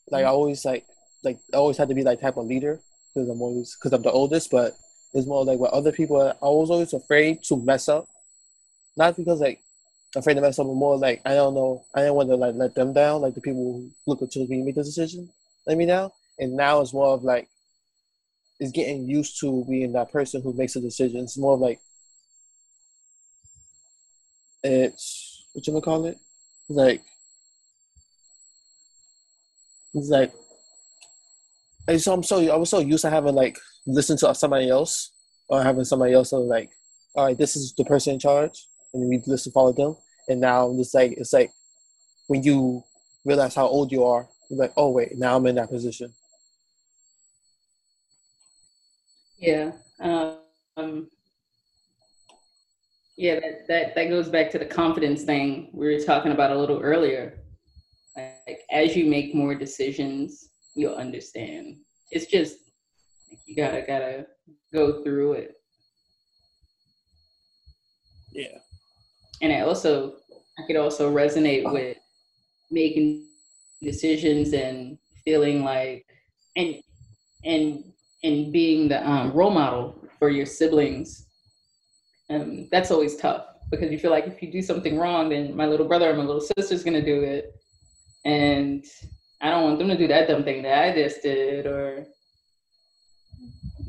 Like 0.09 0.23
I 0.23 0.29
mm. 0.29 0.31
always 0.31 0.63
like 0.63 0.85
like 1.23 1.37
I 1.53 1.57
always 1.57 1.77
had 1.77 1.89
to 1.89 1.95
be 1.95 2.03
like 2.03 2.21
type 2.21 2.37
of 2.37 2.45
leader 2.45 2.79
because 3.13 3.29
I'm 3.29 3.41
always 3.41 3.75
because 3.75 3.91
I'm 3.91 4.01
the 4.01 4.11
oldest, 4.11 4.49
but 4.49 4.77
it's 5.13 5.27
more 5.27 5.43
like 5.43 5.59
with 5.59 5.71
other 5.71 5.91
people 5.91 6.21
I 6.21 6.33
was 6.41 6.69
always 6.69 6.93
afraid 6.93 7.43
to 7.43 7.57
mess 7.57 7.89
up. 7.89 8.07
Not 8.95 9.17
because 9.17 9.41
like 9.41 9.61
afraid 10.15 10.35
to 10.35 10.41
mess 10.41 10.59
up, 10.59 10.67
but 10.67 10.73
more 10.73 10.97
like 10.97 11.21
I 11.25 11.33
don't 11.33 11.55
know 11.55 11.83
I 11.93 11.99
didn't 11.99 12.15
want 12.15 12.29
to 12.29 12.35
like 12.35 12.55
let 12.55 12.73
them 12.73 12.93
down, 12.93 13.21
like 13.21 13.35
the 13.35 13.41
people 13.41 13.63
who 13.63 13.91
look 14.05 14.21
up 14.21 14.31
to 14.31 14.47
me 14.47 14.63
make 14.63 14.75
the 14.75 14.83
decision, 14.83 15.29
let 15.65 15.77
me 15.77 15.85
down. 15.85 16.11
And 16.39 16.55
now 16.55 16.79
it's 16.79 16.93
more 16.93 17.13
of 17.13 17.23
like 17.23 17.49
it's 18.61 18.71
getting 18.71 19.09
used 19.09 19.41
to 19.41 19.65
being 19.69 19.91
that 19.91 20.11
person 20.11 20.41
who 20.41 20.53
makes 20.53 20.73
the 20.73 20.79
decision. 20.79 21.25
It's 21.25 21.37
more 21.37 21.55
of 21.55 21.59
like 21.59 21.81
it's 24.63 25.43
what 25.51 25.67
you 25.67 25.73
gonna 25.73 25.81
call 25.81 26.05
it? 26.05 26.17
Like 26.69 27.01
it's 29.93 30.09
like 30.09 30.33
and 31.87 32.01
so 32.01 32.13
I'm 32.13 32.23
so 32.23 32.51
I 32.51 32.55
was 32.55 32.69
so 32.69 32.79
used 32.79 33.03
to 33.03 33.09
having 33.09 33.35
like 33.35 33.57
listen 33.85 34.17
to 34.17 34.35
somebody 34.35 34.69
else 34.69 35.11
or 35.47 35.63
having 35.63 35.85
somebody 35.85 36.13
else 36.13 36.31
so 36.31 36.39
like, 36.39 36.69
all 37.15 37.25
right, 37.25 37.37
this 37.37 37.55
is 37.55 37.73
the 37.77 37.85
person 37.85 38.13
in 38.13 38.19
charge 38.19 38.67
and 38.93 39.07
we 39.07 39.21
listen 39.25 39.51
follow 39.51 39.71
them. 39.71 39.95
And 40.27 40.41
now 40.41 40.73
just 40.77 40.93
like 40.93 41.13
it's 41.13 41.31
like 41.31 41.51
when 42.27 42.43
you 42.43 42.83
realize 43.23 43.55
how 43.55 43.67
old 43.67 43.91
you 43.91 44.03
are, 44.03 44.27
you're 44.49 44.59
like, 44.59 44.73
oh 44.75 44.91
wait, 44.91 45.17
now 45.17 45.37
I'm 45.37 45.45
in 45.47 45.55
that 45.55 45.69
position. 45.69 46.13
yeah 49.37 49.71
um 49.99 51.07
yeah 53.17 53.35
that, 53.39 53.67
that 53.67 53.95
that 53.95 54.09
goes 54.09 54.29
back 54.29 54.49
to 54.51 54.59
the 54.59 54.65
confidence 54.65 55.23
thing 55.23 55.69
we 55.73 55.87
were 55.93 55.99
talking 55.99 56.31
about 56.31 56.51
a 56.51 56.57
little 56.57 56.79
earlier 56.79 57.39
like 58.15 58.61
as 58.71 58.95
you 58.95 59.05
make 59.05 59.35
more 59.35 59.55
decisions 59.55 60.49
you'll 60.75 60.95
understand 60.95 61.75
it's 62.11 62.27
just 62.27 62.57
you 63.45 63.55
gotta 63.55 63.83
gotta 63.85 64.25
go 64.73 65.03
through 65.03 65.33
it 65.33 65.53
Yeah. 68.31 68.59
and 69.41 69.51
I 69.51 69.61
also 69.61 70.17
I 70.59 70.67
could 70.67 70.75
also 70.75 71.11
resonate 71.11 71.71
with 71.71 71.97
making 72.69 73.25
decisions 73.81 74.53
and 74.53 74.97
feeling 75.25 75.63
like 75.63 76.05
and 76.55 76.75
and 77.43 77.83
and 78.23 78.51
being 78.51 78.87
the 78.87 79.07
um, 79.07 79.31
role 79.33 79.51
model 79.51 80.03
for 80.19 80.29
your 80.29 80.45
siblings. 80.45 81.26
Um, 82.29 82.67
that's 82.71 82.91
always 82.91 83.15
tough 83.15 83.45
because 83.71 83.91
you 83.91 83.99
feel 83.99 84.11
like 84.11 84.27
if 84.27 84.41
you 84.41 84.51
do 84.51 84.61
something 84.61 84.97
wrong, 84.97 85.29
then 85.29 85.55
my 85.55 85.65
little 85.65 85.87
brother 85.87 86.09
or 86.09 86.13
my 86.13 86.23
little 86.23 86.41
sister's 86.41 86.83
gonna 86.83 87.03
do 87.03 87.21
it, 87.21 87.53
and 88.25 88.85
I 89.41 89.51
don't 89.51 89.63
want 89.63 89.79
them 89.79 89.87
to 89.89 89.97
do 89.97 90.07
that 90.07 90.27
dumb 90.27 90.43
thing 90.43 90.63
that 90.63 90.83
I 90.83 90.93
just 90.93 91.21
did, 91.21 91.65
or 91.65 92.05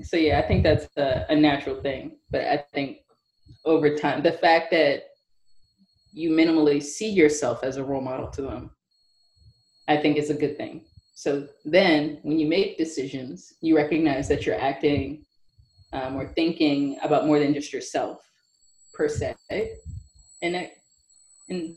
so 0.03 0.17
yeah, 0.17 0.39
I 0.39 0.43
think 0.43 0.63
that's 0.63 0.87
a, 0.97 1.27
a 1.29 1.37
natural 1.37 1.81
thing. 1.81 2.19
But 2.31 2.43
I 2.43 2.65
think 2.73 2.99
over 3.65 3.97
time, 3.97 4.23
the 4.23 4.33
fact 4.33 4.71
that 4.71 5.05
you 6.13 6.31
minimally 6.31 6.83
see 6.83 7.11
yourself 7.11 7.63
as 7.63 7.77
a 7.77 7.85
role 7.85 8.01
model 8.01 8.29
to 8.29 8.43
them, 8.43 8.71
I 9.89 9.97
think 9.97 10.17
is 10.17 10.31
a 10.31 10.35
good 10.35 10.57
thing. 10.57 10.85
So 11.15 11.49
then, 11.65 12.21
when 12.23 12.39
you 12.39 12.47
make 12.47 12.79
decisions, 12.79 13.55
you 13.61 13.77
recognize 13.77 14.29
that 14.29 14.47
you're 14.47 14.61
acting 14.61 15.25
um, 15.93 16.17
or 16.17 16.29
thinking 16.29 16.99
about 17.03 17.27
more 17.27 17.39
than 17.39 17.55
just 17.55 17.73
yourself, 17.73 18.28
per 18.99 19.09
se. 19.09 19.37
And 20.43 20.55
that, 20.55 20.73
and 21.49 21.77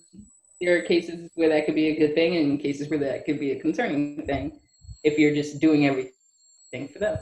there 0.59 0.75
are 0.77 0.81
cases 0.81 1.29
where 1.35 1.49
that 1.49 1.65
could 1.65 1.75
be 1.75 1.89
a 1.89 1.95
good 1.95 2.15
thing, 2.15 2.35
and 2.35 2.59
cases 2.59 2.89
where 2.89 2.99
that 2.99 3.25
could 3.25 3.39
be 3.39 3.51
a 3.51 3.59
concerning 3.59 4.25
thing 4.25 4.59
if 5.03 5.17
you're 5.17 5.33
just 5.33 5.59
doing 5.59 5.85
everything 5.85 6.87
for 6.91 6.99
them 6.99 7.17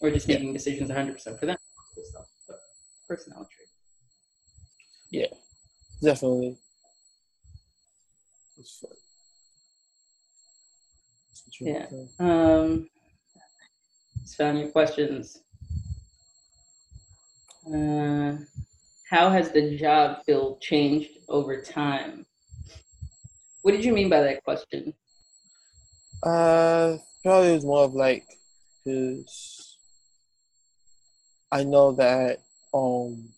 or 0.00 0.10
just 0.10 0.28
making 0.28 0.52
decisions 0.52 0.90
100% 0.90 1.38
for 1.38 1.46
them. 1.46 1.56
Personality 3.08 3.50
trait. 3.56 3.68
Yeah, 5.10 5.36
definitely. 6.02 6.56
Yeah. 11.60 11.86
Um, 12.18 12.88
just 14.22 14.36
found 14.36 14.58
your 14.58 14.68
questions. 14.68 15.40
Uh, 17.66 18.36
how 19.10 19.28
has 19.28 19.50
the 19.50 19.76
job 19.76 20.22
field 20.24 20.60
changed 20.60 21.10
over 21.28 21.60
time? 21.60 22.24
What 23.62 23.72
did 23.72 23.84
you 23.84 23.92
mean 23.92 24.08
by 24.08 24.20
that 24.20 24.44
question? 24.44 24.94
Uh, 26.22 26.96
probably 27.24 27.52
was 27.52 27.64
more 27.64 27.84
of 27.84 27.94
like, 27.94 28.24
cause 28.84 29.78
I 31.50 31.64
know 31.64 31.90
that 31.92 32.38
um, 32.72 33.30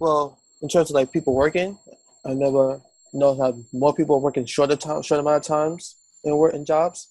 well, 0.00 0.40
in 0.62 0.68
terms 0.68 0.90
of 0.90 0.94
like 0.94 1.12
people 1.12 1.34
working, 1.34 1.78
I 2.24 2.32
never 2.32 2.80
know 3.12 3.36
how 3.36 3.54
more 3.74 3.94
people 3.94 4.18
working 4.22 4.46
shorter 4.46 4.76
time, 4.76 5.02
short 5.02 5.20
amount 5.20 5.36
of 5.36 5.46
times 5.46 5.94
in 6.24 6.34
work 6.36 6.54
in 6.54 6.64
jobs, 6.64 7.08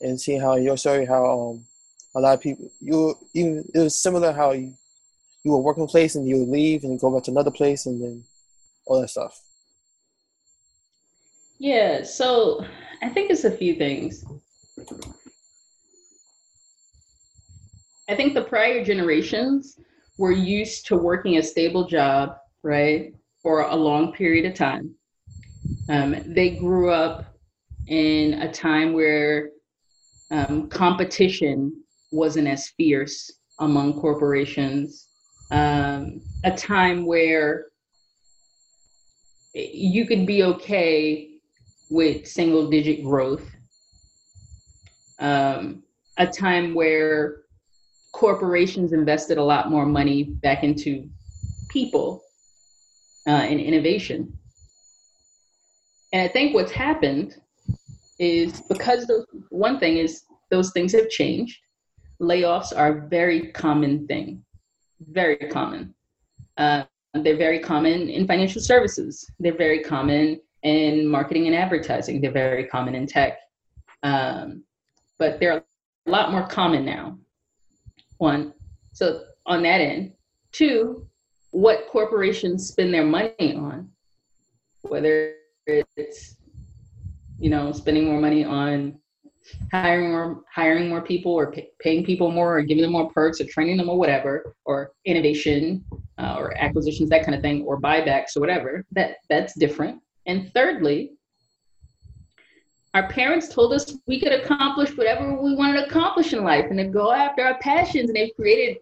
and 0.00 0.20
seeing 0.20 0.40
how 0.40 0.54
your 0.54 0.76
story, 0.76 1.04
how 1.04 1.24
um, 1.26 1.64
a 2.14 2.20
lot 2.20 2.34
of 2.34 2.40
people 2.40 2.70
you 2.80 3.16
even 3.34 3.64
it 3.74 3.78
was 3.80 4.00
similar 4.00 4.32
how 4.32 4.52
you 4.52 4.74
you 5.44 5.52
were 5.52 5.60
working 5.60 5.86
place 5.86 6.14
and 6.14 6.26
you 6.26 6.38
would 6.38 6.48
leave 6.48 6.84
and 6.84 7.00
go 7.00 7.12
back 7.12 7.24
to 7.24 7.30
another 7.30 7.50
place 7.50 7.86
and 7.86 8.02
then 8.02 8.24
all 8.86 9.00
that 9.00 9.08
stuff. 9.08 9.40
Yeah, 11.58 12.02
so 12.02 12.64
I 13.02 13.08
think 13.08 13.30
it's 13.30 13.44
a 13.44 13.50
few 13.50 13.74
things. 13.74 14.24
I 18.08 18.16
think 18.16 18.34
the 18.34 18.42
prior 18.42 18.84
generations 18.84 19.78
were 20.18 20.32
used 20.32 20.86
to 20.86 20.96
working 20.96 21.38
a 21.38 21.42
stable 21.42 21.86
job, 21.86 22.36
right, 22.62 23.14
for 23.42 23.62
a 23.62 23.74
long 23.74 24.12
period 24.12 24.44
of 24.44 24.54
time. 24.54 24.94
Um, 25.88 26.16
they 26.26 26.50
grew 26.50 26.90
up 26.90 27.36
in 27.88 28.34
a 28.34 28.52
time 28.52 28.92
where 28.92 29.50
um, 30.30 30.68
competition 30.68 31.82
wasn't 32.10 32.48
as 32.48 32.68
fierce 32.76 33.30
among 33.60 34.00
corporations, 34.00 35.08
um, 35.52 36.20
a 36.44 36.50
time 36.50 37.04
where 37.04 37.66
you 39.54 40.06
could 40.06 40.26
be 40.26 40.42
okay 40.42 41.28
with 41.90 42.26
single 42.26 42.70
digit 42.70 43.04
growth, 43.04 43.48
um, 45.20 45.82
a 46.16 46.26
time 46.26 46.74
where 46.74 47.42
corporations 48.12 48.94
invested 48.94 49.36
a 49.36 49.44
lot 49.44 49.70
more 49.70 49.84
money 49.84 50.24
back 50.24 50.64
into 50.64 51.08
people 51.68 52.22
uh, 53.26 53.30
and 53.30 53.60
innovation. 53.60 54.32
And 56.14 56.22
I 56.22 56.28
think 56.28 56.54
what's 56.54 56.72
happened 56.72 57.36
is 58.18 58.62
because 58.62 59.06
those, 59.06 59.26
one 59.50 59.78
thing 59.78 59.98
is 59.98 60.22
those 60.50 60.72
things 60.72 60.92
have 60.92 61.10
changed. 61.10 61.58
Layoffs 62.20 62.76
are 62.76 62.98
a 62.98 63.08
very 63.08 63.52
common 63.52 64.06
thing, 64.06 64.42
very 65.10 65.36
common. 65.36 65.94
Uh, 66.56 66.84
they're 67.14 67.36
very 67.36 67.58
common 67.58 68.08
in 68.08 68.26
financial 68.26 68.60
services. 68.60 69.28
They're 69.38 69.56
very 69.56 69.80
common 69.80 70.40
in 70.62 71.06
marketing 71.06 71.46
and 71.46 71.56
advertising. 71.56 72.20
They're 72.20 72.30
very 72.30 72.66
common 72.66 72.94
in 72.94 73.06
tech. 73.06 73.38
Um, 74.02 74.64
but 75.18 75.38
they're 75.38 75.58
a 76.06 76.10
lot 76.10 76.32
more 76.32 76.46
common 76.46 76.84
now. 76.84 77.18
One, 78.18 78.54
so 78.92 79.24
on 79.46 79.62
that 79.62 79.80
end. 79.80 80.12
Two, 80.52 81.06
what 81.50 81.88
corporations 81.90 82.68
spend 82.68 82.92
their 82.92 83.04
money 83.04 83.54
on, 83.56 83.90
whether 84.82 85.34
it's 85.66 86.36
you 87.38 87.50
know 87.50 87.72
spending 87.72 88.06
more 88.06 88.20
money 88.20 88.44
on 88.44 88.98
hiring 89.72 90.10
more 90.10 90.42
hiring 90.52 90.88
more 90.88 91.00
people 91.00 91.32
or 91.32 91.50
pay, 91.50 91.68
paying 91.80 92.04
people 92.04 92.30
more 92.30 92.58
or 92.58 92.62
giving 92.62 92.82
them 92.82 92.92
more 92.92 93.10
perks 93.10 93.40
or 93.40 93.44
training 93.44 93.76
them 93.76 93.88
or 93.88 93.98
whatever 93.98 94.54
or 94.64 94.92
innovation 95.04 95.84
uh, 96.18 96.36
or 96.38 96.56
acquisitions 96.58 97.10
that 97.10 97.24
kind 97.24 97.34
of 97.34 97.42
thing 97.42 97.62
or 97.62 97.80
buybacks 97.80 98.36
or 98.36 98.40
whatever 98.40 98.84
that 98.92 99.16
that's 99.28 99.58
different. 99.58 100.00
And 100.26 100.50
thirdly 100.54 101.12
our 102.94 103.08
parents 103.08 103.48
told 103.48 103.72
us 103.72 103.96
we 104.06 104.20
could 104.20 104.32
accomplish 104.32 104.96
whatever 104.96 105.40
we 105.42 105.54
wanted 105.54 105.80
to 105.80 105.86
accomplish 105.86 106.32
in 106.32 106.44
life 106.44 106.66
and 106.68 106.78
to 106.78 106.84
go 106.84 107.10
after 107.10 107.42
our 107.42 107.58
passions 107.58 108.10
and 108.10 108.16
they've 108.16 108.36
created 108.36 108.78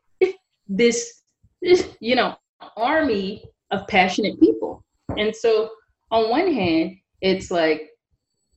this, 0.68 1.22
this 1.62 1.88
you 2.00 2.16
know 2.16 2.36
army 2.76 3.44
of 3.70 3.86
passionate 3.86 4.38
people. 4.40 4.84
And 5.16 5.34
so 5.34 5.70
on 6.10 6.28
one 6.28 6.52
hand 6.52 6.96
it's 7.20 7.50
like 7.50 7.89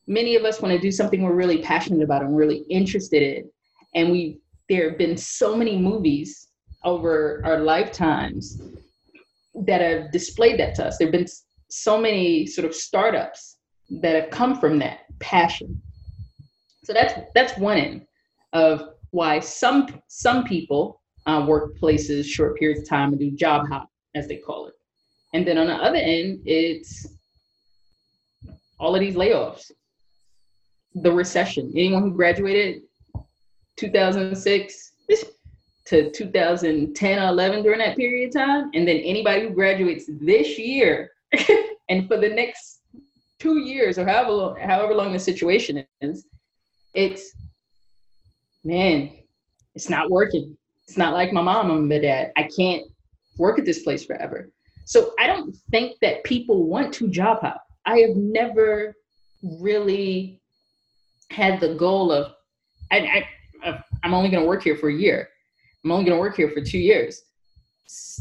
many 0.07 0.35
of 0.35 0.43
us 0.43 0.61
want 0.61 0.73
to 0.73 0.79
do 0.79 0.91
something 0.91 1.21
we're 1.21 1.33
really 1.33 1.61
passionate 1.61 2.03
about 2.03 2.21
and 2.21 2.35
really 2.35 2.65
interested 2.69 3.21
in. 3.21 3.49
And 3.95 4.11
we 4.11 4.39
there 4.69 4.89
have 4.89 4.97
been 4.97 5.17
so 5.17 5.55
many 5.55 5.77
movies 5.77 6.47
over 6.83 7.41
our 7.45 7.59
lifetimes 7.59 8.61
that 9.53 9.81
have 9.81 10.11
displayed 10.11 10.59
that 10.59 10.75
to 10.75 10.85
us. 10.85 10.97
There 10.97 11.07
have 11.07 11.11
been 11.11 11.27
so 11.69 11.99
many 11.99 12.45
sort 12.45 12.65
of 12.65 12.73
startups 12.73 13.57
that 14.01 14.15
have 14.15 14.29
come 14.29 14.59
from 14.59 14.79
that 14.79 14.99
passion. 15.19 15.81
So 16.83 16.93
that's 16.93 17.13
that's 17.35 17.57
one 17.57 17.77
end 17.77 18.05
of 18.53 18.89
why 19.11 19.39
some 19.39 20.01
some 20.07 20.43
people 20.43 21.01
uh, 21.25 21.45
work 21.47 21.77
places 21.77 22.27
short 22.27 22.57
periods 22.57 22.81
of 22.81 22.89
time 22.89 23.09
and 23.09 23.19
do 23.19 23.31
job 23.31 23.67
hop 23.69 23.89
as 24.15 24.27
they 24.27 24.37
call 24.37 24.67
it, 24.67 24.73
and 25.33 25.47
then 25.47 25.57
on 25.57 25.67
the 25.67 25.75
other 25.75 25.97
end 25.97 26.41
it's 26.45 27.07
all 28.79 28.95
of 28.95 28.99
these 28.99 29.15
layoffs, 29.15 29.71
the 30.95 31.11
recession. 31.11 31.71
Anyone 31.75 32.03
who 32.03 32.11
graduated 32.11 32.83
2006 33.77 34.91
to 35.85 36.09
2010 36.11 37.19
or 37.19 37.27
11 37.27 37.63
during 37.63 37.79
that 37.79 37.97
period 37.97 38.29
of 38.29 38.33
time, 38.33 38.69
and 38.73 38.87
then 38.87 38.97
anybody 38.97 39.41
who 39.41 39.49
graduates 39.49 40.05
this 40.07 40.57
year 40.57 41.11
and 41.89 42.07
for 42.07 42.17
the 42.17 42.29
next 42.29 42.81
two 43.39 43.59
years 43.59 43.97
or 43.97 44.07
however 44.07 44.31
long, 44.31 44.59
however 44.59 44.93
long 44.93 45.11
the 45.11 45.19
situation 45.19 45.85
is, 46.01 46.25
it's 46.93 47.35
man, 48.63 49.11
it's 49.75 49.89
not 49.89 50.09
working. 50.09 50.55
It's 50.87 50.97
not 50.97 51.13
like 51.13 51.33
my 51.33 51.41
mom 51.41 51.71
and 51.71 51.89
my 51.89 51.99
dad. 51.99 52.31
I 52.37 52.49
can't 52.55 52.83
work 53.37 53.59
at 53.59 53.65
this 53.65 53.83
place 53.83 54.05
forever. 54.05 54.49
So 54.85 55.13
I 55.19 55.27
don't 55.27 55.55
think 55.71 55.97
that 56.01 56.23
people 56.23 56.67
want 56.67 56.93
to 56.95 57.09
job 57.09 57.41
hop. 57.41 57.65
I 57.85 57.99
have 57.99 58.15
never 58.15 58.95
really 59.41 60.41
had 61.33 61.59
the 61.59 61.75
goal 61.75 62.11
of 62.11 62.33
I, 62.91 63.25
I 63.63 63.83
I'm 64.03 64.13
only 64.13 64.29
going 64.29 64.43
to 64.43 64.47
work 64.47 64.63
here 64.63 64.75
for 64.75 64.89
a 64.89 64.93
year. 64.93 65.29
I'm 65.83 65.91
only 65.91 66.05
going 66.05 66.17
to 66.17 66.21
work 66.21 66.35
here 66.35 66.49
for 66.49 66.61
two 66.61 66.79
years. 66.79 67.21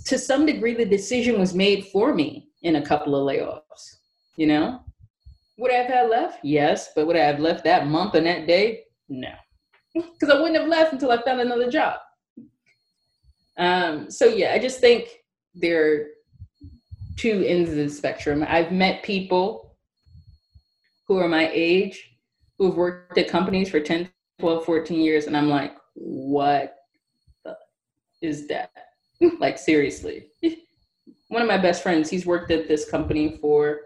To 0.06 0.18
some 0.18 0.46
degree, 0.46 0.74
the 0.74 0.84
decision 0.84 1.38
was 1.38 1.54
made 1.54 1.86
for 1.86 2.14
me 2.14 2.48
in 2.62 2.76
a 2.76 2.84
couple 2.84 3.14
of 3.14 3.26
layoffs. 3.26 3.96
You 4.36 4.46
know, 4.46 4.80
would 5.58 5.72
I 5.72 5.76
have 5.76 5.86
had 5.86 6.10
left? 6.10 6.38
Yes, 6.42 6.90
but 6.94 7.06
would 7.06 7.16
I 7.16 7.24
have 7.24 7.40
left 7.40 7.64
that 7.64 7.86
month 7.86 8.14
and 8.14 8.26
that 8.26 8.46
day? 8.46 8.84
No, 9.08 9.32
because 9.94 10.30
I 10.30 10.40
wouldn't 10.40 10.58
have 10.58 10.68
left 10.68 10.92
until 10.92 11.10
I 11.10 11.22
found 11.22 11.40
another 11.40 11.70
job. 11.70 11.98
Um, 13.58 14.10
so 14.10 14.26
yeah, 14.26 14.52
I 14.52 14.58
just 14.58 14.80
think 14.80 15.08
there 15.54 15.84
are 15.84 16.06
two 17.16 17.44
ends 17.46 17.70
of 17.70 17.76
the 17.76 17.88
spectrum. 17.90 18.44
I've 18.48 18.72
met 18.72 19.02
people 19.02 19.76
who 21.06 21.18
are 21.18 21.28
my 21.28 21.50
age 21.52 22.11
who've 22.62 22.76
worked 22.76 23.18
at 23.18 23.28
companies 23.28 23.68
for 23.68 23.80
10, 23.80 24.08
12, 24.38 24.64
14 24.64 25.00
years, 25.00 25.26
and 25.26 25.36
I'm 25.36 25.48
like, 25.48 25.74
what 25.94 26.76
is 28.22 28.46
that? 28.46 28.70
like 29.40 29.58
seriously. 29.58 30.28
One 31.28 31.42
of 31.42 31.48
my 31.48 31.58
best 31.58 31.82
friends, 31.82 32.08
he's 32.08 32.24
worked 32.24 32.52
at 32.52 32.68
this 32.68 32.88
company 32.88 33.36
for 33.40 33.80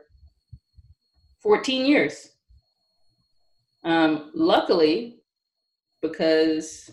14 1.43 1.87
years. 1.87 2.33
Um, 3.83 4.31
luckily, 4.35 5.21
because 6.03 6.91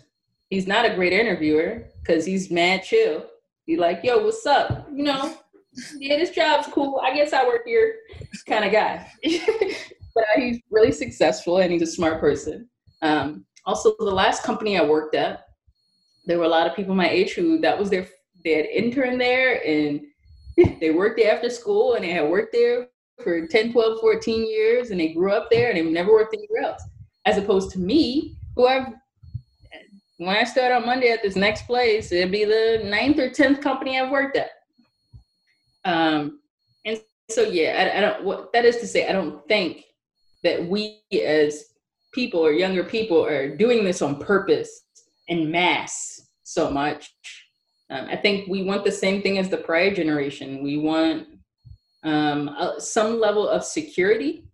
he's 0.48 0.66
not 0.66 0.86
a 0.86 0.94
great 0.94 1.12
interviewer 1.12 1.88
because 2.00 2.24
he's 2.24 2.50
mad 2.50 2.82
chill. 2.82 3.26
He's 3.66 3.78
like, 3.78 4.00
yo, 4.02 4.24
what's 4.24 4.46
up? 4.46 4.88
You 4.90 5.04
know, 5.04 5.36
yeah, 5.98 6.16
this 6.16 6.30
job's 6.30 6.68
cool. 6.68 6.98
I 7.04 7.14
guess 7.14 7.34
I 7.34 7.44
work 7.44 7.66
here 7.66 7.96
kind 8.46 8.64
of 8.64 8.72
guy. 8.72 9.10
But 10.14 10.24
he's 10.36 10.60
really 10.70 10.92
successful 10.92 11.58
and 11.58 11.72
he's 11.72 11.82
a 11.82 11.86
smart 11.86 12.20
person. 12.20 12.68
Um, 13.02 13.44
also, 13.66 13.94
the 13.98 14.04
last 14.04 14.42
company 14.42 14.78
I 14.78 14.84
worked 14.84 15.14
at, 15.14 15.44
there 16.26 16.38
were 16.38 16.44
a 16.44 16.48
lot 16.48 16.66
of 16.66 16.76
people 16.76 16.94
my 16.94 17.08
age 17.08 17.32
who 17.32 17.58
that 17.60 17.78
was 17.78 17.90
their 17.90 18.06
they 18.44 18.52
had 18.52 18.66
interned 18.66 19.20
there 19.20 19.62
and 19.66 20.02
they 20.80 20.90
worked 20.90 21.18
there 21.18 21.34
after 21.34 21.50
school 21.50 21.94
and 21.94 22.04
they 22.04 22.10
had 22.10 22.28
worked 22.28 22.52
there 22.52 22.88
for 23.22 23.46
10, 23.46 23.72
12, 23.72 24.00
14 24.00 24.48
years 24.48 24.90
and 24.90 25.00
they 25.00 25.12
grew 25.12 25.32
up 25.32 25.48
there 25.50 25.68
and 25.68 25.78
they've 25.78 25.92
never 25.92 26.12
worked 26.12 26.34
anywhere 26.34 26.70
else. 26.70 26.82
As 27.26 27.38
opposed 27.38 27.70
to 27.72 27.78
me, 27.78 28.36
who 28.54 28.66
I've 28.66 28.92
when 30.18 30.36
I 30.36 30.44
start 30.44 30.72
on 30.72 30.86
Monday 30.86 31.10
at 31.10 31.22
this 31.22 31.34
next 31.34 31.66
place, 31.66 32.12
it'll 32.12 32.30
be 32.30 32.44
the 32.44 32.82
ninth 32.84 33.18
or 33.18 33.30
tenth 33.30 33.60
company 33.60 33.98
I've 33.98 34.10
worked 34.10 34.36
at. 34.36 34.50
Um, 35.84 36.40
and 36.84 37.00
so 37.28 37.42
yeah, 37.42 37.90
I, 37.92 37.98
I 37.98 38.00
don't. 38.00 38.24
What 38.24 38.52
that 38.52 38.64
is 38.64 38.76
to 38.76 38.86
say, 38.86 39.08
I 39.08 39.12
don't 39.12 39.46
think 39.48 39.84
that 40.44 40.64
we 40.64 41.00
as 41.12 41.64
people 42.12 42.40
or 42.40 42.52
younger 42.52 42.84
people 42.84 43.24
are 43.24 43.54
doing 43.54 43.84
this 43.84 44.00
on 44.00 44.20
purpose 44.20 44.82
in 45.26 45.50
mass 45.50 46.28
so 46.44 46.70
much. 46.70 47.12
Um, 47.90 48.06
I 48.08 48.16
think 48.16 48.48
we 48.48 48.62
want 48.62 48.84
the 48.84 48.92
same 48.92 49.20
thing 49.20 49.38
as 49.38 49.48
the 49.48 49.56
prior 49.56 49.92
generation. 49.92 50.62
We 50.62 50.78
want 50.78 51.26
um, 52.04 52.48
uh, 52.56 52.78
some 52.78 53.18
level 53.18 53.48
of 53.48 53.64
security, 53.64 54.44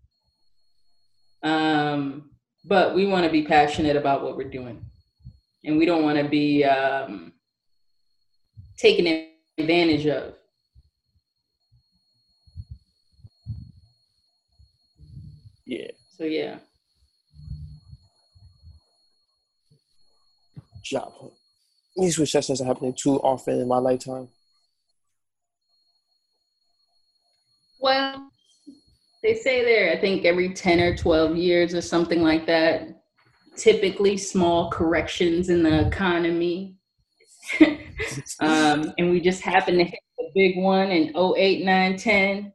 um, 1.42 2.30
but 2.64 2.94
we 2.94 3.06
want 3.06 3.24
to 3.24 3.30
be 3.30 3.42
passionate 3.42 3.96
about 3.96 4.22
what 4.22 4.36
we're 4.36 4.50
doing, 4.50 4.84
and 5.64 5.76
we 5.76 5.86
don't 5.86 6.02
want 6.02 6.18
to 6.18 6.28
be 6.28 6.64
um, 6.64 7.32
taken 8.76 9.26
advantage 9.58 10.06
of. 10.06 10.34
Yeah. 15.66 15.90
So 16.20 16.26
yeah. 16.26 16.58
Job 20.82 21.14
hunt. 21.18 21.32
These 21.96 22.18
recessions 22.18 22.60
are 22.60 22.66
happening 22.66 22.92
too 22.92 23.16
often 23.20 23.58
in 23.58 23.66
my 23.66 23.78
lifetime. 23.78 24.28
Well, 27.80 28.30
they 29.22 29.34
say 29.34 29.64
there, 29.64 29.96
I 29.96 29.98
think 29.98 30.26
every 30.26 30.52
10 30.52 30.80
or 30.80 30.94
12 30.94 31.36
years 31.36 31.74
or 31.74 31.80
something 31.80 32.20
like 32.20 32.46
that, 32.46 33.02
typically 33.56 34.18
small 34.18 34.70
corrections 34.70 35.48
in 35.48 35.62
the 35.62 35.86
economy. 35.86 36.76
um, 38.40 38.92
and 38.98 39.10
we 39.10 39.22
just 39.22 39.40
happen 39.40 39.78
to 39.78 39.84
hit 39.84 40.00
the 40.18 40.30
big 40.34 40.58
one 40.58 40.90
in 40.90 41.16
08, 41.16 41.64
9, 41.64 41.96
10. 41.96 42.52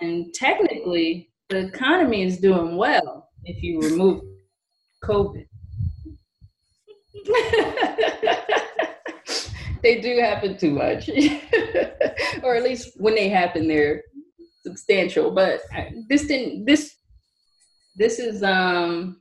And 0.00 0.34
technically, 0.34 1.30
the 1.48 1.58
economy 1.58 2.22
is 2.22 2.38
doing 2.38 2.76
well 2.76 3.28
if 3.44 3.62
you 3.62 3.80
remove 3.80 4.22
COVID. 5.04 5.46
they 9.82 10.00
do 10.00 10.20
happen 10.20 10.58
too 10.58 10.70
much, 10.70 11.08
or 12.42 12.54
at 12.54 12.62
least 12.62 13.00
when 13.00 13.14
they 13.14 13.28
happen, 13.28 13.66
they're 13.66 14.02
substantial. 14.66 15.30
But 15.30 15.60
this 16.08 16.26
didn't. 16.26 16.66
This 16.66 16.94
this 17.96 18.18
is 18.18 18.42
um 18.42 19.20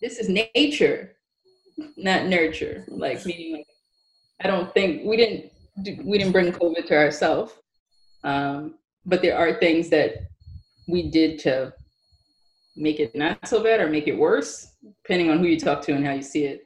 this 0.00 0.18
is 0.18 0.28
nature, 0.28 1.12
not 1.96 2.26
nurture. 2.26 2.84
Like 2.88 3.24
meaning, 3.26 3.52
like 3.52 3.66
I 4.42 4.46
don't 4.46 4.72
think 4.74 5.04
we 5.04 5.16
didn't 5.16 5.50
we 6.04 6.18
didn't 6.18 6.32
bring 6.32 6.52
COVID 6.52 6.86
to 6.86 6.96
ourselves. 6.96 7.52
Um, 8.24 8.74
but 9.04 9.20
there 9.20 9.36
are 9.36 9.58
things 9.58 9.90
that 9.90 10.28
we 10.88 11.10
did 11.10 11.38
to 11.40 11.72
make 12.76 13.00
it 13.00 13.14
not 13.14 13.46
so 13.46 13.62
bad 13.62 13.80
or 13.80 13.88
make 13.88 14.08
it 14.08 14.16
worse, 14.16 14.74
depending 15.02 15.30
on 15.30 15.38
who 15.38 15.46
you 15.46 15.58
talk 15.58 15.82
to 15.82 15.92
and 15.92 16.06
how 16.06 16.12
you 16.12 16.22
see 16.22 16.44
it. 16.44 16.64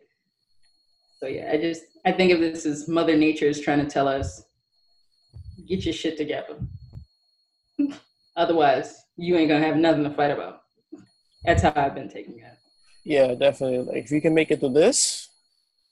So 1.20 1.26
yeah, 1.26 1.50
I 1.52 1.56
just 1.56 1.82
I 2.04 2.12
think 2.12 2.32
of 2.32 2.40
this 2.40 2.66
as 2.66 2.88
Mother 2.88 3.16
Nature 3.16 3.46
is 3.46 3.60
trying 3.60 3.80
to 3.80 3.86
tell 3.86 4.06
us, 4.06 4.42
get 5.66 5.84
your 5.84 5.94
shit 5.94 6.16
together. 6.16 6.58
Otherwise, 8.36 9.02
you 9.16 9.36
ain't 9.36 9.48
gonna 9.48 9.64
have 9.64 9.76
nothing 9.76 10.04
to 10.04 10.10
fight 10.10 10.30
about. 10.30 10.62
That's 11.44 11.62
how 11.62 11.72
I've 11.74 11.94
been 11.94 12.08
taking 12.08 12.38
it. 12.38 12.52
Yeah, 13.04 13.34
definitely. 13.34 13.78
Like 13.78 14.04
if 14.04 14.10
you 14.10 14.20
can 14.20 14.34
make 14.34 14.50
it 14.50 14.60
through 14.60 14.72
this, 14.72 15.28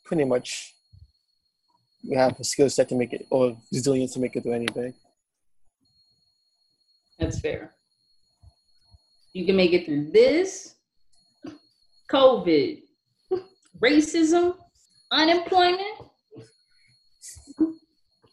pretty 0.04 0.24
much 0.24 0.74
you 2.02 2.18
have 2.18 2.38
a 2.38 2.44
skill 2.44 2.68
set 2.68 2.88
to 2.90 2.94
make 2.94 3.12
it 3.12 3.26
or 3.30 3.56
resilience 3.72 4.12
to 4.12 4.20
make 4.20 4.36
it 4.36 4.42
through 4.42 4.52
anything. 4.52 4.92
That's 7.18 7.40
fair. 7.40 7.72
You 9.34 9.44
can 9.44 9.56
make 9.56 9.72
it 9.72 9.84
through 9.84 10.12
this, 10.12 10.76
COVID, 12.08 12.82
racism, 13.82 14.54
unemployment, 15.10 15.98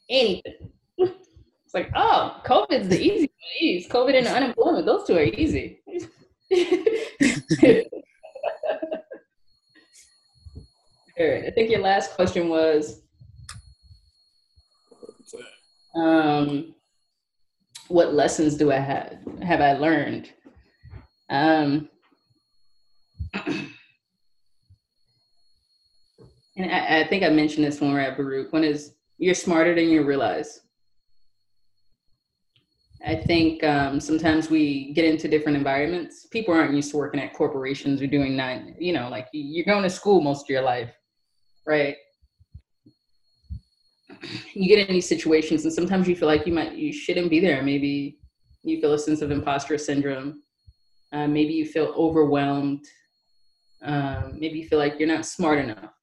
anything. 0.09 0.71
It's 0.99 1.73
like, 1.73 1.89
oh, 1.95 2.39
COVID's 2.45 2.87
the 2.87 3.01
easy 3.01 3.31
ease. 3.59 3.87
COVID 3.87 4.15
and 4.15 4.27
unemployment, 4.27 4.85
those 4.85 5.07
two 5.07 5.17
are 5.17 5.23
easy. 5.23 5.79
All 11.19 11.27
right, 11.27 11.45
I 11.45 11.51
think 11.51 11.71
your 11.71 11.81
last 11.81 12.11
question 12.11 12.47
was 12.47 13.01
um, 15.95 16.75
what 17.87 18.13
lessons 18.13 18.55
do 18.55 18.71
I 18.71 18.77
have 18.77 19.17
have 19.41 19.61
I 19.61 19.73
learned? 19.73 20.31
Um, 21.31 21.89
and 23.33 23.69
I, 26.59 26.99
I, 26.99 27.07
think 27.07 27.23
I 27.23 27.29
mentioned 27.29 27.65
this 27.65 27.79
when 27.79 27.93
we 27.93 27.97
are 27.97 28.01
at 28.01 28.17
Baruch. 28.17 28.51
One 28.51 28.65
is 28.65 28.95
you're 29.17 29.33
smarter 29.33 29.73
than 29.73 29.89
you 29.89 30.03
realize. 30.03 30.59
I 33.05 33.15
think 33.15 33.63
um, 33.63 33.99
sometimes 34.01 34.49
we 34.49 34.91
get 34.93 35.05
into 35.05 35.29
different 35.29 35.57
environments. 35.57 36.27
People 36.27 36.53
aren't 36.53 36.75
used 36.75 36.91
to 36.91 36.97
working 36.97 37.21
at 37.21 37.33
corporations 37.33 38.01
or 38.01 38.07
doing 38.07 38.35
nine, 38.35 38.75
you 38.77 38.93
know, 38.93 39.09
like 39.09 39.27
you're 39.31 39.65
going 39.65 39.83
to 39.83 39.89
school 39.89 40.21
most 40.21 40.43
of 40.45 40.49
your 40.49 40.61
life, 40.61 40.91
right? 41.65 41.95
You 44.53 44.67
get 44.67 44.87
in 44.87 44.93
these 44.93 45.07
situations, 45.07 45.63
and 45.63 45.73
sometimes 45.73 46.07
you 46.07 46.15
feel 46.15 46.27
like 46.27 46.45
you 46.45 46.53
might, 46.53 46.73
you 46.73 46.93
shouldn't 46.93 47.29
be 47.29 47.39
there. 47.39 47.63
Maybe 47.63 48.19
you 48.63 48.79
feel 48.81 48.93
a 48.93 48.99
sense 48.99 49.21
of 49.21 49.31
imposter 49.31 49.77
syndrome. 49.79 50.43
Uh, 51.11 51.27
maybe 51.27 51.53
you 51.53 51.65
feel 51.65 51.93
overwhelmed. 51.97 52.85
Um, 53.81 54.37
maybe 54.39 54.59
you 54.59 54.67
feel 54.67 54.79
like 54.79 54.99
you're 54.99 55.07
not 55.07 55.25
smart 55.25 55.59
enough 55.59 55.93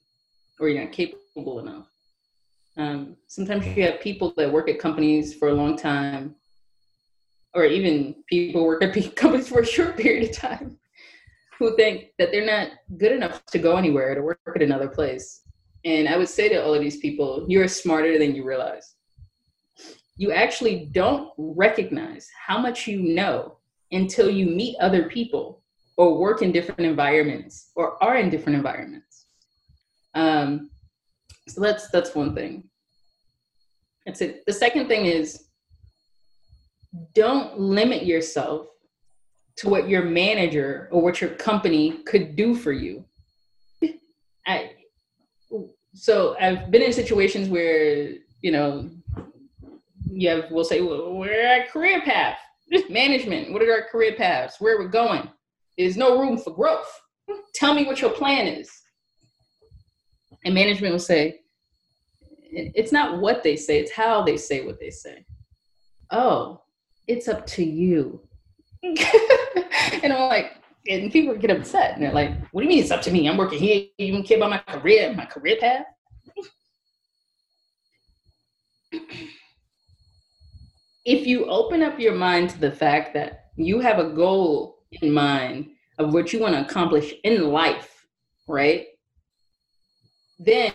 or 0.61 0.69
you're 0.69 0.83
not 0.83 0.93
capable 0.93 1.61
enough. 1.61 1.87
Um, 2.77 3.17
sometimes 3.27 3.67
you 3.67 3.83
have 3.85 4.01
people 4.01 4.33
that 4.37 4.53
work 4.53 4.69
at 4.69 4.79
companies 4.79 5.35
for 5.35 5.49
a 5.49 5.55
long 5.55 5.77
time 5.77 6.37
or 7.55 7.65
even 7.65 8.15
people 8.29 8.65
work 8.65 8.83
at 8.83 9.17
companies 9.17 9.49
for 9.49 9.61
a 9.61 9.67
short 9.67 9.97
period 9.97 10.31
of 10.31 10.37
time 10.37 10.79
who 11.59 11.75
think 11.77 12.13
that 12.19 12.31
they're 12.31 12.47
not 12.47 12.71
good 12.99 13.13
enough 13.13 13.45
to 13.47 13.59
go 13.59 13.77
anywhere 13.77 14.15
to 14.15 14.23
work 14.23 14.39
at 14.55 14.63
another 14.63 14.89
place. 14.89 15.43
And 15.85 16.09
I 16.09 16.17
would 16.17 16.29
say 16.29 16.49
to 16.49 16.63
all 16.63 16.75
of 16.75 16.81
these 16.81 16.99
people, 16.99 17.45
you're 17.49 17.67
smarter 17.67 18.19
than 18.19 18.35
you 18.35 18.45
realize. 18.45 18.95
You 20.17 20.33
actually 20.33 20.89
don't 20.93 21.33
recognize 21.37 22.29
how 22.47 22.59
much 22.59 22.87
you 22.87 23.01
know 23.01 23.58
until 23.93 24.31
you 24.31 24.47
meet 24.47 24.77
other 24.81 25.05
people 25.09 25.63
or 25.97 26.19
work 26.19 26.43
in 26.43 26.53
different 26.53 26.81
environments 26.81 27.71
or 27.75 28.03
are 28.03 28.17
in 28.17 28.31
different 28.31 28.57
environments. 28.57 29.27
Um, 30.15 30.71
so 31.49 31.61
that's 31.61 31.91
that's 31.91 32.15
one 32.15 32.35
thing. 32.35 32.65
That's 34.07 34.21
it. 34.21 34.45
The 34.47 34.53
second 34.53 34.89
thing 34.89 35.07
is 35.07 35.49
don't 37.15 37.59
limit 37.59 38.05
yourself 38.05 38.67
to 39.57 39.69
what 39.69 39.89
your 39.89 40.03
manager 40.03 40.89
or 40.93 41.03
what 41.03 41.21
your 41.21 41.31
company 41.31 42.03
could 42.07 42.37
do 42.37 42.55
for 42.55 42.73
you. 42.73 43.05
I 44.47 44.73
so 45.95 46.37
I've 46.41 46.71
been 46.71 46.83
in 46.83 46.93
situations 46.93 47.49
where 47.49 48.11
you 48.41 48.53
know 48.53 48.89
you 50.11 50.29
have 50.29 50.51
we'll 50.51 50.65
say 50.65 50.81
well, 50.81 51.15
we're 51.15 51.47
at 51.47 51.71
career 51.71 52.01
path 52.03 52.39
management. 52.89 53.53
What 53.53 53.63
are 53.63 53.73
our 53.73 53.89
career 53.89 54.15
paths? 54.17 54.57
Where 54.59 54.79
we're 54.79 54.89
going? 54.89 55.29
There's 55.77 55.97
no 55.97 56.19
room 56.19 56.39
for 56.39 56.53
growth. 56.53 57.01
Tell 57.55 57.75
me 57.75 57.85
what 57.85 58.01
your 58.01 58.11
plan 58.11 58.47
is. 58.47 58.71
And 60.45 60.55
management 60.55 60.93
will 60.93 60.99
say, 60.99 61.41
it's 62.51 62.93
not 62.93 63.21
what 63.21 63.43
they 63.43 63.57
say, 63.57 63.79
it's 63.79 63.93
how 63.93 64.23
they 64.23 64.37
say 64.37 64.65
what 64.65 64.81
they 64.81 64.91
say. 64.91 65.25
Oh, 66.11 66.63
it's 67.07 67.29
up 67.29 67.47
to 67.47 67.65
you. 67.65 68.21
and 68.83 70.13
I'm 70.13 70.29
like, 70.29 70.53
and 70.89 71.13
people 71.13 71.37
get 71.37 71.51
upset 71.51 71.95
and 71.95 72.03
they're 72.03 72.13
like, 72.13 72.31
what 72.53 72.63
do 72.63 72.65
you 72.65 72.69
mean 72.69 72.83
it's 72.83 72.91
up 72.91 73.03
to 73.03 73.11
me? 73.11 73.29
I'm 73.29 73.37
working 73.37 73.59
here. 73.59 73.87
You 73.99 74.13
don't 74.13 74.23
care 74.23 74.39
about 74.39 74.51
my 74.51 74.59
career, 74.59 75.13
my 75.15 75.27
career 75.27 75.57
path? 75.61 75.85
If 81.09 81.27
you 81.27 81.47
open 81.47 81.83
up 81.83 81.99
your 81.99 82.15
mind 82.15 82.51
to 82.51 82.61
the 82.61 82.71
fact 82.71 83.15
that 83.15 83.47
you 83.57 83.81
have 83.81 83.99
a 83.99 84.11
goal 84.11 84.81
in 85.01 85.11
mind 85.11 85.71
of 85.99 86.13
what 86.13 86.35
you 86.35 86.39
want 86.39 86.55
to 86.55 86.61
accomplish 86.61 87.15
in 87.25 87.49
life, 87.49 88.07
right? 88.47 88.89
Then 90.39 90.75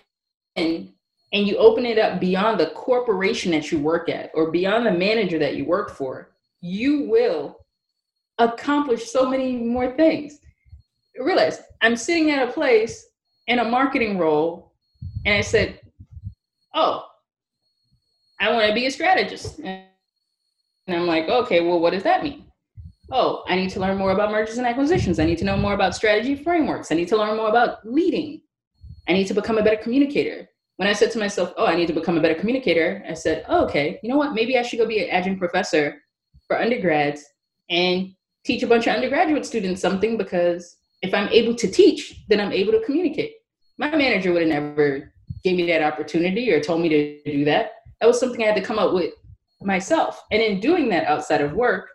and 0.55 0.89
you 1.31 1.55
open 1.57 1.85
it 1.85 1.99
up 1.99 2.19
beyond 2.19 2.59
the 2.59 2.71
corporation 2.71 3.51
that 3.51 3.71
you 3.71 3.77
work 3.77 4.09
at 4.09 4.31
or 4.33 4.49
beyond 4.49 4.87
the 4.87 4.91
manager 4.91 5.37
that 5.37 5.55
you 5.55 5.65
work 5.65 5.91
for, 5.91 6.31
you 6.61 7.07
will 7.07 7.59
accomplish 8.39 9.11
so 9.11 9.29
many 9.29 9.55
more 9.57 9.95
things. 9.95 10.39
Realize 11.15 11.61
I'm 11.81 11.95
sitting 11.95 12.31
at 12.31 12.49
a 12.49 12.51
place 12.51 13.05
in 13.45 13.59
a 13.59 13.65
marketing 13.65 14.17
role, 14.17 14.73
and 15.27 15.35
I 15.35 15.41
said, 15.41 15.79
"Oh, 16.73 17.05
I 18.39 18.51
want 18.51 18.67
to 18.67 18.73
be 18.73 18.87
a 18.87 18.91
strategist." 18.91 19.59
And 19.59 19.92
I'm 20.87 21.07
like, 21.07 21.29
"Okay, 21.29 21.61
well, 21.61 21.79
what 21.79 21.93
does 21.93 22.03
that 22.03 22.23
mean?" 22.23 22.45
Oh, 23.11 23.43
I 23.47 23.55
need 23.55 23.69
to 23.71 23.79
learn 23.79 23.97
more 23.97 24.11
about 24.11 24.31
mergers 24.31 24.57
and 24.57 24.67
acquisitions. 24.67 25.19
I 25.19 25.25
need 25.25 25.37
to 25.37 25.45
know 25.45 25.57
more 25.57 25.73
about 25.73 25.95
strategy 25.95 26.35
frameworks. 26.35 26.91
I 26.91 26.95
need 26.95 27.09
to 27.09 27.17
learn 27.17 27.37
more 27.37 27.49
about 27.49 27.85
leading. 27.85 28.41
I 29.07 29.13
need 29.13 29.27
to 29.27 29.33
become 29.33 29.57
a 29.57 29.63
better 29.63 29.81
communicator. 29.81 30.49
When 30.77 30.87
I 30.87 30.93
said 30.93 31.11
to 31.11 31.19
myself, 31.19 31.53
"Oh, 31.57 31.65
I 31.65 31.75
need 31.75 31.87
to 31.87 31.93
become 31.93 32.17
a 32.17 32.21
better 32.21 32.35
communicator," 32.35 33.03
I 33.07 33.13
said, 33.13 33.45
oh, 33.47 33.65
"Okay, 33.65 33.99
you 34.01 34.09
know 34.09 34.17
what? 34.17 34.33
Maybe 34.33 34.57
I 34.57 34.63
should 34.63 34.79
go 34.79 34.85
be 34.85 35.03
an 35.03 35.09
adjunct 35.09 35.39
professor 35.39 36.01
for 36.47 36.59
undergrads 36.59 37.23
and 37.69 38.13
teach 38.43 38.63
a 38.63 38.67
bunch 38.67 38.87
of 38.87 38.95
undergraduate 38.95 39.45
students 39.45 39.81
something 39.81 40.17
because 40.17 40.77
if 41.01 41.13
I'm 41.13 41.29
able 41.29 41.55
to 41.55 41.67
teach, 41.69 42.25
then 42.29 42.39
I'm 42.39 42.51
able 42.51 42.71
to 42.73 42.83
communicate. 42.83 43.33
My 43.77 43.95
manager 43.95 44.31
would 44.31 44.41
have 44.41 44.51
never 44.51 45.13
gave 45.43 45.57
me 45.57 45.67
that 45.67 45.81
opportunity 45.81 46.51
or 46.51 46.61
told 46.61 46.81
me 46.81 46.89
to 46.89 47.21
do 47.25 47.45
that. 47.45 47.71
That 47.99 48.07
was 48.07 48.19
something 48.19 48.41
I 48.41 48.47
had 48.47 48.55
to 48.55 48.61
come 48.61 48.79
up 48.79 48.93
with 48.93 49.13
myself. 49.65 50.21
And 50.31 50.41
in 50.41 50.59
doing 50.59 50.89
that 50.89 51.05
outside 51.05 51.41
of 51.41 51.53
work, 51.53 51.89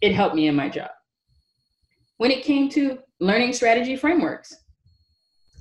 it 0.00 0.14
helped 0.14 0.34
me 0.34 0.46
in 0.46 0.54
my 0.54 0.68
job. 0.68 0.90
When 2.18 2.30
it 2.30 2.44
came 2.44 2.68
to 2.70 2.98
learning 3.20 3.52
strategy 3.52 3.96
frameworks, 3.96 4.54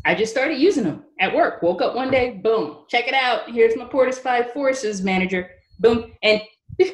I 0.06 0.16
just 0.16 0.32
started 0.32 0.58
using 0.58 0.84
them 0.84 1.04
at 1.20 1.36
work. 1.36 1.62
Woke 1.62 1.82
up 1.82 1.96
one 1.96 2.10
day, 2.10 2.40
boom, 2.44 2.86
check 2.90 3.08
it 3.08 3.14
out. 3.14 3.50
Here's 3.52 3.76
my 3.76 3.86
Porter's 3.86 4.20
Five 4.20 4.54
Forces 4.54 5.04
manager, 5.04 5.50
boom. 5.80 6.14
And 6.24 6.42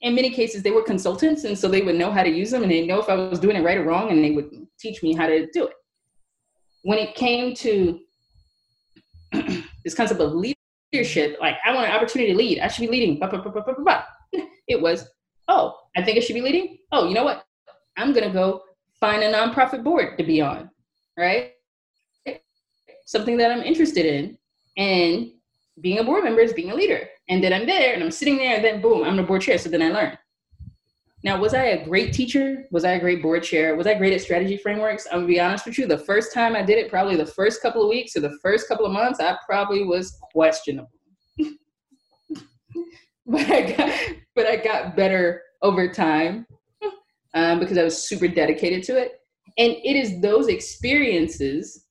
in 0.00 0.14
many 0.14 0.30
cases 0.30 0.62
they 0.62 0.70
were 0.70 0.82
consultants 0.82 1.44
and 1.44 1.58
so 1.58 1.68
they 1.68 1.82
would 1.82 1.96
know 1.96 2.10
how 2.10 2.22
to 2.22 2.30
use 2.30 2.50
them 2.50 2.62
and 2.62 2.70
they 2.70 2.86
know 2.86 3.00
if 3.00 3.08
i 3.08 3.14
was 3.14 3.40
doing 3.40 3.56
it 3.56 3.62
right 3.62 3.78
or 3.78 3.84
wrong 3.84 4.10
and 4.10 4.22
they 4.22 4.30
would 4.30 4.50
teach 4.78 5.02
me 5.02 5.12
how 5.12 5.26
to 5.26 5.48
do 5.52 5.66
it 5.66 5.74
when 6.82 6.98
it 6.98 7.14
came 7.14 7.54
to 7.54 7.98
this 9.84 9.94
concept 9.94 10.20
of 10.20 10.32
leadership 10.32 10.57
like 11.40 11.56
i 11.64 11.74
want 11.74 11.86
an 11.86 11.92
opportunity 11.92 12.32
to 12.32 12.38
lead 12.38 12.60
i 12.60 12.68
should 12.68 12.82
be 12.82 12.88
leading 12.88 13.20
it 14.68 14.80
was 14.80 15.08
oh 15.48 15.76
i 15.96 16.02
think 16.02 16.16
i 16.16 16.20
should 16.20 16.34
be 16.34 16.40
leading 16.40 16.78
oh 16.92 17.08
you 17.08 17.14
know 17.14 17.24
what 17.24 17.44
i'm 17.96 18.12
going 18.12 18.26
to 18.26 18.32
go 18.32 18.62
find 18.98 19.22
a 19.22 19.32
nonprofit 19.32 19.84
board 19.84 20.16
to 20.18 20.24
be 20.24 20.40
on 20.40 20.70
right 21.16 21.52
something 23.06 23.36
that 23.36 23.50
i'm 23.50 23.62
interested 23.62 24.06
in 24.06 24.36
and 24.76 25.30
being 25.80 25.98
a 25.98 26.04
board 26.04 26.24
member 26.24 26.40
is 26.40 26.52
being 26.52 26.70
a 26.70 26.74
leader. 26.74 27.08
And 27.28 27.42
then 27.42 27.52
I'm 27.52 27.66
there 27.66 27.94
and 27.94 28.02
I'm 28.02 28.10
sitting 28.10 28.36
there 28.36 28.56
and 28.56 28.64
then 28.64 28.80
boom, 28.80 29.04
I'm 29.04 29.16
the 29.16 29.22
board 29.22 29.42
chair. 29.42 29.58
So 29.58 29.68
then 29.68 29.82
I 29.82 29.90
learn. 29.90 30.18
Now, 31.24 31.40
was 31.40 31.52
I 31.52 31.64
a 31.64 31.84
great 31.84 32.12
teacher? 32.12 32.66
Was 32.70 32.84
I 32.84 32.92
a 32.92 33.00
great 33.00 33.22
board 33.22 33.42
chair? 33.42 33.74
Was 33.74 33.88
I 33.88 33.94
great 33.94 34.12
at 34.12 34.20
strategy 34.20 34.56
frameworks? 34.56 35.06
I'm 35.10 35.18
gonna 35.18 35.26
be 35.26 35.40
honest 35.40 35.66
with 35.66 35.76
you. 35.76 35.86
The 35.86 35.98
first 35.98 36.32
time 36.32 36.54
I 36.54 36.62
did 36.62 36.78
it, 36.78 36.88
probably 36.88 37.16
the 37.16 37.26
first 37.26 37.60
couple 37.60 37.82
of 37.82 37.88
weeks 37.88 38.16
or 38.16 38.20
the 38.20 38.38
first 38.40 38.68
couple 38.68 38.86
of 38.86 38.92
months, 38.92 39.18
I 39.18 39.36
probably 39.44 39.84
was 39.84 40.16
questionable. 40.32 40.90
but 43.26 43.50
I 43.50 43.72
got 43.72 44.00
but 44.36 44.46
I 44.46 44.56
got 44.56 44.94
better 44.94 45.42
over 45.62 45.92
time 45.92 46.46
um, 47.34 47.58
because 47.58 47.78
I 47.78 47.82
was 47.82 48.08
super 48.08 48.28
dedicated 48.28 48.84
to 48.84 48.96
it. 48.96 49.20
And 49.58 49.72
it 49.72 49.96
is 49.96 50.20
those 50.20 50.46
experiences 50.46 51.86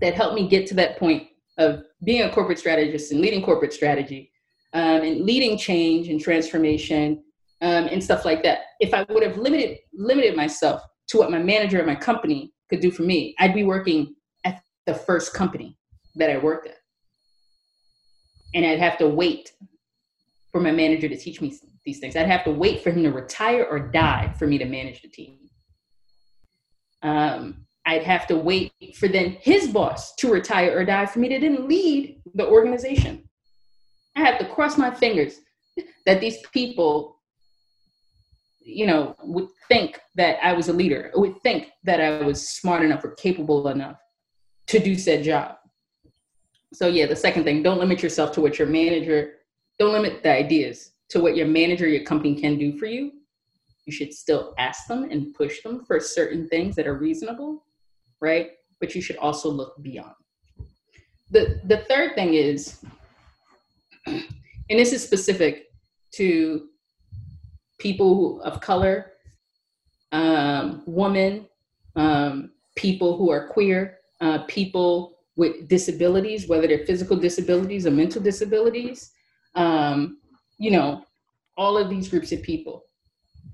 that 0.00 0.14
helped 0.14 0.34
me 0.34 0.48
get 0.48 0.66
to 0.68 0.74
that 0.74 0.98
point 0.98 1.28
of 1.58 1.82
being 2.04 2.22
a 2.22 2.32
corporate 2.32 2.58
strategist 2.58 3.12
and 3.12 3.20
leading 3.20 3.42
corporate 3.42 3.74
strategy 3.74 4.30
um, 4.72 5.02
and 5.02 5.20
leading 5.22 5.58
change 5.58 6.08
and 6.08 6.20
transformation 6.20 7.22
um, 7.66 7.88
and 7.88 8.02
stuff 8.02 8.24
like 8.24 8.44
that. 8.44 8.60
If 8.78 8.94
I 8.94 9.04
would 9.08 9.24
have 9.24 9.38
limited 9.38 9.78
limited 9.92 10.36
myself 10.36 10.82
to 11.08 11.18
what 11.18 11.32
my 11.32 11.38
manager 11.38 11.80
at 11.80 11.86
my 11.86 11.96
company 11.96 12.52
could 12.70 12.80
do 12.80 12.92
for 12.92 13.02
me, 13.02 13.34
I'd 13.40 13.54
be 13.54 13.64
working 13.64 14.14
at 14.44 14.60
the 14.86 14.94
first 14.94 15.34
company 15.34 15.76
that 16.14 16.30
I 16.30 16.38
worked 16.38 16.68
at, 16.68 16.78
and 18.54 18.64
I'd 18.64 18.78
have 18.78 18.98
to 18.98 19.08
wait 19.08 19.52
for 20.52 20.60
my 20.60 20.70
manager 20.70 21.08
to 21.08 21.16
teach 21.16 21.40
me 21.40 21.58
these 21.84 21.98
things. 21.98 22.14
I'd 22.14 22.28
have 22.28 22.44
to 22.44 22.52
wait 22.52 22.82
for 22.82 22.90
him 22.90 23.02
to 23.02 23.10
retire 23.10 23.66
or 23.68 23.80
die 23.80 24.32
for 24.38 24.46
me 24.46 24.58
to 24.58 24.64
manage 24.64 25.02
the 25.02 25.08
team. 25.08 25.38
Um, 27.02 27.66
I'd 27.84 28.04
have 28.04 28.26
to 28.28 28.36
wait 28.36 28.72
for 28.96 29.08
then 29.08 29.36
his 29.40 29.68
boss 29.68 30.14
to 30.16 30.30
retire 30.32 30.76
or 30.76 30.84
die 30.84 31.06
for 31.06 31.18
me 31.18 31.28
to 31.28 31.38
then 31.38 31.68
lead 31.68 32.20
the 32.34 32.46
organization. 32.46 33.28
I 34.16 34.20
have 34.20 34.38
to 34.38 34.46
cross 34.46 34.78
my 34.78 34.92
fingers 34.92 35.34
that 36.06 36.20
these 36.20 36.38
people, 36.52 37.15
you 38.66 38.86
know, 38.86 39.14
would 39.22 39.48
think 39.68 40.00
that 40.16 40.38
I 40.42 40.52
was 40.52 40.68
a 40.68 40.72
leader, 40.72 41.10
would 41.14 41.40
think 41.42 41.68
that 41.84 42.00
I 42.00 42.22
was 42.24 42.48
smart 42.48 42.84
enough 42.84 43.04
or 43.04 43.14
capable 43.14 43.68
enough 43.68 43.98
to 44.68 44.78
do 44.78 44.96
said 44.96 45.22
job. 45.22 45.56
So 46.72 46.88
yeah, 46.88 47.06
the 47.06 47.16
second 47.16 47.44
thing, 47.44 47.62
don't 47.62 47.78
limit 47.78 48.02
yourself 48.02 48.32
to 48.32 48.40
what 48.40 48.58
your 48.58 48.68
manager, 48.68 49.34
don't 49.78 49.92
limit 49.92 50.22
the 50.22 50.32
ideas 50.32 50.92
to 51.10 51.20
what 51.20 51.36
your 51.36 51.46
manager, 51.46 51.86
your 51.86 52.04
company 52.04 52.34
can 52.34 52.58
do 52.58 52.76
for 52.76 52.86
you. 52.86 53.12
You 53.86 53.92
should 53.92 54.12
still 54.12 54.52
ask 54.58 54.88
them 54.88 55.04
and 55.04 55.32
push 55.34 55.62
them 55.62 55.84
for 55.84 56.00
certain 56.00 56.48
things 56.48 56.74
that 56.74 56.88
are 56.88 56.98
reasonable 56.98 57.62
right? 58.20 58.50
But 58.80 58.94
you 58.94 59.02
should 59.02 59.16
also 59.16 59.50
look 59.50 59.80
beyond. 59.82 60.14
The, 61.30 61.60
the 61.64 61.78
third 61.88 62.14
thing 62.14 62.34
is, 62.34 62.84
and 64.06 64.24
this 64.68 64.92
is 64.92 65.02
specific 65.02 65.66
to 66.14 66.68
people 67.78 68.40
of 68.42 68.60
color, 68.60 69.12
um, 70.12 70.82
women, 70.86 71.46
um, 71.94 72.52
people 72.76 73.16
who 73.16 73.30
are 73.30 73.48
queer, 73.48 73.98
uh, 74.20 74.38
people 74.44 75.18
with 75.36 75.68
disabilities, 75.68 76.48
whether 76.48 76.66
they're 76.66 76.86
physical 76.86 77.16
disabilities 77.16 77.86
or 77.86 77.90
mental 77.90 78.22
disabilities, 78.22 79.12
um, 79.54 80.18
you 80.58 80.70
know, 80.70 81.04
all 81.56 81.76
of 81.76 81.90
these 81.90 82.08
groups 82.08 82.32
of 82.32 82.42
people. 82.42 82.84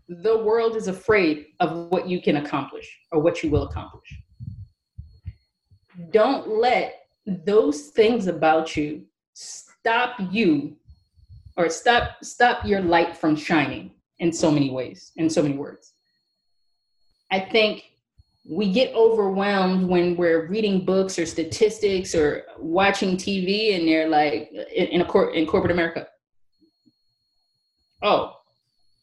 The 0.08 0.38
world 0.38 0.76
is 0.76 0.88
afraid 0.88 1.46
of 1.60 1.90
what 1.90 2.08
you 2.08 2.20
can 2.20 2.36
accomplish 2.36 2.88
or 3.10 3.20
what 3.20 3.42
you 3.42 3.50
will 3.50 3.64
accomplish 3.64 4.22
don't 6.10 6.48
let 6.48 7.06
those 7.26 7.88
things 7.88 8.26
about 8.26 8.76
you 8.76 9.04
stop 9.34 10.16
you 10.30 10.76
or 11.56 11.68
stop 11.68 12.16
stop 12.22 12.64
your 12.64 12.80
light 12.80 13.16
from 13.16 13.36
shining 13.36 13.90
in 14.22 14.32
so 14.32 14.50
many 14.50 14.70
ways 14.70 15.12
in 15.16 15.28
so 15.28 15.42
many 15.42 15.56
words 15.56 15.92
i 17.30 17.38
think 17.38 17.84
we 18.44 18.72
get 18.72 18.92
overwhelmed 18.94 19.86
when 19.88 20.16
we're 20.16 20.48
reading 20.48 20.84
books 20.84 21.18
or 21.18 21.26
statistics 21.26 22.14
or 22.14 22.44
watching 22.58 23.16
tv 23.16 23.76
and 23.76 23.86
they're 23.86 24.08
like 24.08 24.50
in, 24.74 25.00
a 25.00 25.04
court 25.04 25.34
in 25.34 25.46
corporate 25.46 25.72
america 25.72 26.06
oh 28.02 28.32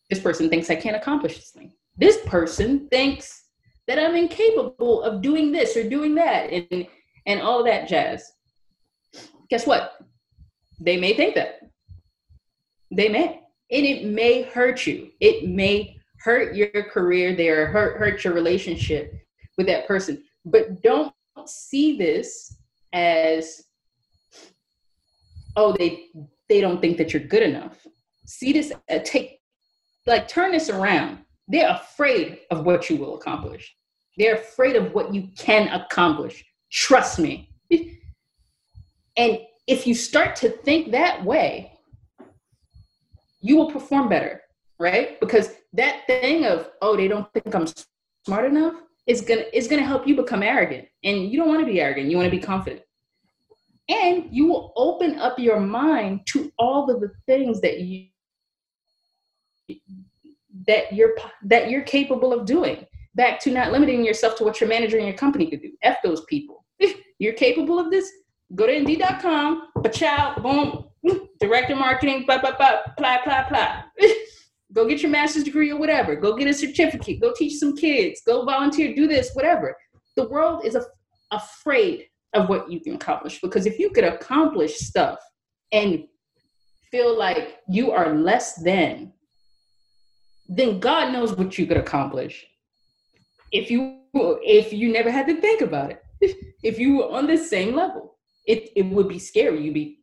this 0.09 0.19
person 0.19 0.49
thinks 0.49 0.69
i 0.69 0.75
can't 0.75 0.95
accomplish 0.95 1.35
this 1.35 1.51
thing 1.51 1.71
this 1.99 2.17
person 2.25 2.87
thinks 2.89 3.43
that 3.89 3.97
I'm 3.97 4.15
incapable 4.15 5.01
of 5.01 5.21
doing 5.21 5.51
this 5.51 5.75
or 5.75 5.89
doing 5.89 6.13
that 6.15 6.51
and 6.51 6.87
and 7.25 7.41
all 7.41 7.63
that 7.63 7.89
jazz. 7.89 8.31
Guess 9.49 9.65
what? 9.65 9.97
They 10.79 10.95
may 10.97 11.15
think 11.15 11.35
that. 11.35 11.59
They 12.91 13.09
may. 13.09 13.41
And 13.71 13.85
it 13.85 14.05
may 14.05 14.43
hurt 14.43 14.87
you. 14.87 15.11
It 15.19 15.47
may 15.47 15.99
hurt 16.19 16.55
your 16.55 16.83
career 16.83 17.35
there, 17.35 17.67
hurt 17.67 17.97
hurt 17.97 18.23
your 18.23 18.33
relationship 18.33 19.13
with 19.57 19.67
that 19.67 19.87
person. 19.87 20.23
But 20.45 20.81
don't 20.81 21.13
see 21.45 21.97
this 21.97 22.55
as 22.93 23.63
oh 25.55 25.75
they 25.77 26.07
they 26.47 26.61
don't 26.61 26.81
think 26.81 26.97
that 26.97 27.13
you're 27.13 27.23
good 27.23 27.43
enough. 27.43 27.85
See 28.25 28.51
this 28.53 28.71
uh, 28.89 28.99
take 29.03 29.39
like 30.07 30.27
turn 30.27 30.51
this 30.51 30.69
around. 30.69 31.19
They're 31.47 31.69
afraid 31.69 32.39
of 32.51 32.65
what 32.65 32.89
you 32.89 32.97
will 32.97 33.15
accomplish. 33.15 33.75
They're 34.17 34.35
afraid 34.35 34.75
of 34.75 34.93
what 34.93 35.13
you 35.13 35.29
can 35.37 35.67
accomplish. 35.69 36.43
Trust 36.71 37.19
me. 37.19 37.49
and 39.17 39.39
if 39.67 39.87
you 39.87 39.95
start 39.95 40.35
to 40.37 40.49
think 40.49 40.91
that 40.91 41.23
way, 41.23 41.71
you 43.41 43.55
will 43.55 43.71
perform 43.71 44.09
better, 44.09 44.41
right? 44.79 45.19
Because 45.19 45.49
that 45.73 46.05
thing 46.07 46.45
of, 46.45 46.69
oh, 46.81 46.95
they 46.95 47.07
don't 47.07 47.31
think 47.33 47.53
I'm 47.53 47.67
smart 48.25 48.45
enough, 48.45 48.75
is 49.07 49.21
gonna 49.21 49.45
is 49.53 49.67
gonna 49.67 49.83
help 49.83 50.07
you 50.07 50.15
become 50.15 50.43
arrogant. 50.43 50.87
And 51.03 51.31
you 51.31 51.37
don't 51.39 51.47
want 51.47 51.61
to 51.61 51.65
be 51.65 51.81
arrogant. 51.81 52.09
You 52.09 52.17
want 52.17 52.29
to 52.29 52.35
be 52.35 52.43
confident. 52.43 52.81
And 53.87 54.27
you 54.31 54.45
will 54.45 54.71
open 54.75 55.17
up 55.17 55.39
your 55.39 55.59
mind 55.59 56.21
to 56.27 56.51
all 56.59 56.89
of 56.91 57.01
the 57.01 57.11
things 57.25 57.59
that 57.61 57.79
you 57.79 58.07
that 60.67 60.93
you're 60.93 61.15
that 61.43 61.69
you're 61.69 61.81
capable 61.81 62.33
of 62.33 62.45
doing. 62.45 62.85
Back 63.15 63.39
to 63.41 63.51
not 63.51 63.71
limiting 63.71 64.05
yourself 64.05 64.35
to 64.37 64.43
what 64.43 64.61
your 64.61 64.69
manager 64.69 64.97
in 64.97 65.05
your 65.05 65.17
company 65.17 65.49
could 65.49 65.61
do. 65.61 65.71
F 65.81 65.97
those 66.03 66.23
people. 66.25 66.65
you're 67.19 67.33
capable 67.33 67.79
of 67.79 67.89
this. 67.89 68.09
Go 68.55 68.67
to 68.67 68.73
Indeed.com. 68.73 69.69
Pachow, 69.77 70.41
boom, 70.41 70.88
director 71.39 71.75
marketing, 71.75 72.25
blah 72.25 72.39
blah 72.39 72.55
blah, 72.55 72.77
blah 72.97 73.17
blah 73.23 73.49
blah. 73.49 73.83
Go 74.73 74.87
get 74.87 75.01
your 75.01 75.11
master's 75.11 75.43
degree 75.43 75.71
or 75.71 75.79
whatever. 75.79 76.15
Go 76.15 76.35
get 76.35 76.47
a 76.47 76.53
certificate. 76.53 77.19
Go 77.19 77.33
teach 77.35 77.55
some 77.57 77.75
kids. 77.75 78.21
Go 78.25 78.45
volunteer. 78.45 78.93
Do 78.93 79.07
this, 79.07 79.31
whatever. 79.33 79.75
The 80.15 80.29
world 80.29 80.63
is 80.63 80.75
a, 80.75 80.83
afraid 81.31 82.05
of 82.33 82.49
what 82.49 82.71
you 82.71 82.79
can 82.79 82.95
accomplish 82.95 83.41
because 83.41 83.65
if 83.65 83.79
you 83.79 83.89
could 83.89 84.03
accomplish 84.03 84.77
stuff 84.77 85.19
and 85.71 86.03
feel 86.91 87.17
like 87.17 87.59
you 87.67 87.91
are 87.91 88.15
less 88.15 88.55
than, 88.55 89.13
then 90.47 90.79
God 90.79 91.13
knows 91.13 91.33
what 91.33 91.57
you 91.57 91.65
could 91.65 91.77
accomplish. 91.77 92.45
If 93.51 93.71
you 93.71 93.97
if 94.13 94.73
you 94.73 94.91
never 94.91 95.11
had 95.11 95.27
to 95.27 95.39
think 95.39 95.61
about 95.61 95.91
it, 95.91 96.03
if 96.63 96.79
you 96.79 96.97
were 96.97 97.11
on 97.11 97.27
the 97.27 97.37
same 97.37 97.75
level, 97.75 98.15
it 98.45 98.71
it 98.75 98.83
would 98.83 99.07
be 99.07 99.19
scary. 99.19 99.63
You'd 99.63 99.73
be, 99.73 99.98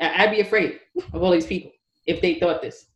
I'd 0.00 0.30
be 0.30 0.40
afraid 0.40 0.80
of 1.12 1.22
all 1.22 1.30
these 1.30 1.46
people 1.46 1.70
if 2.06 2.20
they 2.20 2.34
thought 2.34 2.62
this. 2.62 2.86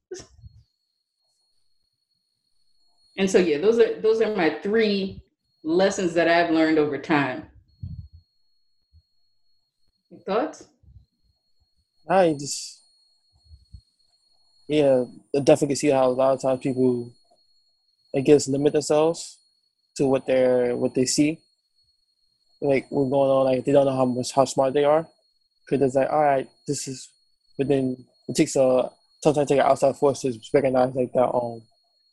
And 3.18 3.28
so 3.28 3.38
yeah, 3.38 3.58
those 3.58 3.78
are 3.80 4.00
those 4.00 4.20
are 4.20 4.34
my 4.34 4.58
three 4.62 5.20
lessons 5.64 6.14
that 6.14 6.28
I've 6.28 6.50
learned 6.50 6.78
over 6.78 6.98
time. 6.98 7.48
Thoughts? 10.24 10.68
I 12.08 12.34
just 12.38 12.82
yeah, 14.68 15.04
I 15.36 15.40
definitely 15.40 15.74
see 15.74 15.88
how 15.88 16.06
a 16.06 16.10
lot 16.10 16.34
of 16.34 16.42
times 16.42 16.60
people 16.62 17.12
I 18.14 18.20
guess 18.20 18.48
limit 18.48 18.72
themselves 18.72 19.38
to 19.96 20.06
what 20.06 20.26
they're 20.26 20.76
what 20.76 20.94
they 20.94 21.04
see. 21.04 21.40
Like 22.60 22.86
what's 22.90 23.10
going 23.10 23.30
on, 23.30 23.44
like 23.46 23.64
they 23.64 23.72
don't 23.72 23.86
know 23.86 23.96
how 23.96 24.04
much 24.04 24.32
how 24.32 24.44
smart 24.44 24.74
they 24.74 24.84
are. 24.84 25.08
Cause 25.68 25.82
it's 25.82 25.94
like, 25.94 26.10
all 26.10 26.22
right, 26.22 26.48
this 26.66 26.88
is 26.88 27.10
but 27.56 27.68
then 27.68 28.04
it 28.28 28.36
takes 28.36 28.56
a 28.56 28.90
sometimes 29.22 29.48
take 29.48 29.60
outside 29.60 29.96
force 29.96 30.20
to 30.20 30.38
recognize 30.54 30.94
like 30.94 31.12
that 31.12 31.28
um 31.28 31.62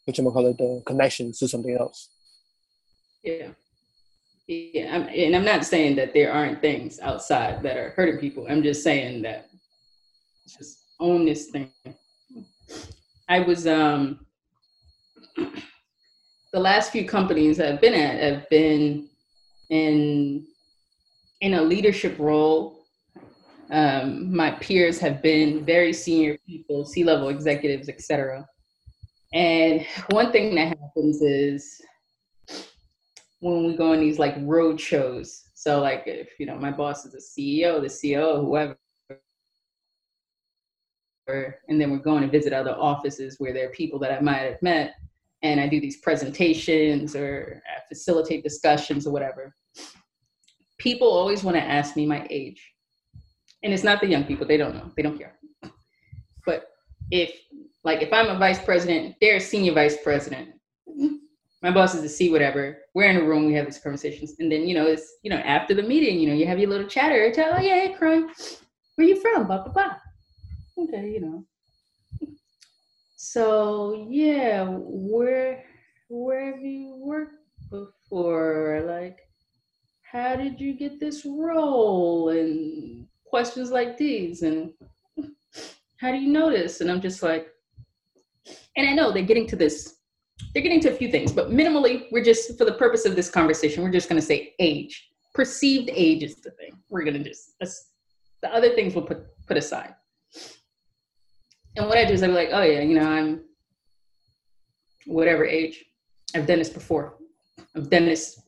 which 0.06 0.20
I'm 0.20 0.26
gonna 0.26 0.34
call 0.34 0.48
it 0.48 0.58
the 0.58 0.84
connections 0.86 1.40
to 1.40 1.48
something 1.48 1.76
else. 1.76 2.10
Yeah. 3.24 3.50
Yeah, 4.48 4.96
I'm, 4.96 5.08
and 5.10 5.36
I'm 5.36 5.46
not 5.46 5.66
saying 5.66 5.96
that 5.96 6.14
there 6.14 6.32
aren't 6.32 6.62
things 6.62 7.00
outside 7.00 7.64
that 7.64 7.78
are 7.78 7.90
hurting 7.92 8.20
people. 8.20 8.46
I'm 8.48 8.62
just 8.62 8.84
saying 8.84 9.24
that 9.24 9.50
just 10.48 10.84
own 11.00 11.26
this 11.26 11.50
thing. 11.50 11.72
I 13.28 13.40
was 13.40 13.66
um 13.66 14.26
the 16.54 16.60
last 16.60 16.92
few 16.92 17.06
companies 17.06 17.60
I've 17.60 17.82
been 17.82 17.96
at 17.96 18.22
have 18.22 18.50
been 18.50 19.10
in 19.70 20.46
in 21.42 21.56
a 21.56 21.62
leadership 21.62 22.18
role. 22.20 22.75
Um, 23.72 24.36
my 24.36 24.52
peers 24.52 25.00
have 25.00 25.22
been 25.22 25.66
very 25.66 25.92
senior 25.92 26.38
people, 26.46 26.86
C-level 26.86 27.30
executives, 27.30 27.90
etc. 27.90 28.48
And 29.34 29.86
one 30.12 30.32
thing 30.32 30.56
that 30.56 30.78
happens 30.80 31.22
is 31.22 31.82
when 33.40 33.66
we 33.66 33.76
go 33.76 33.92
on 33.92 34.00
these 34.00 34.20
like 34.20 34.36
road 34.40 34.80
shows. 34.80 35.44
So 35.56 35.82
like 35.82 36.04
if 36.06 36.40
you 36.40 36.46
know 36.46 36.58
my 36.58 36.72
boss 36.72 37.06
is 37.06 37.16
a 37.16 37.18
CEO, 37.18 37.82
the 37.82 37.88
CEO, 37.88 38.42
whoever, 38.42 38.78
and 41.68 41.82
then 41.82 41.92
we're 41.92 41.98
going 41.98 42.22
to 42.22 42.30
visit 42.30 42.54
other 42.54 42.76
offices 42.80 43.36
where 43.40 43.52
there 43.52 43.68
are 43.68 43.74
people 43.74 43.98
that 44.00 44.12
I 44.12 44.22
might 44.22 44.40
have 44.40 44.62
met, 44.62 44.94
and 45.42 45.60
I 45.60 45.68
do 45.68 45.82
these 45.82 45.98
presentations 45.98 47.16
or 47.16 47.62
I 47.68 47.82
facilitate 47.90 48.44
discussions 48.44 49.08
or 49.08 49.12
whatever. 49.12 49.56
People 50.78 51.08
always 51.08 51.44
want 51.44 51.58
to 51.58 51.64
ask 51.64 51.96
me 51.96 52.06
my 52.06 52.28
age, 52.30 52.75
and 53.66 53.74
it's 53.74 53.84
not 53.84 54.00
the 54.00 54.08
young 54.08 54.24
people; 54.24 54.48
they 54.48 54.56
don't 54.56 54.76
know, 54.76 54.92
they 54.96 55.02
don't 55.02 55.18
care. 55.18 55.34
But 56.46 56.70
if 57.12 57.32
like 57.84 58.02
if 58.02 58.14
I'm 58.14 58.28
a 58.28 58.38
vice 58.38 58.64
president, 58.64 59.16
they're 59.20 59.38
a 59.38 59.42
senior 59.42 59.74
vice 59.74 59.98
president. 60.02 60.50
My 61.62 61.72
boss 61.72 61.96
is 61.96 62.04
a 62.04 62.10
C, 62.10 62.30
whatever. 62.30 62.78
We're 62.94 63.10
in 63.10 63.18
a 63.18 63.24
room, 63.24 63.48
we 63.48 63.56
have 63.56 63.66
these 63.66 63.80
conversations. 63.80 64.36
And 64.38 64.52
then, 64.52 64.68
you 64.68 64.76
know, 64.76 64.86
it's, 64.86 65.16
you 65.24 65.32
know, 65.32 65.38
after 65.38 65.74
the 65.74 65.82
meeting, 65.82 66.20
you 66.20 66.28
know, 66.28 66.36
you 66.36 66.46
have 66.46 66.60
your 66.60 66.70
little 66.70 66.88
chatter, 66.88 67.34
oh 67.36 67.60
yeah, 67.60 67.88
hey, 67.88 67.96
crime. 67.98 68.30
Where 68.96 69.08
you 69.08 69.20
from? 69.20 69.48
Blah, 69.48 69.64
blah, 69.64 69.74
blah. 69.74 69.96
Okay, 70.78 71.10
you 71.10 71.22
know. 71.22 71.46
So 73.16 74.08
yeah, 74.12 74.68
where 74.70 75.64
where 76.08 76.54
have 76.54 76.64
you 76.64 76.96
worked 77.00 77.40
before? 77.72 78.84
Like, 78.86 79.18
how 80.04 80.36
did 80.36 80.62
you 80.62 80.74
get 80.74 81.00
this 81.00 81.26
role? 81.26 82.30
And 82.30 83.08
questions 83.26 83.72
like 83.72 83.98
these. 83.98 84.42
And 84.44 84.72
how 85.98 86.12
do 86.12 86.18
you 86.18 86.32
notice? 86.32 86.82
And 86.82 86.92
I'm 86.92 87.02
just 87.02 87.24
like, 87.24 87.48
and 88.78 88.88
I 88.88 88.94
know 88.94 89.12
they're 89.12 89.24
getting 89.24 89.48
to 89.48 89.56
this, 89.56 89.96
they're 90.54 90.64
getting 90.64 90.82
to 90.82 90.92
a 90.92 90.96
few 90.96 91.10
things, 91.10 91.32
but 91.32 91.50
minimally, 91.50 92.06
we're 92.12 92.24
just, 92.24 92.58
for 92.58 92.66
the 92.66 92.74
purpose 92.74 93.06
of 93.06 93.16
this 93.16 93.30
conversation, 93.30 93.84
we're 93.84 93.92
just 93.92 94.10
going 94.10 94.20
to 94.20 94.26
say 94.26 94.54
age. 94.60 95.10
Perceived 95.34 95.90
age 95.94 96.24
is 96.24 96.36
the 96.36 96.52
thing. 96.52 96.72
We're 96.90 97.04
going 97.04 97.22
to 97.22 97.24
just, 97.24 97.56
the 98.42 98.54
other 98.54 98.76
things 98.76 98.94
we'll 98.94 99.06
put, 99.06 99.26
put 99.48 99.58
aside. 99.58 99.96
And 101.78 101.88
what 101.88 101.98
I 101.98 102.06
do 102.06 102.14
is 102.14 102.24
I'm 102.24 102.34
like, 102.34 102.50
oh 102.52 102.62
yeah, 102.62 102.82
you 102.82 102.96
know, 103.00 103.10
I'm 103.10 103.42
whatever 105.06 105.46
age. 105.46 105.84
I've 106.34 106.48
done 106.48 106.60
this 106.60 106.70
before. 106.70 107.16
I've 107.76 107.90
done 107.90 108.06
this 108.06 108.42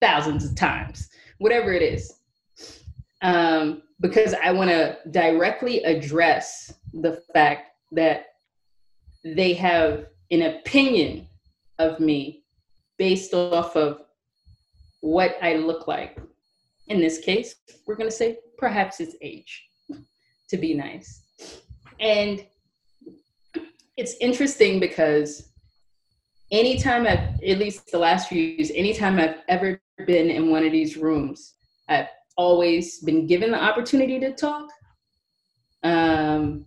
thousands 0.00 0.44
of 0.44 0.54
times, 0.56 1.08
whatever 1.38 1.72
it 1.72 1.82
is. 1.82 2.12
Um, 3.22 3.82
because 4.00 4.34
I 4.34 4.50
want 4.52 4.70
to 4.70 4.96
directly 5.10 5.82
address 5.84 6.72
the 6.92 7.22
fact 7.32 7.70
that 7.92 8.26
they 9.24 9.52
have 9.54 10.06
an 10.30 10.42
opinion 10.42 11.28
of 11.78 12.00
me 12.00 12.44
based 12.98 13.34
off 13.34 13.76
of 13.76 14.02
what 15.00 15.36
I 15.42 15.54
look 15.54 15.86
like. 15.86 16.18
In 16.88 17.00
this 17.00 17.18
case, 17.18 17.54
we're 17.86 17.96
going 17.96 18.10
to 18.10 18.16
say 18.16 18.38
perhaps 18.58 19.00
it's 19.00 19.16
age, 19.22 19.64
to 20.48 20.56
be 20.56 20.74
nice. 20.74 21.22
And 21.98 22.44
it's 23.96 24.14
interesting 24.20 24.80
because 24.80 25.50
anytime 26.50 27.06
I've, 27.06 27.42
at 27.42 27.58
least 27.58 27.90
the 27.90 27.98
last 27.98 28.28
few 28.28 28.42
years, 28.42 28.70
anytime 28.74 29.18
I've 29.18 29.36
ever 29.48 29.80
been 30.06 30.30
in 30.30 30.50
one 30.50 30.64
of 30.64 30.72
these 30.72 30.96
rooms, 30.96 31.54
I've 31.88 32.08
always 32.36 33.00
been 33.00 33.26
given 33.26 33.50
the 33.50 33.62
opportunity 33.62 34.18
to 34.20 34.32
talk. 34.32 34.68
Um, 35.82 36.66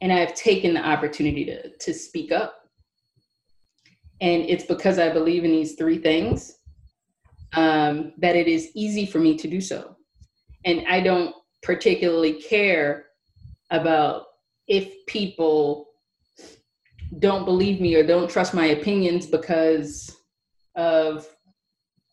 and 0.00 0.12
I've 0.12 0.34
taken 0.34 0.74
the 0.74 0.86
opportunity 0.86 1.44
to, 1.46 1.76
to 1.76 1.94
speak 1.94 2.32
up. 2.32 2.60
And 4.20 4.42
it's 4.42 4.64
because 4.64 4.98
I 4.98 5.10
believe 5.10 5.44
in 5.44 5.50
these 5.50 5.74
three 5.74 5.98
things 5.98 6.58
um, 7.54 8.12
that 8.18 8.36
it 8.36 8.48
is 8.48 8.70
easy 8.74 9.06
for 9.06 9.18
me 9.18 9.36
to 9.36 9.48
do 9.48 9.60
so. 9.60 9.96
And 10.64 10.84
I 10.88 11.00
don't 11.00 11.34
particularly 11.62 12.34
care 12.34 13.06
about 13.70 14.26
if 14.66 15.06
people 15.06 15.88
don't 17.18 17.44
believe 17.44 17.80
me 17.80 17.94
or 17.94 18.06
don't 18.06 18.30
trust 18.30 18.54
my 18.54 18.66
opinions 18.66 19.26
because 19.26 20.16
of 20.74 21.28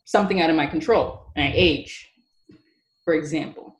something 0.05 0.41
out 0.41 0.49
of 0.49 0.55
my 0.55 0.67
control, 0.67 1.31
my 1.35 1.51
age, 1.55 2.10
for 3.11 3.17
example 3.17 3.75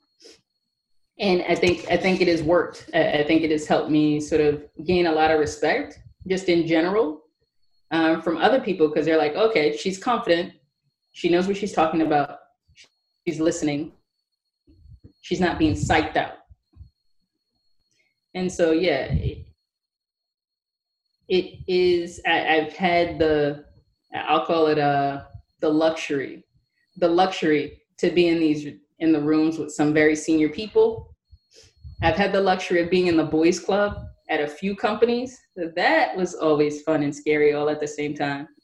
and 1.18 1.42
I 1.48 1.54
think 1.54 1.86
I 1.90 1.96
think 1.96 2.20
it 2.20 2.28
has 2.28 2.42
worked. 2.42 2.90
I 2.92 3.22
think 3.28 3.42
it 3.42 3.50
has 3.50 3.66
helped 3.66 3.90
me 3.90 4.20
sort 4.20 4.40
of 4.40 4.62
gain 4.84 5.06
a 5.06 5.12
lot 5.12 5.30
of 5.30 5.38
respect, 5.38 6.00
just 6.26 6.48
in 6.48 6.66
general, 6.66 7.22
um, 7.92 8.20
from 8.22 8.38
other 8.38 8.60
people 8.60 8.88
because 8.88 9.06
they're 9.06 9.24
like, 9.26 9.34
okay, 9.34 9.76
she's 9.76 9.98
confident, 9.98 10.52
she 11.12 11.28
knows 11.28 11.46
what 11.46 11.56
she's 11.56 11.72
talking 11.72 12.02
about, 12.02 12.38
she's 13.24 13.40
listening, 13.40 13.92
she's 15.20 15.40
not 15.40 15.58
being 15.58 15.74
psyched 15.74 16.16
out, 16.16 16.38
and 18.34 18.50
so 18.50 18.72
yeah, 18.72 19.04
it, 21.28 21.46
is. 21.68 22.20
I, 22.26 22.56
I've 22.56 22.72
had 22.72 23.18
the 23.18 23.64
I'll 24.14 24.44
call 24.44 24.66
it 24.66 24.78
uh 24.78 25.22
the 25.60 25.70
luxury, 25.70 26.44
the 26.96 27.08
luxury 27.08 27.82
to 27.98 28.10
be 28.10 28.26
in 28.28 28.40
these 28.40 28.81
in 29.02 29.12
the 29.12 29.20
rooms 29.20 29.58
with 29.58 29.72
some 29.72 29.92
very 29.92 30.16
senior 30.16 30.48
people. 30.48 31.14
I've 32.02 32.16
had 32.16 32.32
the 32.32 32.40
luxury 32.40 32.80
of 32.80 32.90
being 32.90 33.08
in 33.08 33.16
the 33.16 33.24
boys 33.24 33.60
club 33.60 34.06
at 34.30 34.40
a 34.40 34.46
few 34.46 34.74
companies. 34.74 35.38
That 35.56 36.16
was 36.16 36.34
always 36.34 36.82
fun 36.82 37.02
and 37.02 37.14
scary 37.14 37.52
all 37.52 37.68
at 37.68 37.80
the 37.80 37.88
same 37.88 38.14
time. 38.14 38.48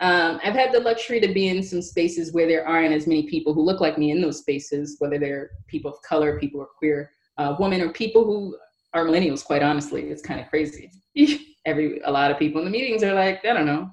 Um, 0.00 0.40
I've 0.42 0.54
had 0.54 0.72
the 0.72 0.80
luxury 0.80 1.20
to 1.20 1.32
be 1.32 1.46
in 1.48 1.62
some 1.62 1.80
spaces 1.80 2.32
where 2.32 2.46
there 2.46 2.66
aren't 2.66 2.92
as 2.92 3.06
many 3.06 3.28
people 3.28 3.54
who 3.54 3.62
look 3.62 3.80
like 3.80 3.96
me 3.96 4.10
in 4.10 4.20
those 4.20 4.40
spaces, 4.40 4.96
whether 4.98 5.16
they're 5.16 5.50
people 5.68 5.92
of 5.92 6.02
color, 6.02 6.40
people 6.40 6.58
who 6.58 6.64
are 6.64 6.70
queer, 6.76 7.10
uh, 7.38 7.54
women, 7.58 7.80
or 7.80 7.90
people 7.90 8.24
who 8.24 8.56
are 8.94 9.04
millennials. 9.06 9.44
Quite 9.44 9.62
honestly, 9.62 10.02
it's 10.10 10.22
kind 10.22 10.40
of 10.40 10.48
crazy. 10.48 10.90
Every 11.66 12.00
a 12.00 12.10
lot 12.10 12.30
of 12.30 12.38
people 12.38 12.60
in 12.60 12.64
the 12.64 12.70
meetings 12.70 13.04
are 13.04 13.14
like, 13.14 13.44
I 13.44 13.54
don't 13.54 13.64
know, 13.64 13.90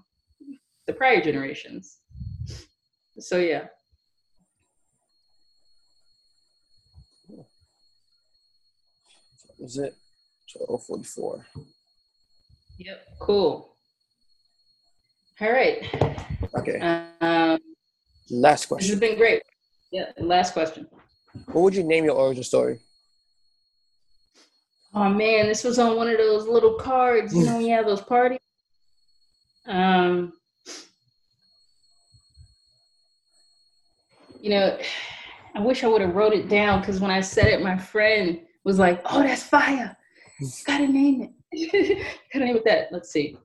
the 0.88 0.94
prior 0.94 1.22
generations. 1.22 2.00
So 3.20 3.38
yeah. 3.38 3.66
Was 9.64 9.78
it 9.78 9.96
twelve 10.52 10.86
forty 10.86 11.06
four? 11.06 11.46
Yep. 12.80 13.08
Cool. 13.22 13.74
All 15.40 15.52
right. 15.52 15.88
Okay. 16.54 16.80
Um, 17.22 17.60
Last 18.30 18.66
question. 18.66 18.84
this 18.84 18.90
has 18.90 19.00
been 19.00 19.18
great. 19.18 19.42
Yeah. 19.90 20.12
Last 20.20 20.52
question. 20.52 20.86
What 21.54 21.62
would 21.62 21.76
you 21.76 21.84
name 21.84 22.04
your 22.04 22.16
origin 22.16 22.44
story? 22.44 22.82
Oh 24.94 25.08
man, 25.08 25.48
this 25.48 25.64
was 25.64 25.80
on 25.80 25.96
one 25.96 26.10
of 26.10 26.18
those 26.18 26.46
little 26.46 26.74
cards. 26.74 27.34
You 27.34 27.46
know, 27.46 27.54
when 27.54 27.66
you 27.66 27.74
have 27.74 27.86
those 27.86 28.02
parties. 28.02 28.40
Um, 29.66 30.34
you 34.42 34.50
know, 34.50 34.78
I 35.56 35.62
wish 35.62 35.86
I 35.86 35.88
would 35.88 36.02
have 36.02 36.16
wrote 36.16 36.34
it 36.34 36.50
down 36.50 36.82
because 36.82 37.00
when 37.00 37.12
I 37.12 37.22
said 37.22 37.48
it, 37.48 37.64
my 37.64 37.78
friend 37.78 38.42
was 38.64 38.80
like, 38.80 39.02
"Oh, 39.06 39.22
that's 39.24 39.44
fire! 39.44 39.96
Gotta 40.66 40.88
name 40.88 41.34
it. 41.52 42.08
Gotta 42.34 42.46
name 42.46 42.58
it 42.58 42.66
that." 42.66 42.92
Let's 42.92 43.12
see. 43.12 43.38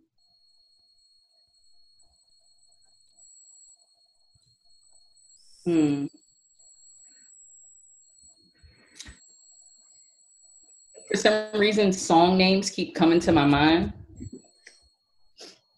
Hmm. 5.65 6.07
For 11.11 11.17
some 11.17 11.59
reason, 11.59 11.93
song 11.93 12.37
names 12.37 12.71
keep 12.71 12.95
coming 12.95 13.21
to 13.21 13.33
my 13.33 13.45
mind. 13.47 13.93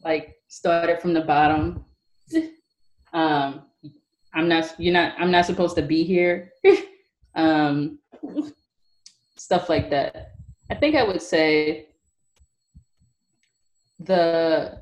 Like 0.04 0.36
started 0.48 1.00
from 1.00 1.14
the 1.14 1.22
bottom. 1.22 1.84
Um, 3.12 3.62
I'm 4.32 4.46
not. 4.46 4.72
You're 4.78 4.92
not. 4.92 5.14
I'm 5.18 5.32
not 5.32 5.44
supposed 5.44 5.74
to 5.74 5.82
be 5.82 6.04
here. 6.04 6.52
um, 7.34 7.98
stuff 9.50 9.68
like 9.68 9.90
that. 9.90 10.34
I 10.70 10.76
think 10.76 10.94
I 10.94 11.02
would 11.02 11.20
say 11.20 11.88
the 13.98 14.78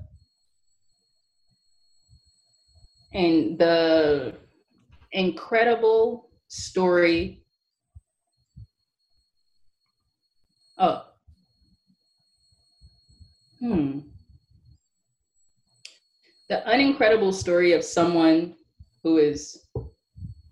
and 3.15 3.59
the 3.59 4.35
incredible 5.12 6.28
story. 6.49 7.47
Oh. 10.77 11.03
Hmm. 13.61 14.01
The 16.51 16.62
unincredible 16.69 17.32
story 17.32 17.73
of 17.73 17.82
someone 17.82 18.55
who 19.03 19.16
is 19.16 19.66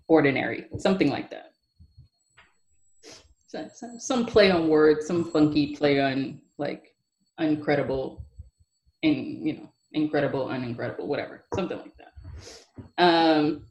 ordinary, 0.08 0.68
something 0.78 1.10
like 1.10 1.28
that. 1.32 1.55
So- 3.46 3.68
Some, 3.72 4.00
some 4.00 4.26
play 4.26 4.50
on 4.50 4.68
words, 4.68 5.06
some 5.06 5.24
funky 5.30 5.76
play 5.76 6.00
on 6.00 6.40
like 6.58 6.94
uncredible 7.40 8.22
and 9.02 9.46
you 9.46 9.52
know, 9.54 9.72
incredible, 9.92 10.46
unincredible, 10.46 11.06
whatever, 11.06 11.44
something 11.54 11.78
like 11.78 11.92
that. 11.96 12.12
Um, 12.98 13.66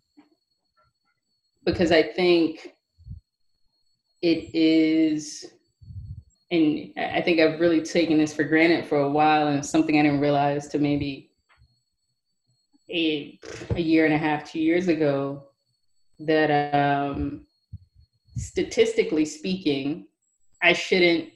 because 1.66 1.92
I 1.92 2.04
think 2.04 2.74
it 4.22 4.54
is, 4.56 5.46
and 6.52 6.92
I 6.98 7.22
think 7.22 7.40
I've 7.40 7.60
really 7.60 7.82
taken 7.82 8.18
this 8.18 8.34
for 8.34 8.44
granted 8.44 8.86
for 8.86 9.00
a 9.00 9.10
while, 9.10 9.48
and 9.48 9.66
something 9.66 10.00
I 10.00 10.04
didn't 10.04 10.20
realize 10.22 10.68
to 10.70 10.80
maybe 10.80 11.32
a, 12.90 13.38
a 13.72 13.82
year 13.82 14.06
and 14.06 14.14
a 14.14 14.18
half, 14.18 14.52
two 14.52 14.60
years 14.60 14.88
ago, 14.88 15.44
that 16.20 16.76
um, 16.76 17.45
statistically 18.36 19.26
speaking, 19.26 20.08
I 20.62 20.74
shouldn't, 20.74 21.30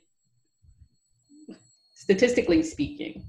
statistically 1.95 2.63
speaking, 2.63 3.23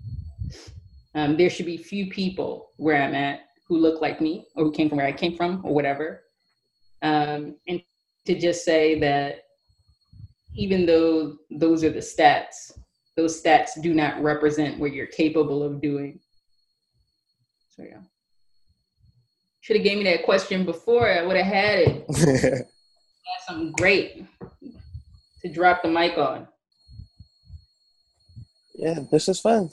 um, 1.15 1.37
there 1.37 1.51
should 1.51 1.67
be 1.67 1.77
few 1.77 2.11
people 2.11 2.71
where 2.77 3.03
I'm 3.03 3.15
at 3.15 3.41
who 3.69 3.79
look 3.79 4.01
like 4.01 4.21
me 4.21 4.47
or 4.57 4.65
who 4.65 4.73
came 4.73 4.89
from 4.89 4.99
where 4.99 5.07
I 5.07 5.13
came 5.13 5.37
from 5.37 5.61
or 5.65 5.73
whatever. 5.75 6.23
Um, 7.03 7.57
and 7.69 7.83
to 8.27 8.39
just 8.39 8.65
say 8.65 8.99
that 9.01 9.43
even 10.55 10.87
though 10.87 11.37
those 11.51 11.85
are 11.85 11.91
the 11.91 12.01
stats, 12.01 12.73
those 13.17 13.41
stats 13.41 13.81
do 13.81 13.95
not 13.95 14.23
represent 14.23 14.79
what 14.79 14.93
you're 14.93 15.07
capable 15.07 15.63
of 15.63 15.81
doing. 15.81 16.21
So 17.71 17.85
yeah. 17.85 18.01
Should 19.61 19.77
have 19.77 19.85
gave 19.85 19.99
me 19.99 20.05
that 20.05 20.25
question 20.25 20.65
before. 20.65 21.11
I 21.11 21.23
would 21.23 21.37
have 21.37 21.47
had 21.47 21.79
it. 21.81 22.67
Something 23.47 23.73
great 23.73 24.27
to 25.43 25.53
drop 25.53 25.83
the 25.83 25.89
mic 25.89 26.17
on. 26.19 26.47
yeah, 28.75 29.01
this 29.11 29.29
is 29.29 29.41
fun. 29.41 29.71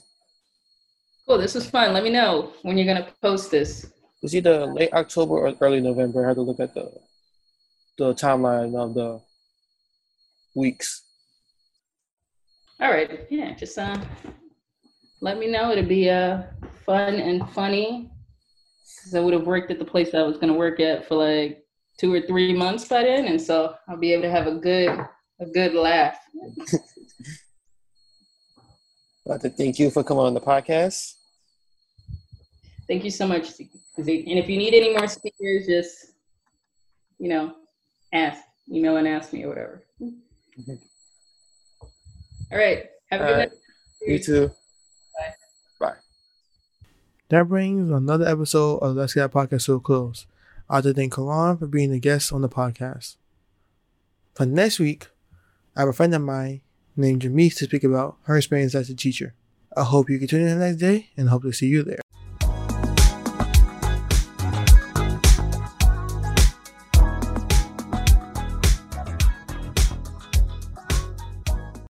Cool. 1.28 1.38
This 1.38 1.56
was 1.56 1.70
fun. 1.70 1.94
Let 1.94 2.04
me 2.04 2.10
know 2.10 2.54
when 2.64 2.78
you're 2.78 2.88
gonna 2.88 3.08
post 3.22 3.52
this. 3.52 3.92
It's 4.22 4.34
either 4.34 4.66
late 4.66 4.94
October 4.94 5.34
or 5.36 5.54
early 5.62 5.82
November. 5.82 6.26
I 6.26 6.30
had 6.30 6.36
to 6.36 6.42
look 6.42 6.60
at 6.60 6.74
the 6.74 6.92
the 7.98 8.14
timeline 8.14 8.76
of 8.76 8.94
the 8.94 9.22
weeks. 10.56 11.04
All 12.80 12.90
right. 12.92 13.28
Yeah. 13.30 13.54
Just 13.56 13.78
uh, 13.78 13.98
let 15.22 15.38
me 15.38 15.48
know. 15.48 15.72
It'll 15.72 15.86
be 15.86 16.10
uh 16.10 16.44
fun 16.86 17.16
and 17.16 17.50
funny. 17.52 18.10
Cause 19.04 19.14
I 19.14 19.20
would 19.20 19.34
have 19.34 19.46
worked 19.46 19.70
at 19.70 19.80
the 19.80 19.86
place 19.86 20.14
I 20.14 20.24
was 20.24 20.38
gonna 20.38 20.54
work 20.54 20.80
at 20.80 21.08
for 21.08 21.16
like 21.16 21.64
two 21.98 22.14
or 22.14 22.22
three 22.22 22.54
months 22.54 22.86
by 22.86 23.04
then, 23.04 23.26
and 23.26 23.42
so 23.42 23.76
I'll 23.88 23.98
be 23.98 24.14
able 24.14 24.24
to 24.24 24.32
have 24.32 24.48
a 24.48 24.56
good 24.56 24.90
a 25.40 25.46
good 25.46 25.74
laugh. 25.74 26.18
I'd 26.44 26.80
like 29.26 29.42
to 29.42 29.50
thank 29.50 29.78
you 29.80 29.92
for 29.92 30.04
coming 30.04 30.24
on 30.24 30.34
the 30.34 30.42
podcast. 30.42 31.14
Thank 32.88 33.04
you 33.04 33.12
so 33.12 33.28
much. 33.28 33.52
Zeke. 33.52 34.28
And 34.28 34.40
if 34.40 34.48
you 34.48 34.58
need 34.58 34.74
any 34.74 34.94
more 34.94 35.08
speakers, 35.08 35.68
just 35.68 36.14
you 37.20 37.30
know, 37.30 37.56
ask, 38.14 38.42
email 38.72 38.98
and 38.98 39.08
ask 39.08 39.34
me 39.34 39.44
or 39.44 39.50
whatever. 39.50 39.84
Mm-hmm. 40.02 40.74
All 42.52 42.58
right. 42.58 42.86
Have 43.12 43.22
a 43.22 43.24
All 43.24 43.30
good 43.30 43.38
right. 43.38 43.50
night. 43.50 43.58
You 44.06 44.20
too. 44.20 44.48
Bye. 44.50 45.34
Bye. 45.80 45.96
That 47.30 47.48
brings 47.48 47.90
another 47.90 48.28
episode 48.28 48.78
of 48.78 48.96
Let's 48.96 49.14
Get 49.14 49.32
That 49.32 49.50
Podcast 49.50 49.66
to 49.66 49.74
a 49.74 49.80
close. 49.80 50.28
To 50.70 50.94
thank 50.94 51.16
Karan 51.16 51.58
for 51.58 51.66
being 51.66 51.92
a 51.92 52.00
guest 52.00 52.32
on 52.32 52.42
the 52.42 52.50
podcast. 52.50 53.16
For 54.36 54.46
next 54.46 54.80
week, 54.80 55.08
I 55.76 55.82
have 55.82 55.90
a 55.90 55.94
friend 55.94 56.14
of 56.14 56.22
mine 56.22 56.62
named 56.96 57.22
Jamise 57.22 57.56
to 57.58 57.66
speak 57.66 57.84
about 57.84 58.18
her 58.24 58.38
experience 58.38 58.76
as 58.76 58.90
a 58.90 58.96
teacher. 58.96 59.34
I 59.76 59.84
hope 59.84 60.10
you 60.10 60.20
can 60.20 60.28
tune 60.28 60.42
in 60.42 60.60
the 60.60 60.66
next 60.66 60.78
day 60.78 61.10
and 61.16 61.30
hope 61.30 61.44
to 61.44 61.54
see 61.54 61.68
you 61.68 61.84
there. 61.84 62.02